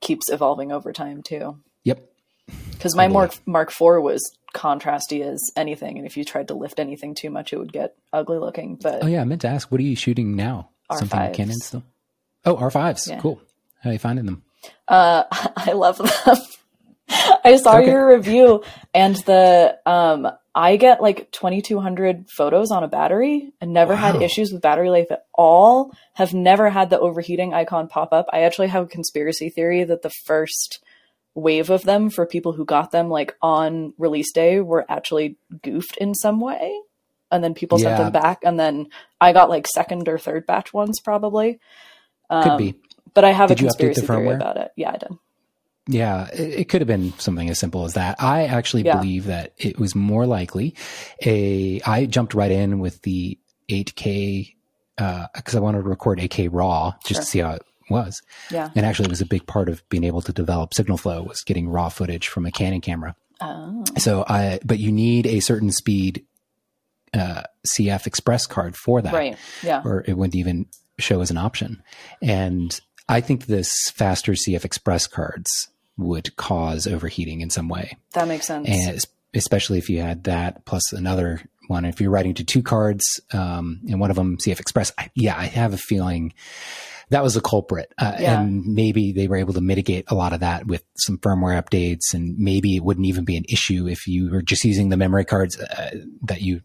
keeps 0.00 0.28
evolving 0.30 0.72
over 0.72 0.92
time 0.92 1.22
too. 1.22 1.58
Yep. 1.84 2.10
Because 2.72 2.94
my. 2.94 3.08
Mark 3.08 3.34
Mark 3.46 3.70
IV 3.70 4.02
was 4.02 4.22
contrasty 4.54 5.24
as 5.24 5.50
anything, 5.56 5.98
and 5.98 6.06
if 6.06 6.16
you 6.16 6.24
tried 6.24 6.48
to 6.48 6.54
lift 6.54 6.78
anything 6.78 7.14
too 7.14 7.30
much, 7.30 7.52
it 7.52 7.58
would 7.58 7.72
get 7.72 7.96
ugly 8.12 8.38
looking. 8.38 8.76
But 8.76 9.02
Oh 9.02 9.06
yeah, 9.06 9.20
I 9.20 9.24
meant 9.24 9.40
to 9.42 9.48
ask, 9.48 9.72
what 9.72 9.80
are 9.80 9.84
you 9.84 9.96
shooting 9.96 10.36
now? 10.36 10.70
Something 10.92 11.18
R5s. 11.18 11.34
Canon 11.34 11.56
still? 11.56 11.82
Oh, 12.44 12.56
R5s. 12.56 13.08
Yeah. 13.08 13.20
Cool. 13.20 13.40
How 13.80 13.90
are 13.90 13.92
you 13.94 13.98
finding 13.98 14.26
them? 14.26 14.43
Uh, 14.88 15.24
I 15.56 15.72
love 15.72 15.98
them. 15.98 16.08
I 17.44 17.56
saw 17.56 17.78
Okay. 17.78 17.86
your 17.86 18.08
review, 18.16 18.64
and 18.94 19.14
the 19.16 19.78
um, 19.86 20.26
I 20.54 20.76
get 20.76 21.02
like 21.02 21.30
twenty 21.32 21.60
two 21.62 21.78
hundred 21.80 22.30
photos 22.30 22.70
on 22.70 22.82
a 22.82 22.88
battery, 22.88 23.52
and 23.60 23.72
never 23.72 23.94
had 23.94 24.16
issues 24.22 24.52
with 24.52 24.62
battery 24.62 24.88
life 24.90 25.10
at 25.10 25.26
all. 25.34 25.92
Have 26.14 26.32
never 26.32 26.70
had 26.70 26.90
the 26.90 26.98
overheating 26.98 27.52
icon 27.52 27.88
pop 27.88 28.12
up. 28.12 28.26
I 28.32 28.42
actually 28.42 28.68
have 28.68 28.84
a 28.84 28.88
conspiracy 28.88 29.50
theory 29.50 29.84
that 29.84 30.02
the 30.02 30.10
first 30.24 30.82
wave 31.34 31.68
of 31.70 31.82
them 31.82 32.10
for 32.10 32.26
people 32.26 32.52
who 32.52 32.64
got 32.64 32.90
them 32.92 33.08
like 33.10 33.36
on 33.42 33.92
release 33.98 34.32
day 34.32 34.60
were 34.60 34.86
actually 34.88 35.36
goofed 35.62 35.96
in 35.98 36.14
some 36.14 36.40
way. 36.40 36.78
And 37.30 37.42
then 37.42 37.54
people 37.54 37.78
sent 37.78 37.96
them 37.96 38.12
back, 38.12 38.40
and 38.44 38.58
then 38.58 38.88
I 39.20 39.32
got 39.32 39.50
like 39.50 39.66
second 39.66 40.08
or 40.08 40.18
third 40.18 40.46
batch 40.46 40.72
ones 40.72 41.00
probably. 41.00 41.58
Could 42.30 42.42
Um, 42.52 42.56
be. 42.58 42.74
But 43.14 43.24
I 43.24 43.30
have 43.32 43.48
Did 43.48 43.60
a 43.60 43.64
update 43.64 43.94
the 43.94 44.00
theory 44.02 44.26
firmware? 44.26 44.34
about 44.36 44.56
it. 44.56 44.72
Yeah, 44.76 44.90
I 44.90 44.96
did. 44.96 45.08
Yeah, 45.86 46.28
it, 46.32 46.60
it 46.60 46.68
could 46.68 46.80
have 46.80 46.88
been 46.88 47.12
something 47.18 47.48
as 47.50 47.58
simple 47.58 47.84
as 47.84 47.94
that. 47.94 48.16
I 48.22 48.44
actually 48.46 48.84
Yeah. 48.84 48.96
believe 48.96 49.26
that 49.26 49.52
it 49.58 49.78
was 49.78 49.94
more 49.94 50.26
likely 50.26 50.74
a. 51.24 51.80
I 51.86 52.06
jumped 52.06 52.34
right 52.34 52.50
in 52.50 52.78
with 52.80 53.02
the 53.02 53.38
8K 53.68 54.54
because 54.96 55.54
I 55.54 55.60
wanted 55.60 55.82
to 55.82 55.88
record 55.88 56.18
8K 56.20 56.48
raw 56.50 56.92
just 57.04 57.08
Sure. 57.08 57.20
to 57.20 57.26
see 57.26 57.38
how 57.40 57.50
it 57.52 57.62
was. 57.90 58.20
Yeah. 58.50 58.70
And 58.74 58.86
actually, 58.86 59.06
it 59.06 59.10
was 59.10 59.20
a 59.20 59.26
big 59.26 59.46
part 59.46 59.68
of 59.68 59.86
being 59.90 60.04
able 60.04 60.22
to 60.22 60.32
develop 60.32 60.72
Signal 60.74 60.96
Flow 60.96 61.22
was 61.22 61.42
getting 61.42 61.68
raw 61.68 61.88
footage 61.90 62.28
from 62.28 62.46
a 62.46 62.50
Canon 62.50 62.80
camera. 62.80 63.14
Oh. 63.40 63.84
So 63.98 64.24
I, 64.26 64.60
but 64.64 64.78
you 64.78 64.90
need 64.90 65.26
a 65.26 65.40
certain 65.40 65.70
speed 65.70 66.24
uh, 67.12 67.42
CF 67.66 68.06
Express 68.06 68.46
card 68.46 68.74
for 68.76 69.02
that, 69.02 69.12
Right. 69.12 69.36
Yeah. 69.62 69.82
or 69.84 70.02
it 70.06 70.14
wouldn't 70.16 70.34
even 70.36 70.66
show 70.98 71.20
as 71.20 71.30
an 71.30 71.36
option. 71.36 71.82
And 72.22 72.80
I 73.08 73.20
think 73.20 73.46
this 73.46 73.90
faster 73.90 74.32
CF 74.32 74.64
Express 74.64 75.06
cards 75.06 75.68
would 75.96 76.34
cause 76.36 76.86
overheating 76.86 77.40
in 77.40 77.50
some 77.50 77.68
way, 77.68 77.96
That 78.14 78.26
makes 78.28 78.46
sense. 78.46 78.68
and 78.68 79.00
especially 79.34 79.78
if 79.78 79.88
you 79.88 80.00
had 80.00 80.24
that 80.24 80.64
plus 80.64 80.92
another 80.92 81.40
one. 81.68 81.84
If 81.84 82.00
you're 82.00 82.10
writing 82.10 82.34
to 82.34 82.44
two 82.44 82.62
cards, 82.62 83.20
um, 83.32 83.80
and 83.88 83.98
one 84.00 84.10
of 84.10 84.16
them 84.16 84.36
CF 84.38 84.60
Express, 84.60 84.92
I, 84.98 85.10
yeah, 85.14 85.34
I 85.36 85.46
have 85.46 85.72
a 85.72 85.78
feeling 85.78 86.34
that 87.10 87.22
was 87.22 87.36
a 87.36 87.40
culprit. 87.40 87.92
Uh, 87.98 88.16
Yeah. 88.18 88.40
And 88.40 88.64
maybe 88.74 89.12
they 89.12 89.28
were 89.28 89.36
able 89.36 89.54
to 89.54 89.60
mitigate 89.60 90.04
a 90.08 90.14
lot 90.14 90.32
of 90.32 90.40
that 90.40 90.66
with 90.66 90.82
some 90.96 91.18
firmware 91.18 91.60
updates. 91.62 92.12
And 92.14 92.36
maybe 92.38 92.76
it 92.76 92.84
wouldn't 92.84 93.06
even 93.06 93.24
be 93.24 93.36
an 93.36 93.44
issue 93.48 93.86
if 93.88 94.06
you 94.06 94.30
were 94.30 94.42
just 94.42 94.64
using 94.64 94.88
the 94.88 94.96
memory 94.96 95.24
cards 95.24 95.58
uh, 95.58 95.90
that 96.22 96.40
you 96.42 96.60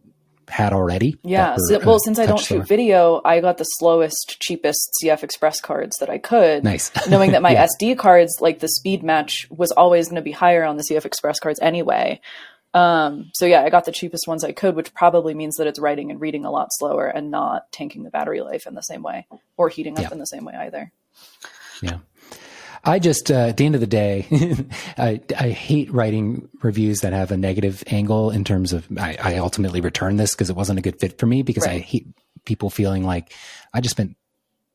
had 0.49 0.73
already. 0.73 1.15
Yeah. 1.23 1.51
were, 1.51 1.57
So, 1.67 1.79
well, 1.79 1.95
uh, 1.95 1.99
since 1.99 2.19
I 2.19 2.25
don't 2.25 2.39
shoot 2.39 2.67
video, 2.67 3.21
I 3.23 3.39
got 3.41 3.57
the 3.57 3.63
slowest, 3.63 4.37
cheapest 4.39 4.79
CF 5.03 5.23
Express 5.23 5.59
cards 5.61 5.97
that 5.99 6.09
I 6.09 6.17
could. 6.17 6.63
Nice. 6.63 6.91
knowing 7.09 7.31
that 7.31 7.41
my 7.41 7.51
Yeah. 7.51 7.67
SD 7.79 7.97
cards, 7.97 8.37
like 8.41 8.59
the 8.59 8.67
speed 8.69 9.03
match, 9.03 9.47
was 9.49 9.71
always 9.71 10.07
going 10.07 10.15
to 10.17 10.21
be 10.21 10.31
higher 10.31 10.63
on 10.63 10.77
the 10.77 10.83
CF 10.83 11.05
Express 11.05 11.39
cards 11.39 11.59
anyway. 11.61 12.19
Um, 12.73 13.31
so 13.33 13.45
yeah, 13.47 13.63
I 13.63 13.69
got 13.71 13.85
the 13.85 13.91
cheapest 13.91 14.27
ones 14.27 14.43
I 14.43 14.51
could, 14.51 14.75
which 14.75 14.93
probably 14.93 15.33
means 15.33 15.55
that 15.55 15.65
it's 15.67 15.79
writing 15.79 16.11
and 16.11 16.21
reading 16.21 16.45
a 16.45 16.51
lot 16.51 16.67
slower 16.71 17.07
and 17.07 17.31
not 17.31 17.71
tanking 17.71 18.03
the 18.03 18.11
battery 18.11 18.41
life 18.41 18.67
in 18.67 18.75
the 18.75 18.81
same 18.81 19.01
way 19.01 19.25
or 19.57 19.69
heating 19.69 19.95
up 19.97 20.03
Yeah. 20.03 20.11
in 20.11 20.19
the 20.19 20.25
same 20.25 20.45
way 20.45 20.53
either. 20.55 20.91
Yeah. 21.81 21.97
I 22.83 22.99
just, 22.99 23.31
uh, 23.31 23.47
at 23.47 23.57
the 23.57 23.65
end 23.65 23.75
of 23.75 23.81
the 23.81 23.87
day, 23.87 24.25
I, 24.97 25.21
I 25.37 25.49
hate 25.49 25.91
writing 25.91 26.49
reviews 26.61 26.99
that 27.01 27.13
have 27.13 27.31
a 27.31 27.37
negative 27.37 27.83
angle 27.87 28.31
in 28.31 28.43
terms 28.43 28.73
of, 28.73 28.87
I, 28.97 29.17
I 29.21 29.37
ultimately 29.37 29.81
returned 29.81 30.19
this 30.19 30.33
because 30.35 30.49
it 30.49 30.55
wasn't 30.55 30.79
a 30.79 30.81
good 30.81 30.99
fit 30.99 31.17
for 31.17 31.25
me 31.25 31.41
because 31.41 31.65
I 31.65 31.79
hate 31.79 32.07
people 32.45 32.69
feeling 32.69 33.03
like 33.03 33.33
I 33.73 33.81
just 33.81 33.95
spent 33.95 34.15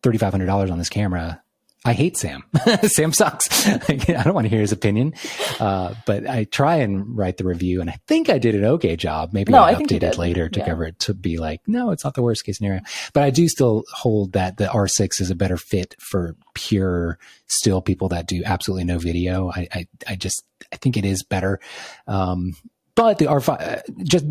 $3,500 0.03 0.71
on 0.71 0.79
this 0.79 0.89
camera. 0.89 1.43
I 1.87 1.93
hate 1.93 2.17
Sam. 2.17 2.43
Sam 2.85 3.13
sucks. 3.13 3.67
I 3.69 4.23
don't 4.25 4.33
want 4.35 4.47
to 4.47 4.49
hear 4.49 4.61
his 4.63 4.73
opinion. 4.73 5.13
Uh, 5.61 5.95
but 6.07 6.27
I 6.27 6.45
try 6.45 6.77
and 6.77 7.17
write 7.17 7.37
the 7.37 7.45
review 7.45 7.83
and 7.83 7.91
I 7.91 7.99
think 8.09 8.31
I 8.31 8.39
did 8.39 8.55
an 8.55 8.65
okay 8.65 8.97
job. 8.97 9.35
Maybe 9.35 9.53
No, 9.53 9.63
I 9.63 9.71
I 9.73 9.75
think 9.75 9.91
you 9.91 9.99
updated 9.99 10.13
did. 10.13 10.19
later 10.19 10.49
to 10.49 10.61
Yeah. 10.61 10.67
cover 10.67 10.85
it 10.85 10.99
to 11.01 11.13
be 11.15 11.37
like, 11.37 11.61
no, 11.67 11.91
it's 11.91 12.03
not 12.03 12.15
the 12.15 12.23
worst 12.23 12.45
case 12.47 12.57
scenario. 12.57 12.81
But 13.13 13.25
I 13.25 13.31
do 13.31 13.49
still 13.49 13.85
hold 13.93 14.33
that 14.33 14.57
the 14.57 14.65
R6 14.67 15.21
is 15.21 15.31
a 15.31 15.35
better 15.35 15.59
fit 15.59 15.95
for 15.99 16.37
pure 16.55 17.19
still 17.49 17.83
people 17.83 18.09
that 18.09 18.27
do 18.27 18.43
absolutely 18.47 18.85
no 18.85 18.99
video. 18.99 19.51
I, 19.51 19.69
I, 19.73 19.87
I 20.09 20.17
just, 20.17 20.43
I 20.73 20.77
think 20.77 20.97
it 20.97 21.05
is 21.05 21.23
better. 21.23 21.61
Um, 22.07 22.53
but 22.97 23.19
the 23.19 23.27
R5, 23.27 23.61
uh, 23.61 23.83
just 24.05 24.25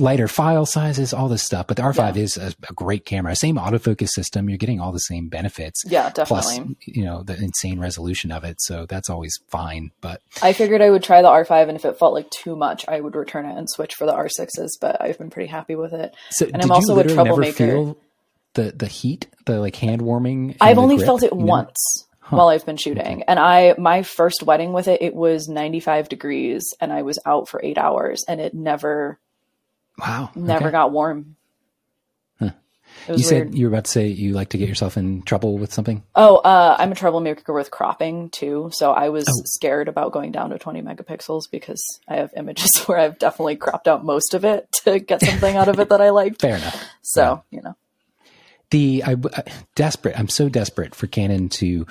lighter 0.00 0.28
file 0.28 0.64
sizes, 0.66 1.12
all 1.12 1.28
this 1.28 1.42
stuff. 1.42 1.66
But 1.66 1.76
the 1.76 1.82
R5 1.82 2.16
Yeah. 2.16 2.22
is 2.22 2.36
a, 2.36 2.52
a 2.68 2.72
great 2.72 3.04
camera. 3.04 3.34
Same 3.34 3.56
autofocus 3.56 4.10
system. 4.10 4.48
You're 4.48 4.58
getting 4.58 4.80
all 4.80 4.92
the 4.92 4.98
same 5.00 5.28
benefits. 5.28 5.82
Yeah, 5.86 6.10
definitely. 6.10 6.26
Plus, 6.60 6.74
you 6.86 7.04
know, 7.04 7.22
the 7.24 7.34
insane 7.36 7.80
resolution 7.80 8.30
of 8.30 8.44
it. 8.44 8.56
So 8.60 8.86
that's 8.86 9.10
always 9.10 9.38
fine. 9.48 9.90
But 10.00 10.20
I 10.42 10.52
figured 10.52 10.82
I 10.82 10.90
would 10.90 11.02
try 11.02 11.20
the 11.22 11.28
R5, 11.28 11.68
and 11.68 11.76
if 11.76 11.84
it 11.84 11.98
felt 11.98 12.14
like 12.14 12.30
too 12.30 12.54
much, 12.56 12.84
I 12.88 13.00
would 13.00 13.16
return 13.16 13.46
it 13.46 13.56
and 13.58 13.68
switch 13.68 13.94
for 13.94 14.06
the 14.06 14.12
R6s. 14.12 14.72
But 14.80 15.00
I've 15.00 15.18
been 15.18 15.30
pretty 15.30 15.48
happy 15.50 15.74
with 15.74 15.92
it. 15.92 16.14
so 16.30 16.46
And 16.52 16.62
I'm 16.62 16.70
also 16.70 16.98
a 16.98 17.04
troublemaker. 17.04 17.52
feel 17.66 17.98
the, 18.54 18.72
the 18.74 18.86
heat, 18.86 19.26
the 19.46 19.58
like 19.60 19.76
hand 19.76 20.00
warming? 20.02 20.56
I've 20.60 20.78
only 20.78 20.96
grip? 20.96 21.06
felt 21.06 21.22
it 21.22 21.32
You 21.32 21.38
never- 21.38 21.46
once 22.30 22.38
while 22.38 22.48
I've 22.48 22.66
been 22.66 22.76
shooting. 22.76 23.22
And 23.24 23.38
I 23.38 23.74
my 23.78 24.02
first 24.02 24.42
wedding 24.42 24.72
with 24.72 24.88
it, 24.88 25.02
it 25.02 25.14
was 25.14 25.48
95 25.48 26.08
degrees 26.08 26.74
and 26.80 26.92
I 26.92 27.02
was 27.02 27.18
out 27.26 27.48
for 27.48 27.60
8 27.62 27.78
hours 27.78 28.24
and 28.28 28.40
it 28.40 28.54
never 28.54 29.18
Wow. 29.98 30.30
never 30.34 30.66
okay. 30.66 30.72
got 30.72 30.92
warm. 30.92 31.36
Huh. 32.38 32.50
You 33.08 33.14
weird. 33.14 33.20
said 33.24 33.54
you 33.54 33.66
were 33.66 33.72
about 33.72 33.84
to 33.86 33.90
say 33.90 34.08
you 34.08 34.32
like 34.32 34.50
to 34.50 34.58
get 34.58 34.68
yourself 34.68 34.96
in 34.96 35.22
trouble 35.22 35.56
with 35.58 35.72
something. 35.72 36.02
oh, 36.14 36.36
uh, 36.36 36.76
I'm 36.78 36.92
a 36.92 36.94
troublemaker 36.94 37.52
with 37.52 37.70
cropping 37.70 38.28
too. 38.30 38.70
So 38.72 38.92
I 38.92 39.08
was 39.08 39.24
Oh. 39.28 39.42
scared 39.46 39.88
about 39.88 40.12
going 40.12 40.32
down 40.32 40.50
to 40.50 40.58
20 40.58 40.82
megapixels 40.82 41.42
because 41.50 41.82
I 42.08 42.16
have 42.16 42.30
images 42.36 42.70
where 42.86 42.98
I've 42.98 43.18
definitely 43.18 43.56
cropped 43.56 43.88
out 43.88 44.04
most 44.04 44.34
of 44.34 44.44
it 44.44 44.70
to 44.84 44.98
get 44.98 45.22
something 45.22 45.56
out 45.56 45.68
of 45.68 45.78
it 45.80 45.88
that 45.90 46.00
I 46.00 46.10
liked. 46.10 46.42
Fair 46.42 46.56
enough. 46.56 46.82
So, 47.02 47.42
you 47.50 47.62
know. 47.62 47.74
The 48.70 49.02
I, 49.04 49.12
I 49.12 49.44
desperate. 49.74 50.18
I'm 50.18 50.28
so 50.28 50.48
desperate 50.48 50.94
for 50.94 51.06
Canon 51.06 51.48
to. 51.50 51.86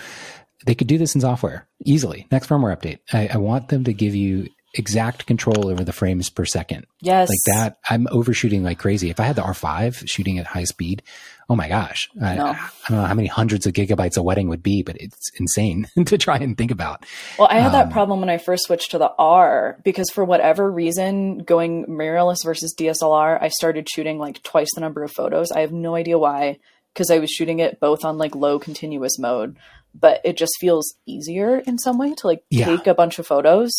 They 0.65 0.75
could 0.75 0.87
do 0.87 0.97
this 0.97 1.13
in 1.13 1.21
software 1.21 1.67
easily. 1.83 2.27
Next 2.31 2.47
firmware 2.47 2.75
update. 2.75 2.99
I, 3.13 3.29
I 3.35 3.37
want 3.37 3.69
them 3.69 3.83
to 3.83 3.93
give 3.93 4.15
you 4.15 4.47
exact 4.77 5.25
control 5.25 5.67
over 5.69 5.83
the 5.83 5.93
frames 5.93 6.29
per 6.29 6.45
second. 6.45 6.85
Yes. 7.01 7.29
Like 7.29 7.55
that. 7.55 7.77
I'm 7.89 8.07
overshooting 8.11 8.63
like 8.63 8.77
crazy. 8.79 9.09
If 9.09 9.19
I 9.19 9.23
had 9.23 9.35
the 9.35 9.41
R5 9.41 10.07
shooting 10.07 10.37
at 10.39 10.45
high 10.45 10.63
speed, 10.65 11.01
oh 11.49 11.55
my 11.55 11.67
gosh. 11.67 12.09
I, 12.21 12.35
No. 12.35 12.45
I 12.47 12.57
don't 12.89 12.97
know 12.99 13.05
how 13.05 13.13
many 13.13 13.27
hundreds 13.27 13.65
of 13.65 13.73
gigabytes 13.73 14.17
a 14.17 14.23
wedding 14.23 14.49
would 14.49 14.61
be, 14.63 14.83
but 14.83 14.97
it's 14.99 15.31
insane 15.39 15.87
to 16.05 16.17
try 16.17 16.37
and 16.37 16.57
think 16.57 16.71
about. 16.71 17.05
Well, 17.39 17.47
I 17.49 17.59
had 17.59 17.71
that 17.73 17.85
Um, 17.87 17.91
problem 17.91 18.19
when 18.19 18.29
I 18.29 18.37
first 18.37 18.65
switched 18.65 18.91
to 18.91 18.97
the 18.97 19.11
R 19.17 19.79
because 19.83 20.09
for 20.09 20.23
whatever 20.25 20.69
reason, 20.71 21.39
going 21.39 21.85
mirrorless 21.85 22.43
versus 22.43 22.75
DSLR, 22.77 23.41
I 23.41 23.47
started 23.49 23.87
shooting 23.89 24.19
like 24.19 24.43
twice 24.43 24.69
the 24.75 24.81
number 24.81 25.03
of 25.03 25.11
photos. 25.11 25.51
I 25.51 25.61
have 25.61 25.71
no 25.71 25.95
idea 25.95 26.17
why 26.19 26.59
because 26.93 27.11
I 27.11 27.19
was 27.19 27.29
shooting 27.29 27.59
it 27.59 27.79
both 27.79 28.05
on 28.05 28.17
like 28.17 28.35
low 28.35 28.57
continuous 28.57 29.19
mode, 29.19 29.57
but 29.93 30.21
it 30.23 30.37
just 30.37 30.53
feels 30.59 30.95
easier 31.05 31.57
in 31.59 31.77
some 31.77 31.97
way 31.97 32.13
to 32.15 32.27
like 32.27 32.43
Yeah. 32.49 32.65
take 32.65 32.87
a 32.87 32.93
bunch 32.95 33.19
of 33.19 33.27
photos. 33.27 33.71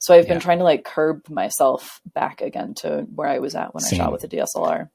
So 0.00 0.12
I've 0.14 0.26
been 0.26 0.40
trying 0.40 0.58
to 0.58 0.64
like 0.64 0.84
curb 0.84 1.28
myself 1.30 2.00
back 2.14 2.40
again 2.40 2.74
to 2.78 3.06
where 3.14 3.28
I 3.28 3.38
was 3.38 3.54
at 3.54 3.74
when 3.74 3.84
I 3.84 3.88
shot 3.96 4.10
with 4.12 4.22
the 4.22 4.28
DSLR. 4.28 4.88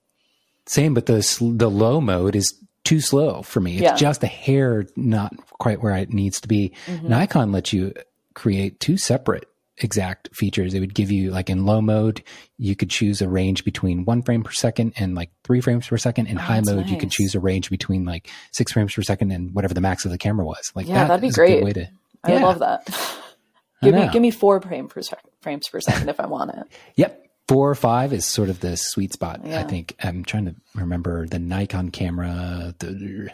Same, 0.66 0.93
but 0.93 1.06
the 1.06 1.18
the 1.56 1.70
low 1.70 2.01
mode 2.01 2.36
is 2.36 2.53
too 2.84 2.99
slow 2.99 3.41
for 3.43 3.60
me. 3.62 3.74
It's 3.76 3.82
Yeah. 3.84 3.95
just 3.95 4.24
a 4.24 4.28
hair 4.28 4.86
not 4.95 5.34
quite 5.60 5.82
where 5.82 5.95
it 5.95 6.12
needs 6.12 6.41
to 6.41 6.47
be. 6.47 6.74
Mm-hmm. 6.88 7.08
Nikon 7.08 7.51
lets 7.51 7.72
you 7.72 7.93
create 8.34 8.80
two 8.80 8.97
separate 8.97 9.45
exact 9.78 10.30
features. 10.36 10.74
It 10.74 10.80
would 10.80 10.95
give 10.95 11.12
you 11.12 11.32
like 11.32 11.49
in 11.49 11.66
low 11.66 11.82
mode, 11.82 12.24
you 12.58 12.76
could 12.76 12.89
choose 12.89 13.22
a 13.22 13.28
range 13.30 13.64
between 13.66 14.06
one 14.06 14.22
frame 14.24 14.41
per 14.41 14.51
second 14.51 14.93
and 14.97 15.14
like 15.16 15.30
three 15.43 15.62
frames 15.62 15.88
per 15.88 15.97
second. 15.97 16.28
In 16.28 16.38
high 16.38 16.60
Oh, 16.60 16.62
that's 16.62 16.72
mode, 16.78 16.89
you 16.89 16.97
could 16.97 17.12
choose 17.12 17.36
a 17.36 17.39
range 17.39 17.70
between 17.70 18.06
like 18.06 18.30
six 18.53 18.72
frames 18.72 18.93
per 18.95 19.01
second 19.03 19.32
and 19.32 19.53
whatever 19.53 19.74
the 19.74 19.82
max 19.82 20.06
of 20.06 20.12
the 20.12 20.18
camera 20.18 20.45
was. 20.45 20.72
Like 20.74 20.88
Yeah, 20.88 20.99
that 21.03 21.08
that'd 21.10 21.22
be 21.22 21.28
is 21.28 21.38
a 21.38 21.41
good 21.41 21.47
great. 21.47 21.64
way 21.64 21.74
to. 21.74 21.88
I 22.24 22.32
Yeah. 22.34 22.43
love 22.43 22.60
that. 22.60 22.88
Give 23.86 23.96
me 23.96 24.10
give 24.12 24.22
me 24.22 24.32
four 24.32 24.60
frame 24.62 24.88
per 24.88 25.02
sec- 25.02 25.24
frames 25.42 25.68
per 25.70 25.80
second 25.80 26.10
if 26.10 26.20
I 26.20 26.26
want 26.28 26.52
it. 26.52 26.66
Yep. 26.96 27.22
Four 27.48 27.70
or 27.70 27.76
five 27.76 28.12
is 28.12 28.26
sort 28.26 28.50
of 28.50 28.60
the 28.60 28.76
sweet 28.76 29.14
spot. 29.14 29.46
I 29.46 29.62
think 29.64 29.96
I'm 30.02 30.24
trying 30.26 30.46
to 30.46 30.56
remember 30.74 31.28
the 31.28 31.38
Nikon 31.38 31.92
camera, 31.92 32.74
the 32.80 33.30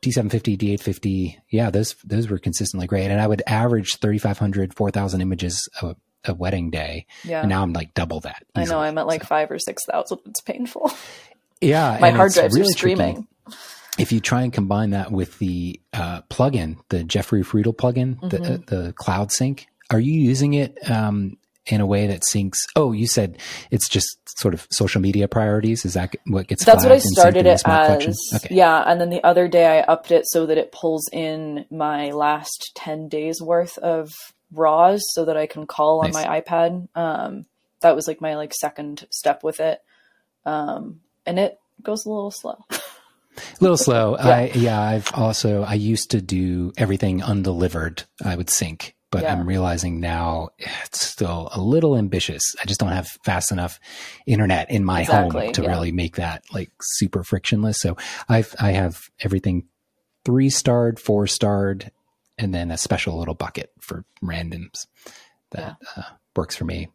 D750, 0.00 0.56
D850. 0.56 1.36
Yeah, 1.50 1.68
those 1.70 1.94
those 2.04 2.28
were 2.30 2.38
consistently 2.38 2.86
great, 2.86 3.10
and 3.10 3.20
I 3.20 3.26
would 3.26 3.42
average 3.46 3.98
3,500, 3.98 4.72
4,000 4.74 5.20
images 5.20 5.68
a, 5.82 5.94
a 6.24 6.32
wedding 6.34 6.70
day, 6.70 7.06
Yeah. 7.24 7.40
and 7.40 7.50
now 7.50 7.62
I'm 7.62 7.74
like 7.74 7.92
double 7.92 8.20
that. 8.20 8.44
I 8.54 8.64
know. 8.64 8.78
I'm 8.80 8.96
at 8.96 9.06
like 9.06 9.24
five 9.24 9.50
or 9.50 9.58
six 9.58 9.84
thousand. 9.84 10.20
It's 10.26 10.40
painful. 10.40 10.90
yeah. 11.60 11.98
My 12.00 12.10
hard 12.10 12.32
drives 12.32 12.54
really 12.56 12.70
are 12.70 12.72
streaming. 12.72 13.26
tricky. 13.46 13.58
If 13.98 14.12
you 14.12 14.20
try 14.20 14.42
and 14.42 14.52
combine 14.52 14.90
that 14.90 15.10
with 15.10 15.38
the 15.38 15.80
uh, 15.92 16.22
plugin, 16.30 16.76
the 16.88 17.04
Jeffrey 17.04 17.42
Friedl 17.42 17.74
plugin, 17.74 18.20
the 18.30 18.38
Mm-hmm. 18.38 18.52
uh, 18.54 18.58
the 18.66 18.92
Cloud 18.94 19.32
Sync, 19.32 19.66
are 19.90 19.98
you 20.00 20.12
using 20.20 20.54
it 20.54 20.78
um, 20.90 21.36
in 21.66 21.80
a 21.80 21.86
way 21.86 22.06
that 22.06 22.20
syncs? 22.22 22.58
Oh, 22.76 22.92
you 22.92 23.06
said 23.06 23.38
it's 23.70 23.88
just 23.88 24.16
sort 24.38 24.54
of 24.54 24.66
social 24.70 25.00
media 25.00 25.26
priorities. 25.26 25.84
Is 25.84 25.94
that 25.94 26.14
what 26.26 26.46
gets? 26.46 26.64
That's 26.64 26.84
what 26.84 26.92
I 26.92 27.00
flagged 27.00 27.04
and 27.04 27.16
synced 27.16 27.20
started 27.20 27.46
it 27.46 28.06
as. 28.08 28.42
Okay. 28.44 28.54
Yeah, 28.54 28.84
and 28.86 29.00
then 29.00 29.10
the 29.10 29.24
other 29.24 29.48
day 29.48 29.66
I 29.66 29.80
upped 29.80 30.10
it 30.10 30.24
so 30.28 30.46
that 30.46 30.58
it 30.58 30.70
pulls 30.72 31.08
in 31.12 31.66
my 31.70 32.10
last 32.12 32.72
ten 32.74 33.08
days 33.08 33.40
worth 33.42 33.78
of 33.78 34.12
RAWs, 34.52 35.02
so 35.12 35.24
that 35.24 35.36
I 35.36 35.46
can 35.46 35.66
call 35.66 36.04
on 36.04 36.12
my 36.12 36.40
iPad. 36.40 36.88
Um, 36.94 37.46
that 37.80 37.96
was 37.96 38.06
like 38.06 38.20
my 38.20 38.36
like 38.36 38.52
second 38.54 39.06
step 39.10 39.42
with 39.42 39.60
it, 39.60 39.82
um, 40.46 41.00
and 41.26 41.38
it 41.38 41.58
goes 41.82 42.04
a 42.06 42.10
little 42.10 42.30
slow. 42.30 42.64
A 43.38 43.56
little 43.60 43.76
slow. 43.76 44.16
I 44.20 44.50
yeah, 44.54 44.80
I've 44.80 45.10
also 45.14 45.62
I 45.62 45.74
used 45.74 46.10
to 46.12 46.20
do 46.20 46.72
everything 46.76 47.22
undelivered. 47.22 48.04
I 48.24 48.36
would 48.36 48.50
sync, 48.50 48.94
but 49.10 49.22
Yeah. 49.22 49.32
I'm 49.32 49.46
realizing 49.46 50.00
now 50.00 50.50
it's 50.58 51.06
still 51.06 51.48
a 51.52 51.60
little 51.60 51.96
ambitious. 51.96 52.42
I 52.62 52.66
just 52.66 52.80
don't 52.80 52.92
have 52.92 53.08
fast 53.24 53.52
enough 53.52 53.78
internet 54.26 54.70
in 54.70 54.84
my 54.84 55.02
Exactly, 55.02 55.44
home 55.46 55.52
to 55.54 55.62
yeah. 55.62 55.68
really 55.68 55.92
make 55.92 56.16
that 56.16 56.42
like 56.52 56.70
super 56.82 57.22
frictionless. 57.24 57.80
So 57.80 57.96
I've 58.28 58.54
I 58.60 58.72
have 58.72 59.00
everything 59.20 59.66
three 60.24 60.50
starred, 60.50 60.98
four 61.00 61.26
starred, 61.26 61.90
and 62.36 62.54
then 62.54 62.70
a 62.70 62.76
special 62.78 63.18
little 63.18 63.34
bucket 63.34 63.70
for 63.80 64.04
randoms 64.22 64.86
that 65.52 65.76
uh, 65.96 66.02
works 66.36 66.54
for 66.56 66.64
me. 66.64 66.88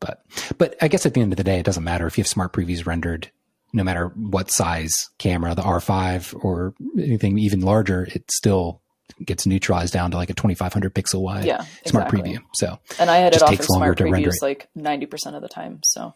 But 0.00 0.22
but 0.58 0.76
I 0.80 0.88
guess 0.88 1.06
at 1.06 1.14
the 1.14 1.20
end 1.20 1.32
of 1.32 1.36
the 1.36 1.44
day, 1.44 1.58
it 1.58 1.66
doesn't 1.66 1.82
matter 1.84 2.06
if 2.06 2.16
you 2.16 2.22
have 2.22 2.28
smart 2.28 2.52
previews 2.52 2.86
rendered 2.86 3.30
no 3.72 3.84
matter 3.84 4.08
what 4.16 4.50
size 4.50 5.10
camera, 5.18 5.54
the 5.54 5.62
R5 5.62 6.44
or 6.44 6.74
anything 6.96 7.38
even 7.38 7.60
larger, 7.60 8.04
it 8.14 8.30
still 8.30 8.80
gets 9.24 9.46
neutralized 9.46 9.92
down 9.92 10.10
to 10.12 10.16
like 10.16 10.30
a 10.30 10.34
2500 10.34 10.94
pixel 10.94 11.20
wide 11.20 11.44
Yeah, 11.44 11.64
smart 11.86 12.12
exactly. 12.12 12.34
preview. 12.34 12.38
So 12.54 12.78
And 13.00 13.10
I 13.10 13.18
had 13.18 13.32
Just 13.32 13.42
it 13.42 13.46
off 13.46 13.50
takes 13.50 13.68
longer 13.68 13.94
smart 13.96 13.98
previews 13.98 14.34
it. 14.36 14.42
like 14.42 14.68
ninety 14.74 15.06
percent 15.06 15.34
of 15.36 15.42
the 15.42 15.48
time. 15.48 15.80
So 15.84 16.14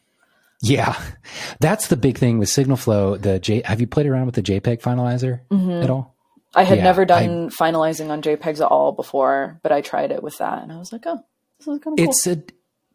yeah, 0.60 1.00
that's 1.58 1.88
the 1.88 1.96
big 1.96 2.18
thing 2.18 2.38
with 2.38 2.48
Signal 2.48 2.76
Flow. 2.76 3.16
The 3.16 3.38
J, 3.40 3.62
have 3.64 3.80
you 3.80 3.86
played 3.86 4.06
around 4.06 4.26
with 4.26 4.34
the 4.36 4.42
JPEG 4.42 4.80
finalizer 4.80 5.40
Mm-hmm. 5.50 5.82
at 5.82 5.90
all? 5.90 6.14
I 6.54 6.62
had 6.64 6.78
Yeah, 6.78 6.84
never 6.84 7.04
done 7.04 7.48
finalizing 7.50 8.10
on 8.10 8.20
JPEGs 8.22 8.60
at 8.60 8.68
all 8.70 8.92
before, 8.92 9.58
but 9.62 9.72
I 9.72 9.80
tried 9.80 10.12
it 10.12 10.22
with 10.22 10.36
that, 10.38 10.62
and 10.62 10.70
I 10.70 10.76
was 10.76 10.92
like, 10.92 11.02
oh, 11.06 11.24
this 11.58 11.66
is 11.66 11.78
kind 11.80 11.98
of 11.98 12.04
cool. 12.04 12.10
It's 12.10 12.26
a 12.26 12.42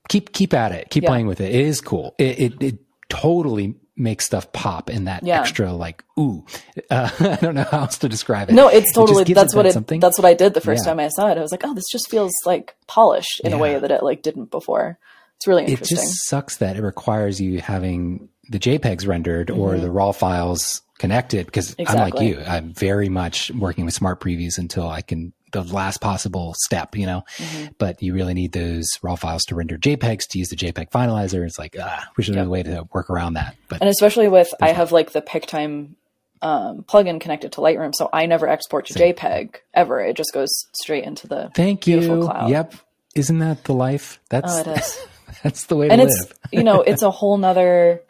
keep 0.08 0.32
keep 0.32 0.54
at 0.54 0.72
it. 0.72 0.90
Keep 0.92 1.04
Yeah. 1.04 1.10
playing 1.10 1.28
with 1.28 1.42
it. 1.42 1.54
It 1.54 1.62
is 1.66 1.82
cool. 1.82 2.14
It, 2.20 2.40
it 2.40 2.62
it 2.64 2.80
totally 3.10 3.76
make 3.98 4.22
stuff 4.22 4.52
pop 4.54 4.90
in 4.90 5.06
that 5.06 5.24
Yeah. 5.24 5.42
extra 5.42 5.74
like 5.74 6.04
ooh. 6.20 6.46
Uh, 6.90 7.10
I 7.20 7.36
don't 7.42 7.56
know 7.56 7.64
how 7.64 7.80
else 7.82 7.98
to 8.00 8.08
describe 8.10 8.50
it. 8.50 8.54
No, 8.54 8.68
it's 8.70 8.94
totally 8.94 9.24
gives 9.26 9.36
that's 9.40 9.54
it 9.54 9.58
what 9.58 9.64
that 9.64 9.70
it 9.70 9.74
something. 9.74 10.00
that's 10.00 10.18
what 10.18 10.26
I 10.26 10.34
did 10.34 10.54
the 10.54 10.62
first 10.62 10.86
Yeah. 10.86 10.92
time 10.92 11.00
I 11.00 11.10
saw 11.10 11.28
it. 11.30 11.38
I 11.38 11.42
was 11.42 11.52
like, 11.52 11.64
oh, 11.66 11.74
this 11.74 11.84
just 11.92 12.10
feels 12.10 12.32
like 12.46 12.76
polished 12.88 13.42
in 13.44 13.52
a 13.54 13.58
way 13.58 13.78
that 13.78 13.92
it 13.92 14.04
like 14.04 14.22
didn't 14.22 14.52
before. 14.52 14.98
It's 15.36 15.48
really 15.48 15.66
interesting. 15.66 15.98
it 15.98 16.02
just 16.02 16.28
sucks 16.28 16.58
that 16.58 16.78
it 16.78 16.82
requires 16.82 17.42
you 17.42 17.60
having 17.60 18.30
the 18.50 18.60
JPEGs 18.60 19.06
rendered 19.08 19.50
or 19.52 19.78
the 19.78 19.92
raw 19.92 20.12
files 20.14 20.82
connected 20.98 21.46
because 21.46 21.76
I'm 21.86 21.98
like 21.98 22.14
Mm-hmm. 22.16 22.24
You. 22.40 22.44
I'm 22.48 22.74
very 22.74 23.10
much 23.10 23.52
working 23.52 23.86
with 23.86 23.94
smart 23.94 24.20
previews 24.22 24.58
until 24.58 24.88
I 24.88 25.02
can 25.02 25.34
the 25.54 25.64
last 25.64 26.02
possible 26.02 26.54
step, 26.58 26.96
you 26.96 27.06
know. 27.06 27.24
Mm-hmm. 27.38 27.66
But 27.78 28.02
you 28.04 28.14
really 28.14 28.34
need 28.34 28.52
those 28.52 28.88
raw 29.02 29.16
files 29.16 29.44
to 29.46 29.56
render 29.56 29.78
JPEGs 29.78 30.28
to 30.30 30.40
use 30.40 30.50
the 30.50 30.56
JPEG 30.56 30.90
finalizer. 30.90 31.46
It's 31.46 31.58
like, 31.60 31.76
ah, 31.80 32.08
wish 32.18 32.28
there 32.28 32.38
was 32.40 32.48
a 32.48 32.50
way 32.50 32.64
to 32.64 32.88
work 32.94 33.10
around 33.10 33.34
that. 33.34 33.56
But 33.68 33.82
and 33.82 33.90
especially 33.90 34.28
with 34.28 34.50
I 34.62 34.72
have 34.72 34.92
like 34.92 35.12
the 35.12 35.22
Pic-Time 35.22 35.96
um, 36.42 36.84
plugin 36.84 37.20
connected 37.20 37.54
to 37.54 37.62
Lightroom, 37.62 37.94
so 37.96 38.10
I 38.14 38.26
never 38.26 38.48
export 38.48 38.86
to 38.88 38.94
JPEG 38.94 39.56
ever. 39.74 40.00
It 40.02 40.16
just 40.18 40.34
goes 40.34 40.50
straight 40.74 41.04
into 41.04 41.28
the 41.28 41.52
thank 41.56 41.88
you. 41.88 42.22
cloud. 42.24 42.50
Yep. 42.50 42.76
Isn't 43.16 43.40
that 43.40 43.64
the 43.64 43.74
life? 43.74 44.20
That's 44.30 44.54
Oh, 44.54 44.60
it 44.62 44.68
is. 44.80 45.00
that's 45.44 45.66
the 45.66 45.76
way 45.76 45.90
and 45.90 46.00
to 46.00 46.08
it's 46.08 46.20
live. 46.20 46.34
you 46.52 46.64
know 46.64 46.82
it's 46.82 47.02
a 47.02 47.12
whole 47.20 47.38
nother 47.38 48.02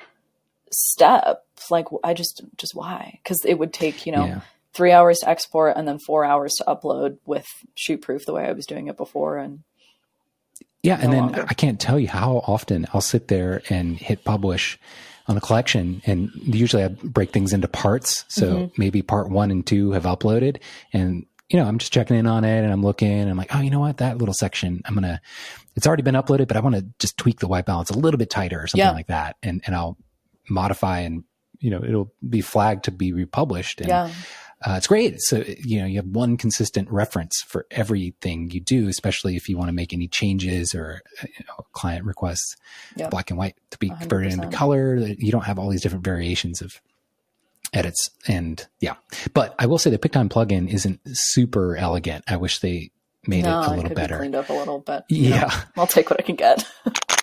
step 0.71 1.43
like 1.71 1.87
i 2.03 2.13
just 2.13 2.41
just 2.57 2.75
why 2.75 3.19
because 3.23 3.39
it 3.45 3.55
would 3.55 3.73
take 3.73 4.05
you 4.05 4.11
know 4.11 4.25
Yeah. 4.25 4.41
Three 4.77 4.91
hours 4.91 5.17
to 5.19 5.29
export 5.29 5.75
and 5.75 5.87
then 5.87 5.97
four 5.97 6.23
hours 6.23 6.53
to 6.59 6.63
upload 6.65 7.17
with 7.25 7.47
ShootProof 7.75 8.25
the 8.25 8.33
way 8.33 8.45
i 8.45 8.51
was 8.51 8.67
doing 8.67 8.87
it 8.87 8.95
before 8.95 9.37
and 9.37 9.63
Yeah, 10.83 10.99
and 11.01 11.11
then 11.11 11.23
longer. 11.23 11.45
I 11.49 11.53
can't 11.55 11.79
tell 11.79 11.99
you 11.99 12.07
how 12.07 12.37
often 12.45 12.85
I'll 12.93 13.01
sit 13.01 13.27
there 13.27 13.61
and 13.69 13.97
hit 13.97 14.23
publish 14.23 14.77
on 15.27 15.35
a 15.35 15.41
collection, 15.41 16.01
and 16.05 16.29
usually 16.43 16.83
I 16.83 16.89
break 16.89 17.31
things 17.31 17.53
into 17.53 17.67
parts. 17.67 18.23
So 18.27 18.45
Mm-hmm. 18.45 18.81
maybe 18.81 19.01
part 19.01 19.29
one 19.29 19.49
and 19.51 19.65
two 19.65 19.91
have 19.93 20.03
uploaded, 20.03 20.61
and 20.93 21.25
you 21.49 21.57
know 21.59 21.65
I'm 21.67 21.79
just 21.79 21.91
checking 21.91 22.15
in 22.15 22.27
on 22.27 22.43
it, 22.45 22.63
and 22.63 22.71
I'm 22.71 22.83
looking, 22.83 23.11
and 23.19 23.29
I'm 23.29 23.37
like, 23.37 23.53
oh, 23.55 23.61
you 23.61 23.71
know 23.71 23.79
what, 23.79 23.97
that 23.97 24.19
little 24.19 24.33
section, 24.35 24.81
I'm 24.85 24.93
gonna. 24.93 25.19
It's 25.75 25.87
already 25.87 26.03
been 26.03 26.15
uploaded, 26.15 26.47
but 26.47 26.55
I 26.57 26.61
want 26.61 26.75
to 26.75 26.85
just 26.99 27.17
tweak 27.17 27.39
the 27.39 27.47
white 27.47 27.65
balance 27.65 27.89
a 27.89 27.97
little 27.97 28.17
bit 28.19 28.29
tighter 28.29 28.61
or 28.61 28.67
something 28.67 28.85
Yeah. 28.85 28.91
like 28.91 29.07
that, 29.07 29.35
and 29.43 29.61
and 29.65 29.75
I'll 29.75 29.97
modify 30.49 30.99
and 30.99 31.23
you 31.59 31.71
know 31.71 31.83
it'll 31.83 32.13
be 32.29 32.41
flagged 32.41 32.83
to 32.85 32.91
be 32.91 33.11
republished. 33.11 33.81
And, 33.81 33.89
yeah 33.89 34.11
uh, 34.65 34.73
it's 34.77 34.87
great. 34.87 35.15
So, 35.19 35.43
you 35.45 35.79
know, 35.79 35.85
you 35.85 35.97
have 35.97 36.07
one 36.07 36.35
consistent 36.37 36.89
reference 36.89 37.41
for 37.41 37.67
everything 37.69 38.49
you 38.49 38.59
do, 38.59 38.87
especially 38.87 39.35
if 39.35 39.47
you 39.47 39.57
want 39.57 39.67
to 39.69 39.73
make 39.73 39.93
any 39.93 40.07
changes 40.07 40.73
or 40.73 41.01
uh, 41.21 41.27
you 41.37 41.45
know, 41.47 41.65
client 41.73 42.05
requests 42.05 42.55
Yeah. 42.95 43.09
black 43.09 43.29
and 43.29 43.37
white 43.37 43.55
to 43.71 43.77
be 43.77 43.89
converted 43.89 44.33
into 44.33 44.47
color. 44.47 44.95
You 44.97 45.31
don't 45.31 45.45
have 45.45 45.59
all 45.59 45.69
these 45.69 45.81
different 45.81 46.03
variations 46.03 46.61
of 46.61 46.81
edits. 47.73 48.09
And 48.27 48.65
yeah, 48.79 48.95
but 49.33 49.53
I 49.59 49.65
will 49.67 49.77
say 49.77 49.89
the 49.91 49.99
Pic-Time 49.99 50.29
plugin 50.29 50.67
isn't 50.73 51.01
super 51.05 51.75
elegant. 51.75 52.23
I 52.27 52.37
wish 52.37 52.59
they 52.59 52.91
made 53.27 53.43
no 53.43 53.61
it 53.61 53.67
a 53.67 53.71
it 53.71 53.75
little 53.75 53.89
be 53.89 53.95
better. 53.95 54.17
cleaned 54.17 54.35
up 54.35 54.49
a 54.49 54.53
little 54.53 54.79
bit 54.79 55.03
you 55.09 55.29
know. 55.31 55.35
Yeah. 55.37 55.61
i'll 55.77 55.87
take 55.87 56.09
what 56.09 56.19
i 56.19 56.23
can 56.23 56.35
get 56.35 56.63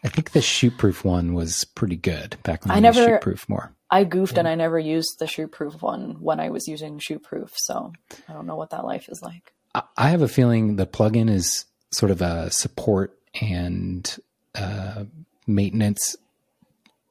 I 0.06 0.08
think 0.08 0.32
the 0.32 0.40
ShootProof 0.40 1.02
one 1.02 1.32
was 1.32 1.64
pretty 1.64 1.96
good 1.96 2.36
back 2.42 2.66
when 2.66 2.76
I 2.76 2.80
never- 2.80 3.00
ShootProof 3.18 3.48
more. 3.48 3.72
i 3.90 4.04
goofed 4.04 4.36
and 4.36 4.46
i 4.46 4.54
never 4.54 4.78
used 4.78 5.18
the 5.18 5.24
ShootProof 5.24 5.80
one 5.80 6.16
when 6.20 6.40
i 6.40 6.50
was 6.50 6.68
using 6.68 6.98
ShootProof 6.98 7.50
so 7.56 7.92
i 8.28 8.32
don't 8.34 8.46
know 8.46 8.56
what 8.56 8.70
that 8.70 8.84
life 8.84 9.08
is 9.08 9.22
like 9.22 9.52
I- 9.74 9.82
I 9.96 10.08
have 10.10 10.20
a 10.22 10.28
feeling 10.28 10.76
the 10.76 10.86
plugin 10.86 11.30
is 11.30 11.64
sort 11.90 12.10
of 12.12 12.20
a 12.22 12.50
support 12.50 13.18
and 13.40 14.16
uh, 14.54 15.04
maintenance. 15.48 16.16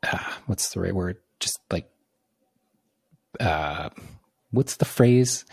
Uh, 0.01 0.17
what's 0.45 0.69
the 0.73 0.79
right 0.79 0.95
word? 0.95 1.17
Just 1.41 1.59
like, 1.71 1.89
uh, 3.39 3.89
what's 4.51 4.77
the 4.77 4.85
phrase 4.85 5.43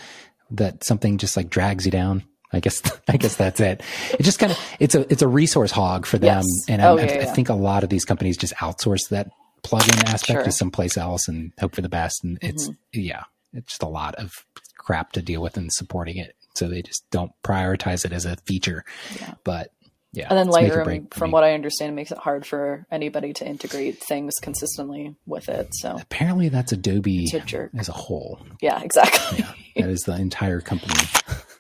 that 0.53 0.85
something 0.85 1.19
just 1.19 1.37
like 1.37 1.51
drags 1.51 1.85
you 1.85 1.91
down? 1.93 2.25
I 2.53 2.61
guess 2.61 2.83
I 3.09 3.17
guess 3.17 3.37
that's 3.37 3.61
it. 3.61 3.83
It 4.19 4.23
just 4.23 4.39
kind 4.39 4.53
of 4.53 4.59
it's 4.79 4.95
a 4.95 5.11
it's 5.13 5.23
a 5.23 5.29
resource 5.29 5.71
hog 5.71 6.07
for 6.07 6.19
them, 6.19 6.43
Yes. 6.43 6.45
and 6.69 6.83
Oh, 6.83 6.99
I, 6.99 7.03
yeah, 7.03 7.23
I 7.23 7.25
think 7.27 7.49
a 7.49 7.55
lot 7.55 7.85
of 7.85 7.91
these 7.91 8.05
companies 8.05 8.37
just 8.37 8.55
outsource 8.57 9.09
that 9.11 9.31
plugin 9.63 10.03
aspect 10.05 10.27
Sure. 10.27 10.37
Mm-hmm. 10.37 10.45
to 10.47 10.53
someplace 10.53 10.97
else 10.97 11.29
and 11.29 11.53
hope 11.61 11.75
for 11.75 11.83
the 11.83 11.89
best. 11.89 12.25
And 12.25 12.39
it's 12.43 12.69
yeah, 12.93 13.25
it's 13.53 13.69
just 13.73 13.83
a 13.83 13.89
lot 13.89 14.15
of 14.17 14.45
crap 14.79 15.13
to 15.13 15.23
deal 15.23 15.43
with 15.43 15.57
and 15.57 15.73
supporting 15.73 16.17
it. 16.17 16.35
So 16.55 16.67
they 16.69 16.83
just 16.83 17.09
don't 17.11 17.31
prioritize 17.45 18.05
it 18.05 18.13
as 18.13 18.27
a 18.27 18.37
feature. 18.47 18.85
Yeah. 19.21 19.35
But 19.45 19.71
yeah, 20.13 20.27
and 20.29 20.37
then 20.37 20.49
lightroom 20.49 21.15
from 21.15 21.29
me. 21.31 21.33
what 21.35 21.45
i 21.45 21.53
understand 21.55 21.95
makes 21.95 22.11
it 22.11 22.19
hard 22.19 22.45
for 22.45 22.85
anybody 22.91 23.33
to 23.33 23.47
integrate 23.47 24.03
things 24.03 24.35
consistently 24.43 25.15
with 25.25 25.49
it 25.49 25.69
so 25.73 25.97
apparently 26.01 26.49
that's 26.49 26.73
Adobe 26.73 27.27
a 27.33 27.69
as 27.79 27.89
a 27.89 27.93
whole. 27.93 28.41
yeah 28.61 28.83
exactly 28.83 29.45
That 29.77 29.89
is 29.89 30.01
the 30.01 30.17
entire 30.17 30.61
company. 30.61 30.95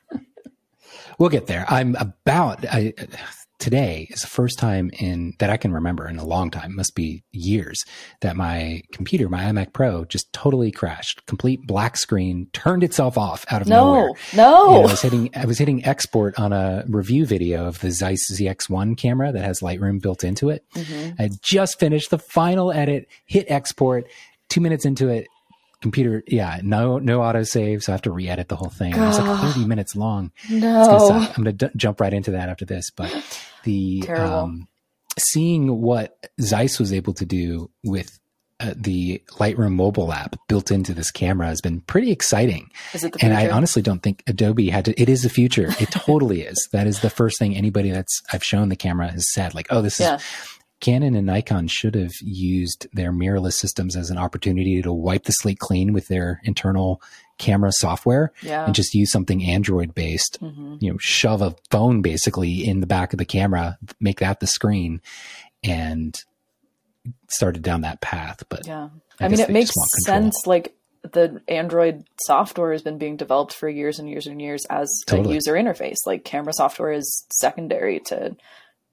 we'll 1.20 1.28
get 1.28 1.46
there. 1.46 1.64
I'm 1.68 1.94
about 1.96 2.64
I, 2.64 2.94
today 3.60 4.08
is 4.10 4.22
the 4.22 4.26
first 4.26 4.58
time 4.58 4.90
in 4.98 5.34
that 5.38 5.50
I 5.50 5.58
can 5.58 5.72
remember 5.72 6.08
in 6.08 6.18
a 6.18 6.24
long 6.24 6.50
time, 6.50 6.74
must 6.74 6.96
be 6.96 7.22
years, 7.30 7.84
that 8.22 8.34
my 8.34 8.82
computer, 8.92 9.28
my 9.28 9.44
iMac 9.44 9.72
Pro, 9.72 10.06
just 10.06 10.32
totally 10.32 10.72
crashed. 10.72 11.24
Complete 11.26 11.60
black 11.66 11.96
screen, 11.96 12.48
turned 12.52 12.82
itself 12.82 13.16
off 13.16 13.44
out 13.50 13.60
of 13.60 13.68
nowhere. 13.68 14.08
no 14.34 14.74
no 14.74 14.82
I 14.82 14.90
was 14.90 15.02
hitting 15.02 15.30
I 15.36 15.44
was 15.44 15.58
hitting 15.58 15.84
export 15.84 16.36
on 16.38 16.52
a 16.52 16.84
review 16.88 17.26
video 17.26 17.66
of 17.66 17.78
the 17.80 17.92
Zeiss 17.92 18.32
ZX1 18.32 18.96
camera 18.96 19.30
that 19.30 19.44
has 19.44 19.60
Lightroom 19.60 20.00
built 20.00 20.24
into 20.24 20.48
it. 20.48 20.64
Mm-hmm. 20.74 21.22
I 21.22 21.30
just 21.42 21.78
finished 21.78 22.10
the 22.10 22.18
final 22.18 22.72
edit, 22.72 23.08
hit 23.26 23.46
export, 23.48 24.06
two 24.48 24.62
minutes 24.62 24.86
into 24.86 25.08
it, 25.08 25.28
computer, 25.80 26.22
yeah, 26.26 26.60
no 26.62 26.98
no 26.98 27.20
autosave, 27.20 27.82
so 27.82 27.92
I 27.92 27.94
have 27.94 28.02
to 28.02 28.10
re-edit 28.10 28.48
the 28.48 28.56
whole 28.56 28.70
thing. 28.70 28.94
It 28.94 29.00
was 29.00 29.18
like 29.18 29.54
30 29.54 29.66
minutes 29.66 29.96
long. 29.96 30.32
It's 30.44 30.60
gonna 30.60 30.98
no. 30.98 31.18
I'm 31.36 31.44
going 31.44 31.56
to 31.56 31.68
d- 31.68 31.72
jump 31.76 32.00
right 32.00 32.12
into 32.12 32.32
that 32.32 32.48
after 32.48 32.64
this, 32.64 32.90
but 32.90 33.10
the 33.64 34.08
um, 34.08 34.68
seeing 35.18 35.80
what 35.80 36.16
Zeiss 36.40 36.78
was 36.78 36.92
able 36.92 37.14
to 37.14 37.24
do 37.24 37.70
with 37.84 38.18
uh, 38.60 38.74
the 38.76 39.22
Lightroom 39.30 39.72
mobile 39.72 40.12
app 40.12 40.36
built 40.48 40.70
into 40.70 40.92
this 40.92 41.10
camera 41.10 41.46
has 41.46 41.62
been 41.62 41.80
pretty 41.80 42.10
exciting. 42.10 42.70
is 42.92 43.04
it 43.04 43.12
the 43.14 43.24
And? 43.24 43.32
I 43.34 43.48
honestly 43.48 43.80
don't 43.80 44.02
think 44.02 44.22
Adobe 44.26 44.68
had 44.68 44.84
to. 44.84 45.00
It 45.00 45.08
is 45.08 45.22
the 45.22 45.30
future. 45.30 45.68
It 45.80 45.90
totally 45.90 46.42
is. 46.42 46.68
That 46.72 46.86
is 46.86 47.00
the 47.00 47.10
first 47.10 47.38
thing 47.38 47.56
anybody 47.56 47.90
that's 47.90 48.20
I've 48.32 48.44
shown 48.44 48.68
the 48.68 48.76
camera 48.76 49.10
has 49.10 49.32
said. 49.32 49.54
Like, 49.54 49.68
oh, 49.70 49.80
this 49.80 49.94
is 49.94 50.00
yeah 50.00 50.18
Canon 50.80 51.14
and 51.14 51.26
Nikon 51.26 51.68
should 51.68 51.94
have 51.94 52.12
used 52.22 52.86
their 52.92 53.12
mirrorless 53.12 53.52
systems 53.54 53.96
as 53.96 54.10
an 54.10 54.16
opportunity 54.18 54.80
to 54.82 54.92
wipe 54.92 55.24
the 55.24 55.32
slate 55.32 55.58
clean 55.58 55.92
with 55.92 56.08
their 56.08 56.40
internal 56.44 57.02
camera 57.38 57.72
software 57.72 58.32
yeah 58.42 58.66
and 58.66 58.74
just 58.74 58.94
use 58.94 59.10
something 59.12 59.42
Android 59.44 59.94
based. 59.94 60.36
hmm 60.40 60.76
You 60.80 60.92
know, 60.92 60.98
shove 60.98 61.42
a 61.42 61.54
phone 61.70 62.02
basically 62.02 62.66
in 62.66 62.80
the 62.80 62.86
back 62.86 63.12
of 63.12 63.18
the 63.18 63.24
camera, 63.24 63.78
make 64.00 64.20
that 64.20 64.40
the 64.40 64.46
screen, 64.46 65.00
and 65.62 66.18
started 67.28 67.62
down 67.62 67.82
that 67.82 68.00
path. 68.00 68.42
But 68.48 68.66
yeah 68.66 68.88
I 69.20 69.26
i, 69.26 69.28
mean 69.28 69.40
it 69.40 69.50
makes 69.50 69.68
just 69.70 69.76
want 69.76 69.90
control. 70.06 70.22
sense 70.22 70.46
like 70.46 70.74
the 71.02 71.40
android 71.48 72.04
software 72.26 72.72
has 72.72 72.82
been 72.82 72.98
being 72.98 73.16
developed 73.16 73.54
for 73.54 73.70
years 73.70 73.98
and 73.98 74.06
years 74.06 74.26
and 74.26 74.40
years 74.40 74.66
as 74.68 74.90
Totally. 75.06 75.30
a 75.30 75.34
user 75.34 75.54
interface 75.54 75.96
like 76.04 76.24
camera 76.24 76.52
software 76.52 76.92
is 76.92 77.24
secondary 77.32 78.00
to 78.00 78.36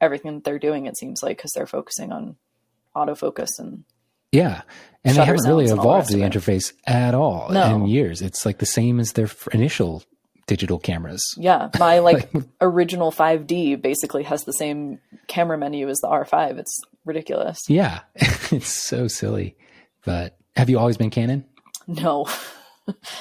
everything 0.02 0.36
that 0.36 0.44
they're 0.44 0.60
doing 0.60 0.86
it 0.86 0.98
seems 0.98 1.22
like 1.24 1.38
because 1.38 1.52
they're 1.56 1.65
focusing 1.68 2.11
on 2.11 2.36
autofocus 2.95 3.49
and 3.60 3.84
Yeah. 4.32 4.61
And 5.03 5.15
they 5.15 5.24
haven't 5.26 5.45
really 5.45 5.69
all 5.69 5.76
the 5.76 5.82
evolved 5.82 6.10
the 6.10 6.19
interface 6.22 6.74
at 6.86 7.14
all 7.15 7.49
No. 7.49 7.76
in 7.76 7.88
years. 7.88 8.22
It's 8.22 8.45
like 8.45 8.57
the 8.60 8.65
same 8.65 8.99
as 8.99 9.14
their 9.14 9.30
initial 9.53 10.03
digital 10.48 10.80
cameras. 10.80 11.24
yeah 11.38 11.69
my 11.78 11.99
like 12.10 12.30
original 12.61 13.11
5d 13.11 13.82
basically 13.82 14.24
has 14.24 14.44
the 14.45 14.53
same 14.53 14.99
camera 15.28 15.57
menu 15.57 15.90
as 15.90 15.98
the 15.99 16.07
r5 16.07 16.57
it's 16.57 16.80
ridiculous 17.06 17.57
Yeah. 17.68 17.99
it's 18.52 18.68
so 18.69 19.07
silly. 19.07 19.56
But 20.06 20.38
have 20.56 20.69
you 20.69 20.80
always 20.80 20.98
been 20.98 21.10
Canon? 21.10 21.45
no 21.88 22.26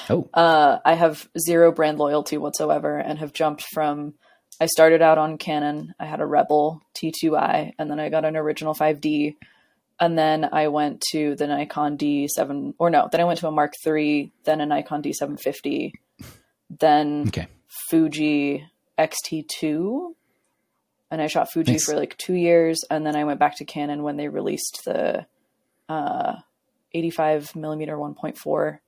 Oh, 0.09 0.29
uh, 0.33 0.79
I 0.85 0.93
have 0.93 1.27
zero 1.37 1.73
brand 1.73 1.97
loyalty 1.97 2.37
whatsoever 2.37 2.97
and 2.97 3.19
have 3.19 3.33
jumped 3.33 3.63
from. 3.73 4.13
I 4.59 4.65
started 4.65 5.01
out 5.01 5.17
on 5.17 5.37
Canon. 5.37 5.93
I 5.99 6.05
had 6.05 6.19
a 6.19 6.25
Rebel 6.25 6.81
T2i, 6.95 7.73
and 7.77 7.89
then 7.89 7.99
I 7.99 8.09
got 8.09 8.25
an 8.25 8.35
original 8.35 8.73
5D, 8.73 9.35
and 9.99 10.17
then 10.17 10.49
I 10.51 10.67
went 10.67 11.01
to 11.11 11.35
the 11.35 11.47
Nikon 11.47 11.97
D7, 11.97 12.73
or 12.79 12.89
no, 12.89 13.07
then 13.11 13.21
I 13.21 13.25
went 13.25 13.39
to 13.39 13.47
a 13.47 13.51
Mark 13.51 13.73
III, 13.85 14.31
then 14.45 14.61
a 14.61 14.65
Nikon 14.65 15.03
D750, 15.03 15.91
then 16.69 17.25
okay. 17.27 17.47
Fuji 17.89 18.65
X-T2, 18.97 20.13
and 21.09 21.21
I 21.21 21.27
shot 21.27 21.51
Fuji 21.51 21.73
Nice. 21.73 21.85
for 21.85 21.95
like 21.95 22.17
two 22.17 22.35
years, 22.35 22.83
and 22.89 23.05
then 23.05 23.15
I 23.15 23.23
went 23.23 23.39
back 23.39 23.57
to 23.57 23.65
Canon 23.65 24.03
when 24.03 24.17
they 24.17 24.27
released 24.27 24.81
the 24.85 25.25
uh, 25.87 26.35
85 26.93 27.55
millimeter 27.55 27.95
1.4 27.95 28.79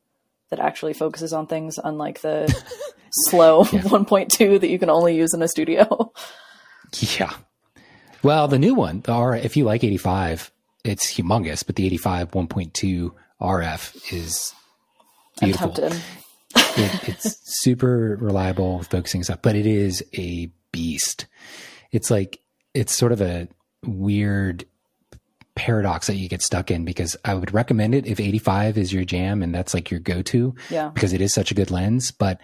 that 0.50 0.60
actually 0.60 0.94
focuses 0.94 1.32
on 1.32 1.48
things, 1.48 1.78
unlike 1.84 2.22
the 2.22 2.54
slow 3.12 3.64
1.2 3.66 4.60
that 4.60 4.70
you 4.70 4.80
can 4.80 4.90
only 4.90 5.16
use 5.16 5.34
in 5.34 5.42
a 5.42 5.48
studio. 5.48 6.12
Yeah. 7.00 7.34
Well, 8.24 8.48
the 8.48 8.60
new 8.60 8.74
one, 8.76 9.02
the 9.02 9.12
R, 9.14 9.36
if 9.36 9.56
you 9.56 9.64
like 9.64 9.84
85, 9.84 10.52
it's 10.84 11.14
humongous, 11.14 11.66
but 11.66 11.76
the 11.76 11.86
85 11.86 12.32
1.2 12.32 13.12
RF 13.42 14.14
is 14.14 14.54
beautiful. 15.42 15.76
It, 16.76 17.10
it's 17.10 17.38
super 17.62 18.18
reliable 18.20 18.80
with 18.80 18.88
focusing 18.88 19.24
stuff, 19.24 19.40
but 19.44 19.56
it 19.56 19.66
is 19.68 20.04
a 20.18 20.52
beast. 20.72 21.28
It's 21.92 22.10
like 22.10 22.40
it's 22.74 22.94
sort 22.96 23.12
of 23.12 23.22
a 23.22 23.48
weird 23.86 24.66
paradox 25.56 26.08
that 26.08 26.16
you 26.16 26.28
get 26.30 26.42
stuck 26.42 26.72
in 26.72 26.86
because 26.86 27.16
I 27.26 27.34
would 27.36 27.54
recommend 27.54 27.94
it 27.94 28.08
if 28.08 28.20
85 28.20 28.78
is 28.78 28.92
your 28.94 29.04
jam 29.04 29.44
and 29.44 29.54
that's 29.54 29.74
like 29.74 29.92
your 29.92 30.00
go-to 30.00 30.56
Yeah. 30.70 30.90
because 30.90 31.14
it 31.14 31.22
is 31.22 31.34
such 31.34 31.52
a 31.52 31.56
good 31.56 31.70
lens, 31.70 32.12
but 32.12 32.40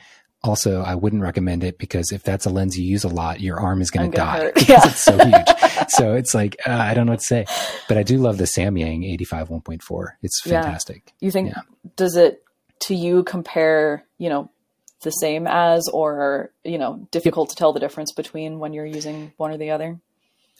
also 0.47 0.81
I 0.81 0.95
wouldn't 0.95 1.21
recommend 1.21 1.63
it 1.63 1.77
because 1.77 2.11
if 2.11 2.23
that's 2.23 2.45
a 2.45 2.49
lens 2.49 2.77
you 2.77 2.85
use 2.85 3.03
a 3.03 3.09
lot, 3.09 3.41
your 3.41 3.59
arm 3.59 3.81
is 3.81 3.91
going 3.91 4.11
to 4.11 4.17
die 4.17 4.51
because 4.53 4.69
Yeah. 4.69 4.81
it's 4.85 4.99
so 5.03 5.17
huge. 5.17 5.89
so 5.89 6.13
it's 6.19 6.33
like 6.33 6.55
uh, 6.67 6.71
I 6.71 6.93
don't 6.93 7.05
know 7.05 7.13
what 7.13 7.19
to 7.19 7.25
say, 7.25 7.45
but 7.87 7.97
I 7.97 8.03
do 8.03 8.17
love 8.17 8.37
the 8.37 8.45
Samyang 8.45 9.05
85 9.11 9.49
1.4. 9.49 10.05
It's 10.21 10.41
Yeah. 10.45 10.61
fantastic. 10.61 11.13
You 11.19 11.31
think 11.31 11.49
Yeah. 11.49 11.61
does 11.95 12.15
it 12.15 12.43
to 12.81 12.95
you 12.95 13.23
compare, 13.23 14.03
you 14.17 14.29
know, 14.29 14.49
the 15.01 15.11
same 15.11 15.45
as 15.47 15.87
or, 15.93 16.51
you 16.63 16.77
know, 16.77 17.07
difficult 17.11 17.49
to 17.51 17.55
tell 17.55 17.73
the 17.73 17.79
difference 17.79 18.11
between 18.11 18.59
when 18.59 18.73
you're 18.73 18.85
using 18.85 19.33
one 19.37 19.51
or 19.51 19.57
the 19.57 19.71
other? 19.71 19.99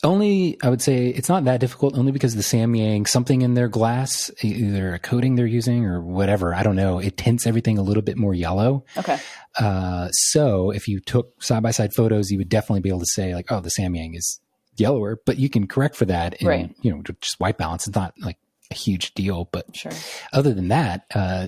Only, 0.04 0.58
I 0.62 0.70
would 0.70 0.82
say 0.82 1.08
it's 1.08 1.30
not 1.30 1.46
that 1.46 1.60
difficult 1.62 1.98
only 1.98 2.12
because 2.12 2.36
the 2.36 2.42
Samyang, 2.44 3.08
something 3.08 3.42
in 3.42 3.54
their 3.54 3.68
glass, 3.70 4.30
either 4.44 4.94
a 4.94 5.00
coating 5.00 5.36
they're 5.36 5.46
using 5.48 5.86
or 5.86 6.02
whatever, 6.02 6.54
I 6.54 6.64
don't 6.64 6.76
know, 6.76 7.00
it 7.00 7.18
tints 7.18 7.48
everything 7.48 7.78
a 7.78 7.82
little 7.82 8.04
bit 8.04 8.18
more 8.18 8.34
yellow. 8.34 8.84
Okay. 8.98 9.18
Uh, 9.58 10.10
so 10.12 10.72
if 10.72 10.88
you 10.88 11.00
took 11.00 11.42
side 11.42 11.64
by 11.64 11.72
side 11.72 11.94
photos, 11.94 12.30
you 12.30 12.38
would 12.38 12.50
definitely 12.50 12.82
be 12.82 12.90
able 12.90 13.00
to 13.00 13.06
say 13.06 13.34
like, 13.34 13.52
oh, 13.52 13.62
the 13.62 13.72
Samyang 13.72 14.16
is 14.16 14.40
yellower, 14.76 15.18
but 15.26 15.40
you 15.40 15.50
can 15.50 15.66
correct 15.66 15.96
for 15.96 16.06
that 16.06 16.36
in, 16.36 16.48
Right. 16.48 16.76
you 16.82 16.92
know, 16.94 17.02
just 17.22 17.40
white 17.40 17.58
balance. 17.58 17.88
It's 17.88 17.96
not 17.96 18.14
like 18.20 18.38
a 18.70 18.76
huge 18.76 19.14
deal, 19.14 19.48
but 19.52 19.74
Sure. 19.76 19.94
other 20.34 20.54
than 20.54 20.68
that, 20.68 21.06
uh, 21.16 21.48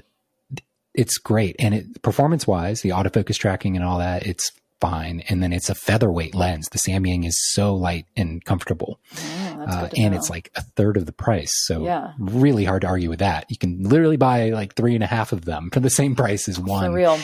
it's 0.95 1.17
great. 1.17 1.55
And 1.59 1.75
it 1.75 2.01
performance 2.01 2.47
wise, 2.47 2.81
the 2.81 2.89
autofocus 2.89 3.37
tracking 3.37 3.75
and 3.75 3.85
all 3.85 3.99
that, 3.99 4.25
it's 4.25 4.51
fine. 4.79 5.21
And 5.29 5.41
then 5.41 5.53
it's 5.53 5.69
a 5.69 5.75
featherweight 5.75 6.35
lens. 6.35 6.69
The 6.69 6.77
Samyang 6.77 7.25
is 7.27 7.39
so 7.53 7.73
light 7.75 8.05
and 8.15 8.43
comfortable. 8.45 8.99
Oh, 9.17 9.65
Uh, 9.67 9.89
and 9.97 10.11
know. 10.13 10.17
it's 10.17 10.29
like 10.29 10.51
a 10.55 10.61
third 10.61 10.97
of 10.97 11.05
the 11.05 11.11
price. 11.11 11.51
So 11.65 11.83
Yeah. 11.83 12.13
really 12.19 12.63
hard 12.63 12.81
to 12.81 12.87
argue 12.87 13.09
with 13.09 13.19
that. 13.19 13.45
You 13.49 13.57
can 13.57 13.83
literally 13.83 14.17
buy 14.17 14.49
like 14.51 14.75
three 14.75 14.93
and 14.95 15.03
a 15.03 15.07
half 15.07 15.31
of 15.31 15.45
them 15.45 15.69
for 15.73 15.79
the 15.79 15.89
same 15.89 16.15
price 16.15 16.47
as 16.47 16.59
one. 16.59 16.85
for 16.85 16.95
real. 16.95 17.19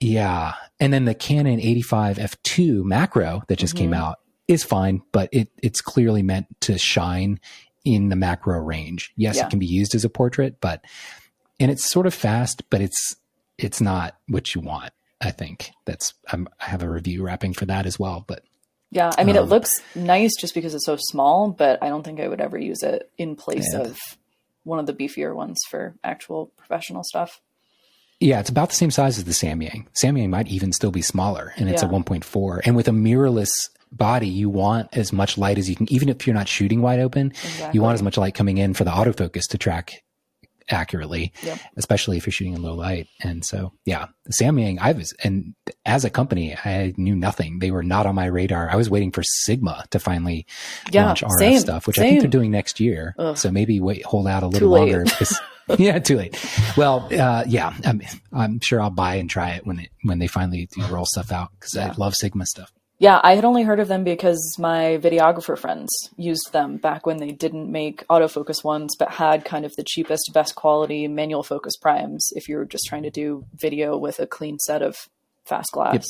Yeah. 0.00 0.54
And 0.80 0.92
then 0.92 1.04
the 1.04 1.14
Canon 1.14 1.60
85 1.60 2.18
f2 2.18 2.84
macro 2.84 3.42
that 3.48 3.58
just 3.58 3.74
came 3.74 3.90
Mhm. 3.90 3.96
out 3.96 4.18
is 4.46 4.64
fine, 4.64 5.02
but 5.12 5.28
it 5.32 5.50
it's 5.62 5.80
clearly 5.80 6.22
meant 6.22 6.46
to 6.60 6.78
shine 6.78 7.38
in 7.84 8.08
the 8.08 8.16
macro 8.16 8.58
range. 8.60 9.12
Yes, 9.16 9.36
Yeah. 9.36 9.46
it 9.46 9.50
can 9.50 9.58
be 9.58 9.66
used 9.66 9.94
as 9.94 10.04
a 10.04 10.08
portrait, 10.08 10.60
but 10.60 10.82
and 11.60 11.70
it's 11.70 11.84
sort 11.84 12.06
of 12.06 12.14
fast, 12.14 12.62
but 12.70 12.80
it's 12.80 13.16
it's 13.58 13.80
not 13.80 14.14
what 14.28 14.54
you 14.54 14.60
want. 14.60 14.92
I 15.20 15.30
think 15.30 15.72
that's 15.84 16.14
I'm, 16.32 16.48
I 16.60 16.66
have 16.66 16.82
a 16.82 16.88
review 16.90 17.22
wrapping 17.24 17.52
for 17.54 17.66
that 17.66 17.86
as 17.86 17.98
well. 17.98 18.24
But 18.26 18.42
Yeah, 18.90 19.10
I 19.18 19.24
mean, 19.24 19.36
it 19.36 19.42
Um, 19.42 19.48
looks 19.48 19.82
nice 19.94 20.34
just 20.38 20.54
because 20.54 20.74
it's 20.74 20.86
so 20.86 20.96
small, 20.98 21.50
but 21.50 21.82
I 21.82 21.88
don't 21.88 22.02
think 22.04 22.20
I 22.20 22.28
would 22.28 22.40
ever 22.40 22.56
use 22.58 22.82
it 22.82 23.10
in 23.18 23.36
place 23.36 23.66
Yeah. 23.72 23.80
of 23.80 23.98
one 24.64 24.78
of 24.78 24.86
the 24.86 24.94
beefier 24.94 25.34
ones 25.34 25.58
for 25.68 25.94
actual 26.04 26.46
professional 26.56 27.02
stuff. 27.04 27.40
yeah, 28.20 28.40
it's 28.40 28.50
about 28.50 28.68
the 28.68 28.74
same 28.74 28.90
size 28.90 29.16
as 29.18 29.24
the 29.24 29.30
Samyang. 29.32 29.86
Samyang 30.02 30.28
might 30.30 30.48
even 30.48 30.72
still 30.72 30.90
be 30.90 31.02
smaller, 31.02 31.52
and 31.56 31.68
it's 31.70 31.82
a 31.84 31.86
1.4. 31.86 32.60
And 32.66 32.74
with 32.74 32.88
a 32.88 32.92
mirrorless 32.92 33.50
body, 33.92 34.26
you 34.28 34.50
want 34.50 34.88
as 34.96 35.12
much 35.12 35.38
light 35.38 35.56
as 35.56 35.70
you 35.70 35.76
can, 35.76 35.90
even 35.92 36.08
if 36.08 36.26
you're 36.26 36.34
not 36.34 36.48
shooting 36.48 36.82
wide 36.82 36.98
open. 37.00 37.28
Exactly. 37.28 37.70
you 37.74 37.82
want 37.82 37.94
as 37.94 38.02
much 38.02 38.16
light 38.18 38.34
coming 38.34 38.58
in 38.58 38.74
for 38.74 38.82
the 38.84 38.90
autofocus 38.90 39.46
to 39.50 39.58
track 39.58 40.02
accurately, 40.70 41.32
Yep. 41.42 41.58
especially 41.76 42.16
if 42.16 42.26
you're 42.26 42.32
shooting 42.32 42.54
in 42.54 42.62
low 42.62 42.74
light. 42.74 43.08
And 43.22 43.44
so, 43.44 43.72
yeah, 43.84 44.06
the 44.24 44.32
Samyang, 44.32 44.78
I 44.80 44.92
was, 44.92 45.12
and 45.24 45.54
as 45.86 46.04
a 46.04 46.10
company, 46.10 46.54
I 46.56 46.94
knew 46.96 47.16
nothing. 47.16 47.58
They 47.58 47.70
were 47.70 47.82
not 47.82 48.06
on 48.06 48.14
my 48.14 48.26
radar. 48.26 48.70
I 48.70 48.76
was 48.76 48.90
waiting 48.90 49.10
for 49.12 49.22
Sigma 49.22 49.84
to 49.90 49.98
finally 49.98 50.46
Yeah, 50.90 51.06
launch 51.06 51.22
RF 51.22 51.38
same, 51.38 51.58
stuff, 51.58 51.86
which 51.86 51.98
I 51.98 52.02
think 52.02 52.20
they're 52.20 52.30
doing 52.30 52.50
next 52.50 52.80
year. 52.80 53.14
Ugh. 53.18 53.36
So 53.36 53.50
maybe 53.50 53.80
wait, 53.80 54.04
hold 54.04 54.26
out 54.28 54.42
a 54.42 54.46
little 54.46 54.70
longer. 54.70 55.04
because- 55.04 55.38
yeah, 55.78 55.98
too 55.98 56.16
late. 56.16 56.34
Well, 56.78 57.06
uh, 57.12 57.44
yeah, 57.46 57.74
I'm, 57.84 58.00
I'm 58.32 58.58
sure 58.60 58.80
I'll 58.80 58.88
buy 58.88 59.16
and 59.16 59.28
try 59.28 59.50
it 59.50 59.66
when 59.66 59.80
it, 59.80 59.90
when 60.02 60.18
they 60.18 60.26
finally 60.26 60.66
do 60.74 60.82
roll 60.86 61.04
stuff 61.04 61.30
out 61.30 61.50
because 61.60 61.74
Yeah. 61.74 61.88
I 61.90 61.94
love 61.98 62.14
Sigma 62.14 62.46
stuff. 62.46 62.72
Yeah, 63.00 63.20
I 63.22 63.36
had 63.36 63.44
only 63.44 63.62
heard 63.62 63.78
of 63.78 63.86
them 63.86 64.02
because 64.02 64.56
my 64.58 64.98
videographer 65.00 65.56
friends 65.56 65.88
used 66.16 66.52
them 66.52 66.78
back 66.78 67.06
when 67.06 67.18
they 67.18 67.30
didn't 67.30 67.70
make 67.70 68.04
autofocus 68.08 68.64
ones, 68.64 68.96
but 68.98 69.10
had 69.10 69.44
kind 69.44 69.64
of 69.64 69.74
the 69.76 69.84
cheapest, 69.84 70.32
best 70.34 70.56
quality 70.56 71.06
manual 71.06 71.44
focus 71.44 71.76
primes 71.76 72.32
if 72.34 72.48
you 72.48 72.56
were 72.56 72.64
just 72.64 72.86
trying 72.86 73.04
to 73.04 73.10
do 73.10 73.44
video 73.54 73.96
with 73.96 74.18
a 74.18 74.26
clean 74.26 74.58
set 74.58 74.82
of 74.82 74.96
fast 75.44 75.70
glass. 75.72 76.08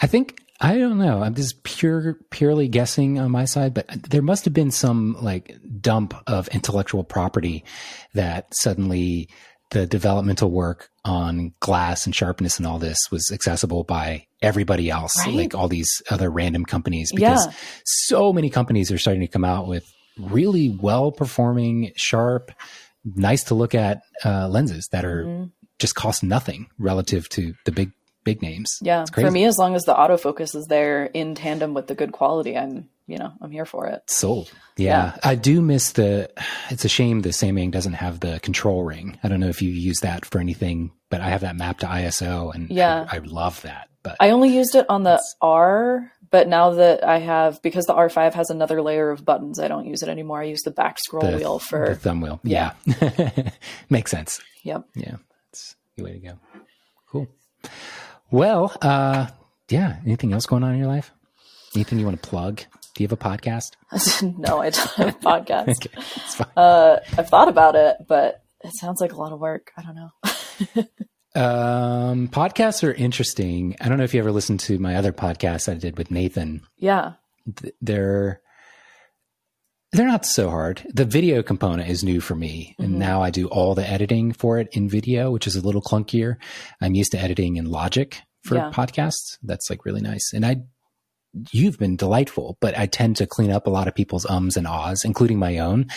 I 0.00 0.06
think 0.06 0.40
I 0.60 0.78
don't 0.78 0.98
know. 0.98 1.22
I'm 1.22 1.34
just 1.34 1.62
pure 1.62 2.14
purely 2.30 2.68
guessing 2.68 3.18
on 3.18 3.30
my 3.30 3.44
side, 3.44 3.74
but 3.74 3.86
there 3.88 4.22
must 4.22 4.46
have 4.46 4.54
been 4.54 4.70
some 4.70 5.16
like 5.20 5.54
dump 5.80 6.14
of 6.26 6.48
intellectual 6.48 7.04
property 7.04 7.64
that 8.14 8.54
suddenly 8.54 9.28
the 9.70 9.86
developmental 9.86 10.50
work 10.50 10.88
on 11.04 11.52
glass 11.60 12.06
and 12.06 12.14
sharpness 12.14 12.58
and 12.58 12.66
all 12.66 12.78
this 12.78 12.98
was 13.10 13.30
accessible 13.32 13.84
by 13.84 14.26
everybody 14.42 14.90
else, 14.90 15.14
Right. 15.26 15.34
like 15.34 15.54
all 15.54 15.68
these 15.68 16.02
other 16.10 16.30
random 16.30 16.64
companies, 16.64 17.10
because 17.12 17.46
Yeah. 17.46 17.52
so 17.84 18.32
many 18.32 18.50
companies 18.50 18.92
are 18.92 18.98
starting 18.98 19.22
to 19.22 19.28
come 19.28 19.44
out 19.44 19.66
with 19.66 19.84
really 20.18 20.68
well 20.80 21.10
performing, 21.12 21.92
sharp, 21.96 22.52
nice 23.04 23.44
to 23.44 23.54
look 23.54 23.74
at 23.74 24.00
uh, 24.24 24.48
lenses 24.48 24.88
that 24.92 25.04
are 25.04 25.24
Mhm. 25.24 25.50
just 25.78 25.94
cost 25.94 26.22
nothing 26.22 26.66
relative 26.78 27.28
to 27.30 27.54
the 27.64 27.72
big 27.72 27.90
big 28.24 28.40
names. 28.40 28.78
Yeah, 28.80 29.04
for 29.12 29.30
me, 29.30 29.44
as 29.44 29.58
long 29.58 29.74
as 29.74 29.82
the 29.82 29.92
autofocus 29.92 30.56
is 30.56 30.64
there 30.70 31.04
in 31.12 31.34
tandem 31.34 31.74
with 31.74 31.88
the 31.88 31.94
good 31.94 32.12
quality, 32.12 32.56
I'm 32.56 32.88
you 33.06 33.18
know 33.18 33.32
I'm 33.40 33.50
here 33.50 33.64
for 33.66 33.86
it. 33.86 34.02
Sold. 34.08 34.50
Yeah. 34.76 35.16
I 35.22 35.34
do 35.34 35.60
miss 35.62 35.92
the. 35.92 36.30
It's 36.70 36.84
a 36.84 36.88
shame 36.88 37.20
the 37.20 37.28
Samyang 37.30 37.70
doesn't 37.70 37.92
have 37.94 38.20
the 38.20 38.40
control 38.40 38.82
ring. 38.84 39.18
I 39.22 39.28
don't 39.28 39.40
know 39.40 39.48
if 39.48 39.62
you 39.62 39.70
use 39.70 40.00
that 40.00 40.24
for 40.24 40.38
anything, 40.40 40.92
but 41.10 41.20
I 41.20 41.28
have 41.30 41.42
that 41.42 41.56
mapped 41.56 41.80
to 41.80 41.86
ISO, 41.86 42.54
and 42.54 42.70
Yeah. 42.70 43.06
I, 43.10 43.16
I 43.16 43.18
love 43.20 43.62
that. 43.62 43.88
But 44.02 44.16
I 44.20 44.30
only 44.30 44.54
used 44.54 44.74
it 44.74 44.84
on 44.90 45.02
the 45.02 45.22
R, 45.40 46.10
but 46.30 46.46
now 46.48 46.70
that 46.72 47.02
I 47.04 47.18
have 47.20 47.62
because 47.62 47.86
the 47.86 47.94
R5 47.94 48.34
has 48.34 48.50
another 48.50 48.82
layer 48.82 49.10
of 49.10 49.24
buttons, 49.24 49.58
I 49.58 49.68
don't 49.68 49.86
use 49.86 50.02
it 50.02 50.08
anymore. 50.10 50.40
I 50.40 50.44
use 50.44 50.60
the 50.62 50.70
back 50.72 50.98
scroll 50.98 51.30
the, 51.30 51.36
wheel 51.38 51.58
for 51.58 51.88
the 51.88 51.94
thumb 51.94 52.20
wheel, 52.20 52.38
yeah, 52.42 52.72
makes 53.90 54.10
sense. 54.10 54.40
yep. 54.62 54.84
Yeah, 54.94 55.16
it's 55.50 55.76
the 55.96 56.02
way 56.04 56.12
to 56.14 56.18
go. 56.18 56.38
Cool. 57.08 57.28
Well, 58.30 58.76
uh, 58.82 59.28
yeah. 59.70 59.96
Anything 60.04 60.32
else 60.32 60.44
going 60.46 60.64
on 60.64 60.72
in 60.72 60.78
your 60.78 60.88
life? 60.88 61.10
Anything 61.74 61.98
you 61.98 62.04
want 62.04 62.20
to 62.22 62.28
plug? 62.28 62.60
Do 62.94 63.02
you 63.02 63.08
have 63.08 63.12
a 63.12 63.16
podcast? 63.16 63.72
no, 64.38 64.60
I 64.60 64.70
don't 64.70 64.90
have 64.92 65.08
a 65.08 65.18
podcast. 65.18 65.68
Okay, 65.86 65.90
it's 66.16 66.34
fine. 66.36 66.48
Uh, 66.56 67.00
I've 67.18 67.28
thought 67.28 67.48
about 67.48 67.74
it, 67.74 67.96
but 68.08 68.42
it 68.62 68.72
sounds 68.76 69.00
like 69.00 69.12
a 69.12 69.16
lot 69.16 69.32
of 69.32 69.40
work. 69.40 69.72
I 69.76 69.82
don't 69.82 69.96
know. 69.96 70.84
Um, 71.36 72.28
podcasts 72.28 72.86
are 72.86 72.92
interesting. 72.94 73.74
I 73.80 73.88
don't 73.88 73.98
know 73.98 74.04
if 74.04 74.14
you 74.14 74.20
ever 74.20 74.30
listened 74.30 74.60
to 74.60 74.78
my 74.78 74.94
other 74.94 75.10
podcast 75.12 75.68
I 75.68 75.74
did 75.74 75.98
with 75.98 76.12
Nathan. 76.12 76.62
Yeah, 76.76 77.14
th- 77.56 77.74
they're 77.82 78.40
they're 79.90 80.06
not 80.06 80.24
so 80.26 80.48
hard. 80.48 80.86
The 80.94 81.04
video 81.04 81.42
component 81.42 81.88
is 81.88 82.04
new 82.04 82.20
for 82.20 82.36
me, 82.36 82.76
and 82.78 82.94
Mhm. 82.94 82.98
now 82.98 83.20
I 83.20 83.30
do 83.30 83.48
all 83.48 83.74
the 83.74 83.84
editing 83.84 84.32
for 84.32 84.60
it 84.60 84.68
in 84.70 84.88
video, 84.88 85.32
which 85.32 85.48
is 85.48 85.56
a 85.56 85.60
little 85.60 85.82
clunkier. 85.82 86.36
I'm 86.80 86.94
used 86.94 87.10
to 87.12 87.18
editing 87.20 87.56
in 87.56 87.64
Logic 87.66 88.16
for 88.44 88.54
Yeah. 88.54 88.70
podcasts. 88.72 89.36
That's 89.42 89.68
like 89.68 89.84
really 89.84 90.02
nice, 90.02 90.30
and 90.32 90.46
I. 90.46 90.58
You've 91.52 91.78
been 91.78 91.96
delightful, 91.96 92.56
but 92.60 92.76
I 92.78 92.86
tend 92.86 93.16
to 93.16 93.26
clean 93.26 93.50
up 93.50 93.66
a 93.66 93.70
lot 93.70 93.88
of 93.88 93.94
people's 93.94 94.26
ums 94.26 94.56
and 94.56 94.66
ahs, 94.66 95.04
including 95.04 95.38
my 95.38 95.58
own. 95.58 95.88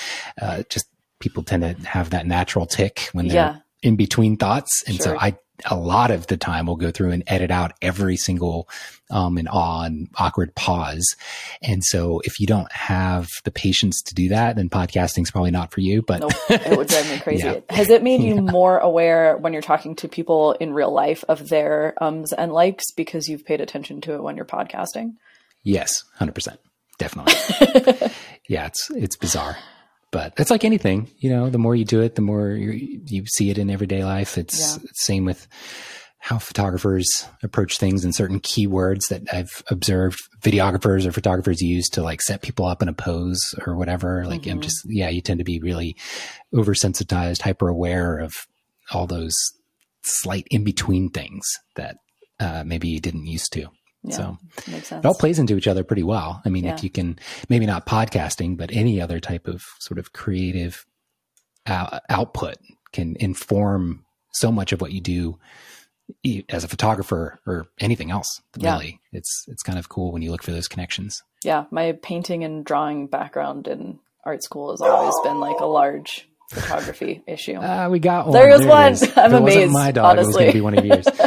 Uh, 0.42 0.64
just 0.70 0.88
people 1.20 1.44
tend 1.44 1.64
to 1.64 1.88
have 1.88 2.12
that 2.12 2.28
natural 2.28 2.66
tick 2.66 3.10
when 3.14 3.28
they're 3.28 3.36
yeah, 3.36 3.58
in 3.82 3.96
between 3.96 4.38
thoughts. 4.38 4.84
And 4.88 5.02
so 5.02 5.18
I, 5.20 5.38
a 5.66 5.76
lot 5.76 6.12
of 6.12 6.28
the 6.28 6.38
time 6.38 6.68
will 6.68 6.76
go 6.76 6.92
through 6.92 7.12
and 7.12 7.24
edit 7.28 7.50
out 7.50 7.74
every 7.82 8.18
single, 8.18 8.70
um, 9.10 9.38
and 9.38 9.48
awe 9.50 9.84
and 9.84 10.10
awkward 10.16 10.54
pause. 10.56 11.16
And 11.62 11.84
so 11.84 12.22
if 12.24 12.40
you 12.40 12.46
don't 12.46 12.72
have 12.72 13.28
the 13.44 13.52
patience 13.52 14.02
to 14.04 14.16
do 14.16 14.30
that, 14.30 14.56
then 14.56 14.70
podcasting's 14.70 15.32
probably 15.32 15.52
not 15.52 15.72
for 15.72 15.82
you, 15.82 16.02
but 16.02 16.20
nope, 16.20 16.32
it 16.50 16.78
would 16.78 16.88
drive 16.88 17.10
me 17.10 17.20
crazy. 17.24 17.46
Yeah. 17.46 17.60
Has 17.70 17.90
it 17.90 18.04
made 18.04 18.22
you 18.24 18.42
more 18.42 18.78
aware 18.78 19.38
when 19.38 19.54
you're 19.54 19.62
talking 19.62 19.96
to 19.98 20.08
people 20.08 20.54
in 20.54 20.74
real 20.74 20.92
life 20.92 21.24
of 21.28 21.50
their 21.50 21.96
ums 22.02 22.34
and 22.34 22.52
likes 22.54 22.92
because 22.92 23.28
you've 23.28 23.46
paid 23.46 23.62
attention 23.62 24.02
to 24.02 24.14
it 24.14 24.22
when 24.22 24.36
you're 24.36 24.46
podcasting? 24.46 25.16
Yes, 25.64 26.04
hundred 26.16 26.36
percent. 26.36 26.60
Definitely. 27.00 27.34
yeah. 28.50 28.66
It's, 28.68 28.90
it's 28.92 29.16
bizarre, 29.16 29.58
but 30.12 30.34
it's 30.38 30.50
like 30.50 30.64
anything, 30.66 31.10
you 31.20 31.30
know, 31.30 31.50
the 31.50 31.60
more 31.60 31.76
you 31.76 31.86
do 31.86 32.02
it, 32.02 32.16
the 32.16 32.24
more 32.24 32.50
you, 32.50 33.02
you 33.06 33.26
see 33.28 33.52
it 33.52 33.58
in 33.58 33.70
everyday 33.70 34.04
life. 34.04 34.38
It's 34.38 34.78
Yeah. 34.78 34.84
same 34.94 35.26
with, 35.26 35.48
how 36.20 36.38
photographers 36.40 37.08
approach 37.44 37.78
things 37.78 38.04
and 38.04 38.14
certain 38.14 38.40
keywords 38.40 39.08
that 39.10 39.22
I've 39.32 39.64
observed 39.70 40.20
videographers 40.42 41.06
or 41.06 41.12
photographers 41.12 41.62
use 41.62 41.88
to 41.90 42.02
like 42.02 42.22
set 42.22 42.42
people 42.42 42.66
up 42.66 42.82
in 42.82 42.90
a 42.90 42.94
pose 42.94 43.56
or 43.66 43.78
whatever. 43.78 44.26
Like 44.26 44.42
mm-hmm. 44.42 44.52
I'm 44.52 44.62
just, 44.62 44.82
yeah, 44.90 45.10
you 45.10 45.22
tend 45.22 45.38
to 45.40 45.46
be 45.46 45.60
really 45.60 45.96
oversensitized, 46.54 47.44
hyper 47.44 47.70
aware 47.70 48.18
of 48.18 48.34
all 48.92 49.08
those 49.08 49.36
slight 50.04 50.48
in 50.50 50.64
between 50.64 51.10
things 51.12 51.46
that 51.76 51.98
uh, 52.40 52.64
maybe 52.66 52.90
you 52.90 53.00
didn't 53.00 53.28
used 53.28 53.54
to. 53.54 53.68
Yeah, 54.08 54.16
so 54.82 54.98
it 54.98 55.06
all 55.06 55.16
plays 55.16 55.40
into 55.40 55.58
each 55.58 55.68
other 55.68 55.84
pretty 55.84 56.04
well. 56.04 56.42
I 56.46 56.50
mean, 56.50 56.64
yeah. 56.64 56.74
if 56.74 56.84
you 56.84 56.90
can, 56.90 57.20
maybe 57.50 57.66
not 57.66 57.86
podcasting, 57.86 58.58
but 58.58 58.72
any 58.72 59.02
other 59.02 59.20
type 59.20 59.48
of 59.48 59.66
sort 59.80 60.00
of 60.00 60.14
creative 60.14 60.86
uh, 61.66 62.00
output 62.10 62.56
can 62.92 63.16
inform 63.20 64.06
so 64.32 64.52
much 64.52 64.72
of 64.72 64.82
what 64.82 64.92
you 64.92 65.02
do 65.02 65.38
as 66.50 66.64
a 66.64 66.68
photographer 66.68 67.40
or 67.46 67.68
anything 67.80 68.12
else 68.12 68.42
really 68.58 69.00
yeah. 69.12 69.20
it's 69.20 69.44
it's 69.50 69.62
kind 69.62 69.78
of 69.78 69.90
cool 69.90 70.14
when 70.14 70.22
you 70.22 70.32
look 70.32 70.42
for 70.42 70.52
those 70.52 70.68
connections 70.68 71.22
yeah 71.44 71.66
my 71.70 71.92
painting 72.02 72.46
and 72.46 72.64
drawing 72.64 73.08
background 73.08 73.68
in 73.68 74.00
art 74.26 74.42
school 74.42 74.72
has 74.72 74.80
always 74.80 75.14
been 75.24 75.42
like 75.42 75.60
a 75.60 75.66
large 75.66 76.30
photography 76.50 77.22
issue 77.28 77.56
uh, 77.56 77.90
we 77.90 78.00
got 78.00 78.26
one 78.26 78.34
there 78.34 78.50
is 78.50 78.62
there 78.62 78.70
one 78.70 78.96
i'm 79.18 79.34
amazed 79.34 79.74
my 79.74 79.92
dog 79.92 80.18
honestly. 80.18 80.22
it 80.22 80.26
was 80.26 80.36
going 80.36 80.48
to 80.48 80.54
be 80.54 80.62
one 80.62 80.78
of 80.78 80.86
yours 80.86 81.08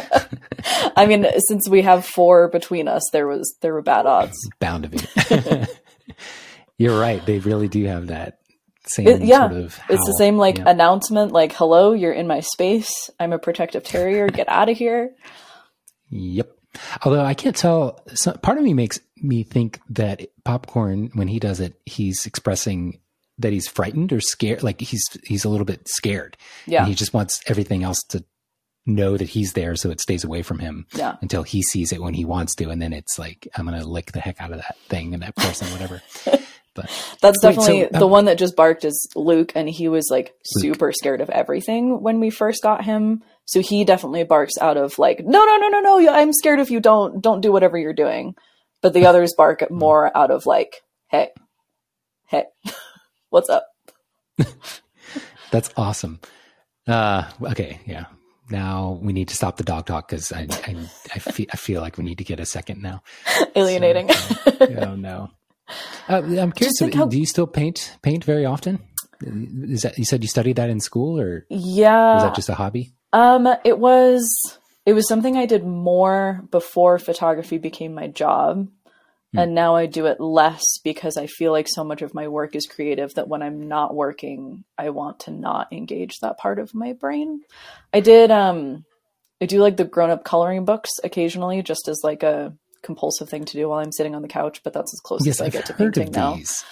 i 1.01 1.07
mean 1.07 1.27
since 1.49 1.69
we 1.69 1.83
have 1.83 2.05
four 2.05 2.49
between 2.49 2.89
us 2.89 3.03
there 3.13 3.27
was 3.27 3.57
there 3.61 3.73
were 3.73 3.83
bad 3.83 4.07
odds. 4.07 4.37
Bound 4.59 4.85
to 4.85 4.89
be. 4.89 5.67
You're 6.79 6.99
right. 6.99 7.25
They 7.25 7.39
really 7.41 7.69
do 7.69 7.85
have 7.85 8.07
that 8.09 8.39
same 8.87 9.07
it, 9.07 9.23
yeah, 9.23 9.49
sort 9.49 9.63
of 9.63 9.81
it's 9.89 10.07
the 10.07 10.17
same 10.19 10.39
like 10.39 10.59
yeah. 10.59 10.71
announcement 10.71 11.33
like 11.33 11.53
hello 11.53 11.93
you're 11.93 12.13
in 12.13 12.27
my 12.27 12.41
space. 12.41 13.11
I'm 13.19 13.33
a 13.33 13.39
protective 13.39 13.85
terrier. 13.85 14.29
Get 14.29 14.49
out 14.49 14.69
of 14.69 14.77
here. 14.77 15.15
Yep. 16.11 16.51
Although 17.03 17.25
i 17.25 17.35
can't 17.35 17.57
tell 17.57 18.01
so 18.15 18.33
part 18.33 18.59
of 18.59 18.65
me 18.65 18.75
makes 18.75 19.01
me 19.17 19.43
think 19.43 19.81
that 19.91 20.27
popcorn 20.45 21.11
when 21.15 21.29
he 21.29 21.39
does 21.39 21.61
it 21.61 21.75
he's 21.85 22.27
expressing 22.27 23.01
that 23.41 23.53
he's 23.53 23.69
frightened 23.69 24.13
or 24.13 24.21
scared 24.21 24.63
like 24.63 24.81
he's 24.81 25.03
he's 25.25 25.45
a 25.45 25.49
little 25.49 25.65
bit 25.65 25.89
scared. 25.89 26.37
Yeah. 26.67 26.87
he 26.87 26.95
just 26.95 27.13
wants 27.13 27.41
everything 27.47 27.83
else 27.83 28.03
to 28.11 28.25
know 28.91 29.17
that 29.17 29.29
he's 29.29 29.53
there 29.55 29.77
so 29.77 29.91
it 29.91 30.01
stays 30.01 30.25
away 30.25 30.43
from 30.43 30.59
him 30.59 30.87
yeah. 30.95 31.17
until 31.23 31.43
he 31.43 31.63
sees 31.63 31.93
it 31.93 32.03
when 32.03 32.15
he 32.15 32.25
wants 32.25 32.55
to 32.55 32.69
and 32.71 32.81
then 32.83 32.93
it's 32.93 33.19
like 33.19 33.49
i'm 33.57 33.65
gonna 33.65 33.87
lick 33.87 34.13
the 34.13 34.21
heck 34.21 34.41
out 34.41 34.53
of 34.53 34.59
that 34.59 34.77
thing 34.89 35.15
and 35.15 35.23
that 35.23 35.35
person 35.37 35.67
whatever 35.73 36.03
But 36.75 36.91
that's 37.21 37.41
definitely 37.41 37.83
Wait, 37.83 37.93
so, 37.93 37.99
the 37.99 38.07
one 38.07 38.27
that 38.27 38.39
just 38.39 38.55
barked 38.55 38.85
is 38.85 39.09
Luke, 39.17 39.53
and 39.55 39.69
he 39.69 39.89
was 39.89 40.09
like 40.11 40.33
Luke. 40.55 40.63
super 40.63 40.93
scared 40.93 41.21
of 41.21 41.29
everything 41.31 42.01
when 42.01 42.21
we 42.21 42.31
first 42.31 42.63
got 42.63 42.85
him. 42.85 43.23
So 43.45 43.61
he 43.61 43.85
definitely 43.85 44.23
barks 44.23 44.57
out 44.61 44.77
of 44.77 44.99
like, 44.99 45.21
no, 45.25 45.45
no, 45.45 45.57
no, 45.57 45.69
no, 45.69 45.81
no, 45.81 46.13
I'm 46.13 46.33
scared 46.33 46.61
if 46.61 46.71
you. 46.71 46.81
Don't, 46.81 47.21
don't 47.21 47.41
do 47.41 47.51
whatever 47.51 47.77
you're 47.77 47.93
doing. 47.93 48.35
But 48.83 48.95
the 48.95 49.07
others 49.07 49.35
bark 49.37 49.65
more 49.71 50.17
out 50.17 50.31
of 50.31 50.47
like, 50.47 50.77
hey, 51.09 51.31
hey, 52.29 52.45
what's 53.31 53.49
up? 53.49 53.67
that's 55.51 55.71
awesome. 55.77 56.21
Uh, 56.87 57.29
okay, 57.43 57.81
yeah. 57.85 58.07
Now 58.51 58.99
we 59.01 59.13
need 59.13 59.29
to 59.29 59.37
stop 59.37 59.57
the 59.57 59.65
dog 59.65 59.87
talk 59.87 60.09
because 60.09 60.33
I, 60.33 60.47
I, 60.67 60.77
I, 61.15 61.19
feel, 61.19 61.47
I 61.53 61.57
feel 61.57 61.81
like 61.81 61.97
we 61.97 62.05
need 62.05 62.19
to 62.19 62.25
get 62.25 62.41
a 62.41 62.47
second 62.47 62.83
now. 62.83 63.03
Alienating. 63.57 64.11
So, 64.11 64.51
oh 64.61 64.97
no. 64.97 65.31
Uh, 66.09 66.23
I'm 66.39 66.53
curious. 66.53 66.81
How, 66.95 67.07
do 67.07 67.19
you 67.19 67.27
still 67.27 67.47
paint 67.47 67.97
paint 68.03 68.25
very 68.25 68.45
often? 68.45 68.81
Is 69.23 69.83
that 69.83 69.99
you 69.99 70.05
said 70.05 70.23
you 70.23 70.29
studied 70.29 70.57
that 70.57 70.71
in 70.71 70.81
school, 70.81 71.21
or 71.21 71.47
yeah, 71.49 72.15
was 72.15 72.23
that 72.25 72.35
just 72.35 72.49
a 72.49 72.55
hobby? 72.55 72.93
Um, 73.13 73.47
it 73.65 73.79
was. 73.79 74.59
It 74.87 74.95
was 74.95 75.07
something 75.07 75.37
I 75.37 75.45
did 75.45 75.65
more 75.65 76.43
before 76.51 76.99
photography 76.99 77.59
became 77.59 77.95
my 77.95 78.09
job. 78.09 78.67
Hmm. 79.33 79.39
And 79.39 79.55
now 79.55 79.77
I 79.77 79.87
do 79.87 80.07
it 80.07 80.21
less 80.21 80.63
because 80.83 81.17
I 81.17 81.27
feel 81.27 81.53
like 81.53 81.69
so 81.69 81.85
much 81.85 82.03
of 82.03 82.15
my 82.15 82.29
work 82.29 82.57
is 82.57 82.67
creative 82.67 83.15
that 83.15 83.29
when 83.29 83.43
I'm 83.43 83.69
not 83.69 83.95
working, 83.95 84.65
I 84.77 84.91
want 84.91 85.21
to 85.21 85.31
not 85.31 85.73
engage 85.73 86.19
that 86.19 86.39
part 86.39 86.59
of 86.59 86.75
my 86.75 86.93
brain. 86.93 87.43
I 87.93 88.01
did 88.01 88.31
um 88.31 88.85
I 89.41 89.47
do 89.47 89.61
like 89.61 89.77
the 89.77 89.85
grown 89.85 90.11
up 90.11 90.25
coloring 90.25 90.65
books 90.65 90.91
occasionally 91.03 91.63
just 91.63 91.89
as 91.89 92.01
like 92.03 92.23
a 92.23 92.53
compulsive 92.83 93.29
thing 93.29 93.45
to 93.45 93.53
do 93.53 93.69
while 93.69 93.79
I'm 93.79 93.93
sitting 93.93 94.15
on 94.15 94.23
the 94.23 94.29
couch, 94.29 94.63
but 94.63 94.73
that's 94.73 94.93
as 94.93 95.01
close 95.01 95.25
yes, 95.25 95.37
as 95.37 95.43
I 95.43 95.47
I've 95.47 95.53
get 95.53 95.67
to 95.67 95.75
painting 95.75 96.11
now. 96.13 96.35
These. 96.35 96.65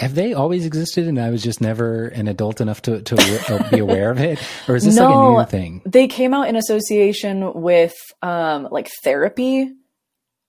Have 0.00 0.14
they 0.16 0.34
always 0.34 0.66
existed 0.66 1.06
and 1.06 1.20
I 1.20 1.30
was 1.30 1.42
just 1.42 1.60
never 1.60 2.08
an 2.08 2.26
adult 2.26 2.60
enough 2.60 2.82
to, 2.82 3.00
to 3.02 3.68
be 3.70 3.78
aware 3.78 4.10
of 4.10 4.18
it? 4.18 4.40
Or 4.66 4.74
is 4.74 4.84
this 4.84 4.96
no, 4.96 5.04
like 5.04 5.14
a 5.14 5.56
new 5.56 5.60
thing? 5.60 5.82
They 5.86 6.08
came 6.08 6.34
out 6.34 6.48
in 6.48 6.56
association 6.56 7.52
with 7.54 7.94
um, 8.20 8.66
like 8.72 8.90
therapy, 9.04 9.70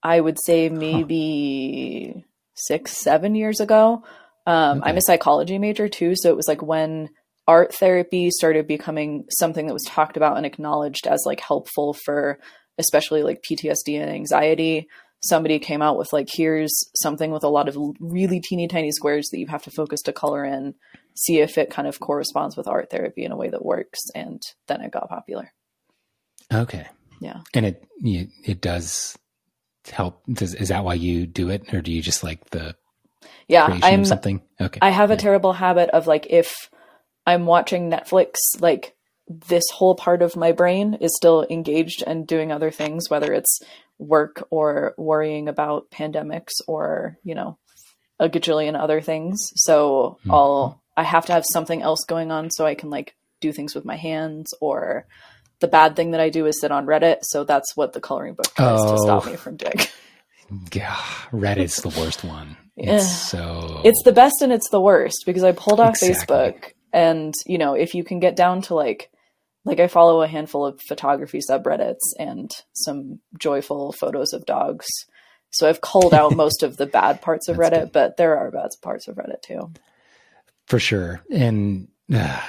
I 0.05 0.21
would 0.21 0.37
say 0.39 0.69
maybe 0.69 2.13
huh. 2.13 2.21
six, 2.53 2.91
seven 2.91 3.33
years 3.33 3.59
ago. 3.59 4.03
Um, 4.45 4.79
okay. 4.79 4.89
I'm 4.89 4.97
a 4.97 5.01
psychology 5.01 5.57
major 5.57 5.89
too. 5.89 6.13
So 6.15 6.29
it 6.29 6.35
was 6.35 6.47
like 6.47 6.61
when 6.61 7.09
art 7.47 7.73
therapy 7.73 8.29
started 8.29 8.67
becoming 8.67 9.25
something 9.31 9.65
that 9.65 9.73
was 9.73 9.83
talked 9.87 10.15
about 10.15 10.37
and 10.37 10.45
acknowledged 10.45 11.07
as 11.07 11.23
like 11.25 11.39
helpful 11.39 11.95
for 12.05 12.39
especially 12.77 13.23
like 13.23 13.41
PTSD 13.41 13.99
and 13.99 14.11
anxiety 14.11 14.87
somebody 15.23 15.57
came 15.57 15.81
out 15.81 15.97
with 15.97 16.13
like 16.13 16.27
here's 16.31 16.71
something 16.95 17.31
with 17.31 17.43
a 17.43 17.49
lot 17.49 17.67
of 17.67 17.77
really 17.99 18.39
teeny 18.39 18.67
tiny 18.67 18.91
squares 18.91 19.29
that 19.29 19.39
you 19.39 19.47
have 19.47 19.63
to 19.63 19.71
focus 19.71 20.01
to 20.03 20.13
color 20.13 20.43
in 20.43 20.75
see 21.15 21.39
if 21.39 21.57
it 21.57 21.71
kind 21.71 21.87
of 21.87 21.99
corresponds 21.99 22.55
with 22.55 22.67
art 22.67 22.89
therapy 22.91 23.23
in 23.23 23.31
a 23.31 23.37
way 23.37 23.49
that 23.49 23.65
works 23.65 23.99
and 24.13 24.41
then 24.67 24.81
it 24.81 24.91
got 24.91 25.09
popular 25.09 25.51
okay 26.53 26.85
yeah 27.21 27.41
and 27.53 27.65
it 27.65 27.83
it 28.43 28.61
does 28.61 29.17
help 29.91 30.21
does 30.31 30.53
is 30.53 30.69
that 30.69 30.83
why 30.83 30.93
you 30.93 31.27
do 31.27 31.49
it 31.49 31.73
or 31.73 31.81
do 31.81 31.91
you 31.91 32.01
just 32.01 32.23
like 32.23 32.43
the 32.49 32.75
yeah 33.47 33.79
i'm 33.83 34.05
something 34.05 34.41
okay 34.59 34.79
i 34.81 34.89
have 34.89 35.11
a 35.11 35.17
terrible 35.17 35.53
habit 35.53 35.89
of 35.91 36.07
like 36.07 36.27
if 36.29 36.69
i'm 37.25 37.45
watching 37.45 37.89
netflix 37.89 38.35
like 38.59 38.95
this 39.27 39.63
whole 39.73 39.95
part 39.95 40.21
of 40.21 40.35
my 40.35 40.51
brain 40.51 40.95
is 41.01 41.15
still 41.15 41.45
engaged 41.49 42.03
and 42.05 42.27
doing 42.27 42.51
other 42.51 42.71
things 42.71 43.09
whether 43.09 43.33
it's 43.33 43.59
work 43.97 44.45
or 44.49 44.93
worrying 44.97 45.47
about 45.47 45.89
pandemics 45.91 46.53
or, 46.67 47.17
you 47.23 47.35
know, 47.35 47.57
a 48.19 48.29
gajillion 48.29 48.79
other 48.79 49.01
things. 49.01 49.51
So 49.55 50.17
mm-hmm. 50.19 50.31
I'll, 50.31 50.81
I 50.97 51.03
have 51.03 51.25
to 51.27 51.33
have 51.33 51.45
something 51.51 51.81
else 51.81 52.05
going 52.07 52.31
on 52.31 52.49
so 52.51 52.65
I 52.65 52.75
can 52.75 52.89
like 52.89 53.15
do 53.41 53.51
things 53.51 53.75
with 53.75 53.85
my 53.85 53.95
hands 53.95 54.53
or 54.61 55.05
the 55.65 55.71
bad 55.71 55.95
thing 55.95 56.11
that 56.11 56.21
I 56.21 56.29
do 56.29 56.45
is 56.45 56.61
sit 56.61 56.71
on 56.71 56.85
Reddit. 56.85 57.17
So 57.23 57.43
that's 57.43 57.75
what 57.75 57.93
the 57.93 57.99
coloring 57.99 58.35
book 58.35 58.53
tries 58.53 58.79
oh. 58.79 58.91
to 58.91 59.01
stop 59.01 59.25
me 59.25 59.35
from 59.35 59.57
doing. 59.57 59.73
Yeah, 60.71 60.95
Reddit's 61.31 61.81
the 61.81 61.89
worst 61.99 62.23
one. 62.23 62.55
It's 62.77 63.09
so 63.09 63.81
it's 63.83 64.03
the 64.03 64.11
best 64.11 64.43
and 64.43 64.53
it's 64.53 64.69
the 64.69 64.79
worst 64.79 65.23
because 65.25 65.43
I 65.43 65.53
pulled 65.53 65.79
off 65.79 65.95
exactly. 66.03 66.35
Facebook 66.35 66.73
and 66.93 67.33
you 67.47 67.57
know 67.57 67.73
if 67.73 67.95
you 67.95 68.03
can 68.03 68.19
get 68.19 68.35
down 68.35 68.61
to 68.63 68.75
like 68.75 69.09
like 69.63 69.79
I 69.79 69.87
follow 69.87 70.21
a 70.21 70.27
handful 70.27 70.67
of 70.67 70.79
photography 70.87 71.39
subreddits 71.39 72.13
and 72.19 72.51
some 72.73 73.21
joyful 73.39 73.91
photos 73.93 74.33
of 74.33 74.45
dogs. 74.45 74.85
So 75.49 75.67
I've 75.67 75.81
culled 75.81 76.13
out 76.13 76.35
most 76.43 76.61
of 76.61 76.77
the 76.77 76.85
bad 76.85 77.23
parts 77.23 77.47
of 77.47 77.57
Reddit, 77.57 77.85
good. 77.85 77.91
but 77.91 78.17
there 78.17 78.37
are 78.37 78.51
bad 78.51 78.69
parts 78.83 79.07
of 79.07 79.15
Reddit 79.15 79.41
too. 79.41 79.71
For 80.67 80.77
sure. 80.77 81.21
And 81.31 81.87
uh, 82.13 82.39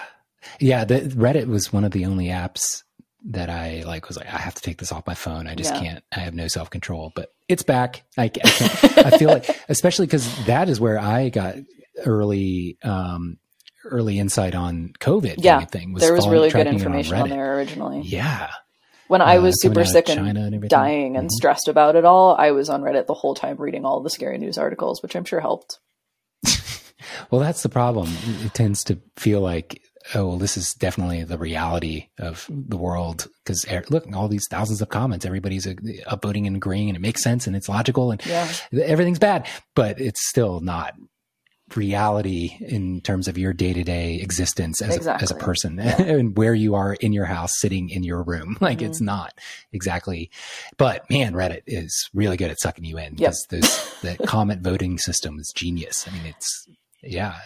yeah, 0.60 0.84
the 0.84 1.00
Reddit 1.00 1.46
was 1.46 1.72
one 1.72 1.84
of 1.84 1.92
the 1.92 2.04
only 2.04 2.26
apps 2.26 2.82
that 3.26 3.50
I 3.50 3.82
like 3.84 4.08
was 4.08 4.16
like, 4.16 4.26
I 4.26 4.38
have 4.38 4.54
to 4.54 4.62
take 4.62 4.78
this 4.78 4.92
off 4.92 5.06
my 5.06 5.14
phone. 5.14 5.46
I 5.46 5.54
just 5.54 5.74
yeah. 5.74 5.80
can't, 5.80 6.04
I 6.12 6.20
have 6.20 6.34
no 6.34 6.48
self 6.48 6.70
control, 6.70 7.12
but 7.14 7.34
it's 7.48 7.62
back. 7.62 8.04
I, 8.16 8.24
I 8.24 9.02
I 9.06 9.18
feel 9.18 9.28
like, 9.28 9.48
especially 9.68 10.06
cause 10.06 10.44
that 10.46 10.68
is 10.68 10.80
where 10.80 10.98
I 10.98 11.28
got 11.28 11.56
early, 12.04 12.78
um, 12.82 13.38
early 13.84 14.18
insight 14.18 14.54
on 14.54 14.92
COVID. 15.00 15.36
Yeah, 15.38 15.64
thing 15.64 15.92
was 15.92 16.02
there 16.02 16.14
was 16.14 16.28
really 16.28 16.50
good 16.50 16.66
information 16.66 17.14
on, 17.14 17.22
on, 17.22 17.28
there 17.30 17.56
originally. 17.56 18.00
Yeah. 18.02 18.50
When 19.08 19.22
I 19.22 19.36
uh, 19.36 19.42
was 19.42 19.60
super 19.60 19.84
sick 19.84 20.08
and, 20.08 20.36
and 20.36 20.68
dying 20.68 21.16
and 21.16 21.28
mm-hmm. 21.28 21.36
stressed 21.36 21.68
about 21.68 21.94
it 21.94 22.04
all, 22.04 22.34
I 22.36 22.50
was 22.50 22.68
on 22.68 22.82
Reddit 22.82 23.06
the 23.06 23.14
whole 23.14 23.34
time 23.34 23.56
reading 23.56 23.84
all 23.84 24.00
the 24.02 24.10
scary 24.10 24.38
news 24.38 24.58
articles, 24.58 25.02
which 25.02 25.14
I'm 25.14 25.24
sure 25.24 25.40
helped. 25.40 25.78
well, 27.30 27.40
that's 27.40 27.62
the 27.62 27.68
problem. 27.68 28.08
It 28.44 28.54
tends 28.54 28.82
to 28.84 28.98
feel 29.16 29.40
like, 29.40 29.80
oh, 30.14 30.28
well, 30.28 30.38
this 30.38 30.56
is 30.56 30.74
definitely 30.74 31.24
the 31.24 31.38
reality 31.38 32.08
of 32.18 32.46
the 32.50 32.76
world. 32.76 33.28
Because 33.44 33.66
look, 33.90 34.06
all 34.14 34.28
these 34.28 34.46
thousands 34.50 34.82
of 34.82 34.88
comments, 34.88 35.26
everybody's 35.26 35.66
uh, 35.66 35.74
upvoting 36.08 36.46
and 36.46 36.56
agreeing, 36.56 36.88
and 36.88 36.96
it 36.96 37.00
makes 37.00 37.22
sense 37.22 37.46
and 37.46 37.56
it's 37.56 37.68
logical, 37.68 38.10
and 38.10 38.24
yeah. 38.26 38.50
everything's 38.72 39.18
bad, 39.18 39.48
but 39.74 40.00
it's 40.00 40.28
still 40.28 40.60
not 40.60 40.94
reality 41.74 42.56
in 42.60 43.00
terms 43.00 43.26
of 43.26 43.36
your 43.36 43.52
day 43.52 43.72
to 43.72 43.82
day 43.82 44.20
existence 44.20 44.80
as, 44.80 44.94
exactly. 44.94 45.22
a, 45.22 45.24
as 45.24 45.30
a 45.32 45.44
person 45.44 45.78
yeah. 45.78 46.00
and 46.02 46.36
where 46.36 46.54
you 46.54 46.76
are 46.76 46.94
in 46.94 47.12
your 47.12 47.24
house 47.24 47.50
sitting 47.58 47.90
in 47.90 48.04
your 48.04 48.22
room. 48.22 48.56
Like 48.66 48.78
mm-hmm. 48.78 48.86
it's 48.86 49.00
not 49.00 49.32
exactly, 49.72 50.30
but 50.76 51.08
man, 51.08 51.34
Reddit 51.34 51.62
is 51.66 52.08
really 52.14 52.36
good 52.36 52.50
at 52.50 52.60
sucking 52.60 52.84
you 52.84 52.98
in 52.98 53.14
because 53.14 53.46
yep. 53.50 53.62
the 54.02 54.26
comment 54.26 54.62
voting 54.62 54.98
system 54.98 55.38
is 55.38 55.52
genius. 55.54 56.06
I 56.08 56.12
mean, 56.12 56.26
it's, 56.26 56.66
yeah, 57.02 57.36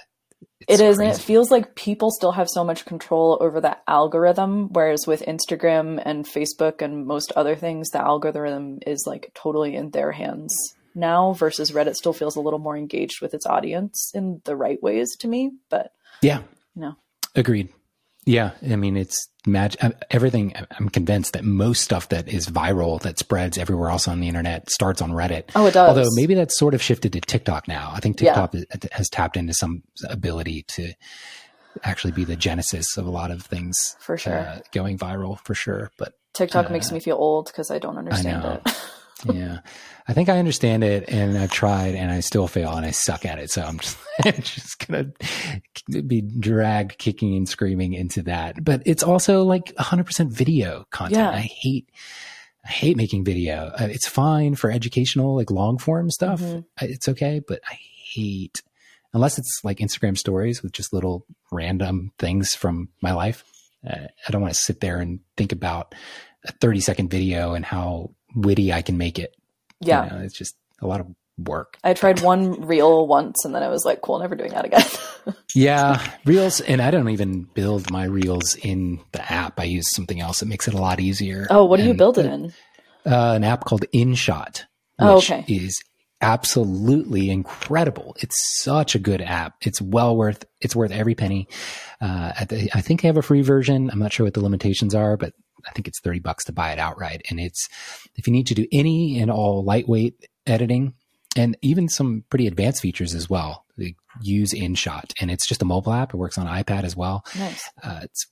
It 0.69 0.81
is, 0.81 0.99
and 0.99 1.09
it 1.09 1.19
feels 1.19 1.51
like 1.51 1.75
people 1.75 2.11
still 2.11 2.33
have 2.33 2.49
so 2.49 2.65
much 2.65 2.85
control 2.85 3.39
over 3.41 3.61
the 3.61 3.77
algorithm, 3.89 4.69
whereas 4.73 5.07
with 5.07 5.23
Instagram 5.23 6.01
and 6.05 6.27
Facebook 6.27 6.83
and 6.83 7.07
most 7.07 7.33
other 7.35 7.57
things, 7.57 7.89
the 7.91 8.01
algorithm 8.01 8.79
is 8.87 9.05
like 9.07 9.33
totally 9.35 9.75
in 9.75 9.91
their 9.91 10.13
hands 10.13 10.55
now 10.95 11.33
versus 11.33 11.71
Reddit 11.71 11.95
still 11.95 12.13
feels 12.13 12.37
a 12.37 12.41
little 12.41 12.59
more 12.59 12.77
engaged 12.77 13.21
with 13.21 13.35
its 13.35 13.47
audience 13.47 14.11
in 14.15 14.41
the 14.45 14.57
right 14.57 14.83
ways 14.83 15.17
to 15.21 15.29
me. 15.29 15.53
But 15.69 15.93
yeah, 16.23 16.43
no, 16.75 16.97
agreed. 17.35 17.71
Yeah, 18.25 18.53
I 18.69 18.77
mean 18.77 18.97
it's 18.97 19.29
magic. 19.47 19.81
Everything. 20.11 20.55
I'm 20.79 20.89
convinced 20.89 21.33
that 21.33 21.45
most 21.45 21.83
stuff 21.83 22.11
that 22.11 22.29
is 22.29 22.47
viral 22.47 23.01
that 23.03 23.19
spreads 23.19 23.59
everywhere 23.59 23.91
else 23.91 24.07
on 24.07 24.21
the 24.21 24.29
internet 24.29 24.71
starts 24.71 25.01
on 25.01 25.11
Reddit. 25.11 25.45
Oh, 25.55 25.67
it 25.67 25.75
does. 25.75 25.89
Although 25.89 26.11
maybe 26.15 26.35
that's 26.35 26.59
sort 26.59 26.75
of 26.75 26.83
shifted 26.83 27.13
to 27.15 27.21
TikTok 27.21 27.67
now. 27.67 27.91
I 27.95 28.01
think 28.01 28.19
TikTok 28.19 28.55
yeah. 28.55 28.65
has 28.93 29.09
tapped 29.09 29.37
into 29.37 29.55
some 29.55 29.83
ability 30.09 30.65
to 30.69 30.93
actually 31.83 32.13
be 32.13 32.25
the 32.25 32.37
genesis 32.37 32.97
of 32.97 33.07
a 33.07 33.11
lot 33.11 33.31
of 33.31 33.43
things 33.43 33.97
for 34.01 34.17
sure 34.17 34.39
uh, 34.39 34.61
going 34.73 34.99
viral 34.99 35.39
for 35.41 35.55
sure. 35.55 35.91
But 35.99 36.15
TikTok 36.35 36.67
uh, 36.67 36.73
makes 36.73 36.93
me 36.93 37.01
feel 37.01 37.17
old 37.17 37.47
because 37.47 37.71
I 37.71 37.79
don't 37.79 37.97
understand 37.97 38.45
I 38.45 38.55
it. 38.55 38.63
yeah. 39.27 39.61
I 40.09 40.13
think 40.13 40.29
I 40.29 40.39
understand 40.39 40.83
it 40.83 41.09
and 41.09 41.39
I've 41.39 41.53
tried 41.53 41.95
and 41.95 42.11
I 42.11 42.21
still 42.21 42.49
fail 42.49 42.75
and 42.75 42.85
I 42.85 42.91
suck 42.91 43.25
at 43.25 43.39
it. 43.39 43.51
So 43.51 43.63
I'm 43.63 43.79
just, 43.79 43.99
just 44.41 44.87
going 44.87 45.13
to 45.93 46.03
be 46.03 46.21
dragged 46.21 46.99
kicking 46.99 47.37
and 47.37 47.49
screaming 47.49 47.93
into 47.95 48.23
that. 48.23 48.63
But 48.65 48.83
it's 48.87 49.03
also 49.03 49.45
like 49.45 49.75
100% 49.77 50.31
video 50.31 50.85
content. 50.91 51.19
Yeah. 51.19 51.31
I 51.31 51.41
hate, 51.41 51.89
I 52.65 52.69
hate 52.69 52.97
making 52.97 53.25
video. 53.25 53.73
Uh, 53.79 53.89
it's 53.91 54.09
fine 54.09 54.55
for 54.55 54.71
educational, 54.71 55.37
like 55.37 55.51
long 55.51 55.79
form 55.79 56.11
stuff. 56.11 56.41
Mm-hmm. 56.41 56.61
It's 56.85 57.09
okay, 57.09 57.41
but 57.47 57.61
I 57.69 57.79
hate, 58.15 58.63
unless 59.13 59.39
it's 59.39 59.61
like 59.65 59.79
Instagram 59.79 60.19
stories 60.19 60.63
with 60.63 60.73
just 60.73 60.93
little 60.93 61.25
random 61.51 62.13
things 62.19 62.55
from 62.55 62.89
my 63.01 63.13
life. 63.13 63.45
Uh, 63.89 64.09
I 64.27 64.31
don't 64.31 64.43
want 64.43 64.53
to 64.53 64.61
sit 64.61 64.81
there 64.81 64.99
and 64.99 65.21
think 65.37 65.53
about 65.53 65.95
a 66.47 66.53
30 66.53 66.81
second 66.81 67.11
video 67.11 67.55
and 67.55 67.65
how 67.65 68.11
witty 68.35 68.73
I 68.73 68.83
can 68.83 68.99
make 68.99 69.19
it. 69.19 69.35
Yeah. 69.81 70.05
You 70.05 70.11
know, 70.11 70.25
it's 70.25 70.37
just 70.37 70.57
a 70.81 70.87
lot 70.87 71.01
of 71.01 71.07
work. 71.39 71.79
I 71.83 71.95
tried 71.95 72.21
one 72.21 72.67
reel 72.67 73.07
once 73.07 73.45
and 73.45 73.55
then 73.55 73.63
I 73.63 73.69
was 73.69 73.85
like, 73.85 74.03
cool, 74.03 74.19
never 74.19 74.35
doing 74.35 74.53
that 74.53 74.65
again. 74.65 74.85
yeah. 75.55 76.03
Reels. 76.25 76.61
And 76.61 76.81
I 76.81 76.91
don't 76.91 77.09
even 77.09 77.43
build 77.43 77.91
my 77.91 78.05
reels 78.05 78.57
in 78.57 79.01
the 79.13 79.33
app. 79.33 79.59
I 79.59 79.65
use 79.65 79.91
something 79.91 80.21
else 80.21 80.41
that 80.41 80.47
makes 80.47 80.69
it 80.69 80.75
a 80.75 80.79
lot 80.79 81.01
easier. 81.01 81.47
Oh, 81.51 81.65
what 81.65 81.79
do 81.79 81.83
and, 81.83 81.93
you 81.93 81.95
build 81.95 82.19
it 82.19 82.27
in? 82.27 82.53
Uh, 83.07 83.33
an 83.35 83.45
app 83.45 83.65
called 83.65 83.85
InShot. 83.95 84.65
Oh, 84.99 85.17
okay. 85.17 85.45
Is 85.49 85.81
absolutely 86.21 87.31
incredible. 87.31 88.15
It's 88.21 88.63
such 88.63 88.95
a 88.95 88.99
good 88.99 89.23
app. 89.23 89.55
It's 89.63 89.81
well 89.81 90.15
worth, 90.15 90.45
it's 90.61 90.77
worth 90.77 90.91
every 90.91 91.15
penny. 91.15 91.49
Uh, 92.01 92.45
the, 92.45 92.71
I 92.75 92.83
think 92.83 93.01
they 93.01 93.09
have 93.09 93.17
a 93.17 93.23
free 93.23 93.41
version. 93.41 93.91
I'm 93.91 93.99
not 93.99 94.13
sure 94.13 94.27
what 94.27 94.35
the 94.35 94.43
limitations 94.43 94.95
are, 94.95 95.17
but 95.17 95.33
I 95.69 95.73
think 95.73 95.89
it's 95.89 96.01
30 96.01 96.21
bucks 96.21 96.45
to 96.45 96.53
buy 96.53 96.73
it 96.73 96.79
outright. 96.79 97.23
And 97.31 97.41
it's, 97.41 97.69
if 98.17 98.27
you 98.27 98.33
need 98.33 98.47
to 98.49 98.55
do 98.55 98.67
any 98.73 99.21
and 99.21 99.31
all 99.31 99.65
lightweight 99.65 100.27
editing 100.47 100.95
and 101.37 101.57
even 101.63 101.89
some 101.89 102.25
pretty 102.31 102.47
advanced 102.47 102.83
features 102.83 103.15
as 103.15 103.31
well, 103.31 103.65
they 103.77 103.95
use 104.21 104.53
InShot 104.53 105.13
and 105.21 105.31
it's 105.31 105.47
just 105.47 105.63
a 105.63 105.67
mobile 105.67 105.93
app. 105.93 106.13
It 106.13 106.19
works 106.19 106.39
on 106.39 106.47
iPad 106.47 106.85
as 106.85 106.97
well. 106.97 107.25
Nice. 107.39 107.69
Uh, 107.83 108.01
it's 108.03 108.27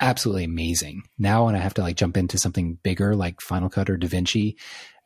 absolutely 0.00 0.44
amazing. 0.44 1.02
Now, 1.18 1.46
when 1.46 1.54
I 1.54 1.58
have 1.58 1.74
to 1.74 1.82
like 1.82 1.96
jump 1.96 2.16
into 2.16 2.38
something 2.38 2.78
bigger 2.82 3.14
like 3.14 3.40
Final 3.40 3.68
Cut 3.68 3.90
or 3.90 3.98
DaVinci, 3.98 4.54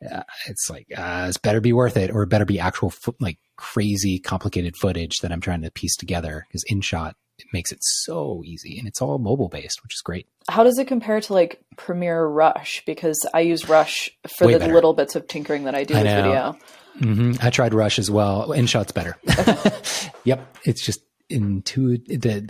uh, 0.09 0.23
it's 0.47 0.69
like, 0.69 0.87
uh, 0.95 1.25
it's 1.27 1.37
better 1.37 1.61
be 1.61 1.73
worth 1.73 1.97
it 1.97 2.11
or 2.11 2.23
it 2.23 2.29
better 2.29 2.45
be 2.45 2.59
actual, 2.59 2.89
fo- 2.89 3.15
like 3.19 3.39
crazy 3.57 4.19
complicated 4.19 4.75
footage 4.77 5.17
that 5.17 5.31
I'm 5.31 5.41
trying 5.41 5.61
to 5.63 5.71
piece 5.71 5.95
together 5.95 6.45
because 6.47 6.63
InShot 6.71 7.13
it 7.39 7.47
makes 7.53 7.71
it 7.71 7.79
so 7.81 8.41
easy 8.45 8.77
and 8.77 8.87
it's 8.87 9.01
all 9.01 9.17
mobile 9.17 9.49
based, 9.49 9.81
which 9.83 9.93
is 9.93 10.01
great. 10.01 10.27
How 10.49 10.63
does 10.63 10.77
it 10.77 10.87
compare 10.87 11.19
to 11.21 11.33
like 11.33 11.61
Premiere 11.77 12.25
Rush? 12.25 12.83
Because 12.85 13.25
I 13.33 13.41
use 13.41 13.67
Rush 13.69 14.09
for 14.37 14.47
Way 14.47 14.53
the 14.53 14.59
better. 14.59 14.73
little 14.73 14.93
bits 14.93 15.15
of 15.15 15.27
tinkering 15.27 15.63
that 15.65 15.75
I 15.75 15.83
do 15.83 15.95
I 15.95 15.97
with 15.97 16.05
know. 16.05 16.21
video. 16.21 16.57
Mm-hmm. 16.99 17.45
I 17.45 17.49
tried 17.49 17.73
Rush 17.73 17.97
as 17.99 18.11
well. 18.11 18.49
InShot's 18.49 18.91
better. 18.91 19.17
Okay. 19.39 19.71
yep. 20.25 20.57
It's 20.65 20.85
just 20.85 21.01
intuitive. 21.29 22.49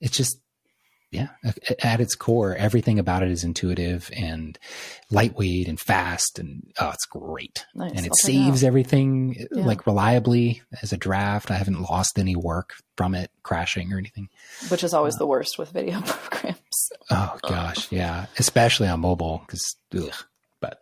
It's 0.00 0.16
just 0.16 0.38
yeah, 1.16 1.52
at 1.82 2.00
its 2.00 2.14
core, 2.14 2.54
everything 2.54 2.98
about 2.98 3.22
it 3.22 3.30
is 3.30 3.44
intuitive 3.44 4.10
and 4.16 4.58
lightweight 5.10 5.68
and 5.68 5.80
fast, 5.80 6.38
and 6.38 6.72
oh, 6.80 6.90
it's 6.90 7.06
great. 7.06 7.66
Nice. 7.74 7.92
And 7.92 8.06
it 8.06 8.10
I'll 8.10 8.14
saves 8.14 8.62
it 8.62 8.66
everything 8.66 9.46
yeah. 9.50 9.64
like 9.64 9.86
reliably 9.86 10.62
as 10.82 10.92
a 10.92 10.96
draft. 10.96 11.50
I 11.50 11.54
haven't 11.54 11.82
lost 11.82 12.18
any 12.18 12.36
work 12.36 12.74
from 12.96 13.14
it 13.14 13.30
crashing 13.42 13.92
or 13.92 13.98
anything. 13.98 14.28
Which 14.68 14.84
is 14.84 14.94
always 14.94 15.14
uh, 15.16 15.18
the 15.18 15.26
worst 15.26 15.58
with 15.58 15.70
video 15.70 16.00
programs. 16.06 16.90
Oh 17.10 17.38
gosh, 17.42 17.90
yeah, 17.90 18.26
especially 18.38 18.88
on 18.88 19.00
mobile 19.00 19.42
because 19.46 19.76
but 20.60 20.80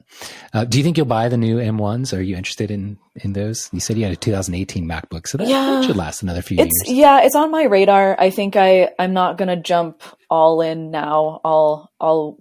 uh, 0.52 0.64
do 0.64 0.78
you 0.78 0.84
think 0.84 0.96
you'll 0.96 1.06
buy 1.06 1.28
the 1.28 1.36
new 1.36 1.56
M1s? 1.56 2.16
Are 2.16 2.22
you 2.22 2.36
interested 2.36 2.70
in 2.70 2.98
in 3.16 3.32
those? 3.32 3.68
You 3.72 3.80
said 3.80 3.96
you 3.96 4.04
had 4.04 4.12
a 4.12 4.16
2018 4.16 4.86
MacBook, 4.86 5.26
so 5.26 5.38
that, 5.38 5.48
yeah, 5.48 5.82
should 5.82 5.96
last 5.96 6.22
another 6.22 6.42
few 6.42 6.58
years. 6.58 6.70
Yeah, 6.86 7.22
it's 7.22 7.34
on 7.34 7.50
my 7.50 7.64
radar. 7.64 8.18
I 8.18 8.30
think 8.30 8.56
I 8.56 8.90
I'm 8.98 9.12
not 9.12 9.38
gonna 9.38 9.56
jump 9.56 10.02
all 10.30 10.60
in 10.60 10.90
now. 10.90 11.40
I'll 11.44 11.90
I'll 12.00 12.38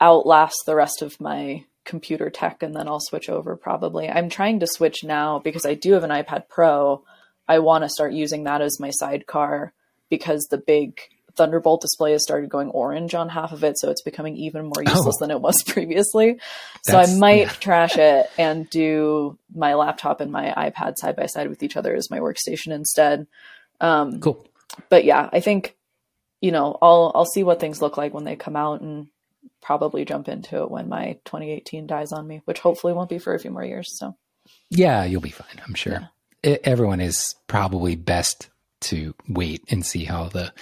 outlast 0.00 0.56
the 0.66 0.74
rest 0.74 1.00
of 1.00 1.20
my 1.20 1.64
computer 1.84 2.30
tech 2.30 2.62
and 2.62 2.74
then 2.74 2.88
I'll 2.88 3.00
switch 3.00 3.28
over 3.28 3.56
probably. 3.56 4.08
I'm 4.08 4.28
trying 4.28 4.60
to 4.60 4.66
switch 4.66 5.04
now 5.04 5.38
because 5.38 5.66
I 5.66 5.74
do 5.74 5.92
have 5.92 6.04
an 6.04 6.10
iPad 6.10 6.48
Pro. 6.48 7.02
I 7.48 7.58
want 7.58 7.84
to 7.84 7.88
start 7.88 8.12
using 8.12 8.44
that 8.44 8.60
as 8.60 8.80
my 8.80 8.90
sidecar 8.90 9.72
because 10.08 10.46
the 10.50 10.58
big 10.58 11.00
Thunderbolt 11.36 11.80
display 11.80 12.12
has 12.12 12.22
started 12.22 12.50
going 12.50 12.68
orange 12.70 13.14
on 13.14 13.28
half 13.28 13.52
of 13.52 13.64
it, 13.64 13.78
so 13.78 13.90
it's 13.90 14.02
becoming 14.02 14.36
even 14.36 14.64
more 14.66 14.82
useless 14.84 15.16
oh. 15.18 15.20
than 15.20 15.30
it 15.30 15.40
was 15.40 15.62
previously. 15.66 16.38
So 16.84 16.98
I 16.98 17.14
might 17.14 17.40
yeah. 17.42 17.48
trash 17.60 17.96
it 17.96 18.30
and 18.38 18.68
do 18.68 19.38
my 19.54 19.74
laptop 19.74 20.20
and 20.20 20.30
my 20.30 20.52
iPad 20.56 20.96
side 20.98 21.16
by 21.16 21.26
side 21.26 21.48
with 21.48 21.62
each 21.62 21.76
other 21.76 21.94
as 21.94 22.10
my 22.10 22.18
workstation 22.18 22.72
instead. 22.72 23.26
Um, 23.80 24.20
cool. 24.20 24.46
But 24.88 25.04
yeah, 25.04 25.28
I 25.32 25.40
think 25.40 25.76
you 26.40 26.52
know 26.52 26.78
I'll 26.80 27.12
I'll 27.14 27.26
see 27.26 27.42
what 27.42 27.60
things 27.60 27.82
look 27.82 27.96
like 27.96 28.14
when 28.14 28.24
they 28.24 28.36
come 28.36 28.56
out 28.56 28.80
and 28.80 29.08
probably 29.60 30.04
jump 30.04 30.28
into 30.28 30.62
it 30.62 30.70
when 30.70 30.88
my 30.88 31.18
2018 31.24 31.86
dies 31.86 32.12
on 32.12 32.26
me, 32.26 32.42
which 32.44 32.60
hopefully 32.60 32.92
won't 32.92 33.08
be 33.08 33.18
for 33.18 33.34
a 33.34 33.38
few 33.38 33.50
more 33.50 33.64
years. 33.64 33.98
So 33.98 34.16
yeah, 34.70 35.04
you'll 35.04 35.20
be 35.20 35.30
fine. 35.30 35.60
I'm 35.66 35.74
sure. 35.74 35.92
Yeah. 35.92 36.06
It, 36.42 36.60
everyone 36.64 37.00
is 37.00 37.36
probably 37.46 37.94
best 37.94 38.48
to 38.80 39.14
wait 39.28 39.64
and 39.70 39.86
see 39.86 40.04
how 40.04 40.28
the 40.28 40.52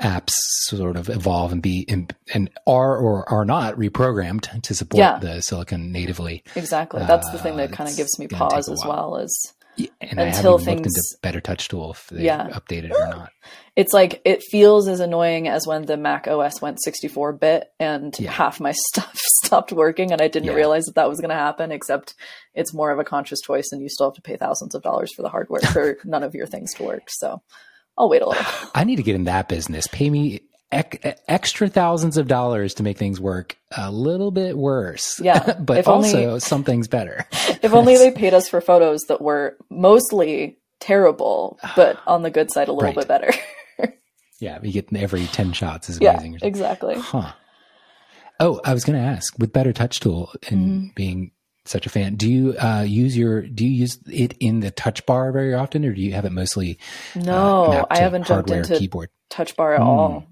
apps 0.00 0.34
sort 0.66 0.96
of 0.96 1.08
evolve 1.08 1.52
and 1.52 1.62
be 1.62 1.84
and, 1.88 2.14
and 2.34 2.50
are 2.66 2.96
or 2.96 3.28
are 3.30 3.44
not 3.44 3.76
reprogrammed 3.76 4.62
to 4.62 4.74
support 4.74 4.98
yeah. 4.98 5.18
the 5.18 5.40
silicon 5.40 5.92
natively. 5.92 6.42
Exactly. 6.54 7.04
That's 7.06 7.30
the 7.30 7.38
thing 7.38 7.56
that 7.56 7.72
uh, 7.72 7.76
kind 7.76 7.88
of 7.88 7.96
gives 7.96 8.18
me 8.18 8.28
pause 8.28 8.68
as 8.68 8.82
well 8.86 9.16
is 9.16 9.54
yeah, 9.76 9.88
and 10.00 10.18
until 10.18 10.58
things 10.58 11.16
Better 11.22 11.40
Touch 11.40 11.68
Tool 11.68 11.92
if 11.92 12.06
they 12.08 12.24
yeah. 12.24 12.48
updated 12.48 12.92
or 12.92 13.08
not. 13.08 13.32
It's 13.76 13.92
like 13.92 14.22
it 14.24 14.42
feels 14.42 14.88
as 14.88 15.00
annoying 15.00 15.48
as 15.48 15.66
when 15.66 15.82
the 15.82 15.98
Mac 15.98 16.26
OS 16.26 16.62
went 16.62 16.82
64 16.82 17.34
bit 17.34 17.70
and 17.78 18.18
yeah. 18.18 18.30
half 18.30 18.58
my 18.58 18.72
stuff 18.88 19.14
stopped 19.44 19.70
working 19.70 20.12
and 20.12 20.22
I 20.22 20.28
didn't 20.28 20.54
realize 20.54 20.84
that 20.84 20.94
that 20.94 21.10
was 21.10 21.20
going 21.20 21.28
to 21.28 21.36
happen 21.36 21.70
except 21.70 22.14
it's 22.54 22.72
more 22.72 22.90
of 22.90 22.98
a 22.98 23.04
conscious 23.04 23.42
choice 23.42 23.68
and 23.72 23.82
you 23.82 23.90
still 23.90 24.06
have 24.06 24.14
to 24.14 24.22
pay 24.22 24.38
thousands 24.38 24.74
of 24.74 24.82
dollars 24.82 25.12
for 25.12 25.20
the 25.20 25.28
hardware 25.28 25.60
for 25.60 25.98
none 26.06 26.22
of 26.22 26.34
your 26.34 26.46
things 26.46 26.72
to 26.72 26.84
work. 26.84 27.02
So 27.08 27.42
I'll 27.98 28.08
wait 28.08 28.22
a 28.22 28.28
little. 28.28 28.44
I 28.74 28.84
need 28.84 28.96
to 28.96 29.02
get 29.02 29.14
in 29.14 29.24
that 29.24 29.48
business. 29.48 29.86
Pay 29.88 30.10
me 30.10 30.40
ec- 30.72 31.20
extra 31.28 31.68
thousands 31.68 32.16
of 32.16 32.28
dollars 32.28 32.74
to 32.74 32.82
make 32.82 32.98
things 32.98 33.20
work 33.20 33.56
a 33.76 33.90
little 33.90 34.30
bit 34.30 34.56
worse. 34.56 35.20
Yeah. 35.20 35.54
but 35.60 35.78
if 35.78 35.88
also 35.88 36.26
only, 36.26 36.40
some 36.40 36.64
things 36.64 36.88
better. 36.88 37.26
if 37.32 37.72
only 37.72 37.96
they 37.96 38.10
paid 38.12 38.34
us 38.34 38.48
for 38.48 38.60
photos 38.60 39.02
that 39.08 39.20
were 39.20 39.56
mostly 39.70 40.58
terrible, 40.80 41.58
but 41.74 41.98
on 42.06 42.22
the 42.22 42.30
good 42.30 42.50
side, 42.52 42.68
a 42.68 42.72
little 42.72 42.88
right. 42.88 42.96
bit 42.96 43.08
better. 43.08 43.32
yeah. 44.40 44.58
You 44.62 44.72
get 44.72 44.94
every 44.94 45.26
10 45.26 45.52
shots 45.52 45.88
is 45.88 45.98
amazing. 45.98 46.34
Yeah, 46.34 46.38
exactly. 46.42 46.96
Huh. 46.96 47.32
Oh, 48.38 48.60
I 48.64 48.74
was 48.74 48.84
going 48.84 48.98
to 48.98 49.04
ask 49.04 49.34
with 49.38 49.52
Better 49.52 49.72
Touch 49.72 49.98
Tool 49.98 50.30
and 50.50 50.60
mm-hmm. 50.60 50.86
being 50.94 51.30
such 51.68 51.86
a 51.86 51.88
fan. 51.88 52.16
Do 52.16 52.30
you 52.30 52.56
uh, 52.58 52.82
use 52.82 53.16
your 53.16 53.42
do 53.42 53.64
you 53.64 53.70
use 53.70 53.98
it 54.10 54.34
in 54.40 54.60
the 54.60 54.70
touch 54.70 55.04
bar 55.06 55.32
very 55.32 55.54
often, 55.54 55.84
or 55.84 55.92
do 55.92 56.00
you 56.00 56.12
have 56.12 56.24
it 56.24 56.32
mostly? 56.32 56.78
Uh, 57.14 57.20
no, 57.20 57.64
uh, 57.64 57.86
I 57.90 57.98
haven't 57.98 58.26
jumped 58.26 58.50
into 58.50 58.78
keyboard 58.78 59.10
touch 59.30 59.56
bar 59.56 59.74
at 59.74 59.80
mm. 59.80 59.84
all. 59.84 60.26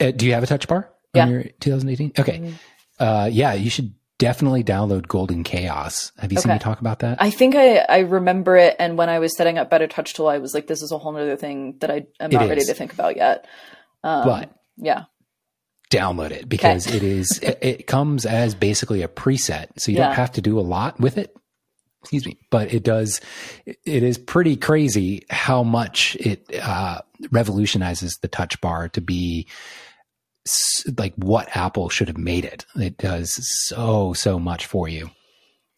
Uh, 0.00 0.10
do 0.10 0.26
you 0.26 0.34
have 0.34 0.42
a 0.42 0.46
touch 0.46 0.68
bar 0.68 0.90
yeah. 1.14 1.24
on 1.24 1.30
your 1.30 1.44
2018? 1.60 2.12
Okay. 2.18 2.54
Uh, 2.98 3.28
yeah, 3.30 3.52
you 3.54 3.70
should 3.70 3.94
definitely 4.18 4.64
download 4.64 5.06
Golden 5.06 5.44
Chaos. 5.44 6.12
Have 6.18 6.32
you 6.32 6.38
okay. 6.38 6.48
seen 6.48 6.52
me 6.52 6.58
talk 6.58 6.80
about 6.80 7.00
that? 7.00 7.20
I 7.20 7.30
think 7.30 7.54
I, 7.54 7.78
I 7.78 7.98
remember 8.00 8.56
it, 8.56 8.76
and 8.78 8.98
when 8.98 9.08
I 9.08 9.18
was 9.18 9.36
setting 9.36 9.58
up 9.58 9.70
Better 9.70 9.86
Touch 9.86 10.14
Tool, 10.14 10.28
I 10.28 10.38
was 10.38 10.54
like, 10.54 10.66
"This 10.66 10.82
is 10.82 10.92
a 10.92 10.98
whole 10.98 11.16
other 11.16 11.36
thing 11.36 11.76
that 11.80 11.90
I 11.90 12.06
am 12.20 12.30
not 12.30 12.48
ready 12.48 12.64
to 12.64 12.74
think 12.74 12.92
about 12.92 13.16
yet." 13.16 13.46
Um, 14.02 14.24
but 14.24 14.50
yeah, 14.76 15.04
download 15.90 16.30
it 16.30 16.48
because 16.48 16.86
okay. 16.86 16.96
it 16.96 17.02
is 17.02 17.38
it, 17.38 17.58
it, 17.62 17.86
comes 17.86 18.26
as 18.26 18.54
basically 18.54 19.02
a 19.02 19.08
preset, 19.08 19.68
so 19.78 19.90
you 19.90 19.98
yeah. 19.98 20.06
don't 20.06 20.16
have 20.16 20.32
to 20.32 20.40
do 20.40 20.58
a 20.58 20.62
lot 20.62 20.98
with 21.00 21.18
it. 21.18 21.34
excuse 22.02 22.26
me, 22.26 22.38
but 22.50 22.72
it 22.72 22.82
does, 22.82 23.20
it 23.66 24.02
is 24.02 24.18
pretty 24.18 24.56
crazy 24.56 25.24
how 25.30 25.62
much 25.62 26.16
it 26.16 26.44
uh, 26.62 27.00
revolutionizes 27.30 28.18
the 28.18 28.28
touch 28.28 28.60
bar 28.60 28.88
to 28.90 29.00
be 29.00 29.46
like 30.96 31.14
what 31.16 31.54
Apple 31.54 31.88
should 31.88 32.08
have 32.08 32.18
made 32.18 32.44
it. 32.44 32.64
It 32.74 32.96
does 32.96 33.38
so, 33.66 34.14
so 34.14 34.38
much 34.38 34.66
for 34.66 34.88
you 34.88 35.10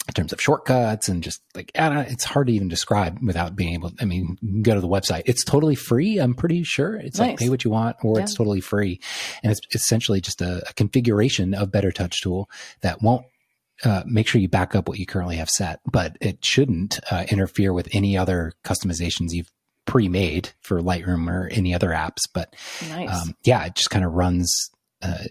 in 0.09 0.15
terms 0.15 0.33
of 0.33 0.41
shortcuts 0.41 1.09
and 1.09 1.23
just 1.23 1.41
like, 1.55 1.71
I 1.77 1.89
don't 1.89 1.99
it's 2.11 2.25
hard 2.25 2.49
to 2.49 2.53
even 2.53 2.69
describe 2.69 3.19
without 3.23 3.55
being 3.55 3.75
able, 3.75 3.93
I 4.01 4.05
mean, 4.05 4.37
go 4.63 4.75
to 4.75 4.81
the 4.81 4.89
website. 4.89 5.23
It's 5.27 5.45
totally 5.45 5.75
free. 5.75 6.19
I'm 6.19 6.35
pretty 6.35 6.65
sure 6.65 6.97
it's 6.97 7.19
nice. 7.19 7.29
like 7.29 7.39
pay 7.39 7.49
what 7.49 7.65
you 7.65 7.71
want 7.71 7.97
or 8.03 8.17
yeah. 8.17 8.25
it's 8.25 8.35
totally 8.35 8.61
free. 8.61 9.01
And 9.43 9.53
it's 9.53 9.61
essentially 9.75 10.21
just 10.21 10.41
a, 10.41 10.69
a 10.69 10.73
configuration 10.73 11.55
of 11.55 11.71
Better 11.71 11.93
Touch 11.93 12.23
Tool 12.23 12.51
that 12.81 13.03
won't 13.03 13.25
uh, 13.85 14.03
make 14.07 14.27
sure 14.27 14.41
you 14.41 14.49
back 14.49 14.75
up 14.75 14.89
what 14.89 14.99
you 14.99 15.07
currently 15.07 15.37
have 15.37 15.49
set, 15.49 15.81
but 15.91 16.17
it 16.21 16.45
shouldn't 16.45 16.99
uh, 17.11 17.25
interfere 17.31 17.73
with 17.73 17.89
any 17.93 18.17
other 18.17 18.53
customizations 18.65 19.33
you've 19.33 19.51
pre-made 19.87 20.51
for 20.61 20.81
Lightroom 20.81 21.29
or 21.31 21.49
any 21.51 21.75
other 21.75 21.91
apps. 21.91 22.29
But 22.33 22.55
nice. 22.89 23.11
um, 23.11 23.35
yeah, 23.45 23.65
it 23.67 23.75
just 23.75 23.91
kind 23.91 24.05
of 24.05 24.13
runs. 24.13 24.71
Uh, 25.03 25.25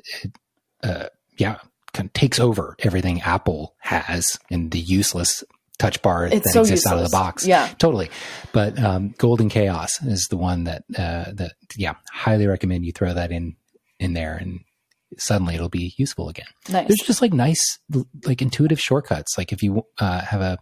uh, 0.84 1.06
yeah, 1.38 1.58
kind 1.94 2.08
of 2.08 2.14
takes 2.14 2.40
over 2.40 2.76
everything 2.80 3.22
Apple 3.22 3.76
has 3.80 4.40
in 4.50 4.70
the 4.70 4.80
useless 4.80 5.44
touch 5.78 6.02
bar 6.02 6.26
it's 6.26 6.44
that 6.44 6.52
so 6.52 6.62
exists 6.62 6.86
useless. 6.86 6.92
out 6.92 6.98
of 7.04 7.10
the 7.10 7.16
box. 7.16 7.48
Yeah, 7.48 7.68
totally. 7.78 8.10
But 8.52 8.78
um, 8.78 9.16
Golden 9.18 9.50
Chaos 9.50 10.02
is 10.04 10.28
the 10.30 10.38
one 10.38 10.66
that 10.66 10.84
uh, 10.98 11.32
that 11.34 11.54
yeah, 11.76 11.96
highly 12.12 12.48
recommend 12.48 12.86
you 12.86 12.92
throw 12.92 13.14
that 13.14 13.32
in 13.32 13.56
in 14.00 14.14
there 14.14 14.36
and 14.36 14.60
suddenly 15.18 15.56
it'll 15.56 15.70
be 15.70 15.94
useful 15.98 16.30
again. 16.30 16.46
Nice. 16.70 16.88
There's 16.88 17.08
just 17.08 17.22
like 17.22 17.34
nice, 17.34 17.80
like 18.26 18.42
intuitive 18.42 18.80
shortcuts. 18.80 19.38
Like 19.38 19.52
if 19.52 19.64
you 19.64 19.84
uh, 20.00 20.22
have 20.22 20.42
a 20.42 20.60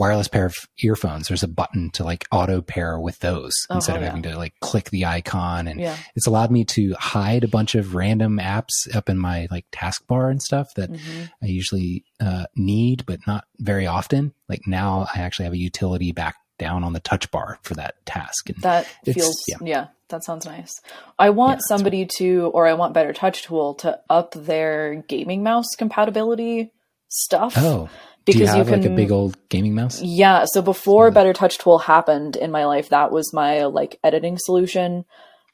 wireless 0.00 0.28
pair 0.28 0.46
of 0.46 0.56
earphones, 0.82 1.28
there's 1.28 1.42
a 1.42 1.48
button 1.48 1.90
to 1.90 2.02
like 2.02 2.26
auto 2.32 2.62
pair 2.62 2.98
with 2.98 3.18
those 3.18 3.52
oh, 3.68 3.74
instead 3.74 3.96
of 3.96 4.02
yeah. 4.02 4.08
having 4.08 4.22
to 4.22 4.34
like 4.34 4.54
click 4.60 4.88
the 4.88 5.04
icon. 5.04 5.68
And 5.68 5.78
yeah. 5.78 5.94
it's 6.16 6.26
allowed 6.26 6.50
me 6.50 6.64
to 6.64 6.94
hide 6.94 7.44
a 7.44 7.48
bunch 7.48 7.74
of 7.74 7.94
random 7.94 8.38
apps 8.38 8.92
up 8.94 9.10
in 9.10 9.18
my 9.18 9.46
like 9.50 9.66
taskbar 9.70 10.30
and 10.30 10.42
stuff 10.42 10.72
that 10.76 10.90
mm-hmm. 10.90 11.24
I 11.42 11.46
usually 11.46 12.04
uh, 12.18 12.46
need, 12.56 13.04
but 13.04 13.20
not 13.26 13.44
very 13.58 13.86
often. 13.86 14.32
Like 14.48 14.62
now 14.66 15.06
I 15.14 15.20
actually 15.20 15.44
have 15.44 15.52
a 15.52 15.58
utility 15.58 16.12
back 16.12 16.36
down 16.58 16.82
on 16.82 16.94
the 16.94 17.00
touch 17.00 17.30
bar 17.30 17.58
for 17.62 17.74
that 17.74 17.94
task. 18.06 18.48
And 18.48 18.56
that 18.62 18.86
feels, 19.04 19.44
yeah. 19.48 19.56
yeah. 19.60 19.86
that 20.08 20.24
sounds 20.24 20.46
nice. 20.46 20.80
I 21.18 21.28
want 21.28 21.58
yeah, 21.58 21.76
somebody 21.76 22.06
to, 22.16 22.50
or 22.54 22.66
I 22.66 22.72
want 22.72 22.94
Better 22.94 23.12
Touch 23.12 23.42
Tool 23.42 23.74
to 23.76 24.00
up 24.08 24.32
their 24.32 25.04
gaming 25.08 25.42
mouse 25.42 25.74
compatibility 25.76 26.72
stuff. 27.08 27.54
Oh, 27.58 27.90
because 28.24 28.40
you, 28.40 28.46
have, 28.46 28.58
you 28.58 28.64
can 28.64 28.82
like 28.82 28.90
a 28.90 28.94
big 28.94 29.10
old 29.10 29.36
gaming 29.48 29.74
mouse. 29.74 30.00
Yeah. 30.02 30.44
So 30.46 30.62
before 30.62 31.08
yeah. 31.08 31.14
Better 31.14 31.32
Touch 31.32 31.58
Tool 31.58 31.78
happened 31.78 32.36
in 32.36 32.50
my 32.50 32.66
life, 32.66 32.90
that 32.90 33.10
was 33.10 33.32
my 33.32 33.64
like 33.64 33.98
editing 34.04 34.38
solution. 34.38 35.04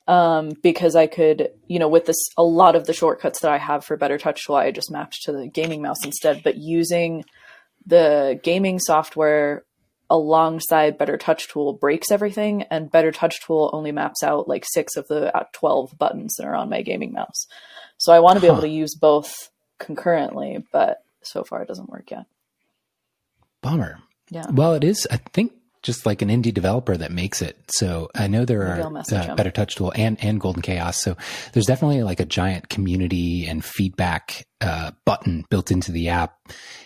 Um, 0.08 0.52
because 0.62 0.94
I 0.94 1.08
could, 1.08 1.50
you 1.66 1.80
know, 1.80 1.88
with 1.88 2.06
this, 2.06 2.28
a 2.36 2.44
lot 2.44 2.76
of 2.76 2.86
the 2.86 2.92
shortcuts 2.92 3.40
that 3.40 3.50
I 3.50 3.58
have 3.58 3.84
for 3.84 3.96
Better 3.96 4.18
Touch 4.18 4.46
Tool, 4.46 4.54
I 4.54 4.70
just 4.70 4.90
mapped 4.90 5.22
to 5.22 5.32
the 5.32 5.48
gaming 5.48 5.82
mouse 5.82 6.04
instead. 6.04 6.42
But 6.44 6.56
using 6.56 7.24
the 7.86 8.38
gaming 8.42 8.78
software 8.78 9.64
alongside 10.08 10.98
Better 10.98 11.16
Touch 11.16 11.48
Tool 11.48 11.72
breaks 11.72 12.12
everything, 12.12 12.62
and 12.64 12.90
Better 12.90 13.10
Touch 13.10 13.44
Tool 13.44 13.70
only 13.72 13.90
maps 13.90 14.22
out 14.22 14.48
like 14.48 14.64
six 14.64 14.96
of 14.96 15.08
the 15.08 15.36
uh, 15.36 15.44
12 15.52 15.98
buttons 15.98 16.36
that 16.36 16.46
are 16.46 16.54
on 16.54 16.70
my 16.70 16.82
gaming 16.82 17.12
mouse. 17.12 17.46
So 17.98 18.12
I 18.12 18.20
want 18.20 18.36
to 18.36 18.40
be 18.40 18.46
huh. 18.46 18.54
able 18.54 18.62
to 18.62 18.68
use 18.68 18.94
both 18.94 19.50
concurrently, 19.78 20.64
but 20.72 21.02
so 21.22 21.42
far 21.42 21.62
it 21.62 21.68
doesn't 21.68 21.90
work 21.90 22.10
yet. 22.10 22.26
Bummer. 23.62 23.98
Yeah. 24.30 24.46
Well, 24.50 24.74
it 24.74 24.84
is, 24.84 25.06
I 25.10 25.18
think, 25.18 25.52
just 25.86 26.04
like 26.04 26.20
an 26.20 26.28
indie 26.28 26.52
developer 26.52 26.96
that 26.96 27.12
makes 27.12 27.40
it. 27.40 27.56
So 27.70 28.10
I 28.12 28.26
know 28.26 28.44
there 28.44 28.58
Maybe 28.58 28.82
are 28.82 29.30
uh, 29.30 29.34
Better 29.36 29.52
Touch 29.52 29.76
Tool 29.76 29.92
and, 29.94 30.22
and 30.22 30.40
Golden 30.40 30.60
Chaos. 30.60 31.00
So 31.00 31.16
there's 31.52 31.66
definitely 31.66 32.02
like 32.02 32.18
a 32.18 32.24
giant 32.24 32.68
community 32.68 33.46
and 33.46 33.64
feedback 33.64 34.46
uh, 34.60 34.90
button 35.04 35.44
built 35.48 35.70
into 35.70 35.92
the 35.92 36.08
app. 36.08 36.38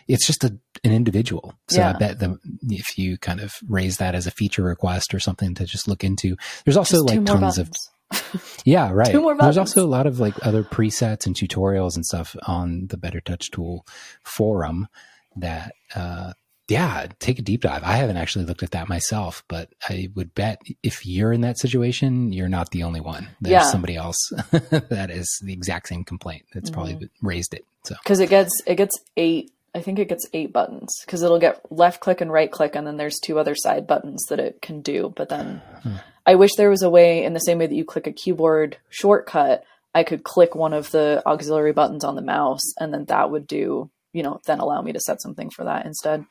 It's 0.07 0.27
just 0.27 0.45
a, 0.45 0.59
an 0.85 0.93
individual. 0.93 1.55
So 1.69 1.81
yeah. 1.81 1.91
I 1.95 1.99
bet 1.99 2.19
the, 2.19 2.39
if 2.69 2.99
you 2.99 3.17
kind 3.17 3.41
of 3.41 3.55
raise 3.67 3.97
that 3.97 4.15
as 4.15 4.27
a 4.27 4.31
feature 4.31 4.63
request 4.63 5.15
or 5.15 5.19
something 5.19 5.55
to 5.55 5.65
just 5.65 5.89
look 5.89 6.05
into, 6.05 6.37
there's 6.67 6.77
also 6.77 6.97
just 6.97 7.09
like 7.09 7.25
tons 7.25 7.57
of. 7.57 7.71
yeah, 8.67 8.91
right. 8.93 9.13
There's 9.13 9.57
also 9.57 9.83
a 9.83 9.89
lot 9.89 10.07
of 10.07 10.21
like 10.21 10.35
other 10.45 10.63
presets 10.63 11.25
and 11.25 11.35
tutorials 11.35 11.95
and 11.95 12.05
stuff 12.05 12.37
on 12.47 12.89
the 12.89 12.99
Better 12.99 13.21
Touch 13.21 13.51
Tool 13.51 13.87
forum 14.25 14.89
that 15.37 15.73
uh, 15.95 16.33
yeah, 16.71 17.09
take 17.19 17.39
a 17.39 17.43
deep 17.43 17.63
dive. 17.63 17.83
I 17.83 17.95
haven't 17.95 18.17
actually 18.17 18.45
looked 18.45 18.63
at 18.63 18.71
that 18.71 18.89
myself, 18.89 19.43
but 19.49 19.71
I 19.89 20.11
would 20.15 20.35
bet 20.35 20.63
if 20.83 21.05
you're 21.05 21.33
in 21.33 21.41
that 21.41 21.59
situation, 21.59 22.33
you're 22.33 22.49
not 22.49 22.71
the 22.71 22.85
only 22.85 23.01
one. 23.01 23.29
There's 23.41 23.65
yeah. 23.65 23.71
somebody 23.71 23.97
else 23.97 24.17
that 24.51 25.09
is 25.11 25.41
the 25.45 25.53
exact 25.53 25.89
same 25.89 26.05
complaint 26.05 26.45
that's 26.55 26.71
mm-hmm. 26.71 26.75
probably 26.81 27.11
raised 27.23 27.55
it. 27.55 27.65
So 27.85 27.97
because 28.03 28.21
it 28.21 28.31
gets 28.31 28.53
it 28.67 28.77
gets 28.77 28.97
eight, 29.17 29.53
I 29.75 29.81
think 29.81 29.99
it 29.99 30.09
gets 30.09 30.27
eight 30.33 30.53
buttons 30.53 30.95
because 31.05 31.23
it'll 31.23 31.41
get 31.41 31.61
left 31.73 32.01
click 32.01 32.21
and 32.21 32.33
right 32.33 32.51
click, 32.51 32.77
and 32.77 32.87
then 32.87 32.97
there's 32.97 33.19
two 33.19 33.39
other 33.39 33.57
side 33.57 33.87
buttons 33.87 34.25
that 34.29 34.39
it 34.39 34.63
can 34.63 34.81
do. 34.81 35.13
But 35.17 35.29
then 35.29 35.63
hmm. 35.83 35.97
I 36.25 36.37
wish 36.37 36.55
there 36.57 36.71
was 36.71 36.83
a 36.83 36.91
way, 36.91 37.25
in 37.25 37.33
the 37.33 37.41
same 37.41 37.59
way 37.59 37.67
that 37.67 37.75
you 37.75 37.85
click 37.85 38.07
a 38.07 38.13
keyboard 38.13 38.77
shortcut, 38.91 39.65
I 39.93 40.05
could 40.05 40.23
click 40.23 40.55
one 40.55 40.73
of 40.73 40.91
the 40.93 41.21
auxiliary 41.27 41.73
buttons 41.73 42.05
on 42.05 42.15
the 42.15 42.23
mouse, 42.23 42.75
and 42.79 42.95
then 42.95 43.07
that 43.07 43.31
would 43.33 43.49
do, 43.49 43.91
you 44.13 44.23
know, 44.23 44.41
then 44.47 44.61
allow 44.61 44.83
me 44.83 44.93
to 44.93 45.01
set 45.01 45.21
something 45.21 45.51
for 45.51 45.65
that 45.65 45.85
instead 45.85 46.27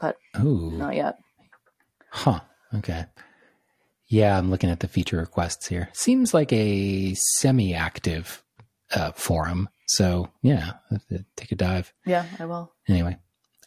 but 0.00 0.16
Ooh. 0.40 0.70
not 0.72 0.94
yet. 0.94 1.16
Huh. 2.10 2.40
Okay. 2.76 3.06
Yeah, 4.06 4.38
I'm 4.38 4.50
looking 4.50 4.70
at 4.70 4.80
the 4.80 4.88
feature 4.88 5.16
requests 5.16 5.66
here. 5.66 5.88
Seems 5.92 6.34
like 6.34 6.52
a 6.52 7.14
semi-active 7.14 8.42
uh, 8.92 9.12
forum. 9.12 9.68
So 9.86 10.28
yeah, 10.42 10.72
take 11.36 11.52
a 11.52 11.56
dive. 11.56 11.92
Yeah, 12.06 12.24
I 12.38 12.46
will. 12.46 12.72
Anyway, 12.88 13.18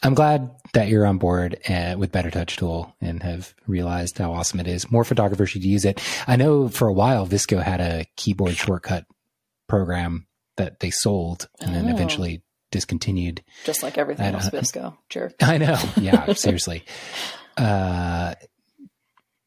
I'm 0.04 0.14
glad 0.14 0.52
that 0.74 0.88
you're 0.88 1.06
on 1.06 1.18
board 1.18 1.60
uh, 1.68 1.96
with 1.98 2.12
Better 2.12 2.32
Touch 2.32 2.58
Tool 2.58 2.96
and 3.02 3.22
have 3.24 3.54
realized 3.68 4.18
how 4.18 4.34
awesome 4.34 4.60
it 4.60 4.68
is. 4.68 4.92
More 4.92 5.04
photographers 5.04 5.50
should 5.50 5.66
use 5.66 5.86
it. 5.86 6.02
I 6.28 6.36
know 6.36 6.70
for 6.70 6.88
a 6.88 6.94
while 6.94 7.28
VSCO 7.28 7.62
had 7.62 7.82
a 7.82 8.06
keyboard 8.16 8.56
shortcut 8.56 9.06
program 9.68 10.28
that 10.58 10.80
they 10.80 10.90
sold 10.90 11.50
and 11.60 11.72
oh. 11.72 11.74
then 11.74 11.90
eventually 11.90 12.44
discontinued. 12.72 13.44
Just 13.66 13.84
like 13.84 13.98
everything 13.98 14.34
else, 14.34 14.50
VSCO. 14.50 14.98
Jerk. 15.10 15.36
I 15.42 15.58
know. 15.58 15.78
Yeah, 15.98 16.34
seriously. 16.34 16.84
Uh, 17.56 18.36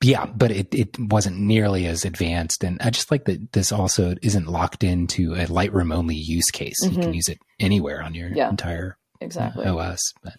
yeah, 0.03 0.27
but 0.27 0.51
it, 0.51 0.75
it 0.75 0.99
wasn't 0.99 1.39
nearly 1.39 1.87
as 1.87 2.05
advanced. 2.05 2.65
And 2.65 2.81
I 2.81 2.91
just 2.91 3.11
like 3.11 3.27
that 3.27 3.53
this 3.53 3.71
also 3.71 4.15
isn't 4.23 4.47
locked 4.49 4.83
into 4.83 5.35
a 5.35 5.47
Lightroom 5.47 5.95
only 5.95 6.17
use 6.17 6.51
case. 6.51 6.83
Mm-hmm. 6.83 6.91
You 6.91 6.97
can 6.97 7.09
mm-hmm. 7.09 7.15
use 7.15 7.29
it 7.29 7.39
anywhere 7.59 8.03
on 8.03 8.15
your 8.15 8.31
yeah, 8.31 8.49
entire 8.49 8.97
exactly. 9.21 9.67
Uh, 9.67 9.77
OS. 9.77 10.01
But 10.23 10.35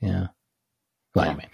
yeah. 0.00 0.26
Well, 1.12 1.24
yeah. 1.24 1.30
anyway, 1.32 1.48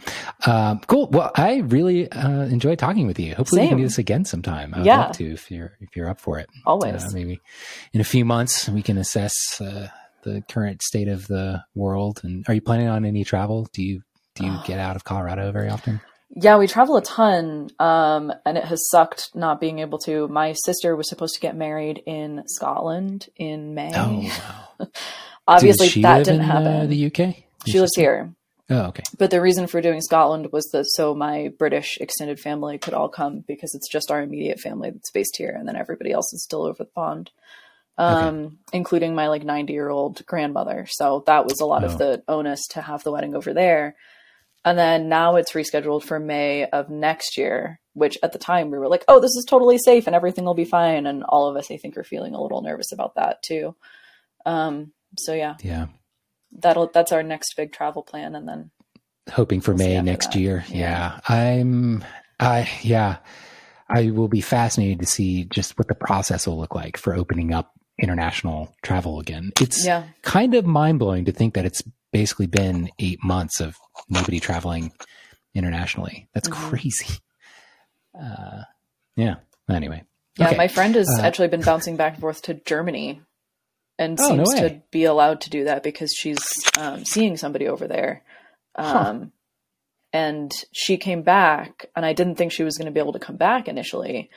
um, 0.44 0.80
cool. 0.86 1.08
Well, 1.08 1.30
I 1.34 1.58
really 1.60 2.12
uh, 2.12 2.42
enjoyed 2.42 2.78
talking 2.78 3.06
with 3.06 3.18
you. 3.18 3.34
Hopefully, 3.34 3.62
Same. 3.62 3.64
we 3.64 3.68
can 3.70 3.78
do 3.78 3.84
this 3.84 3.96
again 3.96 4.26
sometime. 4.26 4.74
I 4.74 4.78
would 4.78 4.86
yeah. 4.86 4.98
love 5.06 5.16
to 5.16 5.32
if 5.32 5.50
you're 5.50 5.72
if 5.80 5.96
you're 5.96 6.10
up 6.10 6.20
for 6.20 6.38
it. 6.38 6.50
Always. 6.66 7.02
Uh, 7.02 7.10
maybe 7.14 7.40
in 7.94 8.02
a 8.02 8.04
few 8.04 8.26
months 8.26 8.68
we 8.68 8.82
can 8.82 8.98
assess 8.98 9.58
uh, 9.62 9.88
the 10.26 10.42
current 10.48 10.82
state 10.82 11.08
of 11.08 11.26
the 11.26 11.64
world? 11.74 12.20
And 12.22 12.44
are 12.48 12.54
you 12.54 12.60
planning 12.60 12.88
on 12.88 13.04
any 13.04 13.24
travel? 13.24 13.68
Do 13.72 13.82
you 13.82 14.02
do 14.34 14.44
you 14.44 14.58
get 14.66 14.78
out 14.78 14.96
of 14.96 15.04
Colorado 15.04 15.50
very 15.50 15.70
often? 15.70 16.00
Yeah, 16.28 16.58
we 16.58 16.66
travel 16.66 16.96
a 16.96 17.02
ton, 17.02 17.70
um, 17.78 18.32
and 18.44 18.58
it 18.58 18.64
has 18.64 18.90
sucked 18.90 19.30
not 19.34 19.60
being 19.60 19.78
able 19.78 19.98
to. 20.00 20.28
My 20.28 20.54
sister 20.64 20.94
was 20.94 21.08
supposed 21.08 21.34
to 21.34 21.40
get 21.40 21.56
married 21.56 22.02
in 22.04 22.42
Scotland 22.46 23.28
in 23.36 23.74
May. 23.74 23.92
Oh, 23.94 24.28
wow. 24.78 24.88
Obviously, 25.48 26.02
that 26.02 26.24
didn't 26.24 26.42
in, 26.42 26.50
uh, 26.50 26.52
happen. 26.52 26.66
Uh, 26.66 26.86
the 26.86 27.06
UK. 27.06 27.36
She 27.66 27.80
lives 27.80 27.94
here. 27.96 28.34
Oh, 28.68 28.86
okay. 28.86 29.04
But 29.16 29.30
the 29.30 29.40
reason 29.40 29.68
for 29.68 29.80
doing 29.80 30.00
Scotland 30.00 30.50
was 30.52 30.64
that 30.72 30.86
so 30.86 31.14
my 31.14 31.52
British 31.56 31.98
extended 32.00 32.40
family 32.40 32.78
could 32.78 32.94
all 32.94 33.08
come 33.08 33.44
because 33.46 33.74
it's 33.74 33.88
just 33.88 34.10
our 34.10 34.20
immediate 34.20 34.58
family 34.58 34.90
that's 34.90 35.12
based 35.12 35.36
here, 35.38 35.54
and 35.56 35.66
then 35.66 35.76
everybody 35.76 36.10
else 36.10 36.32
is 36.34 36.42
still 36.42 36.64
over 36.64 36.78
the 36.78 36.90
pond 36.90 37.30
um, 37.98 38.38
okay. 38.38 38.54
including 38.72 39.14
my 39.14 39.28
like 39.28 39.44
90 39.44 39.72
year 39.72 39.88
old 39.88 40.24
grandmother. 40.26 40.86
So 40.88 41.22
that 41.26 41.44
was 41.44 41.60
a 41.60 41.66
lot 41.66 41.84
oh. 41.84 41.88
of 41.88 41.98
the 41.98 42.22
onus 42.28 42.66
to 42.68 42.80
have 42.80 43.02
the 43.02 43.12
wedding 43.12 43.34
over 43.34 43.54
there. 43.54 43.96
And 44.64 44.76
then 44.76 45.08
now 45.08 45.36
it's 45.36 45.52
rescheduled 45.52 46.02
for 46.02 46.18
May 46.18 46.64
of 46.64 46.90
next 46.90 47.38
year, 47.38 47.78
which 47.94 48.18
at 48.22 48.32
the 48.32 48.38
time 48.38 48.70
we 48.70 48.78
were 48.78 48.88
like, 48.88 49.04
oh, 49.06 49.20
this 49.20 49.36
is 49.36 49.46
totally 49.48 49.78
safe 49.78 50.06
and 50.06 50.16
everything 50.16 50.44
will 50.44 50.54
be 50.54 50.64
fine. 50.64 51.06
And 51.06 51.22
all 51.22 51.48
of 51.48 51.56
us, 51.56 51.70
I 51.70 51.76
think, 51.76 51.96
are 51.96 52.04
feeling 52.04 52.34
a 52.34 52.42
little 52.42 52.62
nervous 52.62 52.90
about 52.92 53.14
that 53.14 53.42
too. 53.44 53.76
Um, 54.44 54.92
so 55.18 55.34
yeah. 55.34 55.54
Yeah. 55.62 55.86
That'll, 56.50 56.88
that's 56.88 57.12
our 57.12 57.22
next 57.22 57.54
big 57.56 57.72
travel 57.72 58.02
plan. 58.02 58.34
And 58.34 58.48
then 58.48 58.70
hoping 59.30 59.60
for 59.60 59.72
we'll 59.72 59.86
May 59.86 60.00
next 60.00 60.32
that. 60.32 60.38
year. 60.38 60.64
Yeah. 60.68 60.76
yeah. 60.78 61.20
I'm, 61.28 62.04
I, 62.40 62.68
yeah. 62.82 63.18
I 63.88 64.10
will 64.10 64.28
be 64.28 64.40
fascinated 64.40 64.98
to 64.98 65.06
see 65.06 65.44
just 65.44 65.78
what 65.78 65.86
the 65.86 65.94
process 65.94 66.46
will 66.46 66.58
look 66.58 66.74
like 66.74 66.96
for 66.96 67.14
opening 67.14 67.54
up 67.54 67.75
international 67.98 68.74
travel 68.82 69.20
again. 69.20 69.52
It's 69.60 69.84
yeah. 69.84 70.04
kind 70.22 70.54
of 70.54 70.66
mind 70.66 70.98
blowing 70.98 71.24
to 71.26 71.32
think 71.32 71.54
that 71.54 71.64
it's 71.64 71.82
basically 72.12 72.46
been 72.46 72.90
eight 72.98 73.22
months 73.24 73.60
of 73.60 73.76
nobody 74.08 74.40
traveling 74.40 74.92
internationally. 75.54 76.28
That's 76.34 76.48
Mhm. 76.48 76.52
crazy. 76.70 77.14
Uh, 78.18 78.62
yeah. 79.16 79.34
Anyway. 79.68 80.02
Yeah, 80.38 80.48
Okay. 80.48 80.56
my 80.56 80.68
friend 80.68 80.94
has 80.94 81.06
Uh, 81.18 81.22
actually 81.22 81.48
been 81.48 81.60
bouncing 81.60 81.96
back 81.96 82.14
and 82.14 82.20
forth 82.22 82.40
to 82.42 82.54
Germany 82.54 83.20
and 83.98 84.18
Oh, 84.18 84.34
no 84.34 84.44
seems 84.46 84.60
to 84.60 84.80
be 84.90 85.04
allowed 85.04 85.42
to 85.42 85.50
do 85.50 85.64
that 85.64 85.82
because 85.82 86.14
she's 86.16 86.38
um, 86.78 87.04
seeing 87.04 87.36
somebody 87.36 87.68
over 87.68 87.86
there. 87.86 88.22
Um, 88.74 89.32
And 90.14 90.50
she 90.72 90.96
came 90.96 91.20
back, 91.22 91.90
and 91.94 92.06
I 92.06 92.14
didn't 92.14 92.36
think 92.36 92.52
she 92.52 92.62
was 92.64 92.78
going 92.78 92.86
to 92.86 92.90
be 92.92 93.00
able 93.00 93.12
to 93.12 93.18
come 93.18 93.36
back 93.36 93.68
initially. 93.68 94.30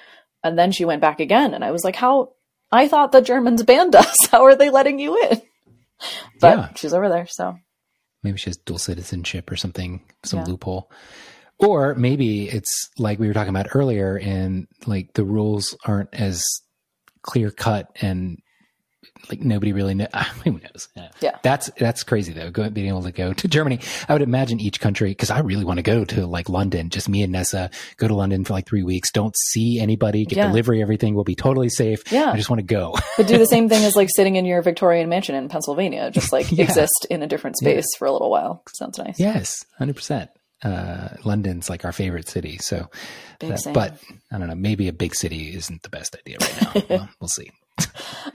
And 0.44 0.60
then 0.60 0.74
she 0.74 0.84
went 0.84 1.00
back 1.00 1.22
again, 1.22 1.54
and 1.54 1.64
I 1.64 1.72
was 1.72 1.86
like, 1.86 1.96
How? 1.96 2.34
I 2.72 2.88
thought 2.88 3.12
the 3.12 3.22
Germans 3.22 3.64
banned 3.64 3.96
us. 3.96 4.16
How 4.32 4.44
are 4.46 4.56
they 4.56 4.70
letting 4.70 5.00
you 5.00 5.18
in? 5.30 5.42
But 6.40 6.58
Yeah. 6.58 6.70
she's 6.76 6.94
over 6.94 7.10
there, 7.10 7.28
so 7.28 7.58
maybe 8.24 8.38
she 8.38 8.50
has 8.50 8.58
dual 8.58 8.78
citizenship 8.80 9.52
or 9.52 9.56
something, 9.56 10.02
some 10.24 10.40
Yeah. 10.40 10.46
loophole. 10.46 10.92
Or 11.60 11.94
maybe 11.96 12.48
it's 12.48 12.90
like 12.98 13.20
we 13.20 13.28
were 13.28 13.34
talking 13.34 13.50
about 13.50 13.76
earlier, 13.76 14.18
and 14.18 14.68
like 14.86 15.14
the 15.14 15.26
rules 15.26 15.76
aren't 15.86 16.14
as 16.14 16.46
clear 17.22 17.52
cut, 17.52 17.88
and 18.02 18.38
like 19.30 19.42
nobody 19.42 19.74
really 19.74 19.94
knows. 19.94 20.10
Who 20.44 20.52
knows? 20.54 20.88
Yeah. 20.96 21.10
Yeah. 21.22 21.38
that's 21.44 21.70
that's 21.78 22.04
crazy 22.04 22.34
though. 22.34 22.50
Going 22.52 22.72
being 22.74 22.88
able 22.88 23.04
to 23.04 23.12
go 23.12 23.34
to 23.34 23.48
Germany, 23.48 23.80
I 24.08 24.14
would 24.14 24.22
imagine 24.22 24.60
each 24.60 24.80
country 24.80 25.10
because 25.12 25.30
I 25.30 25.40
really 25.40 25.66
want 25.66 25.78
to 25.78 25.84
go 25.84 26.06
to 26.06 26.26
like 26.26 26.50
London. 26.50 26.90
Just 26.90 27.08
me 27.10 27.22
and 27.24 27.32
Nessa 27.32 27.70
go 27.98 28.08
to 28.08 28.16
London 28.16 28.44
for 28.46 28.54
like 28.54 28.68
three 28.68 28.84
weeks. 28.84 29.12
Don't 29.12 29.36
see 29.38 29.80
anybody. 29.80 30.26
Get 30.26 30.38
Yeah. 30.38 30.48
delivery. 30.48 30.82
Everything 30.82 31.16
will 31.16 31.24
be 31.24 31.36
totally 31.36 31.70
safe. 31.70 32.12
Yeah. 32.12 32.32
I 32.32 32.38
just 32.38 32.50
want 32.50 32.60
to 32.60 32.66
go. 32.66 32.96
but 33.18 33.28
do 33.28 33.38
the 33.38 33.46
same 33.46 33.70
thing 33.70 33.84
as 33.86 33.96
like 33.96 34.10
sitting 34.16 34.36
in 34.36 34.46
your 34.46 34.62
Victorian 34.62 35.10
mansion 35.10 35.36
in 35.36 35.50
Pennsylvania, 35.50 36.12
just 36.12 36.32
like 36.34 36.52
Yeah. 36.52 36.66
exist 36.66 37.06
in 37.10 37.22
a 37.24 37.28
different 37.28 37.58
space 37.58 37.86
for 37.98 38.06
a 38.08 38.12
little 38.12 38.30
while. 38.32 38.64
Sounds 38.76 38.98
nice. 38.98 39.20
yes, 39.20 39.66
hundred 39.78 39.96
percent. 39.96 40.30
Uh, 40.62 41.08
London's 41.24 41.70
like 41.70 41.86
our 41.86 41.94
favorite 41.94 42.28
city. 42.28 42.58
So 42.58 42.90
That- 43.40 43.72
but 43.74 43.98
I 44.32 44.38
don't 44.38 44.48
know. 44.50 44.56
Maybe 44.56 44.90
a 44.90 44.94
big 44.94 45.16
city 45.16 45.56
isn't 45.56 45.84
the 45.84 45.90
best 45.90 46.16
idea 46.18 46.38
right 46.42 46.76
now. 46.76 46.82
well, 46.90 47.10
we'll 47.22 47.28
see. 47.30 47.50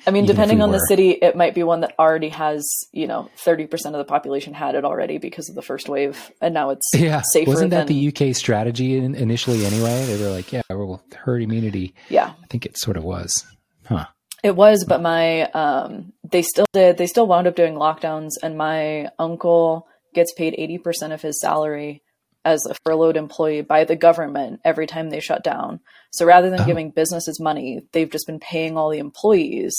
I 0.07 0.11
mean, 0.11 0.25
even 0.25 0.37
depending 0.37 0.59
we 0.59 0.65
on 0.65 0.73
the 0.73 0.79
city, 0.79 1.11
it 1.11 1.37
might 1.37 1.55
be 1.55 1.62
one 1.62 1.81
that 1.81 1.95
already 1.99 2.29
has, 2.31 2.66
you 2.93 3.07
know, 3.07 3.31
30% 3.39 3.73
of 3.87 3.93
the 3.93 4.05
population 4.05 4.55
had 4.55 4.75
it 4.75 4.85
already 4.85 5.19
because 5.19 5.49
of 5.49 5.55
the 5.55 5.62
first 5.62 5.89
wave. 5.89 6.31
And 6.41 6.55
now 6.55 6.71
it's 6.71 6.91
Yeah, 6.95 7.23
safer 7.33 7.51
wasn't 7.51 7.71
that 7.71 7.87
than, 7.87 7.97
the 7.97 8.09
UK 8.09 8.35
strategy 8.35 8.97
in, 8.97 9.15
initially? 9.15 9.65
Anyway, 9.65 10.05
they 10.07 10.23
were 10.23 10.31
like, 10.31 10.53
"Yeah, 10.53 10.62
we'll 10.71 11.03
herd 11.15 11.43
immunity." 11.43 11.95
yeah, 12.09 12.33
I 12.43 12.47
think 12.49 12.66
it 12.66 12.79
sort 12.79 12.97
of 12.97 13.05
was, 13.05 13.45
huh? 13.87 14.07
it 14.45 14.55
was. 14.55 14.85
But 14.87 15.01
my, 15.01 15.51
um, 15.51 16.12
they 16.23 16.43
still 16.43 16.66
did, 16.73 16.99
they 16.99 17.07
still 17.07 17.27
wound 17.27 17.49
up 17.49 17.57
doing 17.57 17.75
lockdowns. 17.75 18.33
And 18.43 18.57
my 18.57 19.09
uncle 19.19 19.89
gets 20.15 20.33
paid 20.35 20.55
80% 20.55 21.12
of 21.12 21.23
his 21.23 21.41
salary 21.41 22.03
as 22.45 22.65
a 22.66 22.75
furloughed 22.85 23.16
employee 23.16 23.62
by 23.62 23.85
the 23.85 23.97
government 23.97 24.61
every 24.65 24.87
time 24.87 25.11
they 25.11 25.21
shut 25.21 25.43
down. 25.43 25.81
So 26.11 26.27
rather 26.27 26.51
than 26.51 26.61
Oh. 26.61 26.66
giving 26.66 26.91
businesses 26.91 27.41
money, 27.41 27.83
they've 27.93 28.11
just 28.11 28.27
been 28.27 28.41
paying 28.41 28.77
all 28.77 28.91
the 28.91 28.99
employees 28.99 29.75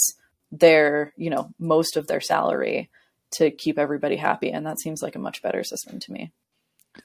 their, 0.52 1.12
you 1.16 1.30
know, 1.30 1.50
most 1.58 1.96
of 1.96 2.06
their 2.06 2.20
salary 2.20 2.88
to 3.32 3.50
keep 3.50 3.78
everybody 3.78 4.16
happy. 4.16 4.50
And 4.50 4.66
that 4.66 4.78
seems 4.80 5.02
like 5.02 5.16
a 5.16 5.18
much 5.20 5.42
better 5.42 5.64
system 5.64 5.98
to 6.00 6.12
me. 6.12 6.32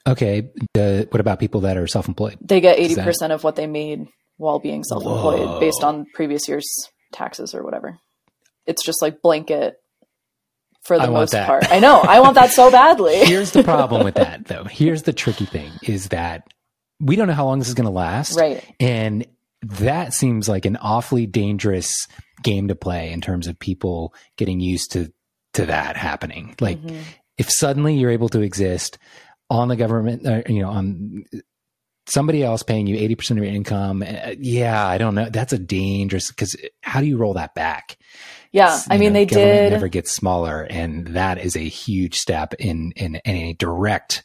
Okay. 0.08 0.50
What 0.74 1.20
about 1.20 1.40
people 1.40 1.62
that 1.62 1.78
are 1.78 1.88
self-employed? 1.88 2.38
They 2.42 2.62
get 2.62 2.78
80% 2.80 3.20
that- 3.20 3.32
of 3.32 3.44
what 3.44 3.56
they 3.56 3.68
made 3.68 4.08
while 4.38 4.60
being 4.60 4.84
self 4.84 5.04
employed 5.04 5.60
based 5.60 5.84
on 5.84 6.06
previous 6.14 6.48
year's 6.48 6.70
taxes 7.12 7.54
or 7.54 7.64
whatever. 7.64 8.00
It's 8.66 8.86
just 8.86 9.02
like 9.02 9.22
blanket 9.22 9.81
for 10.84 10.98
the 10.98 11.04
I 11.04 11.10
most 11.10 11.34
part. 11.34 11.72
I 11.72 11.80
know. 11.80 12.00
I 12.00 12.20
want 12.20 12.36
that 12.36 12.52
so 12.52 12.72
badly. 12.72 13.16
Here's 13.26 13.52
the 13.52 13.64
problem 13.64 14.04
with 14.04 14.16
that, 14.16 14.46
though. 14.48 14.64
Here's 14.66 15.04
the 15.04 15.14
tricky 15.14 15.46
thing: 15.46 15.72
is 15.84 16.10
that 16.10 16.48
we 17.00 17.16
don't 17.16 17.28
know 17.28 17.34
how 17.34 17.46
long 17.46 17.60
this 17.60 17.68
is 17.68 17.74
going 17.74 17.86
to 17.86 17.92
last, 17.92 18.38
right. 18.38 18.64
And 18.80 19.26
that 19.64 20.14
seems 20.14 20.50
like 20.50 20.66
an 20.66 20.78
awfully 20.78 21.26
dangerous 21.28 22.08
game 22.44 22.68
to 22.70 22.76
play 22.76 23.12
in 23.12 23.22
terms 23.22 23.48
of 23.48 23.60
people 23.60 24.14
getting 24.38 24.60
used 24.60 24.92
to 24.94 25.12
to 25.54 25.66
that 25.68 25.98
happening. 25.98 26.56
Like 26.60 26.82
Mhm. 26.82 27.02
if 27.38 27.50
suddenly 27.52 27.96
you're 27.96 28.10
able 28.12 28.30
to 28.30 28.42
exist 28.42 28.98
on 29.50 29.68
the 29.68 29.76
government, 29.76 30.26
uh, 30.26 30.42
you 30.48 30.62
know, 30.62 30.70
on 30.70 31.26
somebody 32.08 32.44
else 32.44 32.64
paying 32.64 32.88
you 32.88 32.98
80% 32.98 33.32
of 33.38 33.38
your 33.46 33.54
income, 33.54 34.02
uh, 34.02 34.34
yeah, 34.40 34.86
I 34.86 34.98
don't 34.98 35.14
know. 35.16 35.30
That's 35.30 35.54
a 35.54 35.60
dangerous 35.60 36.30
because 36.30 36.56
how 36.82 37.00
do 37.02 37.06
you 37.06 37.18
roll 37.18 37.34
that 37.34 37.54
back? 37.54 37.98
Yeah. 38.52 38.80
I 38.90 38.98
mean, 38.98 39.14
know, 39.14 39.20
they 39.20 39.26
did. 39.26 39.72
never 39.72 39.88
gets 39.88 40.12
smaller, 40.12 40.64
and 40.64 41.08
that 41.08 41.38
is 41.38 41.56
a 41.56 41.62
huge 41.62 42.16
step 42.18 42.54
in 42.56 42.92
in, 42.96 43.16
in 43.16 43.36
a 43.36 43.54
direct. 43.54 44.24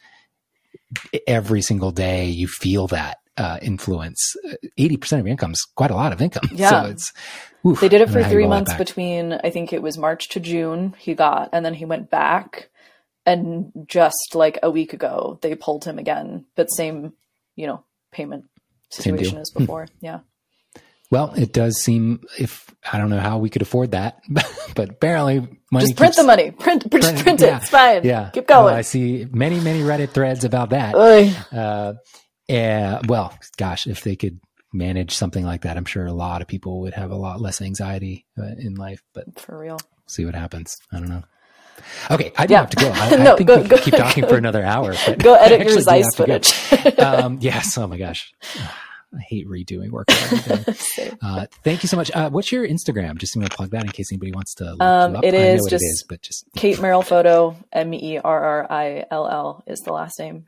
Every 1.27 1.62
single 1.62 1.90
day, 1.90 2.27
you 2.27 2.48
feel 2.48 2.86
that 2.89 3.19
uh, 3.36 3.59
influence. 3.62 4.36
Eighty 4.78 4.97
percent 4.97 5.20
of 5.20 5.27
your 5.27 5.32
income 5.32 5.53
is 5.53 5.66
quite 5.74 5.90
a 5.90 5.94
lot 5.94 6.12
of 6.12 6.20
income. 6.20 6.48
Yeah. 6.53 6.70
so 6.70 6.89
it's 6.89 7.12
oof, 7.66 7.81
They 7.81 7.89
did 7.89 8.01
it 8.01 8.09
for 8.09 8.19
know 8.19 8.24
how 8.24 8.31
you 8.31 8.35
three 8.35 8.47
months 8.47 8.74
between, 8.74 9.32
I 9.32 9.51
think 9.51 9.73
it 9.73 9.82
was 9.82 9.98
March 9.98 10.28
to 10.31 10.40
June, 10.40 10.94
he 10.98 11.15
got, 11.15 11.51
and 11.53 11.65
then 11.65 11.74
he 11.74 11.85
went 11.85 12.11
back. 12.11 12.70
And 13.24 13.73
just 13.86 14.35
like 14.35 14.61
a 14.62 14.70
week 14.70 14.93
ago, 14.93 15.39
they 15.43 15.57
pulled 15.57 15.85
him 15.85 15.98
again, 15.98 16.47
but 16.55 16.70
same, 16.70 17.12
you 17.57 17.66
know, 17.66 17.82
payment 18.12 18.44
situation 18.90 19.39
as 19.39 19.51
before. 19.51 19.89
Yeah. 20.01 20.20
Well, 21.11 21.33
it 21.37 21.53
does 21.53 21.81
seem 21.81 22.20
if 22.39 22.66
I 22.93 22.99
don't 22.99 23.11
know 23.11 23.20
how 23.20 23.39
we 23.39 23.49
could 23.51 23.62
afford 23.62 23.93
that, 23.93 24.19
but 24.74 24.91
apparently 24.91 25.41
money 25.70 25.87
Just 25.87 25.97
print 25.97 26.12
keeps- 26.12 26.16
the 26.16 26.24
money. 26.27 26.51
Print, 26.59 26.91
print, 26.91 27.05
print- 27.05 27.19
print 27.23 27.41
yeah. 27.41 27.47
it. 27.57 27.62
It's 27.62 27.70
fine. 27.70 28.05
Yeah, 28.05 28.31
Keep 28.33 28.49
going. 28.49 28.74
I 28.74 28.83
see 28.83 29.27
many 29.31 29.61
many 29.61 29.81
Reddit 29.83 30.11
threads 30.11 30.45
about 30.45 30.70
that. 30.70 30.95
Uh, 30.95 31.95
yeah, 32.49 33.01
well, 33.09 33.37
gosh, 33.57 33.87
if 33.87 34.03
they 34.03 34.16
could 34.16 34.41
manage 34.73 35.12
something 35.15 35.45
like 35.45 35.62
that, 35.62 35.77
I'm 35.77 35.85
sure 35.85 36.07
a 36.07 36.12
lot 36.12 36.43
of 36.43 36.49
people 36.49 36.81
would 36.83 36.95
have 36.95 37.11
a 37.11 37.16
lot 37.16 37.41
less 37.41 37.61
anxiety 37.62 38.27
uh, 38.39 38.43
in 38.59 38.74
life. 38.74 39.01
But 39.15 39.39
For 39.41 39.59
real. 39.59 39.78
see 40.07 40.24
what 40.24 40.35
happens. 40.35 40.77
I 40.93 40.99
don't 40.99 41.09
know. 41.09 41.23
Okay, 42.11 42.33
I 42.37 42.47
do 42.47 42.55
Yeah. 42.55 42.61
have 42.61 42.70
to 42.70 42.77
go. 42.77 42.91
I, 42.95 43.15
I 43.15 43.16
No, 43.16 43.37
think 43.37 43.49
go- 43.49 43.57
we 43.57 43.62
could 43.62 43.70
go- 43.70 43.78
keep 43.78 43.95
talking 43.95 44.27
for 44.27 44.37
another 44.37 44.62
hour. 44.65 44.95
Go 45.19 45.35
edit 45.35 45.66
your 45.69 45.81
Zeiss 45.81 46.07
go. 46.16 46.24
footage. 46.24 46.99
um, 46.99 47.39
yes. 47.41 47.77
Oh 47.78 47.87
my 47.87 47.97
gosh, 47.99 48.33
I 49.16 49.20
hate 49.20 49.48
redoing 49.48 49.90
work. 49.90 50.10
for 50.10 50.36
everything. 50.36 50.74
Same. 50.76 51.18
Uh, 51.22 51.47
thank 51.64 51.82
you 51.82 51.88
so 51.88 51.97
much. 51.97 52.10
Uh, 52.14 52.28
what's 52.30 52.52
your 52.52 52.66
Instagram? 52.68 53.16
Just 53.18 53.34
going 53.34 53.47
to 53.47 53.55
plug 53.56 53.70
that 53.70 53.82
in 53.84 53.90
case 53.90 54.12
anybody 54.12 54.32
wants 54.32 54.55
to 54.56 54.64
look 54.72 54.82
Um, 54.82 55.16
it 55.24 55.34
is 55.34 55.62
what 55.62 55.70
just 55.70 55.82
it 55.82 55.86
is, 55.86 56.05
but 56.09 56.20
just 56.22 56.44
Kate 56.56 56.80
Merrill 56.80 57.02
Photo, 57.02 57.56
M 57.72 57.94
E 57.94 58.18
R 58.18 58.44
R 58.44 58.66
I 58.70 59.05
L 59.10 59.26
L 59.28 59.64
is 59.66 59.80
the 59.80 59.93
last 59.93 60.18
name. 60.18 60.47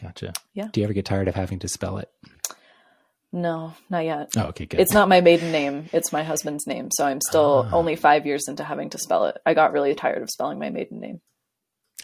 gotcha. 0.00 0.32
Yeah. 0.54 0.68
Do 0.72 0.80
you 0.80 0.84
ever 0.84 0.92
get 0.94 1.04
tired 1.04 1.28
of 1.28 1.34
having 1.34 1.58
to 1.60 1.68
spell 1.68 1.98
it? 1.98 2.10
No, 3.32 3.74
not 3.90 4.04
yet. 4.04 4.30
Oh, 4.36 4.44
okay, 4.46 4.64
good. 4.66 4.80
It's 4.80 4.94
not 4.94 5.08
my 5.08 5.20
maiden 5.20 5.52
name. 5.52 5.88
It's 5.92 6.12
my 6.12 6.22
husband's 6.22 6.66
name. 6.66 6.88
So 6.92 7.04
I'm 7.04 7.20
still 7.20 7.66
Ah. 7.70 7.74
only 7.76 7.96
five 7.96 8.24
years 8.24 8.48
into 8.48 8.64
having 8.64 8.90
to 8.90 8.98
spell 8.98 9.26
it. 9.26 9.36
I 9.44 9.52
got 9.52 9.72
really 9.72 9.94
tired 9.94 10.22
of 10.22 10.30
spelling 10.30 10.58
my 10.58 10.70
maiden 10.70 11.00
name. 11.00 11.20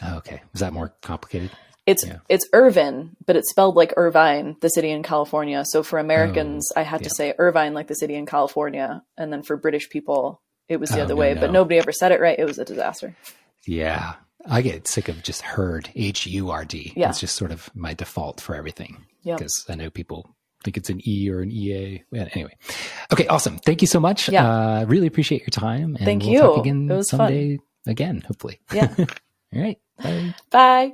Oh, 0.03 0.17
okay. 0.17 0.41
Was 0.51 0.59
that 0.59 0.73
more 0.73 0.93
complicated? 1.01 1.49
It's 1.85 2.05
Yeah. 2.05 2.19
it's 2.29 2.47
Irvin, 2.53 3.15
but 3.25 3.35
it's 3.35 3.49
spelled 3.49 3.75
like 3.75 3.93
Irvine, 3.97 4.55
the 4.61 4.69
city 4.69 4.89
in 4.89 5.03
California. 5.03 5.63
So 5.65 5.83
for 5.83 5.99
Americans, 5.99 6.71
I 6.75 6.83
had 6.83 7.01
Oh, 7.01 7.03
yeah. 7.03 7.07
to 7.09 7.15
say 7.15 7.33
Irvine, 7.37 7.73
like 7.73 7.87
the 7.87 7.95
city 7.95 8.15
in 8.15 8.25
California, 8.25 9.03
and 9.17 9.33
then 9.33 9.43
for 9.43 9.57
British 9.57 9.89
people, 9.89 10.41
it 10.69 10.79
was 10.79 10.89
the 10.91 10.99
Oh, 10.99 11.03
other 11.03 11.13
no, 11.15 11.19
way. 11.19 11.33
no. 11.33 11.41
But 11.41 11.51
nobody 11.51 11.77
ever 11.79 11.91
said 11.91 12.11
it 12.13 12.21
right. 12.21 12.39
It 12.39 12.45
was 12.45 12.57
a 12.57 12.63
disaster. 12.65 13.15
Yeah. 13.67 14.13
I 14.45 14.61
get 14.61 14.87
sick 14.87 15.07
of 15.09 15.23
just 15.23 15.41
Hurd, 15.41 15.89
H 15.95 16.25
U 16.27 16.51
R 16.51 16.63
D. 16.65 16.93
Yeah. 16.95 17.09
It's 17.09 17.19
just 17.19 17.35
sort 17.35 17.51
of 17.51 17.69
my 17.75 17.93
default 17.93 18.39
for 18.41 18.55
everything. 18.55 19.05
Because 19.25 19.65
I 19.69 19.75
know 19.75 19.89
people 19.89 20.35
think 20.65 20.77
it's 20.77 20.89
an 20.89 21.01
E 21.05 21.29
or 21.29 21.41
an 21.41 21.51
EA. 21.51 22.03
Yeah, 22.11 22.27
Anyway. 22.33 22.55
Okay, 23.11 23.27
awesome. 23.27 23.57
Thank 23.57 23.81
you 23.81 23.87
so 23.87 23.99
much. 23.99 24.29
Yeah. 24.29 24.47
Uh, 24.79 24.85
really 24.85 25.07
appreciate 25.07 25.41
your 25.41 25.47
time. 25.49 25.95
And 25.97 26.05
Thank 26.05 26.23
we'll 26.23 26.31
you. 26.31 26.39
talk 26.39 26.57
again 26.59 26.89
It 26.89 26.95
was 26.95 27.09
fun. 27.09 27.59
again, 27.87 28.23
hopefully. 28.25 28.59
Yeah. 28.73 28.93
All 28.99 29.61
right. 29.61 29.77
Bye. 30.01 30.33
Bye. 30.49 30.91